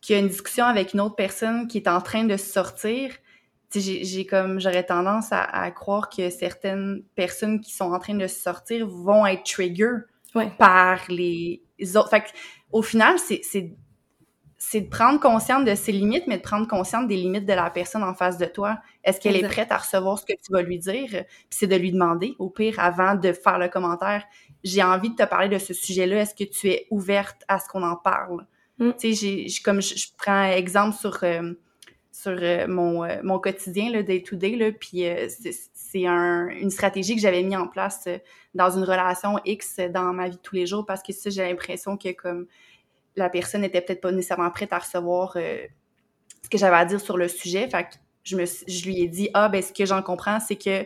qui 0.00 0.14
a 0.14 0.18
une 0.18 0.28
discussion 0.28 0.64
avec 0.64 0.92
une 0.92 1.00
autre 1.00 1.14
personne 1.14 1.68
qui 1.68 1.78
est 1.78 1.88
en 1.88 2.00
train 2.00 2.24
de 2.24 2.36
sortir, 2.36 3.12
j'ai 3.74 4.26
comme 4.26 4.60
j'aurais 4.60 4.84
tendance 4.84 5.28
à, 5.30 5.70
croire 5.70 6.08
que 6.08 6.30
certaines 6.30 7.02
personnes 7.14 7.60
qui 7.60 7.72
sont 7.72 7.92
en 7.92 7.98
train 7.98 8.14
de 8.14 8.26
sortir 8.26 8.86
vont 8.88 9.26
être 9.26 9.44
trigger 9.44 9.98
par 10.58 11.00
les 11.08 11.62
autres. 11.94 12.10
Fait 12.10 12.24
au 12.72 12.82
final, 12.82 13.18
c'est 13.18 13.42
c'est 14.62 14.82
de 14.82 14.90
prendre 14.90 15.18
conscience 15.18 15.64
de 15.64 15.74
ses 15.74 15.90
limites, 15.90 16.24
mais 16.26 16.36
de 16.36 16.42
prendre 16.42 16.68
conscience 16.68 17.08
des 17.08 17.16
limites 17.16 17.46
de 17.46 17.54
la 17.54 17.70
personne 17.70 18.02
en 18.02 18.12
face 18.12 18.36
de 18.36 18.44
toi. 18.44 18.78
Est-ce 19.02 19.18
qu'elle 19.18 19.36
est 19.36 19.48
prête 19.48 19.72
à 19.72 19.78
recevoir 19.78 20.18
ce 20.18 20.26
que 20.26 20.34
tu 20.34 20.52
vas 20.52 20.60
lui 20.60 20.78
dire? 20.78 21.08
Puis 21.08 21.48
c'est 21.48 21.66
de 21.66 21.76
lui 21.76 21.92
demander, 21.92 22.34
au 22.38 22.50
pire, 22.50 22.78
avant 22.78 23.14
de 23.14 23.32
faire 23.32 23.58
le 23.58 23.68
commentaire, 23.68 24.22
j'ai 24.62 24.82
envie 24.82 25.10
de 25.10 25.16
te 25.16 25.22
parler 25.22 25.48
de 25.48 25.58
ce 25.58 25.72
sujet-là. 25.72 26.20
Est-ce 26.20 26.34
que 26.34 26.44
tu 26.44 26.68
es 26.68 26.86
ouverte 26.90 27.42
à 27.48 27.58
ce 27.58 27.68
qu'on 27.68 27.82
en 27.82 27.96
parle? 27.96 28.46
Mm. 28.78 28.90
Tu 29.00 29.14
sais, 29.14 29.46
comme 29.64 29.80
je, 29.80 29.94
prends 30.18 30.44
exemple 30.44 30.94
sur 30.94 31.18
euh, 31.22 31.54
sur 32.12 32.36
euh, 32.40 32.66
mon, 32.66 33.04
euh, 33.04 33.20
mon 33.22 33.38
quotidien, 33.38 33.90
le 33.90 34.02
day-to-day, 34.02 34.56
là, 34.56 34.72
puis 34.72 35.04
c'est 35.74 36.06
un, 36.06 36.48
une 36.48 36.70
stratégie 36.70 37.14
que 37.14 37.20
j'avais 37.20 37.42
mis 37.42 37.56
en 37.56 37.68
place 37.68 38.08
dans 38.54 38.70
une 38.70 38.84
relation 38.84 39.38
X 39.44 39.80
dans 39.92 40.12
ma 40.12 40.28
vie 40.28 40.36
de 40.36 40.42
tous 40.42 40.54
les 40.54 40.66
jours 40.66 40.84
parce 40.86 41.02
que 41.02 41.12
ça, 41.12 41.30
j'ai 41.30 41.42
l'impression 41.42 41.96
que 41.96 42.12
comme 42.12 42.46
la 43.16 43.28
personne 43.28 43.62
n'était 43.62 43.80
peut-être 43.80 44.00
pas 44.00 44.12
nécessairement 44.12 44.50
prête 44.50 44.72
à 44.72 44.78
recevoir 44.78 45.34
euh, 45.36 45.58
ce 46.42 46.48
que 46.48 46.58
j'avais 46.58 46.76
à 46.76 46.84
dire 46.84 47.00
sur 47.00 47.16
le 47.16 47.28
sujet. 47.28 47.68
Fait 47.68 47.86
je, 48.22 48.36
je 48.36 48.84
lui 48.84 49.00
ai 49.02 49.08
dit, 49.08 49.30
ah, 49.34 49.48
ben, 49.48 49.62
ce 49.62 49.72
que 49.72 49.86
j'en 49.86 50.02
comprends, 50.02 50.40
c'est 50.40 50.56
que 50.56 50.84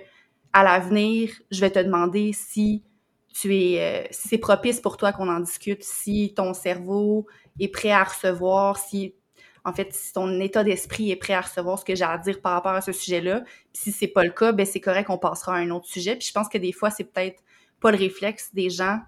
à 0.53 0.63
l'avenir, 0.63 1.31
je 1.51 1.61
vais 1.61 1.71
te 1.71 1.81
demander 1.81 2.33
si 2.33 2.85
tu 3.33 3.55
es, 3.57 3.81
euh, 3.81 4.07
si 4.11 4.29
c'est 4.29 4.39
propice 4.39 4.81
pour 4.81 4.97
toi 4.97 5.13
qu'on 5.13 5.29
en 5.29 5.41
discute, 5.41 5.83
si 5.83 6.33
ton 6.37 6.55
cerveau 6.55 7.27
est 7.59 7.69
prêt 7.69 7.91
à 7.91 8.05
recevoir, 8.05 8.79
si, 8.79 9.15
en 9.65 9.73
fait, 9.73 9.93
si 9.93 10.13
ton 10.13 10.41
état 10.41 10.63
d'esprit 10.63 11.11
est 11.11 11.17
prêt 11.17 11.35
à 11.35 11.41
recevoir 11.41 11.79
ce 11.79 11.85
que 11.85 11.95
j'ai 11.95 12.05
à 12.05 12.19
dire 12.19 12.41
par 12.41 12.53
rapport 12.53 12.73
à 12.73 12.83
ce 12.83 12.93
sujet-là. 12.93 13.41
Puis 13.41 13.83
si 13.85 13.93
c'est 13.93 14.09
pas 14.09 14.25
le 14.25 14.31
cas, 14.31 14.53
ben, 14.53 14.67
c'est 14.67 14.81
correct 14.81 15.07
qu'on 15.07 15.19
passera 15.19 15.55
à 15.55 15.59
un 15.59 15.71
autre 15.71 15.87
sujet. 15.87 16.17
Puis 16.17 16.29
je 16.29 16.33
pense 16.33 16.49
que 16.49 16.59
des 16.59 16.73
fois, 16.73 16.91
c'est 16.91 17.05
peut-être 17.05 17.43
pas 17.81 17.91
le 17.91 17.97
réflexe 17.97 18.51
des 18.55 18.71
gens 18.71 19.01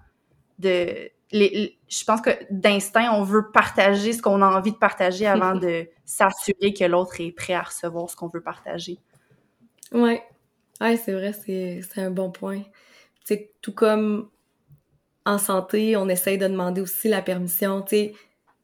de 0.57 1.11
je 1.31 2.03
pense 2.05 2.21
que 2.21 2.29
d'instinct, 2.49 3.11
on 3.13 3.23
veut 3.23 3.51
partager 3.51 4.13
ce 4.13 4.21
qu'on 4.21 4.41
a 4.41 4.47
envie 4.47 4.71
de 4.71 4.77
partager 4.77 5.27
avant 5.27 5.55
de 5.59 5.87
s'assurer 6.05 6.73
que 6.73 6.85
l'autre 6.85 7.19
est 7.19 7.31
prêt 7.31 7.53
à 7.53 7.63
recevoir 7.63 8.09
ce 8.09 8.15
qu'on 8.15 8.27
veut 8.27 8.41
partager. 8.41 8.97
Ouais. 9.91 10.23
Ouais, 10.79 10.97
c'est 10.97 11.13
vrai, 11.13 11.33
c'est, 11.33 11.81
un 11.97 12.11
bon 12.11 12.31
point. 12.31 12.61
C'est 13.23 13.51
tout 13.61 13.73
comme 13.73 14.29
en 15.25 15.37
santé, 15.37 15.97
on 15.97 16.07
essaye 16.07 16.37
de 16.37 16.47
demander 16.47 16.81
aussi 16.81 17.09
la 17.09 17.21
permission. 17.21 17.81
Tu 17.81 17.89
sais, 17.89 18.13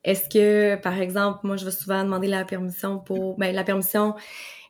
est-ce 0.03 0.27
que, 0.29 0.75
par 0.81 0.99
exemple, 0.99 1.39
moi, 1.43 1.55
je 1.55 1.65
vais 1.65 1.71
souvent 1.71 2.03
demander 2.03 2.27
la 2.27 2.43
permission 2.45 2.99
pour, 2.99 3.37
ben, 3.37 3.53
la 3.55 3.63
permission, 3.63 4.15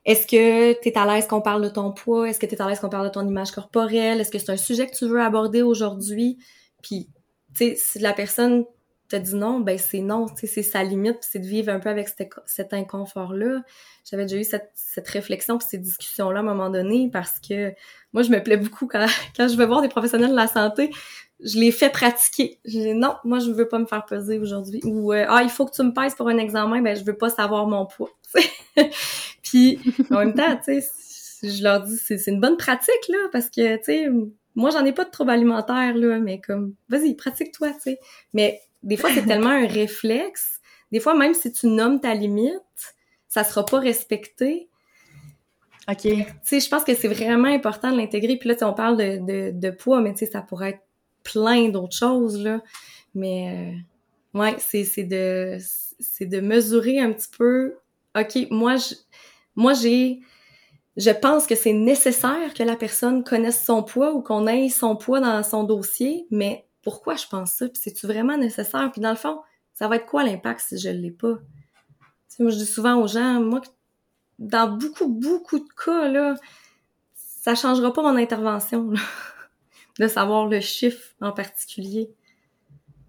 est-ce 0.06 0.28
que 0.28 0.80
tu 0.82 0.98
à 0.98 1.06
l'aise 1.06 1.28
qu'on 1.28 1.42
parle 1.42 1.64
de 1.64 1.70
ton 1.70 1.92
poids? 1.92 2.30
Est-ce 2.30 2.40
que 2.40 2.46
tu 2.46 2.62
à 2.62 2.68
l'aise 2.68 2.80
qu'on 2.80 2.90
parle 2.90 3.08
de 3.08 3.12
ton 3.12 3.26
image 3.28 3.52
corporelle? 3.52 4.20
Est-ce 4.20 4.32
que 4.32 4.40
c'est 4.40 4.52
un 4.52 4.58
sujet 4.58 4.88
que 4.88 4.96
tu 4.96 5.08
veux 5.08 5.22
aborder 5.22 5.62
aujourd'hui? 5.62 6.38
Puis 6.82 7.10
tu 7.56 7.70
sais, 7.70 7.76
si 7.78 8.00
la 8.00 8.14
personne 8.14 8.66
te 9.10 9.16
dit 9.16 9.36
non, 9.36 9.60
ben 9.60 9.78
c'est 9.78 10.02
non, 10.02 10.28
tu 10.28 10.42
sais, 10.42 10.48
c'est 10.48 10.64
sa 10.64 10.84
limite, 10.84 11.18
c'est 11.22 11.40
de 11.40 11.46
vivre 11.46 11.72
un 11.72 11.80
peu 11.80 11.90
avec 11.90 12.10
cet, 12.10 12.74
inconfort-là. 12.74 13.62
J'avais 14.10 14.26
déjà 14.26 14.38
eu 14.38 14.44
cette, 14.44 14.72
cette 14.74 15.08
réflexion 15.08 15.58
puis 15.58 15.68
ces 15.70 15.78
discussions-là 15.78 16.40
à 16.40 16.42
un 16.42 16.46
moment 16.46 16.70
donné 16.70 17.10
parce 17.12 17.40
que 17.40 17.74
moi, 18.12 18.24
je 18.24 18.30
me 18.30 18.42
plais 18.42 18.58
beaucoup 18.58 18.88
quand, 18.88 19.06
quand 19.38 19.48
je 19.48 19.56
vais 19.56 19.66
voir 19.66 19.82
des 19.82 19.90
professionnels 19.90 20.32
de 20.32 20.36
la 20.36 20.48
santé, 20.48 20.92
je 21.44 21.60
les 21.60 21.72
fais 21.72 21.90
pratiquer. 21.90 22.60
Je 22.66 22.80
dis 22.80 22.94
non, 22.94 23.16
moi, 23.24 23.40
je 23.40 23.52
veux 23.52 23.68
pas 23.68 23.80
me 23.80 23.86
faire 23.86 24.06
peser 24.06 24.40
aujourd'hui. 24.40 24.82
Ou 24.84 25.14
euh, 25.14 25.26
ah, 25.28 25.44
il 25.44 25.50
faut 25.50 25.66
que 25.66 25.76
tu 25.76 25.84
me 25.84 25.94
pèses 25.94 26.16
pour 26.16 26.30
un 26.30 26.38
examen, 26.38 26.82
ben 26.82 26.96
je 26.96 27.04
veux 27.04 27.18
pas 27.18 27.30
savoir 27.30 27.68
mon 27.68 27.86
poids. 27.86 28.12
puis 29.44 29.80
en 30.10 30.20
même 30.20 30.34
temps, 30.34 30.56
tu 30.64 30.82
sais, 30.82 30.90
je 31.44 31.64
leur 31.64 31.82
dis 31.82 31.98
c'est 31.98 32.26
une 32.28 32.40
bonne 32.40 32.58
pratique 32.58 33.08
là 33.10 33.18
parce 33.32 33.50
que 33.50 33.78
tu 33.78 33.84
sais 33.84 34.10
moi, 34.56 34.70
j'en 34.70 34.86
ai 34.86 34.92
pas 34.94 35.04
de 35.04 35.10
trouble 35.10 35.32
alimentaire, 35.32 35.96
là, 35.96 36.20
mais 36.20 36.40
comme, 36.40 36.76
vas-y, 36.88 37.16
pratique-toi, 37.16 37.72
tu 37.72 37.80
sais. 37.80 38.00
Mais 38.34 38.62
des 38.84 38.98
fois, 38.98 39.10
c'est 39.12 39.26
tellement 39.26 39.50
un 39.50 39.66
réflexe 39.66 40.62
des 40.94 41.00
fois, 41.00 41.16
même 41.18 41.34
si 41.34 41.52
tu 41.52 41.66
nommes 41.66 42.00
ta 42.00 42.14
limite, 42.14 42.62
ça 43.28 43.44
sera 43.44 43.66
pas 43.66 43.80
respecté. 43.80 44.70
OK. 45.90 46.02
Tu 46.02 46.26
sais, 46.44 46.60
je 46.60 46.70
pense 46.70 46.84
que 46.84 46.94
c'est 46.94 47.08
vraiment 47.08 47.48
important 47.48 47.92
de 47.92 47.98
l'intégrer. 47.98 48.38
Puis 48.38 48.48
là, 48.48 48.56
on 48.62 48.76
parle 48.76 48.98
de, 48.98 49.18
de, 49.26 49.52
de 49.60 49.70
poids, 49.72 50.02
mais 50.02 50.14
tu 50.14 50.20
sais, 50.20 50.28
ça 50.28 50.44
pourrait 50.44 50.70
être 50.70 50.84
plein 51.24 51.70
d'autres 51.70 51.96
choses, 51.96 52.40
là. 52.40 52.62
Mais, 53.16 53.76
euh, 54.36 54.40
ouais, 54.40 54.56
c'est, 54.60 54.84
c'est 54.84 55.04
de, 55.04 55.58
c'est 56.00 56.26
de 56.26 56.40
mesurer 56.40 57.00
un 57.00 57.12
petit 57.12 57.30
peu, 57.36 57.76
OK, 58.18 58.48
moi, 58.50 58.76
je, 58.76 58.96
moi, 59.56 59.74
j'ai, 59.74 60.20
je 60.98 61.12
pense 61.12 61.48
que 61.48 61.56
c'est 61.56 61.74
nécessaire 61.74 62.54
que 62.54 62.64
la 62.64 62.76
personne 62.76 63.24
connaisse 63.24 63.64
son 63.64 63.84
poids 63.84 64.14
ou 64.14 64.22
qu'on 64.22 64.48
ait 64.48 64.70
son 64.70 64.96
poids 64.96 65.20
dans 65.20 65.42
son 65.44 65.64
dossier, 65.64 66.28
mais 66.32 66.68
pourquoi 66.82 67.16
je 67.16 67.26
pense 67.28 67.52
ça? 67.52 67.68
Puis 67.68 67.82
c'est-tu 67.82 68.08
vraiment 68.08 68.38
nécessaire? 68.38 68.92
Puis 68.92 69.02
dans 69.02 69.10
le 69.10 69.16
fond, 69.16 69.42
ça 69.74 69.88
va 69.88 69.96
être 69.96 70.06
quoi 70.06 70.24
l'impact 70.24 70.60
si 70.60 70.78
je 70.78 70.90
l'ai 70.90 71.12
pas? 71.12 71.36
Tu 72.30 72.38
sais, 72.38 72.44
moi, 72.44 72.52
je 72.52 72.58
dis 72.58 72.66
souvent 72.66 72.96
aux 73.02 73.08
gens, 73.08 73.42
moi, 73.42 73.62
dans 74.40 74.68
beaucoup, 74.78 75.08
beaucoup 75.08 75.60
de 75.60 75.70
cas, 75.84 76.08
là, 76.08 76.36
ça 77.16 77.56
changera 77.56 77.92
pas 77.94 78.02
mon 78.02 78.18
intervention, 78.18 78.92
là, 78.92 79.00
de 80.00 80.08
savoir 80.08 80.48
le 80.48 80.60
chiffre 80.60 81.14
en 81.22 81.32
particulier. 81.32 82.10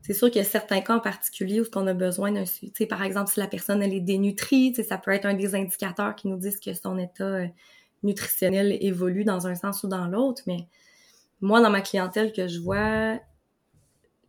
C'est 0.03 0.13
sûr 0.13 0.31
qu'il 0.31 0.43
y 0.43 0.45
a 0.45 0.49
certains 0.49 0.83
cas 0.83 0.97
en 0.97 1.01
particulier 1.01 1.61
où 1.61 1.65
on 1.77 1.87
a 1.87 1.95
besoin 1.95 2.31
d'un 2.31 2.45
suivi. 2.45 2.87
Par 2.87 3.03
exemple, 3.03 3.31
si 3.31 3.41
la 3.41 3.47
personne 3.47 3.83
elle 3.83 3.95
est 3.95 4.01
dénutrie, 4.01 4.75
ça 4.87 4.99
peut 4.99 5.13
être 5.13 5.25
un 5.25 5.35
des 5.35 5.55
indicateurs 5.55 6.15
qui 6.15 6.29
nous 6.29 6.37
disent 6.37 6.61
que 6.61 6.75
son 6.75 6.99
état 6.99 7.25
euh, 7.25 7.47
nutritionnel 8.03 8.77
évolue 8.81 9.25
dans 9.25 9.47
un 9.47 9.55
sens 9.55 9.83
ou 9.83 9.89
dans 9.89 10.07
l'autre. 10.07 10.43
Mais 10.47 10.69
moi, 11.41 11.63
dans 11.63 11.71
ma 11.71 11.81
clientèle 11.81 12.33
que 12.35 12.49
je 12.49 12.61
vois, 12.61 13.19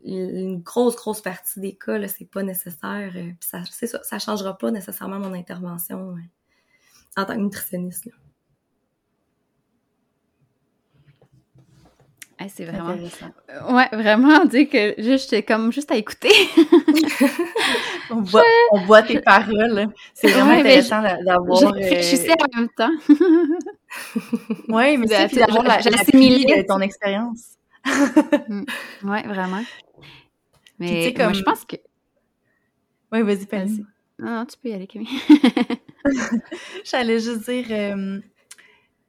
une 0.06 0.62
grosse, 0.62 0.96
grosse 0.96 1.22
partie 1.22 1.60
des 1.60 1.76
cas, 1.76 1.98
là, 1.98 2.08
c'est 2.08 2.30
pas 2.30 2.44
nécessaire. 2.44 3.12
Euh, 3.16 3.32
ça, 3.42 3.64
ça, 3.66 4.02
ça 4.02 4.20
changera 4.20 4.58
pas 4.58 4.72
nécessairement 4.72 5.20
mon 5.20 5.34
intervention 5.34 6.12
euh, 6.12 7.22
en 7.22 7.26
tant 7.26 7.36
que 7.36 7.42
nutritionniste. 7.42 8.10
C'est 12.50 12.66
vraiment. 12.66 12.96
Ouais, 13.70 13.88
vraiment, 13.94 14.42
on 14.42 14.46
dit 14.46 14.68
que 14.68 14.96
juste 14.98 15.46
comme 15.46 15.72
juste 15.72 15.92
à 15.92 15.96
écouter. 15.96 16.30
on, 18.10 18.22
voit, 18.22 18.44
on 18.72 18.82
voit 18.82 19.04
tes 19.04 19.20
paroles. 19.22 19.88
C'est 20.14 20.28
vraiment 20.28 20.52
intéressant 20.52 21.02
d'avoir. 21.02 21.62
Je 21.62 21.66
réfléchissais 21.68 22.32
euh, 22.32 22.46
en 22.54 22.60
même 22.60 22.70
temps. 22.70 22.92
oui, 24.68 24.98
mais 24.98 25.08
c'est 25.08 25.40
d'avoir 25.40 25.64
la, 25.64 25.78
la 25.78 25.82
de 25.82 26.68
ton 26.68 26.82
expérience. 26.82 27.56
Mm. 28.50 28.64
ouais, 29.04 29.24
vraiment. 29.24 29.64
Mais 30.80 31.14
comme... 31.14 31.26
moi, 31.26 31.34
je 31.34 31.44
pense 31.44 31.64
que. 31.64 31.78
Oui, 33.12 33.22
vas-y, 33.22 33.46
vas-y. 33.46 33.86
Non, 34.20 34.36
non, 34.38 34.46
tu 34.46 34.58
peux 34.58 34.70
y 34.70 34.74
aller, 34.74 34.88
Camille. 34.88 35.08
J'allais 36.84 37.20
juste 37.20 37.50
dire. 37.50 37.66
Euh 37.70 38.20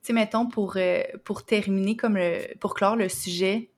sais, 0.07 0.13
mettons, 0.13 0.47
pour, 0.47 0.75
euh, 0.77 1.03
pour 1.25 1.45
terminer, 1.45 1.97
comme 1.97 2.19
pour 2.61 2.75
clore 2.75 2.97
le 2.97 3.09
sujet, 3.09 3.71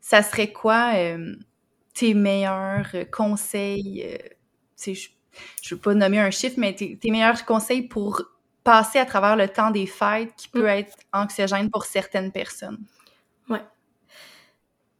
ça 0.00 0.22
serait 0.22 0.52
quoi 0.52 0.92
euh, 0.94 1.34
tes 1.94 2.14
meilleurs 2.14 2.88
conseils? 3.12 4.04
Euh, 4.06 4.92
je, 4.92 5.08
je 5.62 5.74
veux 5.74 5.80
pas 5.80 5.94
nommer 5.94 6.20
un 6.20 6.30
chiffre, 6.30 6.56
mais 6.58 6.74
tes, 6.74 6.98
meilleurs 7.04 7.44
conseils 7.44 7.82
pour 7.82 8.22
passer 8.64 8.98
à 8.98 9.04
travers 9.04 9.36
le 9.36 9.48
temps 9.48 9.70
des 9.70 9.86
fêtes 9.86 10.32
qui 10.36 10.48
peut 10.48 10.64
mm. 10.64 10.78
être 10.78 10.96
anxiogène 11.12 11.70
pour 11.70 11.84
certaines 11.84 12.32
personnes? 12.32 12.78
Ouais. 13.48 13.62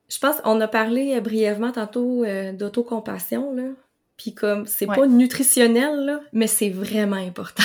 Je 0.09 0.19
pense 0.19 0.37
on 0.45 0.61
a 0.61 0.69
parlé 0.69 1.21
brièvement 1.21 1.73
tantôt 1.73 2.25
d'autocompassion, 2.53 3.55
là. 3.55 3.71
Puis 4.17 4.35
comme, 4.35 4.67
c'est 4.67 4.87
pas 4.87 5.07
nutritionnel, 5.07 6.07
là, 6.07 6.21
mais 6.33 6.47
c'est 6.47 6.71
vraiment 6.71 7.17
important 7.17 7.65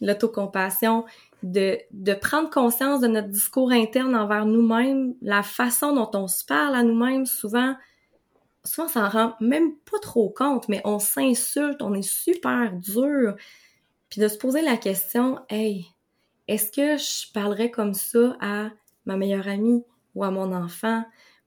l'autocompassion, 0.00 1.04
de, 1.42 1.78
de 1.92 2.14
prendre 2.14 2.50
conscience 2.50 3.00
de 3.00 3.06
notre 3.06 3.28
discours 3.28 3.70
interne 3.70 4.14
envers 4.14 4.46
nous-mêmes, 4.46 5.14
la 5.22 5.42
façon 5.42 5.94
dont 5.94 6.10
on 6.14 6.28
se 6.28 6.44
parle 6.44 6.74
à 6.74 6.82
nous-mêmes, 6.82 7.26
souvent, 7.26 7.76
souvent, 8.64 8.86
on 8.86 8.90
s'en 8.90 9.08
rend 9.08 9.34
même 9.40 9.74
pas 9.90 9.98
trop 10.00 10.28
compte, 10.28 10.68
mais 10.68 10.80
on 10.84 10.98
s'insulte, 10.98 11.82
on 11.82 11.94
est 11.94 12.02
super 12.02 12.72
dur. 12.72 13.36
Puis 14.10 14.20
de 14.20 14.28
se 14.28 14.38
poser 14.38 14.62
la 14.62 14.76
question, 14.76 15.40
hey, 15.48 15.86
est-ce 16.48 16.70
que 16.70 16.96
je 16.96 17.32
parlerais 17.32 17.70
comme 17.70 17.94
ça 17.94 18.36
à 18.40 18.70
ma 19.04 19.16
meilleure 19.16 19.48
amie 19.48 19.84
ou 20.14 20.24
à 20.24 20.30
mon 20.30 20.52
enfant 20.52 21.04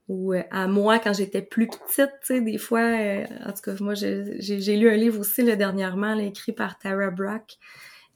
ou 0.08 0.34
euh, 0.34 0.42
à 0.50 0.66
moi 0.66 0.98
quand 0.98 1.12
j'étais 1.12 1.40
plus 1.40 1.68
petite, 1.68 2.10
tu 2.20 2.34
sais, 2.34 2.40
des 2.40 2.58
fois, 2.58 2.80
euh, 2.80 3.24
en 3.46 3.52
tout 3.52 3.62
cas, 3.62 3.74
moi, 3.80 3.94
j'ai 3.94 4.76
lu 4.76 4.90
un 4.90 4.96
livre 4.96 5.20
aussi, 5.20 5.42
là, 5.42 5.56
dernièrement, 5.56 6.18
écrit 6.18 6.52
par 6.52 6.78
Tara 6.78 7.10
Brach, 7.10 7.58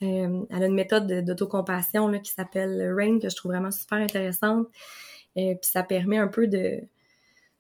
euh, 0.03 0.45
elle 0.51 0.63
a 0.63 0.67
une 0.67 0.75
méthode 0.75 1.07
d'autocompassion 1.25 2.19
qui 2.21 2.33
s'appelle 2.33 2.93
RAIN, 2.97 3.19
que 3.19 3.29
je 3.29 3.37
trouve 3.37 3.53
vraiment 3.53 3.71
super 3.71 3.99
intéressante. 3.99 4.67
Euh, 5.37 5.55
puis 5.55 5.71
ça 5.71 5.83
permet 5.83 6.19
un 6.19 6.29
peu 6.29 6.47
de, 6.47 6.81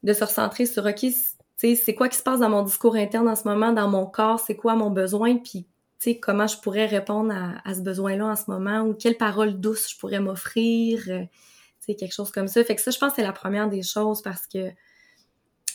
de 0.03 0.12
se 0.12 0.24
recentrer 0.24 0.66
sur, 0.66 0.85
OK, 0.87 1.07
c'est 1.57 1.95
quoi 1.95 2.09
qui 2.09 2.18
se 2.18 2.22
passe 2.22 2.41
dans 2.41 2.51
mon 2.51 2.62
discours 2.62 2.97
interne 2.97 3.28
en 3.28 3.37
ce 3.37 3.49
moment, 3.49 3.72
dans 3.72 3.89
mon 3.89 4.07
corps, 4.07 4.41
c'est 4.41 4.57
quoi 4.57 4.74
mon 4.74 4.91
besoin, 4.91 5.39
puis 5.39 5.66
comment 6.20 6.47
je 6.47 6.59
pourrais 6.59 6.87
répondre 6.87 7.32
à, 7.64 7.74
ce 7.74 7.80
besoin-là 7.80 8.26
en 8.26 8.37
ce 8.37 8.51
moment, 8.51 8.82
ou 8.82 8.95
quelles 8.95 9.16
paroles 9.16 9.59
douces 9.59 9.91
je 9.91 9.99
pourrais 9.99 10.20
m'offrir, 10.20 11.03
euh, 11.09 11.24
quelque 11.87 12.12
chose 12.12 12.30
comme 12.30 12.49
ça. 12.49 12.62
Fait 12.64 12.74
que 12.74 12.82
ça, 12.82 12.91
je 12.91 12.99
pense 12.99 13.11
que 13.11 13.16
c'est 13.16 13.22
la 13.22 13.32
première 13.32 13.68
des 13.68 13.82
choses 13.82 14.22
parce 14.22 14.47
que, 14.47 14.68
tu 14.68 14.74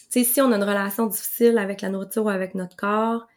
sais, 0.09 0.23
si 0.23 0.41
on 0.41 0.51
a 0.51 0.55
une 0.55 0.63
relation 0.63 1.05
difficile 1.07 1.57
avec 1.57 1.81
la 1.81 1.89
nourriture 1.89 2.25
ou 2.25 2.29
avec 2.29 2.55
notre 2.55 2.75
corps, 2.75 3.27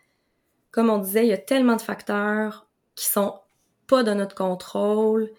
comme 0.70 0.90
on 0.90 0.98
disait, 0.98 1.24
il 1.24 1.28
y 1.28 1.34
a 1.34 1.38
tellement 1.38 1.76
de 1.76 1.82
facteurs 1.82 2.66
qui 2.94 3.06
sont 3.06 3.38
pas 3.86 4.02
de 4.02 4.12
notre 4.12 4.34
contrôle. 4.34 5.30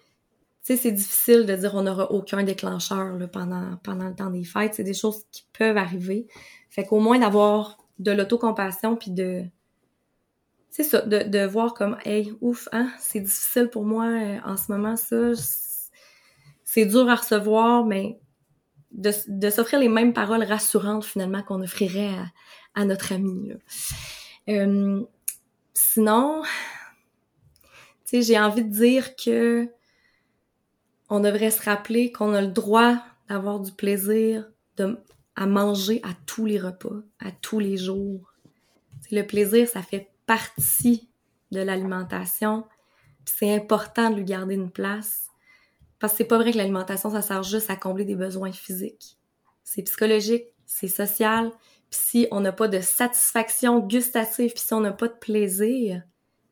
Tu 0.64 0.74
sais, 0.74 0.76
c'est 0.76 0.92
difficile 0.92 1.46
de 1.46 1.54
dire 1.54 1.74
on 1.74 1.82
n'aura 1.82 2.10
aucun 2.10 2.42
déclencheur 2.42 3.16
là, 3.18 3.28
pendant, 3.28 3.76
pendant 3.82 4.08
le 4.08 4.14
temps 4.14 4.30
des 4.30 4.44
fêtes. 4.44 4.74
C'est 4.74 4.84
des 4.84 4.94
choses 4.94 5.24
qui 5.30 5.44
peuvent 5.56 5.76
arriver. 5.76 6.26
Fait 6.70 6.84
qu'au 6.84 7.00
moins 7.00 7.18
d'avoir 7.18 7.78
de 7.98 8.12
l'autocompassion 8.12 8.96
puis 8.96 9.10
de 9.10 9.44
c'est 10.70 10.82
ça, 10.82 11.02
de, 11.02 11.22
de 11.22 11.46
voir 11.46 11.72
comme 11.72 11.96
hey, 12.04 12.32
ouf, 12.40 12.68
hein, 12.72 12.90
c'est 12.98 13.20
difficile 13.20 13.68
pour 13.68 13.84
moi 13.84 14.06
euh, 14.06 14.38
en 14.44 14.56
ce 14.56 14.72
moment, 14.72 14.96
ça. 14.96 15.30
C'est 16.64 16.86
dur 16.86 17.08
à 17.08 17.14
recevoir, 17.14 17.84
mais 17.84 18.18
de, 18.90 19.12
de 19.28 19.50
s'offrir 19.50 19.78
les 19.78 19.88
mêmes 19.88 20.12
paroles 20.12 20.42
rassurantes 20.42 21.04
finalement 21.04 21.44
qu'on 21.44 21.62
offrirait 21.62 22.08
à, 22.08 22.80
à 22.80 22.84
notre 22.84 23.12
ami. 23.12 23.52
Euh, 24.48 25.04
sinon, 25.74 26.42
j'ai 28.22 28.38
envie 28.38 28.64
de 28.64 28.72
dire 28.72 29.16
que 29.16 29.68
on 31.10 31.20
devrait 31.20 31.50
se 31.50 31.62
rappeler 31.62 32.12
qu'on 32.12 32.32
a 32.34 32.40
le 32.40 32.48
droit 32.48 32.98
d'avoir 33.28 33.60
du 33.60 33.72
plaisir 33.72 34.50
à 35.36 35.46
manger 35.46 36.00
à 36.02 36.10
tous 36.26 36.46
les 36.46 36.58
repas, 36.58 37.02
à 37.20 37.30
tous 37.30 37.58
les 37.58 37.76
jours. 37.76 38.32
le 39.10 39.22
plaisir, 39.22 39.68
ça 39.68 39.82
fait 39.82 40.10
partie 40.26 41.08
de 41.52 41.60
l'alimentation. 41.60 42.64
C'est 43.24 43.54
important 43.54 44.10
de 44.10 44.16
lui 44.16 44.24
garder 44.24 44.54
une 44.54 44.70
place. 44.70 45.28
Parce 45.98 46.14
que 46.14 46.18
c'est 46.18 46.24
pas 46.24 46.38
vrai 46.38 46.52
que 46.52 46.58
l'alimentation, 46.58 47.10
ça 47.10 47.22
sert 47.22 47.42
juste 47.42 47.70
à 47.70 47.76
combler 47.76 48.04
des 48.04 48.16
besoins 48.16 48.52
physiques. 48.52 49.18
C'est 49.62 49.82
psychologique, 49.82 50.46
c'est 50.66 50.88
social. 50.88 51.50
Puis 51.90 52.00
si 52.02 52.28
on 52.30 52.40
n'a 52.40 52.52
pas 52.52 52.68
de 52.68 52.80
satisfaction 52.80 53.78
gustative, 53.80 54.52
puis 54.52 54.62
si 54.62 54.74
on 54.74 54.80
n'a 54.80 54.92
pas 54.92 55.08
de 55.08 55.14
plaisir, 55.14 56.02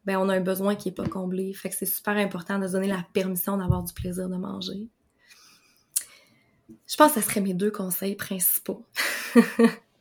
ben 0.05 0.17
on 0.19 0.29
a 0.29 0.35
un 0.35 0.41
besoin 0.41 0.75
qui 0.75 0.89
est 0.89 0.93
pas 0.93 1.09
comblé. 1.09 1.53
Fait 1.55 1.69
que 1.69 1.75
c'est 1.75 1.87
super 1.87 2.17
important 2.17 2.59
de 2.59 2.67
se 2.67 2.73
donner 2.73 2.89
la 2.89 3.05
permission 3.13 3.57
d'avoir 3.57 3.83
du 3.83 3.93
plaisir 3.93 4.29
de 4.29 4.37
manger. 4.37 4.89
Je 6.87 6.97
pense 6.97 7.13
que 7.13 7.21
ce 7.21 7.29
serait 7.29 7.41
mes 7.41 7.55
deux 7.55 7.71
conseils 7.71 8.17
principaux. 8.17 8.85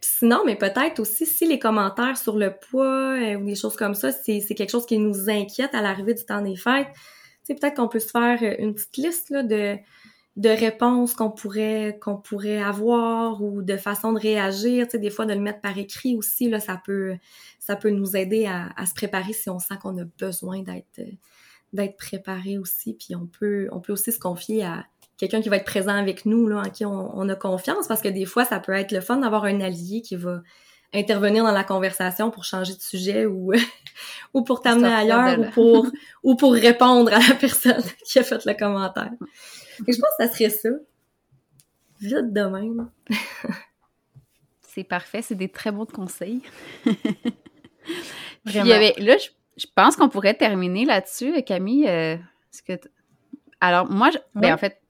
sinon, 0.00 0.42
mais 0.44 0.56
peut-être 0.56 1.00
aussi 1.00 1.26
si 1.26 1.46
les 1.46 1.58
commentaires 1.58 2.16
sur 2.16 2.36
le 2.36 2.54
poids 2.54 3.18
euh, 3.18 3.36
ou 3.36 3.44
des 3.44 3.54
choses 3.54 3.76
comme 3.76 3.94
ça, 3.94 4.12
c'est 4.12 4.40
quelque 4.40 4.70
chose 4.70 4.86
qui 4.86 4.98
nous 4.98 5.30
inquiète 5.30 5.74
à 5.74 5.82
l'arrivée 5.82 6.14
du 6.14 6.24
temps 6.24 6.42
des 6.42 6.56
fêtes, 6.56 6.88
peut-être 7.48 7.76
qu'on 7.76 7.88
peut 7.88 7.98
se 7.98 8.10
faire 8.10 8.38
euh, 8.42 8.54
une 8.58 8.74
petite 8.74 8.96
liste 8.96 9.30
là, 9.30 9.42
de 9.42 9.76
de 10.36 10.48
réponses 10.48 11.14
qu'on 11.14 11.30
pourrait 11.30 11.98
qu'on 12.00 12.16
pourrait 12.16 12.62
avoir 12.62 13.42
ou 13.42 13.62
de 13.62 13.76
façon 13.76 14.12
de 14.12 14.20
réagir, 14.20 14.86
tu 14.86 14.92
sais 14.92 14.98
des 14.98 15.10
fois 15.10 15.26
de 15.26 15.34
le 15.34 15.40
mettre 15.40 15.60
par 15.60 15.76
écrit 15.76 16.16
aussi 16.16 16.48
là 16.48 16.60
ça 16.60 16.80
peut 16.84 17.16
ça 17.58 17.76
peut 17.76 17.90
nous 17.90 18.16
aider 18.16 18.46
à, 18.46 18.70
à 18.76 18.86
se 18.86 18.94
préparer 18.94 19.32
si 19.32 19.50
on 19.50 19.58
sent 19.58 19.74
qu'on 19.82 19.98
a 19.98 20.04
besoin 20.18 20.62
d'être 20.62 21.00
d'être 21.72 21.96
préparé 21.96 22.58
aussi. 22.58 22.94
Puis 22.94 23.14
on 23.14 23.26
peut 23.26 23.68
on 23.72 23.80
peut 23.80 23.92
aussi 23.92 24.12
se 24.12 24.18
confier 24.18 24.64
à 24.64 24.86
quelqu'un 25.18 25.40
qui 25.40 25.48
va 25.48 25.56
être 25.56 25.64
présent 25.64 25.94
avec 25.94 26.24
nous 26.26 26.48
là 26.48 26.62
en 26.66 26.70
qui 26.70 26.84
on, 26.84 27.18
on, 27.18 27.28
a 27.28 27.34
confiance. 27.34 27.86
Parce 27.88 28.00
que 28.00 28.08
des 28.08 28.26
fois 28.26 28.44
ça 28.44 28.60
peut 28.60 28.72
être 28.72 28.92
le 28.92 29.00
fun 29.00 29.18
d'avoir 29.18 29.44
un 29.44 29.60
allié 29.60 30.00
qui 30.02 30.16
va 30.16 30.42
intervenir 30.92 31.44
dans 31.44 31.52
la 31.52 31.64
conversation 31.64 32.30
pour 32.30 32.44
changer 32.44 32.74
de 32.74 32.80
sujet 32.80 33.26
ou 33.26 33.52
ou 34.34 34.42
pour 34.42 34.60
t'amener 34.60 34.92
ailleurs 34.92 35.38
ou 35.38 35.50
pour 35.50 35.86
ou 36.22 36.34
pour 36.34 36.52
répondre 36.52 37.12
à 37.12 37.18
la 37.18 37.34
personne 37.34 37.82
qui 38.04 38.18
a 38.18 38.22
fait 38.22 38.44
le 38.44 38.54
commentaire. 38.54 39.12
Et 39.86 39.92
je 39.92 40.00
pense 40.00 40.10
que 40.18 40.26
ça 40.26 40.32
serait 40.32 40.50
ça. 40.50 40.68
Vite 42.00 42.32
de 42.32 42.42
même. 42.42 42.90
c'est 44.60 44.84
parfait. 44.84 45.22
C'est 45.22 45.34
des 45.34 45.48
très 45.48 45.72
bons 45.72 45.86
conseils. 45.86 46.42
Puis, 48.44 48.54
là, 48.54 49.16
je, 49.56 49.66
pense 49.74 49.96
qu'on 49.96 50.08
pourrait 50.08 50.34
terminer 50.34 50.84
là-dessus, 50.84 51.42
Camille. 51.42 51.88
Euh, 51.88 52.16
que 52.66 52.72
Alors, 53.60 53.90
moi, 53.90 54.10
ben, 54.34 54.54
en 54.54 54.58
fait, 54.58 54.80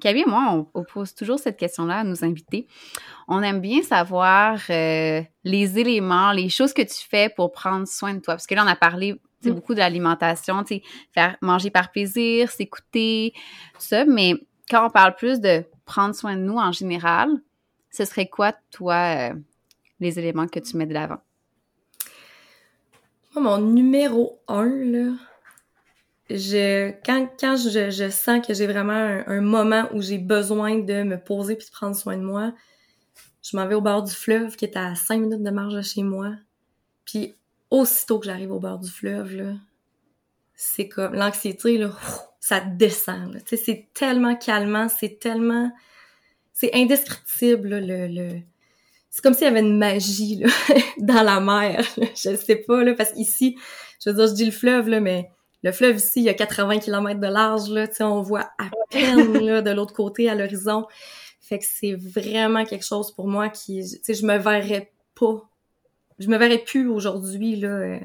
Camille 0.00 0.24
et 0.26 0.30
moi, 0.30 0.66
on, 0.74 0.84
pose 0.84 1.14
toujours 1.14 1.38
cette 1.38 1.56
question-là 1.56 2.00
à 2.00 2.04
nos 2.04 2.24
invités. 2.24 2.66
On 3.28 3.42
aime 3.42 3.60
bien 3.60 3.82
savoir 3.82 4.60
euh, 4.68 5.22
les 5.44 5.78
éléments, 5.78 6.32
les 6.32 6.48
choses 6.48 6.74
que 6.74 6.82
tu 6.82 7.06
fais 7.08 7.28
pour 7.28 7.52
prendre 7.52 7.86
soin 7.88 8.14
de 8.14 8.20
toi. 8.20 8.34
Parce 8.34 8.46
que 8.46 8.54
là, 8.54 8.64
on 8.64 8.68
a 8.68 8.76
parlé 8.76 9.20
mm. 9.48 9.52
beaucoup 9.52 9.74
de 9.74 9.78
l'alimentation, 9.78 10.62
faire 11.12 11.36
manger 11.40 11.70
par 11.70 11.90
plaisir, 11.90 12.50
s'écouter, 12.50 13.32
tout 13.74 13.80
ça. 13.80 14.04
Mais 14.04 14.34
quand 14.68 14.86
on 14.86 14.90
parle 14.90 15.14
plus 15.14 15.40
de 15.40 15.64
prendre 15.84 16.14
soin 16.14 16.36
de 16.36 16.42
nous 16.42 16.56
en 16.56 16.72
général, 16.72 17.30
ce 17.90 18.04
serait 18.04 18.28
quoi, 18.28 18.52
toi, 18.70 19.30
euh, 19.30 19.34
les 19.98 20.18
éléments 20.18 20.46
que 20.46 20.60
tu 20.60 20.76
mets 20.76 20.86
de 20.86 20.94
l'avant? 20.94 21.18
Moi, 23.34 23.42
mon 23.42 23.58
numéro 23.58 24.40
un, 24.48 24.66
là, 24.66 25.12
je, 26.30 26.92
quand, 27.04 27.28
quand 27.38 27.56
je, 27.56 27.90
je 27.90 28.08
sens 28.08 28.46
que 28.46 28.54
j'ai 28.54 28.66
vraiment 28.66 29.22
un, 29.26 29.40
moment 29.40 29.88
où 29.92 30.00
j'ai 30.00 30.18
besoin 30.18 30.78
de 30.78 31.02
me 31.02 31.16
poser 31.16 31.56
puis 31.56 31.66
de 31.66 31.72
prendre 31.72 31.96
soin 31.96 32.16
de 32.16 32.22
moi, 32.22 32.52
je 33.42 33.56
m'en 33.56 33.66
vais 33.66 33.74
au 33.74 33.80
bord 33.80 34.02
du 34.02 34.12
fleuve 34.12 34.56
qui 34.56 34.64
est 34.64 34.76
à 34.76 34.94
cinq 34.94 35.20
minutes 35.20 35.42
de 35.42 35.50
marche 35.50 35.74
de 35.74 35.82
chez 35.82 36.02
moi. 36.02 36.34
Puis 37.04 37.34
aussitôt 37.70 38.18
que 38.18 38.26
j'arrive 38.26 38.52
au 38.52 38.58
bord 38.58 38.78
du 38.78 38.90
fleuve, 38.90 39.36
là, 39.36 39.52
c'est 40.54 40.88
comme 40.88 41.14
l'anxiété, 41.14 41.78
là, 41.78 41.92
ça 42.40 42.60
descend. 42.60 43.40
Sais, 43.46 43.56
c'est 43.56 43.88
tellement 43.94 44.36
calmant, 44.36 44.88
c'est 44.88 45.18
tellement... 45.18 45.70
C'est 46.52 46.74
indescriptible, 46.74 47.78
le... 47.78 48.06
le... 48.08 48.40
C'est 49.08 49.22
comme 49.22 49.34
s'il 49.34 49.44
y 49.44 49.48
avait 49.48 49.60
une 49.60 49.78
magie 49.78 50.36
là, 50.36 50.48
dans 50.98 51.22
la 51.22 51.40
mer. 51.40 51.84
Je 52.14 52.36
sais 52.36 52.56
pas, 52.56 52.84
là, 52.84 52.94
parce 52.94 53.12
qu'ici, 53.12 53.56
je 54.04 54.10
veux 54.10 54.16
dire, 54.16 54.26
je 54.28 54.34
dis 54.34 54.44
le 54.44 54.52
fleuve, 54.52 54.88
là, 54.88 55.00
mais 55.00 55.30
le 55.62 55.72
fleuve 55.72 55.96
ici, 55.96 56.20
il 56.20 56.24
y 56.24 56.28
a 56.28 56.34
80 56.34 56.78
km 56.78 57.20
de 57.20 57.26
large, 57.26 57.68
là, 57.70 57.86
on 58.00 58.22
voit 58.22 58.50
à 58.58 58.70
peine 58.90 59.38
là, 59.44 59.62
de 59.62 59.70
l'autre 59.70 59.94
côté 59.94 60.28
à 60.28 60.34
l'horizon. 60.34 60.86
Fait 61.40 61.58
que 61.58 61.64
c'est 61.66 61.94
vraiment 61.94 62.64
quelque 62.64 62.84
chose 62.84 63.12
pour 63.12 63.26
moi 63.26 63.48
qui, 63.48 63.82
tu 63.82 63.98
sais, 64.02 64.14
je 64.14 64.24
me 64.24 64.38
verrais 64.38 64.92
pas, 65.14 65.49
je 66.20 66.28
me 66.28 66.36
verrais 66.36 66.58
plus 66.58 66.86
aujourd'hui 66.86 67.56
là, 67.56 67.68
euh, 67.68 67.98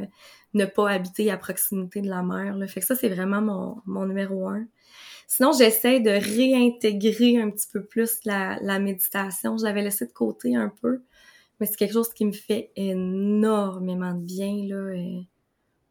ne 0.53 0.65
pas 0.65 0.89
habiter 0.89 1.29
à 1.29 1.37
proximité 1.37 2.01
de 2.01 2.09
la 2.09 2.23
mer. 2.23 2.55
Là. 2.55 2.65
Fait 2.67 2.79
que 2.79 2.85
ça, 2.85 2.95
c'est 2.95 3.09
vraiment 3.09 3.41
mon, 3.41 3.81
mon 3.85 4.05
numéro 4.05 4.47
un. 4.47 4.65
Sinon, 5.27 5.51
j'essaie 5.51 5.99
de 5.99 6.11
réintégrer 6.11 7.37
un 7.37 7.49
petit 7.49 7.67
peu 7.71 7.83
plus 7.83 8.19
la, 8.25 8.57
la 8.61 8.79
méditation. 8.79 9.57
Je 9.57 9.65
l'avais 9.65 9.81
laissé 9.81 10.05
de 10.05 10.13
côté 10.13 10.55
un 10.55 10.69
peu, 10.81 11.01
mais 11.59 11.65
c'est 11.65 11.75
quelque 11.75 11.93
chose 11.93 12.13
qui 12.13 12.25
me 12.25 12.31
fait 12.31 12.71
énormément 12.75 14.13
de 14.13 14.21
bien 14.21 14.65
là. 14.67 14.93
Et 14.93 15.27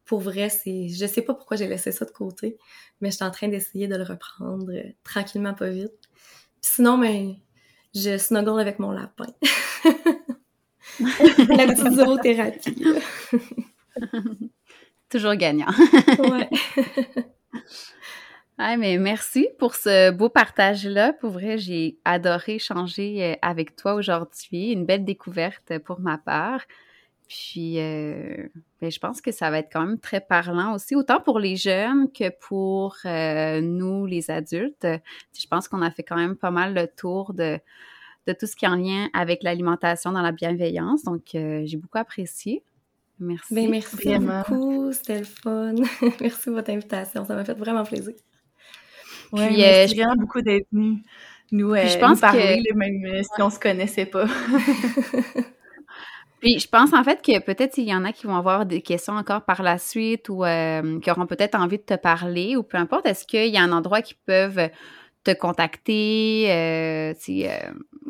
pour 0.05 0.21
vrai, 0.21 0.49
c'est, 0.49 0.89
je 0.89 1.07
sais 1.07 1.23
pas 1.23 1.35
pourquoi 1.35 1.57
j'ai 1.57 1.67
laissé 1.67 1.93
ça 1.93 2.05
de 2.05 2.11
côté, 2.11 2.59
mais 3.01 3.11
je 3.11 3.17
suis 3.17 3.25
en 3.25 3.31
train 3.31 3.49
d'essayer 3.49 3.89
de 3.89 3.97
le 3.97 4.05
reprendre 4.05 4.73
euh, 4.73 4.93
tranquillement, 5.03 5.55
pas 5.55 5.71
vite. 5.71 5.93
sinon, 6.61 6.97
mais 6.97 7.25
ben, 7.25 7.37
je 7.95 8.19
snuggle 8.19 8.61
avec 8.61 8.79
mon 8.79 8.93
lapin. 8.93 9.27
La 11.01 11.07
petite 11.67 11.93
zoothérapie. 11.93 12.85
Toujours 15.11 15.35
gagnant. 15.35 15.73
ouais. 16.19 16.49
Ah, 18.57 18.77
mais 18.77 18.99
merci 18.99 19.49
pour 19.59 19.75
ce 19.75 20.13
beau 20.13 20.29
partage-là. 20.29 21.13
Pour 21.15 21.31
vrai, 21.31 21.59
j'ai 21.59 21.99
adoré 22.05 22.55
échanger 22.55 23.25
euh, 23.25 23.35
avec 23.43 23.75
toi 23.75 23.95
aujourd'hui. 23.95 24.71
Une 24.71 24.87
belle 24.87 25.05
découverte 25.05 25.77
pour 25.81 25.99
ma 25.99 26.19
part. 26.19 26.61
Puis, 27.29 27.81
euh, 27.81 28.47
ben, 28.81 28.93
je 28.93 28.99
pense 29.01 29.21
que 29.21 29.33
ça 29.33 29.51
va 29.51 29.59
être 29.59 29.73
quand 29.73 29.85
même 29.85 29.99
très 29.99 30.21
parlant 30.21 30.73
aussi, 30.73 30.95
autant 30.95 31.21
pour 31.21 31.41
les 31.41 31.57
jeunes 31.57 32.13
que 32.13 32.31
pour 32.47 32.97
euh, 33.07 33.61
nous, 33.61 34.07
les 34.07 34.31
adultes. 34.31 34.87
Je 35.37 35.47
pense 35.49 35.67
qu'on 35.67 35.83
a 35.83 35.91
fait 35.91 36.05
quand 36.05 36.17
même 36.17 36.37
pas 36.37 36.53
mal 36.53 36.75
le 36.75 36.87
tour 36.87 37.35
de, 37.35 37.59
de 38.27 38.33
tout 38.33 38.47
ce 38.47 38.57
qui 38.57 38.65
est 38.65 38.69
en 38.69 38.77
lien 38.77 39.09
avec 39.13 39.43
l'alimentation 39.43 40.13
dans 40.13 40.23
la 40.23 40.33
bienveillance. 40.33 41.05
Donc, 41.05 41.35
euh, 41.35 41.63
j'ai 41.65 41.77
beaucoup 41.77 41.99
apprécié. 41.99 42.63
Merci. 43.19 43.55
Ben, 43.55 43.71
merci 43.71 44.19
beaucoup, 44.19 44.93
c'était 44.93 45.21
le 45.21 45.25
fun. 45.25 45.75
merci 46.21 46.45
pour 46.45 46.55
votre 46.55 46.71
invitation, 46.71 47.25
ça 47.25 47.35
m'a 47.35 47.45
fait 47.45 47.55
vraiment 47.55 47.85
plaisir. 47.85 48.15
Oui, 49.33 49.57
merci 49.57 49.95
vraiment 49.95 50.17
beaucoup 50.17 50.41
d'être 50.41 50.67
venu 50.73 51.03
nous, 51.53 51.75
je 51.75 51.99
pense 51.99 52.21
parler, 52.21 52.63
que... 52.69 52.75
même 52.75 53.23
si 53.23 53.43
on 53.43 53.51
se 53.51 53.61
connaissait 53.61 54.07
pas. 54.07 54.27
Puis 56.41 56.59
je 56.59 56.69
pense 56.69 56.93
en 56.93 57.05
fait 57.05 57.23
que 57.23 57.41
peut-être 57.41 57.79
il 57.79 57.85
y 57.85 57.95
en 57.95 58.05
a 58.05 58.13
qui 58.13 58.27
vont 58.27 58.37
avoir 58.37 58.67
des 58.67 58.83
questions 58.83 59.15
encore 59.15 59.45
par 59.45 59.63
la 59.63 59.79
suite 59.79 60.29
ou 60.29 60.45
euh, 60.45 61.01
qui 61.01 61.11
auront 61.11 61.27
peut-être 61.27 61.55
envie 61.55 61.79
de 61.79 61.85
te 61.85 61.95
parler 61.95 62.57
ou 62.57 62.63
peu 62.63 62.77
importe. 62.77 63.07
Est-ce 63.07 63.25
qu'il 63.25 63.47
y 63.47 63.57
a 63.57 63.63
un 63.63 63.73
endroit 63.73 64.03
qui 64.03 64.15
peuvent 64.27 64.69
te 65.25 65.33
contacter, 65.33 66.47
euh, 66.51 67.15
si, 67.19 67.47
euh, 67.47 67.53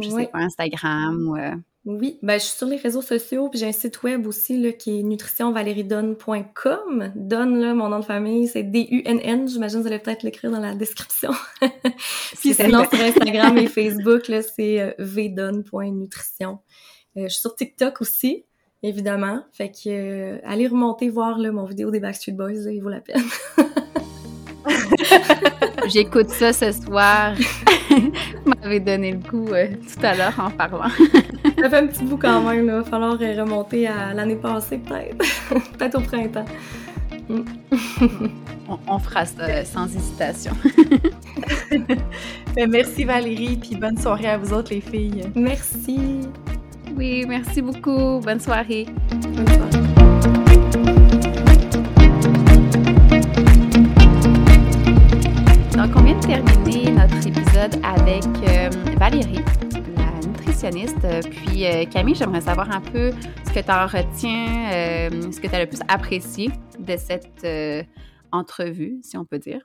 je 0.00 0.08
sais 0.08 0.26
pas, 0.26 0.38
Instagram 0.38 1.28
ou... 1.28 1.36
Euh? 1.36 1.54
Oui, 1.86 2.18
ben 2.22 2.40
je 2.40 2.46
suis 2.46 2.56
sur 2.56 2.66
les 2.66 2.78
réseaux 2.78 3.02
sociaux, 3.02 3.50
puis 3.50 3.60
j'ai 3.60 3.66
un 3.66 3.72
site 3.72 4.02
web 4.02 4.26
aussi 4.26 4.56
là, 4.56 4.72
qui 4.72 5.00
est 5.00 5.02
nutritionvaleriedonne.com. 5.02 7.12
Donne, 7.14 7.60
là, 7.60 7.74
mon 7.74 7.90
nom 7.90 7.98
de 7.98 8.06
famille, 8.06 8.48
c'est 8.48 8.62
D-U-N-N. 8.62 9.46
J'imagine 9.46 9.80
que 9.80 9.82
vous 9.82 9.88
allez 9.88 9.98
peut-être 9.98 10.22
l'écrire 10.22 10.50
dans 10.50 10.60
la 10.60 10.74
description. 10.74 11.32
puis 12.40 12.54
sinon, 12.54 12.86
sur 12.90 12.98
Instagram 12.98 13.58
et 13.58 13.66
Facebook, 13.66 14.28
là, 14.28 14.40
c'est 14.40 14.96
vdonne.nutrition. 14.98 16.60
Euh, 17.16 17.24
je 17.24 17.28
suis 17.28 17.40
sur 17.40 17.54
TikTok 17.54 18.00
aussi, 18.00 18.44
évidemment. 18.82 19.42
Fait 19.52 19.70
que 19.70 19.88
euh, 19.88 20.38
allez 20.44 20.66
remonter 20.66 21.08
voir 21.08 21.38
là, 21.38 21.52
mon 21.52 21.64
vidéo 21.64 21.90
des 21.90 22.00
Backstreet 22.00 22.32
Boys, 22.32 22.70
il 22.70 22.80
vaut 22.80 22.88
la 22.88 23.00
peine. 23.00 23.22
J'écoute 25.92 26.30
ça 26.30 26.52
ce 26.52 26.72
soir. 26.72 27.34
Vous 27.90 28.52
m'avez 28.62 28.80
donné 28.80 29.12
le 29.12 29.18
coup 29.18 29.48
euh, 29.52 29.68
tout 29.68 30.04
à 30.04 30.14
l'heure 30.14 30.38
en 30.38 30.50
parlant. 30.50 30.88
ça 31.60 31.70
fait 31.70 31.76
un 31.76 31.86
petit 31.86 32.04
bout 32.04 32.16
quand 32.16 32.42
même. 32.42 32.64
Il 32.64 32.70
va 32.70 32.84
falloir 32.84 33.18
remonter 33.18 33.86
à 33.86 34.14
l'année 34.14 34.36
passée, 34.36 34.78
peut-être. 34.78 35.18
peut-être 35.78 35.98
au 35.98 36.00
printemps. 36.00 36.44
on, 38.68 38.78
on, 38.86 38.98
fera 38.98 39.24
ça 39.24 39.64
sans 39.64 39.86
hésitation. 39.86 40.52
Ben, 42.54 42.70
merci 42.70 43.02
Valérie, 43.02 43.56
puis 43.56 43.74
bonne 43.74 43.98
soirée 43.98 44.28
à 44.28 44.38
vous 44.38 44.52
autres 44.52 44.72
les 44.72 44.80
filles. 44.80 45.22
Merci. 45.34 46.20
Oui, 46.96 47.24
merci 47.28 47.60
beaucoup. 47.60 48.20
Bonne 48.20 48.38
soirée. 48.38 48.86
Bonne 49.10 49.48
soirée. 49.48 49.73
Terminer 56.26 56.90
notre 56.92 57.26
épisode 57.26 57.80
avec 57.82 58.24
euh, 58.48 58.70
Valérie, 58.98 59.44
la 59.96 60.26
nutritionniste. 60.26 61.06
Puis, 61.30 61.66
euh, 61.66 61.84
Camille, 61.86 62.14
j'aimerais 62.14 62.40
savoir 62.40 62.70
un 62.70 62.80
peu 62.80 63.10
ce 63.46 63.52
que 63.52 63.60
tu 63.60 63.70
en 63.70 63.86
retiens, 63.86 64.72
euh, 64.72 65.32
ce 65.32 65.40
que 65.40 65.46
tu 65.46 65.54
as 65.54 65.60
le 65.60 65.68
plus 65.68 65.80
apprécié 65.88 66.50
de 66.78 66.96
cette 66.96 67.46
entrevue, 68.32 68.98
si 69.02 69.16
on 69.16 69.24
peut 69.24 69.38
dire. 69.38 69.60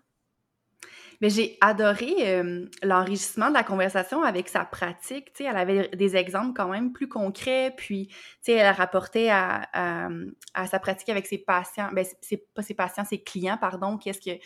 Mais 1.21 1.29
j'ai 1.29 1.57
adoré 1.59 2.15
euh, 2.19 2.65
l'enrichissement 2.81 3.49
de 3.49 3.53
la 3.53 3.63
conversation 3.63 4.23
avec 4.23 4.47
sa 4.47 4.63
pratique. 4.63 5.33
Tu 5.33 5.43
sais, 5.43 5.49
elle 5.49 5.57
avait 5.57 5.89
des 5.89 6.15
exemples 6.15 6.53
quand 6.55 6.69
même 6.69 6.93
plus 6.93 7.09
concrets, 7.09 7.73
puis 7.75 8.09
elle 8.47 8.73
rapportait 8.73 9.29
à, 9.29 9.67
à, 9.73 10.67
sa 10.67 10.79
pratique 10.79 11.09
avec 11.09 11.27
ses 11.27 11.37
patients, 11.37 11.89
ben 11.91 12.05
c'est 12.21 12.47
pas 12.53 12.61
ses 12.61 12.73
patients, 12.73 13.03
ses 13.03 13.21
clients, 13.21 13.57
pardon, 13.59 13.97
qu'est-ce 13.97 14.21
que 14.21 14.39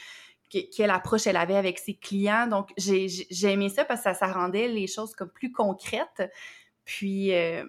quelle 0.75 0.89
approche 0.89 1.27
elle 1.27 1.37
avait 1.37 1.55
avec 1.55 1.79
ses 1.79 1.95
clients. 1.95 2.47
Donc, 2.47 2.71
j'ai 2.77 3.07
aimé 3.43 3.69
ça 3.69 3.85
parce 3.85 4.03
que 4.03 4.13
ça, 4.13 4.27
rendait 4.27 4.67
les 4.67 4.87
choses 4.87 5.13
comme 5.15 5.29
plus 5.29 5.51
concrètes. 5.51 6.31
Puis, 6.85 7.33
euh, 7.33 7.65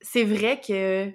c'est 0.00 0.24
vrai 0.24 0.60
que 0.60 1.10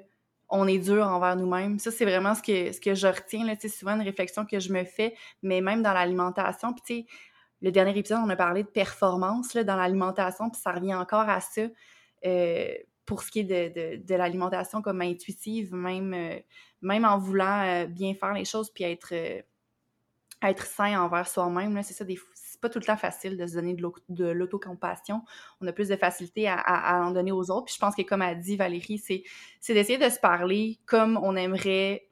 on 0.53 0.67
est 0.67 0.79
dur 0.79 1.07
envers 1.07 1.37
nous-mêmes. 1.37 1.79
Ça, 1.79 1.91
c'est 1.91 2.03
vraiment 2.03 2.35
ce 2.35 2.41
que, 2.41 2.73
ce 2.73 2.81
que 2.81 2.93
je 2.93 3.07
retiens. 3.07 3.55
C'est 3.59 3.69
souvent 3.69 3.95
une 3.95 4.01
réflexion 4.01 4.45
que 4.45 4.59
je 4.59 4.73
me 4.73 4.83
fais, 4.83 5.15
mais 5.41 5.61
même 5.61 5.81
dans 5.81 5.93
l'alimentation. 5.93 6.73
Puis, 6.73 6.81
tu 6.85 6.93
sais, 6.93 7.15
le 7.61 7.71
dernier 7.71 7.97
épisode, 7.97 8.19
on 8.25 8.29
a 8.29 8.35
parlé 8.35 8.63
de 8.63 8.67
performance 8.67 9.53
là, 9.53 9.63
dans 9.63 9.77
l'alimentation, 9.77 10.49
puis 10.49 10.59
ça 10.59 10.73
revient 10.73 10.95
encore 10.95 11.29
à 11.29 11.39
ça. 11.39 11.61
Euh, 12.25 12.73
pour 13.05 13.23
ce 13.23 13.31
qui 13.31 13.39
est 13.39 13.43
de, 13.43 13.97
de, 13.97 14.03
de 14.03 14.15
l'alimentation 14.15 14.81
comme 14.81 15.01
intuitive, 15.01 15.73
même, 15.73 16.13
euh, 16.13 16.39
même 16.81 17.05
en 17.05 17.17
voulant 17.17 17.85
bien 17.87 18.13
faire 18.13 18.33
les 18.33 18.45
choses, 18.45 18.71
puis 18.71 18.83
être, 18.83 19.13
être 20.43 20.65
sain 20.65 20.99
envers 20.99 21.27
soi-même, 21.27 21.81
c'est 21.83 21.93
ça, 21.93 22.03
des, 22.03 22.19
pas 22.61 22.69
tout 22.69 22.79
le 22.79 22.85
temps 22.85 22.97
facile 22.97 23.35
de 23.35 23.45
se 23.47 23.55
donner 23.55 23.75
de 23.75 24.25
l'autocompassion. 24.25 25.23
On 25.59 25.67
a 25.67 25.73
plus 25.73 25.89
de 25.89 25.95
facilité 25.95 26.47
à, 26.47 27.01
en 27.03 27.11
donner 27.11 27.31
aux 27.31 27.49
autres. 27.51 27.65
Puis 27.65 27.75
je 27.75 27.79
pense 27.79 27.95
que, 27.95 28.03
comme 28.03 28.21
a 28.21 28.35
dit 28.35 28.55
Valérie, 28.55 28.99
c'est 28.99 29.23
d'essayer 29.73 29.97
de 29.97 30.09
se 30.09 30.19
parler 30.19 30.79
comme 30.85 31.19
on 31.21 31.35
aimerait 31.35 32.07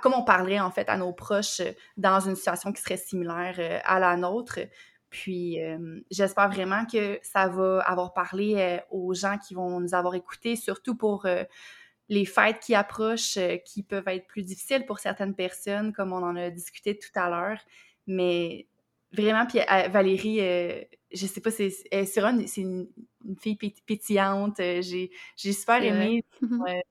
comme 0.00 0.14
on 0.14 0.24
parlerait 0.24 0.58
en 0.58 0.70
fait 0.70 0.88
à 0.88 0.96
nos 0.96 1.12
proches 1.12 1.60
dans 1.98 2.18
une 2.20 2.34
situation 2.34 2.72
qui 2.72 2.80
serait 2.80 2.96
similaire 2.96 3.56
euh, 3.58 3.78
à 3.84 3.98
la 3.98 4.16
nôtre. 4.16 4.58
Puis 5.10 5.58
j'espère 6.10 6.50
vraiment 6.50 6.84
que 6.84 7.18
ça 7.22 7.46
va 7.46 7.80
avoir 7.80 8.12
parlé 8.12 8.80
aux 8.90 9.14
gens 9.14 9.38
qui 9.38 9.54
vont 9.54 9.80
nous 9.80 9.94
avoir 9.94 10.14
écoutés, 10.14 10.56
surtout 10.56 10.96
pour 10.96 11.26
les 12.08 12.24
fêtes 12.24 12.60
qui 12.60 12.74
approchent, 12.74 13.38
qui 13.64 13.82
peuvent 13.82 14.08
être 14.08 14.26
plus 14.26 14.42
difficiles 14.42 14.86
pour 14.86 14.98
certaines 14.98 15.34
personnes, 15.34 15.92
comme 15.92 16.12
on 16.12 16.22
en 16.22 16.36
a 16.36 16.50
discuté 16.50 16.98
tout 16.98 17.10
à 17.18 17.28
l'heure. 17.28 17.60
Mais 18.06 18.66
vraiment, 19.12 19.46
puis 19.46 19.58
Valérie, 19.90 20.38
je 21.12 21.26
sais 21.26 21.40
pas, 21.40 21.50
c'est 21.50 21.70
c'est 21.70 22.60
une, 22.60 22.88
fille 23.40 23.56
pétillante. 23.86 24.58
J'ai 24.58 25.10
super 25.36 25.82
aimé. 25.82 26.24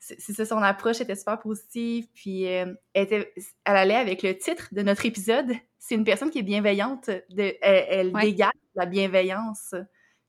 c'est 0.00 0.32
ça, 0.32 0.44
son 0.44 0.58
approche 0.58 1.00
était 1.00 1.16
super 1.16 1.38
positive. 1.38 2.08
Puis 2.14 2.42
elle, 2.44 2.78
était, 2.94 3.32
elle 3.64 3.76
allait 3.76 3.94
avec 3.94 4.22
le 4.22 4.36
titre 4.36 4.68
de 4.72 4.82
notre 4.82 5.06
épisode. 5.06 5.52
C'est 5.78 5.94
une 5.94 6.04
personne 6.04 6.30
qui 6.30 6.38
est 6.40 6.42
bienveillante. 6.42 7.10
De, 7.30 7.54
elle, 7.60 8.12
dégage 8.12 8.50
la 8.74 8.86
bienveillance. 8.86 9.74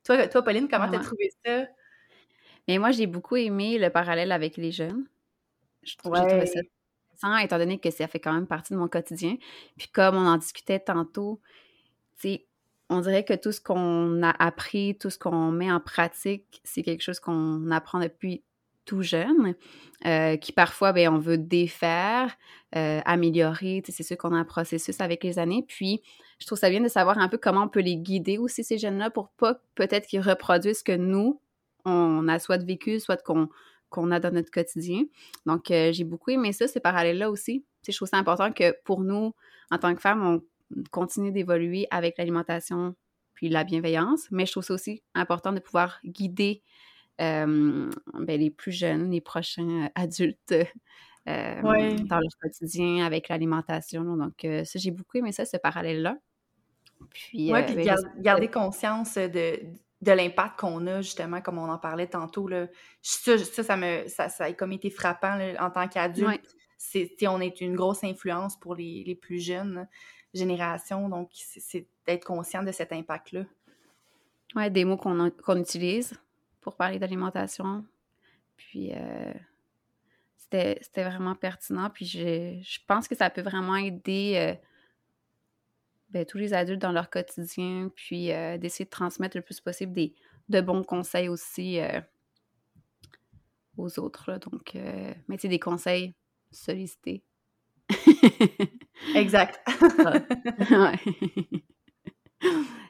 Toi, 0.03 0.27
toi 0.27 0.43
Pauline, 0.43 0.67
comment 0.67 0.89
t'as 0.89 0.99
trouvé 0.99 1.31
ça? 1.45 1.67
Mais 2.69 2.77
moi, 2.77 2.91
j'ai 2.91 3.07
beaucoup 3.07 3.35
aimé 3.35 3.79
le 3.79 3.89
parallèle 3.89 4.31
avec 4.31 4.55
les 4.55 4.71
jeunes. 4.71 5.05
Je 5.81 5.97
trouve, 5.97 6.15
ça 6.15 6.21
intéressant, 6.21 7.37
étant 7.41 7.57
donné 7.57 7.79
que 7.79 7.89
ça 7.89 8.07
fait 8.07 8.19
quand 8.19 8.31
même 8.31 8.45
partie 8.45 8.73
de 8.73 8.77
mon 8.77 8.87
quotidien. 8.87 9.37
Puis 9.75 9.87
comme 9.87 10.15
on 10.15 10.27
en 10.27 10.37
discutait 10.37 10.79
tantôt, 10.79 11.41
on 12.91 13.01
dirait 13.01 13.25
que 13.25 13.33
tout 13.33 13.51
ce 13.51 13.59
qu'on 13.59 14.21
a 14.21 14.29
appris, 14.37 14.95
tout 14.99 15.09
ce 15.09 15.17
qu'on 15.17 15.51
met 15.51 15.71
en 15.71 15.79
pratique, 15.79 16.61
c'est 16.63 16.83
quelque 16.83 17.01
chose 17.01 17.19
qu'on 17.19 17.71
apprend 17.71 17.99
depuis 17.99 18.43
tout 18.85 19.01
jeune, 19.01 19.55
euh, 20.05 20.37
qui 20.37 20.51
parfois, 20.51 20.93
ben, 20.93 21.11
on 21.11 21.17
veut 21.17 21.39
défaire, 21.39 22.37
euh, 22.75 23.01
améliorer. 23.03 23.81
C'est 23.89 24.03
sûr 24.03 24.15
qu'on 24.15 24.35
a 24.35 24.37
un 24.37 24.45
processus 24.45 25.01
avec 25.01 25.23
les 25.23 25.39
années. 25.39 25.65
Puis, 25.67 26.03
je 26.37 26.45
trouve 26.45 26.59
ça 26.59 26.69
bien 26.69 26.81
de 26.81 26.87
savoir 26.87 27.17
un 27.17 27.29
peu 27.29 27.39
comment 27.39 27.63
on 27.63 27.67
peut 27.67 27.81
les 27.81 27.97
guider 27.97 28.37
aussi, 28.37 28.63
ces 28.63 28.77
jeunes-là, 28.77 29.09
pour 29.09 29.29
pas 29.29 29.59
peut-être 29.73 30.05
qu'ils 30.05 30.21
reproduisent 30.21 30.79
ce 30.79 30.83
que 30.83 30.95
nous, 30.95 31.41
on 31.85 32.27
a 32.27 32.39
soit 32.39 32.63
vécu, 32.63 32.99
soit 32.99 33.21
qu'on 33.23 33.49
qu'on 33.89 34.11
a 34.11 34.19
dans 34.19 34.31
notre 34.31 34.51
quotidien. 34.51 35.03
Donc, 35.45 35.71
euh, 35.71 35.91
j'ai 35.91 36.03
beaucoup 36.03 36.31
aimé 36.31 36.53
ça, 36.53 36.67
ces 36.67 36.79
parallèles-là 36.79 37.29
aussi. 37.29 37.65
je 37.87 37.95
trouve 37.95 38.07
ça 38.07 38.17
important 38.17 38.51
que 38.51 38.75
pour 38.83 39.01
nous, 39.01 39.33
en 39.71 39.77
tant 39.77 39.93
que 39.93 40.01
femmes, 40.01 40.25
on 40.25 40.83
continue 40.91 41.31
d'évoluer 41.31 41.87
avec 41.91 42.17
l'alimentation 42.17 42.95
puis 43.33 43.49
la 43.49 43.63
bienveillance, 43.63 44.27
mais 44.31 44.45
je 44.45 44.51
trouve 44.51 44.63
ça 44.63 44.73
aussi 44.73 45.01
important 45.15 45.53
de 45.53 45.59
pouvoir 45.59 45.99
guider 46.03 46.61
euh, 47.21 47.89
ben, 48.13 48.39
les 48.39 48.49
plus 48.49 48.71
jeunes, 48.71 49.11
les 49.11 49.21
prochains 49.21 49.85
euh, 49.85 49.89
adultes 49.95 50.55
dans 51.25 52.19
leur 52.19 52.37
quotidien 52.41 53.05
avec 53.05 53.29
l'alimentation. 53.29 54.03
Donc, 54.17 54.33
ça, 54.41 54.79
j'ai 54.79 54.91
beaucoup 54.91 55.17
aimé 55.17 55.31
ça, 55.31 55.45
ce 55.45 55.57
parallèle-là. 55.57 56.17
Puis, 57.11 57.51
puis 57.51 57.75
ben, 57.75 57.95
garder 58.17 58.49
conscience 58.49 59.15
de, 59.15 59.59
de 60.01 60.11
l'impact 60.11 60.59
qu'on 60.59 60.87
a, 60.87 61.01
justement, 61.01 61.41
comme 61.41 61.57
on 61.57 61.69
en 61.69 61.77
parlait 61.77 62.07
tantôt. 62.07 62.47
Là. 62.47 62.67
Ça, 63.01 63.37
ça, 63.37 63.75
me, 63.75 64.07
ça, 64.07 64.29
a 64.39 64.53
comme 64.53 64.71
été 64.71 64.89
frappant 64.89 65.37
en 65.59 65.69
tant 65.69 65.87
qu'adulte. 65.87 66.55
C'est, 66.77 67.11
on 67.27 67.41
est 67.41 67.59
une 67.59 67.75
grosse 67.75 68.03
influence 68.03 68.57
pour 68.57 68.75
les, 68.75 69.17
plus 69.21 69.39
jeunes 69.39 69.87
générations, 70.33 71.09
donc 71.09 71.29
c'est, 71.33 71.87
d'être 72.05 72.23
conscient 72.23 72.63
de 72.63 72.71
cet 72.71 72.93
impact-là. 72.93 73.43
Oui, 74.55 74.71
des 74.71 74.85
mots 74.85 74.97
qu'on, 74.97 75.55
utilise 75.57 76.13
pour 76.61 76.75
parler 76.75 76.97
d'alimentation. 76.97 77.83
Puis 78.55 78.93
euh, 78.93 79.33
c'était, 80.37 81.03
vraiment 81.03 81.35
pertinent. 81.35 81.89
Puis 81.89 82.05
je, 82.05 82.59
je, 82.61 82.79
pense 82.87 83.07
que 83.07 83.15
ça 83.15 83.29
peut 83.29 83.41
vraiment 83.41 83.75
aider 83.75 84.35
euh, 84.37 84.68
ben, 86.11 86.25
tous 86.25 86.39
les 86.39 86.53
adultes 86.53 86.81
dans 86.81 86.91
leur 86.91 87.09
quotidien, 87.11 87.91
puis 87.95 88.31
euh, 88.31 88.57
d'essayer 88.57 88.85
de 88.85 88.89
transmettre 88.89 89.37
le 89.37 89.43
plus 89.43 89.59
possible 89.59 89.93
des, 89.93 90.15
de 90.49 90.59
bons 90.59 90.83
conseils 90.83 91.29
aussi 91.29 91.79
euh, 91.79 92.01
aux 93.77 93.99
autres. 93.99 94.39
Donc, 94.39 94.75
euh, 94.75 95.13
mais 95.27 95.37
tu 95.37 95.47
des 95.47 95.59
conseils 95.59 96.15
sollicités. 96.51 97.23
exact. 99.15 99.59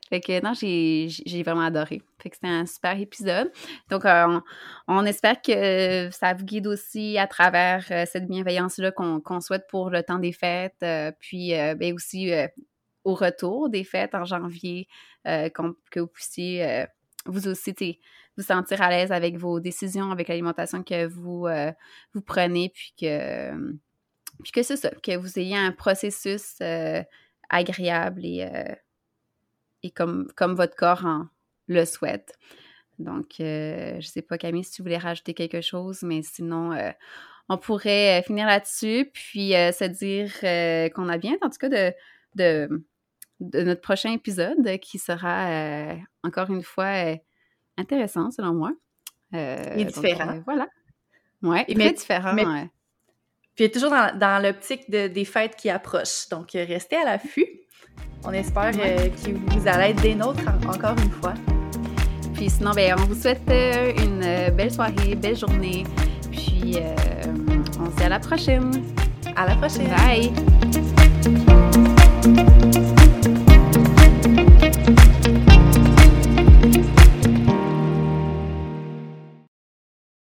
Fait 0.09 0.21
que 0.21 0.41
non, 0.43 0.53
j'ai 0.53 1.43
vraiment 1.43 1.61
adoré. 1.61 2.01
Fait 2.19 2.29
que 2.31 2.35
c'était 2.35 2.47
un 2.47 2.65
super 2.65 2.99
épisode. 2.99 3.51
Donc, 3.89 4.01
on, 4.05 4.41
on, 4.87 5.05
espère 5.05 5.39
que 5.39 6.09
ça 6.11 6.33
vous 6.33 6.45
guide 6.45 6.65
aussi 6.65 7.19
à 7.19 7.27
travers 7.27 7.83
cette 8.07 8.25
bienveillance-là 8.27 8.91
qu'on 8.91 9.39
souhaite 9.39 9.67
pour 9.69 9.91
le 9.91 10.01
temps 10.01 10.17
des 10.17 10.31
fêtes. 10.31 10.83
puis, 11.19 11.51
ben 11.51 11.93
aussi, 11.93 12.31
au 13.03 13.15
retour 13.15 13.69
des 13.69 13.84
fêtes 13.84 14.15
en 14.15 14.26
janvier, 14.26 14.88
euh, 15.27 15.49
que 15.49 15.99
vous 15.99 16.07
puissiez 16.07 16.65
euh, 16.65 16.85
vous 17.26 17.47
aussi 17.47 17.99
vous 18.38 18.43
sentir 18.43 18.81
à 18.81 18.89
l'aise 18.89 19.11
avec 19.11 19.38
vos 19.38 19.59
décisions, 19.59 20.11
avec 20.11 20.27
l'alimentation 20.27 20.84
que 20.84 21.07
vous, 21.07 21.47
euh, 21.47 21.71
vous 22.13 22.21
prenez, 22.21 22.69
puis 22.69 22.93
que, 22.99 23.51
puis 24.43 24.51
que 24.53 24.63
c'est 24.63 24.77
ça, 24.77 24.91
que 25.03 25.17
vous 25.17 25.38
ayez 25.38 25.57
un 25.57 25.71
processus 25.71 26.61
agréable 27.49 28.23
et, 28.23 28.47
et 29.84 29.91
comme, 29.91 30.31
comme 30.35 30.55
votre 30.55 30.76
corps 30.76 31.05
en, 31.05 31.27
le 31.67 31.84
souhaite. 31.84 32.38
Donc, 32.99 33.35
je 33.39 33.95
ne 33.97 34.01
sais 34.01 34.21
pas, 34.21 34.38
Camille, 34.38 34.63
si 34.63 34.71
tu 34.71 34.81
voulais 34.81 34.97
rajouter 34.97 35.34
quelque 35.34 35.61
chose, 35.61 36.01
mais 36.03 36.21
sinon, 36.21 36.71
on 37.49 37.57
pourrait 37.57 38.23
finir 38.26 38.47
là-dessus, 38.47 39.09
puis 39.13 39.51
se 39.51 39.84
dire 39.84 40.93
qu'on 40.93 41.09
a 41.09 41.17
bien, 41.17 41.35
en 41.41 41.49
tout 41.49 41.57
cas, 41.59 41.69
de, 41.69 41.93
de, 42.39 42.83
de 43.39 43.61
notre 43.61 43.81
prochain 43.81 44.11
épisode 44.11 44.79
qui 44.79 44.99
sera 44.99 45.49
euh, 45.49 45.95
encore 46.23 46.49
une 46.49 46.63
fois 46.63 47.05
euh, 47.05 47.15
intéressant 47.77 48.31
selon 48.31 48.53
moi. 48.53 48.71
Euh, 49.33 49.75
et 49.75 49.85
différent. 49.85 50.41
voilà. 50.45 50.67
Ouais, 51.41 51.63
et 51.67 51.75
très 51.75 51.93
différent. 51.93 52.33
Mais, 52.33 52.69
Puis 53.55 53.71
toujours 53.71 53.91
dans, 53.91 54.17
dans 54.17 54.41
l'optique 54.41 54.89
de, 54.89 55.07
des 55.07 55.25
fêtes 55.25 55.55
qui 55.55 55.69
approchent. 55.69 56.27
Donc 56.29 56.51
restez 56.53 56.97
à 56.97 57.05
l'affût. 57.05 57.47
On 58.25 58.31
espère 58.31 58.71
que 58.71 59.29
vous 59.29 59.67
allez 59.67 59.91
être 59.91 60.01
des 60.01 60.15
nôtres 60.15 60.47
encore 60.67 60.97
une 60.97 61.11
fois. 61.11 61.33
Puis 62.33 62.49
sinon, 62.49 62.71
ben, 62.71 62.95
on 62.97 63.05
vous 63.05 63.21
souhaite 63.21 63.41
une 63.49 64.55
belle 64.55 64.71
soirée, 64.71 65.15
belle 65.15 65.37
journée. 65.37 65.83
Puis 66.31 66.77
on 67.79 67.91
se 67.91 67.95
dit 67.95 68.03
à 68.03 68.09
la 68.09 68.19
prochaine. 68.19 68.71
À 69.35 69.45
la 69.45 69.55
prochaine. 69.55 69.87
Bye. 69.89 70.59
thank 72.21 72.49
you 72.49 72.59